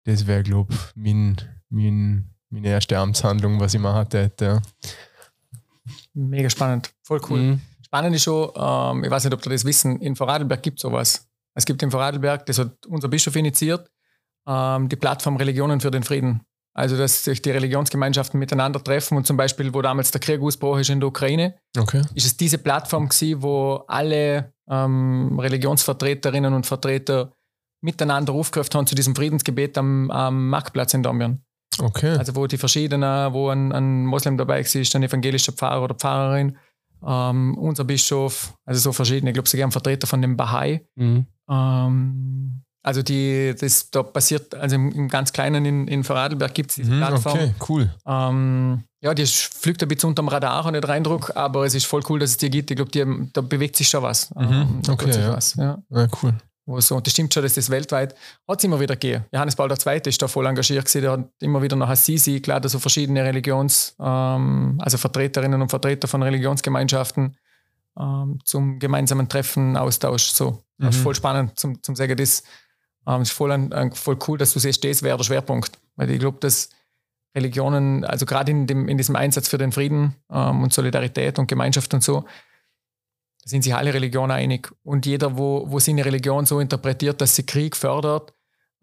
das 0.05 0.27
wäre, 0.27 0.43
glaube 0.43 0.75
mein, 0.97 1.37
mein, 1.73 2.31
meine 2.51 2.69
erste 2.69 2.99
Amtshandlung, 2.99 3.59
was 3.61 3.75
ich 3.75 3.81
machen 3.81 4.07
hätte. 4.13 4.45
Ja. 4.45 4.63
Mega 6.15 6.51
spannend, 6.51 6.93
voll 7.03 7.21
cool. 7.29 7.39
Mhm. 7.39 7.61
Spannend 7.85 8.17
ist 8.17 8.23
schon, 8.23 8.51
ähm, 8.55 9.05
ich 9.05 9.11
weiß 9.11 9.25
nicht, 9.25 9.35
ob 9.35 9.43
du 9.43 9.51
das 9.51 9.65
wissen, 9.65 10.01
in 10.01 10.17
Vorarlberg 10.17 10.63
gibt 10.63 10.79
es 10.79 10.83
sowas. 10.83 11.27
Es 11.55 11.65
gibt 11.65 11.83
in 11.83 11.91
Vorarlberg, 11.91 12.47
das 12.47 12.59
hat 12.59 12.87
unser 12.87 13.09
Bischof 13.09 13.35
initiiert, 13.37 13.91
ähm, 14.47 14.89
die 14.89 14.97
Plattform 14.97 15.37
Religionen 15.37 15.81
für 15.81 15.91
den 15.91 16.03
Frieden. 16.03 16.43
Also, 16.75 16.97
dass 16.97 17.25
sich 17.25 17.43
die 17.43 17.51
Religionsgemeinschaften 17.51 18.39
miteinander 18.39 18.83
treffen 18.83 19.19
und 19.19 19.27
zum 19.27 19.37
Beispiel, 19.37 19.75
wo 19.75 19.83
damals 19.83 20.11
der 20.11 20.23
Krieg 20.23 20.41
ausbruch 20.41 20.79
ist 20.79 20.89
in 20.89 21.01
der 21.01 21.09
Ukraine, 21.09 21.57
okay. 21.77 22.03
ist 22.15 22.25
es 22.25 22.37
diese 22.37 22.57
Plattform 22.57 23.09
gewesen, 23.09 23.43
wo 23.43 23.85
alle 23.89 24.55
ähm, 24.71 25.39
Religionsvertreterinnen 25.39 26.55
und 26.55 26.67
Vertreter 26.67 27.35
miteinander 27.83 28.33
aufgerufen 28.33 28.73
haben 28.73 28.87
zu 28.87 28.95
diesem 28.95 29.15
Friedensgebet 29.15 29.77
am, 29.77 30.11
am 30.11 30.49
Marktplatz 30.49 30.95
in 30.95 31.03
Dornbirn. 31.03 31.45
Okay. 31.81 32.17
Also 32.17 32.35
wo 32.37 32.47
die 32.47 32.59
verschiedenen, 32.59 33.33
wo 33.33 33.49
ein, 33.49 33.73
ein 33.73 34.07
Moslem 34.07 34.37
dabei 34.37 34.61
ist, 34.61 34.95
ein 34.95 35.03
evangelischer 35.03 35.53
Pfarrer 35.53 35.83
oder 35.83 35.95
Pfarrerin, 35.95 36.57
ähm, 37.07 37.57
unser 37.59 37.85
Bischof, 37.85 38.55
also 38.65 38.81
so 38.81 38.93
verschiedene, 38.93 39.31
ich 39.31 39.35
glaube 39.35 39.49
sogar 39.49 39.67
ein 39.67 39.73
Vertreter 39.73 40.07
von 40.07 40.23
dem 40.23 40.37
Bahai. 40.37 40.87
Mhm. 40.95 41.27
Ähm, 41.49 42.63
also 42.85 43.03
die, 43.03 43.55
das 43.59 43.91
da 43.91 44.03
passiert, 44.03 44.55
also 44.55 44.75
im, 44.75 44.91
im 44.91 45.09
ganz 45.09 45.33
Kleinen 45.33 45.65
in, 45.65 45.87
in 45.87 46.03
Vorarlberg 46.03 46.53
gibt 46.53 46.71
es 46.71 46.77
diese 46.77 46.93
mhm, 46.93 46.99
Plattform. 46.99 47.39
Okay, 47.39 47.55
cool. 47.69 47.95
Ähm, 48.07 48.85
ja, 49.01 49.15
die 49.15 49.27
fliegt 49.27 49.83
ein 49.83 49.89
bisschen 49.89 50.09
unterm 50.09 50.29
Radar, 50.29 50.65
habe 50.65 50.73
nicht 50.73 50.89
Reindruck, 50.89 51.37
aber 51.37 51.65
es 51.65 51.75
ist 51.75 51.87
voll 51.87 52.03
cool, 52.09 52.19
dass 52.19 52.31
es 52.31 52.37
die 52.39 52.51
gibt. 52.51 52.71
Ich 52.71 52.77
glaube, 52.77 53.29
da 53.33 53.41
bewegt 53.41 53.77
sich 53.77 53.89
schon 53.89 54.03
was. 54.03 54.35
Mhm, 54.35 54.43
ähm, 54.43 54.83
okay, 54.89 55.11
ja. 55.11 55.33
Was, 55.33 55.55
ja. 55.55 55.79
ja. 55.91 56.09
cool 56.23 56.35
so, 56.81 56.97
und 56.97 57.07
das 57.07 57.13
stimmt 57.13 57.33
schon, 57.33 57.43
dass 57.43 57.55
das 57.55 57.71
weltweit 57.71 58.15
hat 58.49 58.59
es 58.59 58.65
immer 58.65 58.81
wieder 58.81 58.97
gegeben. 58.97 59.25
Johannes 59.33 59.57
Paul 59.57 59.71
II. 59.71 60.01
ist 60.07 60.23
da 60.23 60.29
voll 60.29 60.47
engagiert 60.47 60.85
gewesen, 60.85 61.03
der 61.03 61.13
hat 61.13 61.29
immer 61.41 61.63
wieder 61.63 61.77
nach 61.77 61.89
Assisi 61.89 62.41
klar, 62.41 62.67
so 62.69 62.79
verschiedene 62.79 63.25
Religions, 63.25 63.95
ähm, 64.01 64.79
also 64.81 64.99
Vertreterinnen 64.99 65.61
und 65.61 65.69
Vertreter 65.69 66.09
von 66.09 66.23
Religionsgemeinschaften 66.23 67.37
ähm, 67.99 68.39
zum 68.45 68.79
gemeinsamen 68.79 69.29
Treffen, 69.29 69.77
Austausch, 69.77 70.25
so. 70.25 70.63
Mhm. 70.79 70.87
Das 70.87 70.97
ist 70.97 71.03
voll 71.03 71.15
spannend 71.15 71.59
zum, 71.59 71.83
zum 71.83 71.97
sagen, 71.97 72.17
das 72.17 72.43
ähm, 73.07 73.23
ist 73.23 73.33
voll, 73.33 73.53
ein, 73.53 73.73
ein, 73.73 73.93
voll 73.93 74.19
cool, 74.27 74.39
dass 74.39 74.53
du 74.53 74.59
siehst, 74.59 74.85
das 74.85 75.03
wäre 75.03 75.17
der 75.17 75.25
Schwerpunkt. 75.25 75.79
Weil 75.97 76.11
ich 76.11 76.19
glaube, 76.19 76.39
dass 76.41 76.71
Religionen, 77.35 78.05
also 78.05 78.27
gerade 78.27 78.51
in, 78.51 78.67
dem, 78.67 78.89
in 78.89 78.97
diesem 78.97 79.17
Einsatz 79.17 79.49
für 79.49 79.59
den 79.59 79.73
Frieden 79.73 80.17
ähm, 80.31 80.63
und 80.63 80.73
Solidarität 80.73 81.39
und 81.39 81.49
Gemeinschaft 81.49 81.93
und 81.95 82.03
so, 82.03 82.25
da 83.43 83.49
sind 83.49 83.63
sich 83.63 83.75
alle 83.75 83.93
Religionen 83.93 84.31
einig. 84.31 84.73
Und 84.85 85.05
jeder, 85.05 85.37
wo, 85.37 85.65
wo 85.69 85.81
seine 85.81 86.05
Religion 86.05 86.47
so 86.47 86.61
interpretiert, 86.61 87.21
dass 87.21 87.35
sie 87.35 87.45
Krieg 87.45 87.77
fördert, 87.77 88.33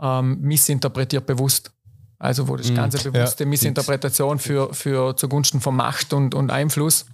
ähm, 0.01 0.39
missinterpretiert 0.41 1.25
bewusst. 1.25 1.71
Also 2.17 2.49
wo 2.49 2.57
das 2.57 2.69
mhm. 2.69 2.75
ganze 2.75 3.09
bewusste 3.09 3.45
ja, 3.45 3.49
Missinterpretation 3.49 4.39
für, 4.39 4.73
für 4.73 5.15
zugunsten 5.15 5.61
von 5.61 5.75
Macht 5.75 6.11
und, 6.11 6.35
und 6.35 6.51
Einfluss. 6.51 7.05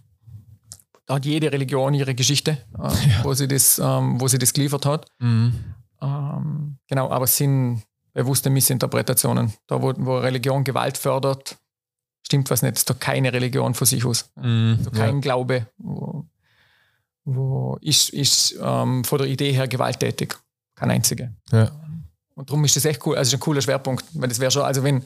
Da 1.06 1.16
hat 1.16 1.26
jede 1.26 1.52
Religion 1.52 1.94
ihre 1.94 2.16
Geschichte, 2.16 2.58
äh, 2.80 2.82
ja. 2.82 3.24
wo, 3.24 3.36
sie 3.36 3.48
das, 3.48 3.78
ähm, 3.78 4.20
wo 4.20 4.28
sie 4.28 4.40
das 4.40 4.52
geliefert 4.54 4.88
hat. 4.88 5.06
Mhm. 5.20 5.54
Ähm, 6.02 6.78
genau, 6.88 7.12
aber 7.12 7.26
es 7.26 7.38
sind 7.38 7.84
bewusste 8.14 8.50
Missinterpretationen. 8.50 9.54
Da, 9.68 9.80
wo, 9.80 9.94
wo 9.98 10.18
Religion 10.18 10.64
Gewalt 10.64 10.98
fördert, 10.98 11.58
stimmt 12.24 12.50
was 12.50 12.64
nicht. 12.64 12.74
Es 12.74 12.80
ist 12.82 12.90
doch 12.90 13.00
keine 13.00 13.32
Religion 13.32 13.76
von 13.76 13.86
sich 13.86 14.04
aus. 14.04 14.32
Mhm. 14.36 14.78
Also 14.80 14.90
kein 14.90 15.16
ja. 15.16 15.22
Glaube. 15.22 15.68
Wo, 15.78 16.26
wo 17.26 17.78
ist, 17.82 18.10
ist 18.10 18.56
ähm, 18.62 19.04
von 19.04 19.18
der 19.18 19.28
Idee 19.28 19.52
her 19.52 19.68
gewalttätig. 19.68 20.36
Kein 20.76 20.92
einziger. 20.92 21.32
Ja. 21.52 21.72
Und 22.36 22.50
darum 22.50 22.64
ist 22.66 22.76
das 22.76 22.86
echt 22.86 23.06
cool, 23.06 23.18
also 23.18 23.30
ist 23.30 23.34
ein 23.34 23.40
cooler 23.40 23.62
Schwerpunkt. 23.62 24.06
Weil 24.14 24.30
das 24.30 24.40
wäre 24.40 24.52
schon, 24.52 24.64
also 24.64 24.84
wenn, 24.84 25.04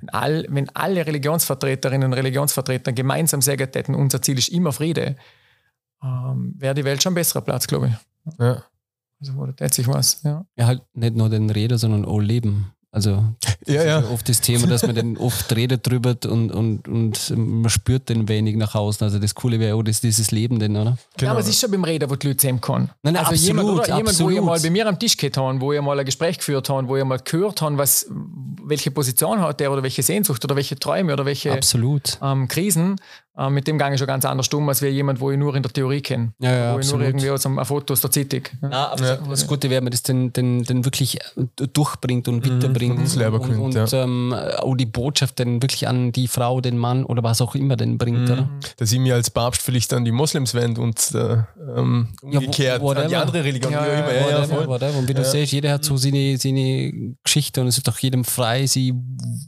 wenn, 0.00 0.08
all, 0.10 0.46
wenn 0.48 0.68
alle 0.70 1.06
Religionsvertreterinnen 1.06 2.10
und 2.10 2.14
Religionsvertreter 2.14 2.92
gemeinsam 2.92 3.42
sagen 3.42 3.70
täten, 3.70 3.94
unser 3.94 4.22
Ziel 4.22 4.38
ist 4.38 4.48
immer 4.48 4.72
Friede, 4.72 5.16
ähm, 6.02 6.54
wäre 6.56 6.74
die 6.74 6.84
Welt 6.84 7.02
schon 7.02 7.12
ein 7.12 7.16
besserer 7.16 7.42
Platz, 7.42 7.66
glaube 7.66 7.88
ich. 7.88 8.38
Ja. 8.38 8.62
Also, 9.20 9.34
wo 9.36 9.46
da 9.46 9.68
sich 9.68 9.88
was, 9.88 10.22
ja. 10.22 10.44
Ja, 10.56 10.66
halt 10.66 10.82
nicht 10.94 11.16
nur 11.16 11.28
den 11.28 11.50
Reden, 11.50 11.78
sondern 11.78 12.04
auch 12.04 12.20
Leben. 12.20 12.72
Also 12.96 13.24
ja, 13.66 13.84
ja. 13.84 14.04
oft 14.10 14.26
das 14.26 14.40
Thema, 14.40 14.66
dass 14.68 14.86
man 14.86 14.96
dann 14.96 15.16
oft 15.18 15.54
redet 15.54 15.86
drüber 15.86 16.16
und, 16.30 16.50
und, 16.50 16.88
und 16.88 17.36
man 17.36 17.68
spürt 17.68 18.08
den 18.08 18.26
wenig 18.26 18.56
nach 18.56 18.74
außen. 18.74 19.04
Also 19.04 19.18
das 19.18 19.34
Coole 19.34 19.60
wäre 19.60 19.76
auch 19.76 19.82
das, 19.82 20.00
dieses 20.00 20.30
Leben 20.30 20.58
denn, 20.58 20.74
oder? 20.74 20.96
Genau. 21.18 21.26
Ja, 21.26 21.30
aber 21.32 21.40
es 21.40 21.48
ist 21.48 21.60
schon 21.60 21.70
beim 21.70 21.84
Reden, 21.84 22.08
wo 22.08 22.16
die 22.16 22.28
Leute 22.28 22.38
zusammen 22.38 22.62
können. 22.62 22.90
Nein, 23.02 23.12
nein, 23.12 23.16
also 23.26 23.32
absolut, 23.32 23.46
jemand, 23.48 23.68
oder? 23.68 23.80
Absolut. 23.80 23.98
jemand, 23.98 24.20
wo 24.20 24.30
ihr 24.30 24.40
mal 24.40 24.60
bei 24.60 24.70
mir 24.70 24.86
am 24.86 24.98
Tisch 24.98 25.14
gehabt 25.18 25.36
haben, 25.36 25.60
wo 25.60 25.74
ihr 25.74 25.82
mal 25.82 25.98
ein 25.98 26.06
Gespräch 26.06 26.38
geführt 26.38 26.70
haben, 26.70 26.88
wo 26.88 26.96
ihr 26.96 27.04
mal 27.04 27.18
gehört 27.18 27.60
haben, 27.60 27.76
was, 27.76 28.06
welche 28.64 28.90
Position 28.90 29.42
hat 29.42 29.60
der 29.60 29.70
oder 29.70 29.82
welche 29.82 30.02
Sehnsucht 30.02 30.42
oder 30.46 30.56
welche 30.56 30.78
Träume 30.78 31.12
oder 31.12 31.26
welche 31.26 31.52
absolut. 31.52 32.18
Ähm, 32.22 32.48
Krisen, 32.48 32.96
äh, 33.38 33.50
mit 33.50 33.66
dem 33.66 33.78
gange 33.78 33.94
ich 33.94 33.98
schon 33.98 34.06
ganz 34.06 34.24
anders 34.24 34.48
um, 34.48 34.68
als 34.68 34.82
wäre 34.82 34.92
jemand, 34.92 35.20
wo 35.20 35.30
ich 35.30 35.38
nur 35.38 35.54
in 35.54 35.62
der 35.62 35.72
Theorie 35.72 36.00
kenne. 36.00 36.32
Ja, 36.38 36.52
ja, 36.52 36.72
wo 36.72 36.76
absolut. 36.76 36.84
ich 36.84 36.92
nur 36.92 37.02
irgendwie 37.02 37.30
aus 37.30 37.46
einem 37.46 37.64
Foto 37.64 37.92
aus 37.92 38.00
der 38.00 38.10
Zeitung. 38.10 38.42
Ja, 38.62 38.94
ja. 38.98 39.16
Das 39.16 39.46
Gute 39.46 39.68
wäre, 39.68 39.78
wenn 39.78 39.84
man 39.84 39.90
das 39.90 40.02
dann, 40.02 40.32
dann, 40.32 40.62
dann 40.62 40.84
wirklich 40.84 41.18
durchbringt 41.72 42.28
und 42.28 42.46
mhm, 42.46 42.56
weiterbringt. 42.56 42.98
Mhm, 42.98 43.60
und, 43.60 43.76
und, 43.76 43.76
und 43.76 43.92
ähm, 43.92 44.34
auch 44.58 44.74
die 44.74 44.86
Botschaft 44.86 45.38
dann 45.40 45.62
wirklich 45.62 45.86
an 45.86 46.12
die 46.12 46.28
Frau, 46.28 46.60
den 46.60 46.78
Mann 46.78 47.04
oder 47.04 47.22
was 47.22 47.40
auch 47.40 47.54
immer 47.54 47.76
denn 47.76 47.98
bringt. 47.98 48.26
Mhm. 48.26 48.32
Oder? 48.32 48.50
Dass 48.78 48.92
ich 48.92 48.98
mir 48.98 49.14
als 49.14 49.30
Papst 49.30 49.62
vielleicht 49.62 49.92
an 49.92 50.04
die 50.04 50.12
Moslems 50.12 50.54
wende 50.54 50.80
und 50.80 50.98
äh, 51.14 51.38
ähm, 51.76 52.08
umgekehrt 52.22 52.82
ja, 52.82 52.88
an 52.88 53.08
die 53.08 53.16
andere 53.16 53.44
Religion. 53.44 53.72
Ja, 53.72 53.86
ja, 53.86 54.12
ja, 54.12 54.28
ja, 54.30 54.44
voll. 54.44 54.66
Whatever. 54.66 54.98
Und 54.98 55.08
wie 55.08 55.14
du 55.14 55.24
siehst, 55.24 55.52
jeder 55.52 55.72
hat 55.72 55.84
so 55.84 55.96
seine, 55.96 56.38
seine 56.38 57.16
Geschichte 57.22 57.60
und 57.60 57.66
es 57.66 57.76
ist 57.76 57.86
doch 57.86 57.98
jedem 57.98 58.24
frei, 58.24 58.66
sie, 58.66 58.94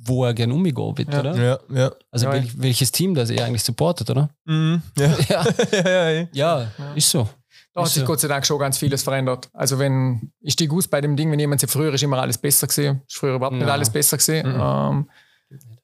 wo 0.04 0.24
er 0.24 0.34
gerne 0.34 0.52
umgehen 0.52 0.76
will, 0.76 1.06
oder? 1.08 1.36
Ja, 1.36 1.58
ja. 1.74 1.92
Also 2.10 2.30
wel, 2.30 2.46
welches 2.56 2.92
Team 2.92 3.14
das 3.14 3.30
er 3.30 3.46
eigentlich 3.46 3.64
supportet, 3.78 4.10
oder? 4.10 4.28
Mhm. 4.44 4.82
Ja. 4.98 5.16
ja. 5.28 5.44
ja, 5.72 6.10
ja, 6.10 6.30
ja, 6.32 6.68
ist 6.94 7.10
so. 7.10 7.28
Da 7.74 7.84
hat 7.84 7.90
sich 7.90 8.04
Gott 8.04 8.18
sei 8.18 8.26
Dank 8.26 8.44
schon 8.44 8.58
ganz 8.58 8.76
vieles 8.76 9.04
verändert. 9.04 9.48
Also 9.52 9.78
wenn, 9.78 10.32
ich 10.40 10.54
stieg 10.54 10.72
aus 10.72 10.88
bei 10.88 11.00
dem 11.00 11.16
Ding, 11.16 11.30
wenn 11.30 11.38
jemand 11.38 11.60
sagt, 11.60 11.72
früher 11.72 11.94
ist 11.94 12.02
immer 12.02 12.18
alles 12.18 12.36
besser 12.36 12.66
gesehen, 12.66 13.02
ist 13.06 13.16
früher 13.16 13.36
überhaupt 13.36 13.54
nicht 13.54 13.68
alles 13.68 13.90
besser 13.90 14.16
gesehen. 14.16 14.52
Mhm. 14.52 14.60
Ähm, 14.60 15.10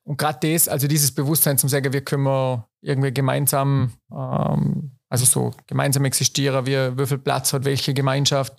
und 0.03 0.19
gerade 0.19 0.53
das, 0.53 0.69
also 0.69 0.89
dieses 0.89 1.13
Bewusstsein 1.13 1.57
zum 1.57 1.69
sagen, 1.69 1.93
wir 1.93 2.01
können 2.01 2.63
irgendwie 2.83 3.13
gemeinsam, 3.13 3.93
ähm, 4.13 4.91
also 5.09 5.25
so 5.25 5.53
gemeinsam 5.69 6.05
existieren, 6.05 6.67
wie, 6.67 6.99
wie 6.99 7.07
viel 7.07 7.19
Platz 7.19 7.53
hat 7.53 7.65
welche 7.65 7.95
Gemeinschaft, 7.95 8.55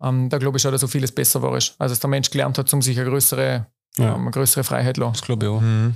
ähm, 0.00 0.28
da 0.28 0.38
glaube 0.38 0.58
ich 0.58 0.62
schon, 0.62 0.70
dass 0.70 0.80
so 0.80 0.86
vieles 0.86 1.12
besser 1.12 1.42
war. 1.42 1.52
Also 1.52 1.76
dass 1.78 1.98
der 2.00 2.10
Mensch 2.10 2.30
gelernt 2.30 2.56
hat, 2.56 2.72
um 2.72 2.82
sich 2.82 2.98
eine 3.00 3.10
größere 3.10 3.66
ja. 3.98 4.14
eine 4.14 4.30
größere 4.30 4.64
Freiheit 4.64 4.96
lassen. 4.96 5.12
Das 5.12 5.22
glaube 5.22 5.46
ich 5.46 5.52
auch. 5.52 5.60
Mhm. 5.60 5.94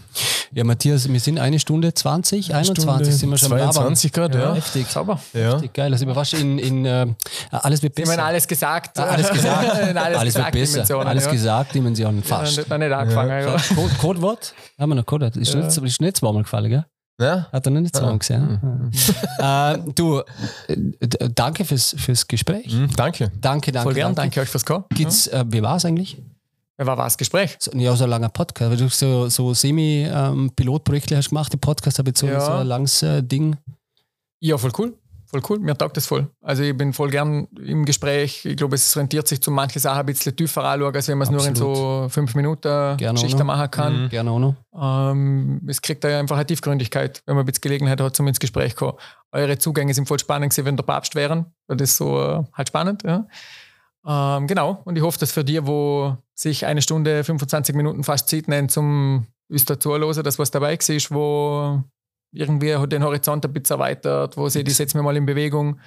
Ja, 0.53 0.65
Matthias, 0.65 1.09
wir 1.09 1.21
sind 1.21 1.39
eine 1.39 1.59
Stunde 1.59 1.93
20, 1.93 2.51
eine 2.51 2.59
21 2.59 2.83
Stunde 2.85 3.13
sind 3.13 3.31
wir 3.31 3.39
schon 3.39 3.49
22 3.49 4.13
gerade, 4.13 4.39
ja. 4.39 4.55
Heftig. 4.55 4.87
Sauber. 4.89 5.21
Ja. 5.33 5.55
Heftig, 5.55 5.73
geil. 5.73 5.93
Also 5.93 6.07
wir 6.07 6.15
fast 6.15 6.35
in, 6.35 6.59
in 6.59 6.87
uh, 6.87 7.15
alles 7.51 7.83
wird 7.83 7.95
besser. 7.95 8.13
Ich 8.13 8.17
meine, 8.17 8.29
alles 8.29 8.47
gesagt. 8.47 8.99
Ja, 8.99 9.05
alles 9.05 9.31
gesagt. 9.31 9.71
alles, 9.71 9.97
alles 9.97 10.25
gesagt, 10.25 10.55
wird 10.55 10.73
besser. 10.73 11.07
Alles 11.07 11.25
ja. 11.25 11.31
gesagt, 11.31 11.75
Dimensionen. 11.75 12.23
Fast. 12.23 12.57
Ja, 12.57 12.65
noch 12.69 12.79
nicht 12.79 12.93
angefangen. 12.93 13.47
Ja. 13.47 13.57
Code, 13.75 13.95
Codewort? 14.01 14.55
Haben 14.79 14.91
wir 14.91 14.97
noch 14.97 15.07
Code? 15.07 15.31
Ist, 15.35 15.55
ja. 15.55 15.61
nicht, 15.61 15.77
ist 15.77 16.01
nicht 16.01 16.17
zweimal 16.17 16.43
gefallen, 16.43 16.71
gell? 16.71 16.85
Ja. 17.21 17.47
Hat 17.53 17.65
er 17.67 17.71
noch 17.71 17.81
nicht 17.81 17.95
zweimal 17.95 18.19
gesehen. 18.19 18.93
äh, 19.39 19.79
du, 19.95 20.23
danke 21.35 21.65
fürs, 21.65 21.95
fürs 21.97 22.27
Gespräch. 22.27 22.73
Mhm, 22.73 22.91
danke. 22.97 23.31
Danke, 23.41 23.71
danke. 23.71 23.85
Voll 23.85 23.95
gern, 23.95 24.15
danke. 24.15 24.21
danke 24.21 24.41
euch 24.41 24.49
fürs 24.49 24.65
Kommen. 24.65 24.85
Gibt's, 24.91 25.29
äh, 25.29 25.45
wie 25.49 25.63
war 25.63 25.77
es 25.77 25.85
eigentlich? 25.85 26.21
Ja, 26.79 26.87
war 26.87 26.99
was 26.99 27.17
Gespräch? 27.17 27.57
So, 27.61 27.71
ja, 27.73 27.95
so 27.95 28.05
ein 28.05 28.11
langer 28.11 28.29
Podcast. 28.31 28.71
Weil 28.71 28.77
du 28.79 28.89
so, 28.89 29.29
so 29.29 29.55
Semi-Pilotprojekte 29.55 31.17
hast 31.17 31.29
gemacht, 31.29 31.53
die 31.53 31.57
Podcast 31.57 31.99
habe 31.99 32.11
ich 32.11 32.19
so, 32.19 32.27
Ja. 32.27 32.41
so 32.41 32.53
ein 32.53 32.67
langes 32.67 33.03
äh, 33.03 33.23
Ding. 33.23 33.57
Ja, 34.41 34.59
voll 34.59 34.73
cool. 34.79 34.95
Voll 35.27 35.43
cool. 35.49 35.59
Mir 35.59 35.77
taugt 35.77 35.97
das 35.97 36.07
voll. 36.07 36.29
Also 36.43 36.63
ich 36.63 36.77
bin 36.77 36.93
voll 36.93 37.11
gern 37.11 37.49
im 37.61 37.85
Gespräch. 37.85 38.45
Ich 38.45 38.57
glaube, 38.57 38.75
es 38.77 38.97
rentiert 38.97 39.27
sich 39.27 39.41
zu 39.41 39.51
manche 39.51 39.81
Sachen 39.81 40.01
ein 40.01 40.07
bisschen 40.07 40.37
tiefer 40.37 40.63
anschauen, 40.65 40.95
als 40.95 41.09
wenn 41.09 41.19
man 41.19 41.27
es 41.27 41.33
nur 41.33 41.47
in 41.47 41.55
so 41.57 42.07
fünf 42.11 42.35
Minuten 42.35 42.97
Gerne 42.97 43.21
noch. 43.21 43.45
machen 43.45 43.71
kann. 43.71 44.09
Gerne 44.11 44.31
auch 44.31 44.39
noch. 44.39 44.55
Ähm, 44.81 45.61
es 45.67 45.81
kriegt 45.81 46.05
da 46.05 46.09
ja 46.11 46.19
einfach 46.21 46.37
eine 46.37 46.47
Tiefgründigkeit, 46.47 47.23
wenn 47.27 47.35
man 47.37 47.43
ein 47.45 47.47
bisschen 47.47 47.63
Gelegenheit 47.63 48.01
hat, 48.01 48.15
zum 48.15 48.29
ins 48.29 48.39
Gespräch 48.39 48.77
kommen. 48.77 48.99
Eure 49.33 49.59
Zugänge 49.59 49.93
sind 49.95 50.07
voll 50.07 50.19
spannend 50.21 50.51
gewesen, 50.53 50.67
wenn 50.67 50.77
der 50.77 50.85
Papst 50.85 51.15
wären. 51.15 51.47
Das 51.67 51.81
ist 51.81 51.97
so 51.97 52.21
äh, 52.21 52.45
halt 52.53 52.69
spannend. 52.69 53.03
Ja. 53.05 53.27
Ähm, 54.07 54.47
genau. 54.47 54.83
Und 54.85 54.97
ich 54.97 55.03
hoffe, 55.03 55.19
dass 55.19 55.33
für 55.33 55.45
die, 55.45 55.67
wo 55.67 56.17
sich 56.35 56.67
eine 56.67 56.83
Stunde, 56.83 57.25
25 57.25 57.75
Minuten 57.75 58.05
fast 58.05 58.29
Zeit 58.29 58.49
nehmen, 58.49 58.69
zum 58.69 59.27
uns 59.49 59.65
dazu 59.65 59.91
hören, 59.91 60.23
dass 60.23 60.39
was 60.39 60.51
dabei 60.51 60.75
ist, 60.75 61.11
wo 61.11 61.83
irgendwie 62.33 62.75
hat 62.75 62.93
den 62.93 63.05
Horizont 63.05 63.45
ein 63.45 63.53
bisschen 63.53 63.79
erweitert, 63.79 64.37
wo 64.37 64.49
sie 64.49 64.65
das 64.65 64.79
jetzt 64.79 64.95
mal 64.95 65.17
in 65.17 65.27
Bewegung, 65.27 65.79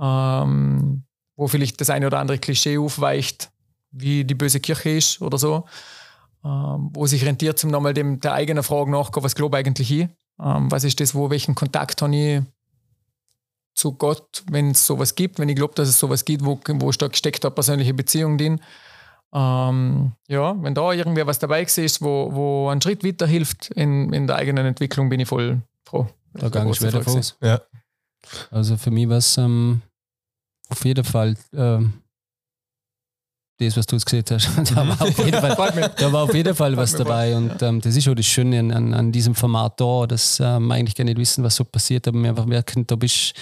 ähm, 0.00 1.02
wo 1.36 1.48
vielleicht 1.48 1.80
das 1.80 1.90
eine 1.90 2.06
oder 2.06 2.18
andere 2.18 2.38
Klischee 2.38 2.78
aufweicht, 2.78 3.50
wie 3.90 4.24
die 4.24 4.34
böse 4.34 4.60
Kirche 4.60 4.90
ist 4.90 5.20
oder 5.20 5.38
so 5.38 5.64
ähm, 6.44 6.90
wo 6.92 7.06
sich 7.06 7.24
rentiert, 7.24 7.58
zum 7.58 7.70
nochmal 7.70 7.94
dem, 7.94 8.20
der 8.20 8.32
eigenen 8.32 8.62
Frage 8.62 8.90
nachgehen, 8.90 9.24
was 9.24 9.34
glaube 9.34 9.58
ich 9.58 9.66
eigentlich 9.66 9.90
ich? 9.90 10.08
Ähm, 10.42 10.70
was 10.70 10.84
ist 10.84 11.00
das, 11.00 11.14
wo, 11.14 11.30
welchen 11.30 11.54
Kontakt 11.54 12.00
habe 12.02 12.16
ich 12.16 12.42
zu 13.80 13.92
Gott, 13.92 14.44
wenn 14.50 14.72
es 14.72 14.86
sowas 14.86 15.14
gibt, 15.14 15.38
wenn 15.38 15.48
ich 15.48 15.56
glaube, 15.56 15.74
dass 15.74 15.88
es 15.88 15.98
sowas 15.98 16.24
gibt, 16.24 16.44
wo, 16.44 16.60
wo 16.64 16.92
stark 16.92 17.16
steckt 17.16 17.42
da 17.42 17.50
persönliche 17.50 17.94
Beziehung 17.94 18.36
drin. 18.36 18.60
Ähm, 19.32 20.12
ja, 20.28 20.60
wenn 20.62 20.74
da 20.74 20.92
irgendwie 20.92 21.26
was 21.26 21.38
dabei 21.38 21.62
ist, 21.62 22.02
wo, 22.02 22.30
wo 22.32 22.68
ein 22.68 22.80
Schritt 22.82 23.04
weiterhilft 23.04 23.70
in, 23.70 24.12
in 24.12 24.26
der 24.26 24.36
eigenen 24.36 24.66
Entwicklung, 24.66 25.08
bin 25.08 25.20
ich 25.20 25.28
voll 25.28 25.62
froh. 25.84 26.08
Da 26.34 26.48
gang 26.48 26.70
ich 26.70 26.76
schwer 26.76 26.92
davon. 26.92 27.22
Ja. 27.40 27.60
Also 28.50 28.76
für 28.76 28.90
mich 28.90 29.08
war 29.08 29.16
es 29.16 29.38
ähm, 29.38 29.80
auf 30.68 30.84
jeden 30.84 31.04
Fall 31.04 31.36
ähm, 31.54 31.94
das, 33.68 33.76
was 33.76 33.86
du 33.86 33.96
jetzt 33.96 34.06
gesehen 34.06 34.24
hast. 34.30 34.48
da, 34.76 34.88
war 34.88 35.00
auf 35.00 35.18
jeden 35.18 35.40
Fall, 35.40 35.90
da 35.96 36.12
war 36.12 36.22
auf 36.24 36.34
jeden 36.34 36.54
Fall 36.54 36.76
was 36.76 36.94
dabei. 36.94 37.36
Und 37.36 37.62
ähm, 37.62 37.80
das 37.80 37.96
ist 37.96 38.08
auch 38.08 38.14
das 38.14 38.26
Schöne 38.26 38.58
an, 38.58 38.70
an, 38.70 38.94
an 38.94 39.12
diesem 39.12 39.34
Format 39.34 39.80
da, 39.80 40.06
dass 40.06 40.40
ähm, 40.40 40.66
wir 40.68 40.74
eigentlich 40.74 40.94
gar 40.94 41.04
nicht 41.04 41.18
wissen, 41.18 41.44
was 41.44 41.56
so 41.56 41.64
passiert, 41.64 42.06
aber 42.08 42.18
wir 42.20 42.30
einfach 42.30 42.46
merken, 42.46 42.86
da 42.86 42.96
bist 42.96 43.34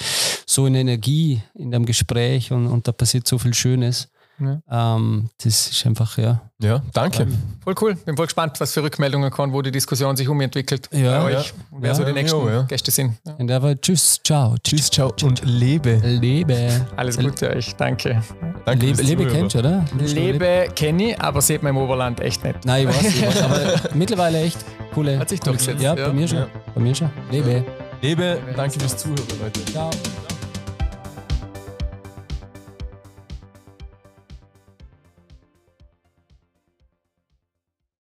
so 0.47 0.67
in 0.67 0.75
Energie 0.75 1.41
in 1.55 1.71
dem 1.71 1.85
Gespräch 1.85 2.51
und, 2.53 2.67
und 2.67 2.87
da 2.87 2.93
passiert 2.93 3.27
so 3.27 3.39
viel 3.39 3.55
Schönes. 3.55 4.09
Ja. 4.41 4.95
Ähm, 4.97 5.31
das 5.43 5.71
ist 5.71 5.87
einfach, 5.87 6.17
ja. 6.19 6.41
Ja, 6.61 6.83
danke. 6.93 7.27
Voll 7.63 7.75
cool. 7.81 7.95
Bin 7.95 8.17
voll 8.17 8.27
gespannt, 8.27 8.59
was 8.61 8.73
für 8.73 8.83
Rückmeldungen 8.83 9.31
kommen, 9.31 9.53
wo 9.53 9.63
die 9.63 9.71
Diskussion 9.71 10.17
sich 10.17 10.29
umentwickelt 10.29 10.89
Ja. 10.93 11.23
bei 11.23 11.33
Ja. 11.33 11.39
euch. 11.39 11.53
Und 11.71 11.83
wer 11.83 11.91
Ja. 11.91 11.95
so 11.95 12.05
die 12.05 12.13
nächsten 12.13 12.47
Ja, 12.47 12.53
ja. 12.53 12.63
Gäste 12.63 12.91
sind. 12.91 13.15
Ja. 13.27 13.35
Und 13.35 13.47
der 13.47 13.63
war 13.63 13.81
Tschüss, 13.81 14.21
ciao. 14.25 14.57
Tschüss, 14.63 14.91
ciao 14.91 15.13
und 15.23 15.43
lebe. 15.45 15.97
Lebe. 16.05 16.87
Alles 16.97 17.17
Gute 17.19 17.51
euch. 17.51 17.75
Danke. 17.77 18.23
Danke 18.65 18.87
Lebe, 18.87 19.03
Lebe 19.03 19.27
kennst 19.27 19.55
du, 19.55 19.61
oder? 19.61 19.85
Lebe 19.99 20.69
kenne 20.75 21.11
ich, 21.13 21.21
aber 21.21 21.41
sieht 21.41 21.63
man 21.63 21.71
im 21.71 21.79
Oberland 21.79 22.21
echt 22.21 22.43
nicht. 22.45 22.65
Nein, 22.65 22.89
ich 22.89 22.95
weiß, 22.97 23.05
ich 23.15 23.27
weiß. 23.27 23.43
Aber 23.43 23.61
mittlerweile 23.95 24.41
echt 24.43 24.59
coole. 24.95 25.19
Hat 25.19 25.29
sich 25.29 25.41
coole 25.41 25.53
durchgesetzt, 25.57 25.83
Ja, 25.83 25.95
ja. 25.95 26.07
bei 26.09 26.13
mir 26.13 26.29
schon. 26.29 26.39
Ja. 26.39 26.47
Bei 26.75 26.81
mir 26.81 26.95
schon. 26.95 27.11
Lebe. 27.31 27.65
Lebe, 28.03 28.39
danke 28.57 28.79
fürs 28.79 28.97
Zuhören, 28.97 29.17
Leute. 29.41 29.65
Ciao. 29.67 29.91
Ciao. 29.91 30.38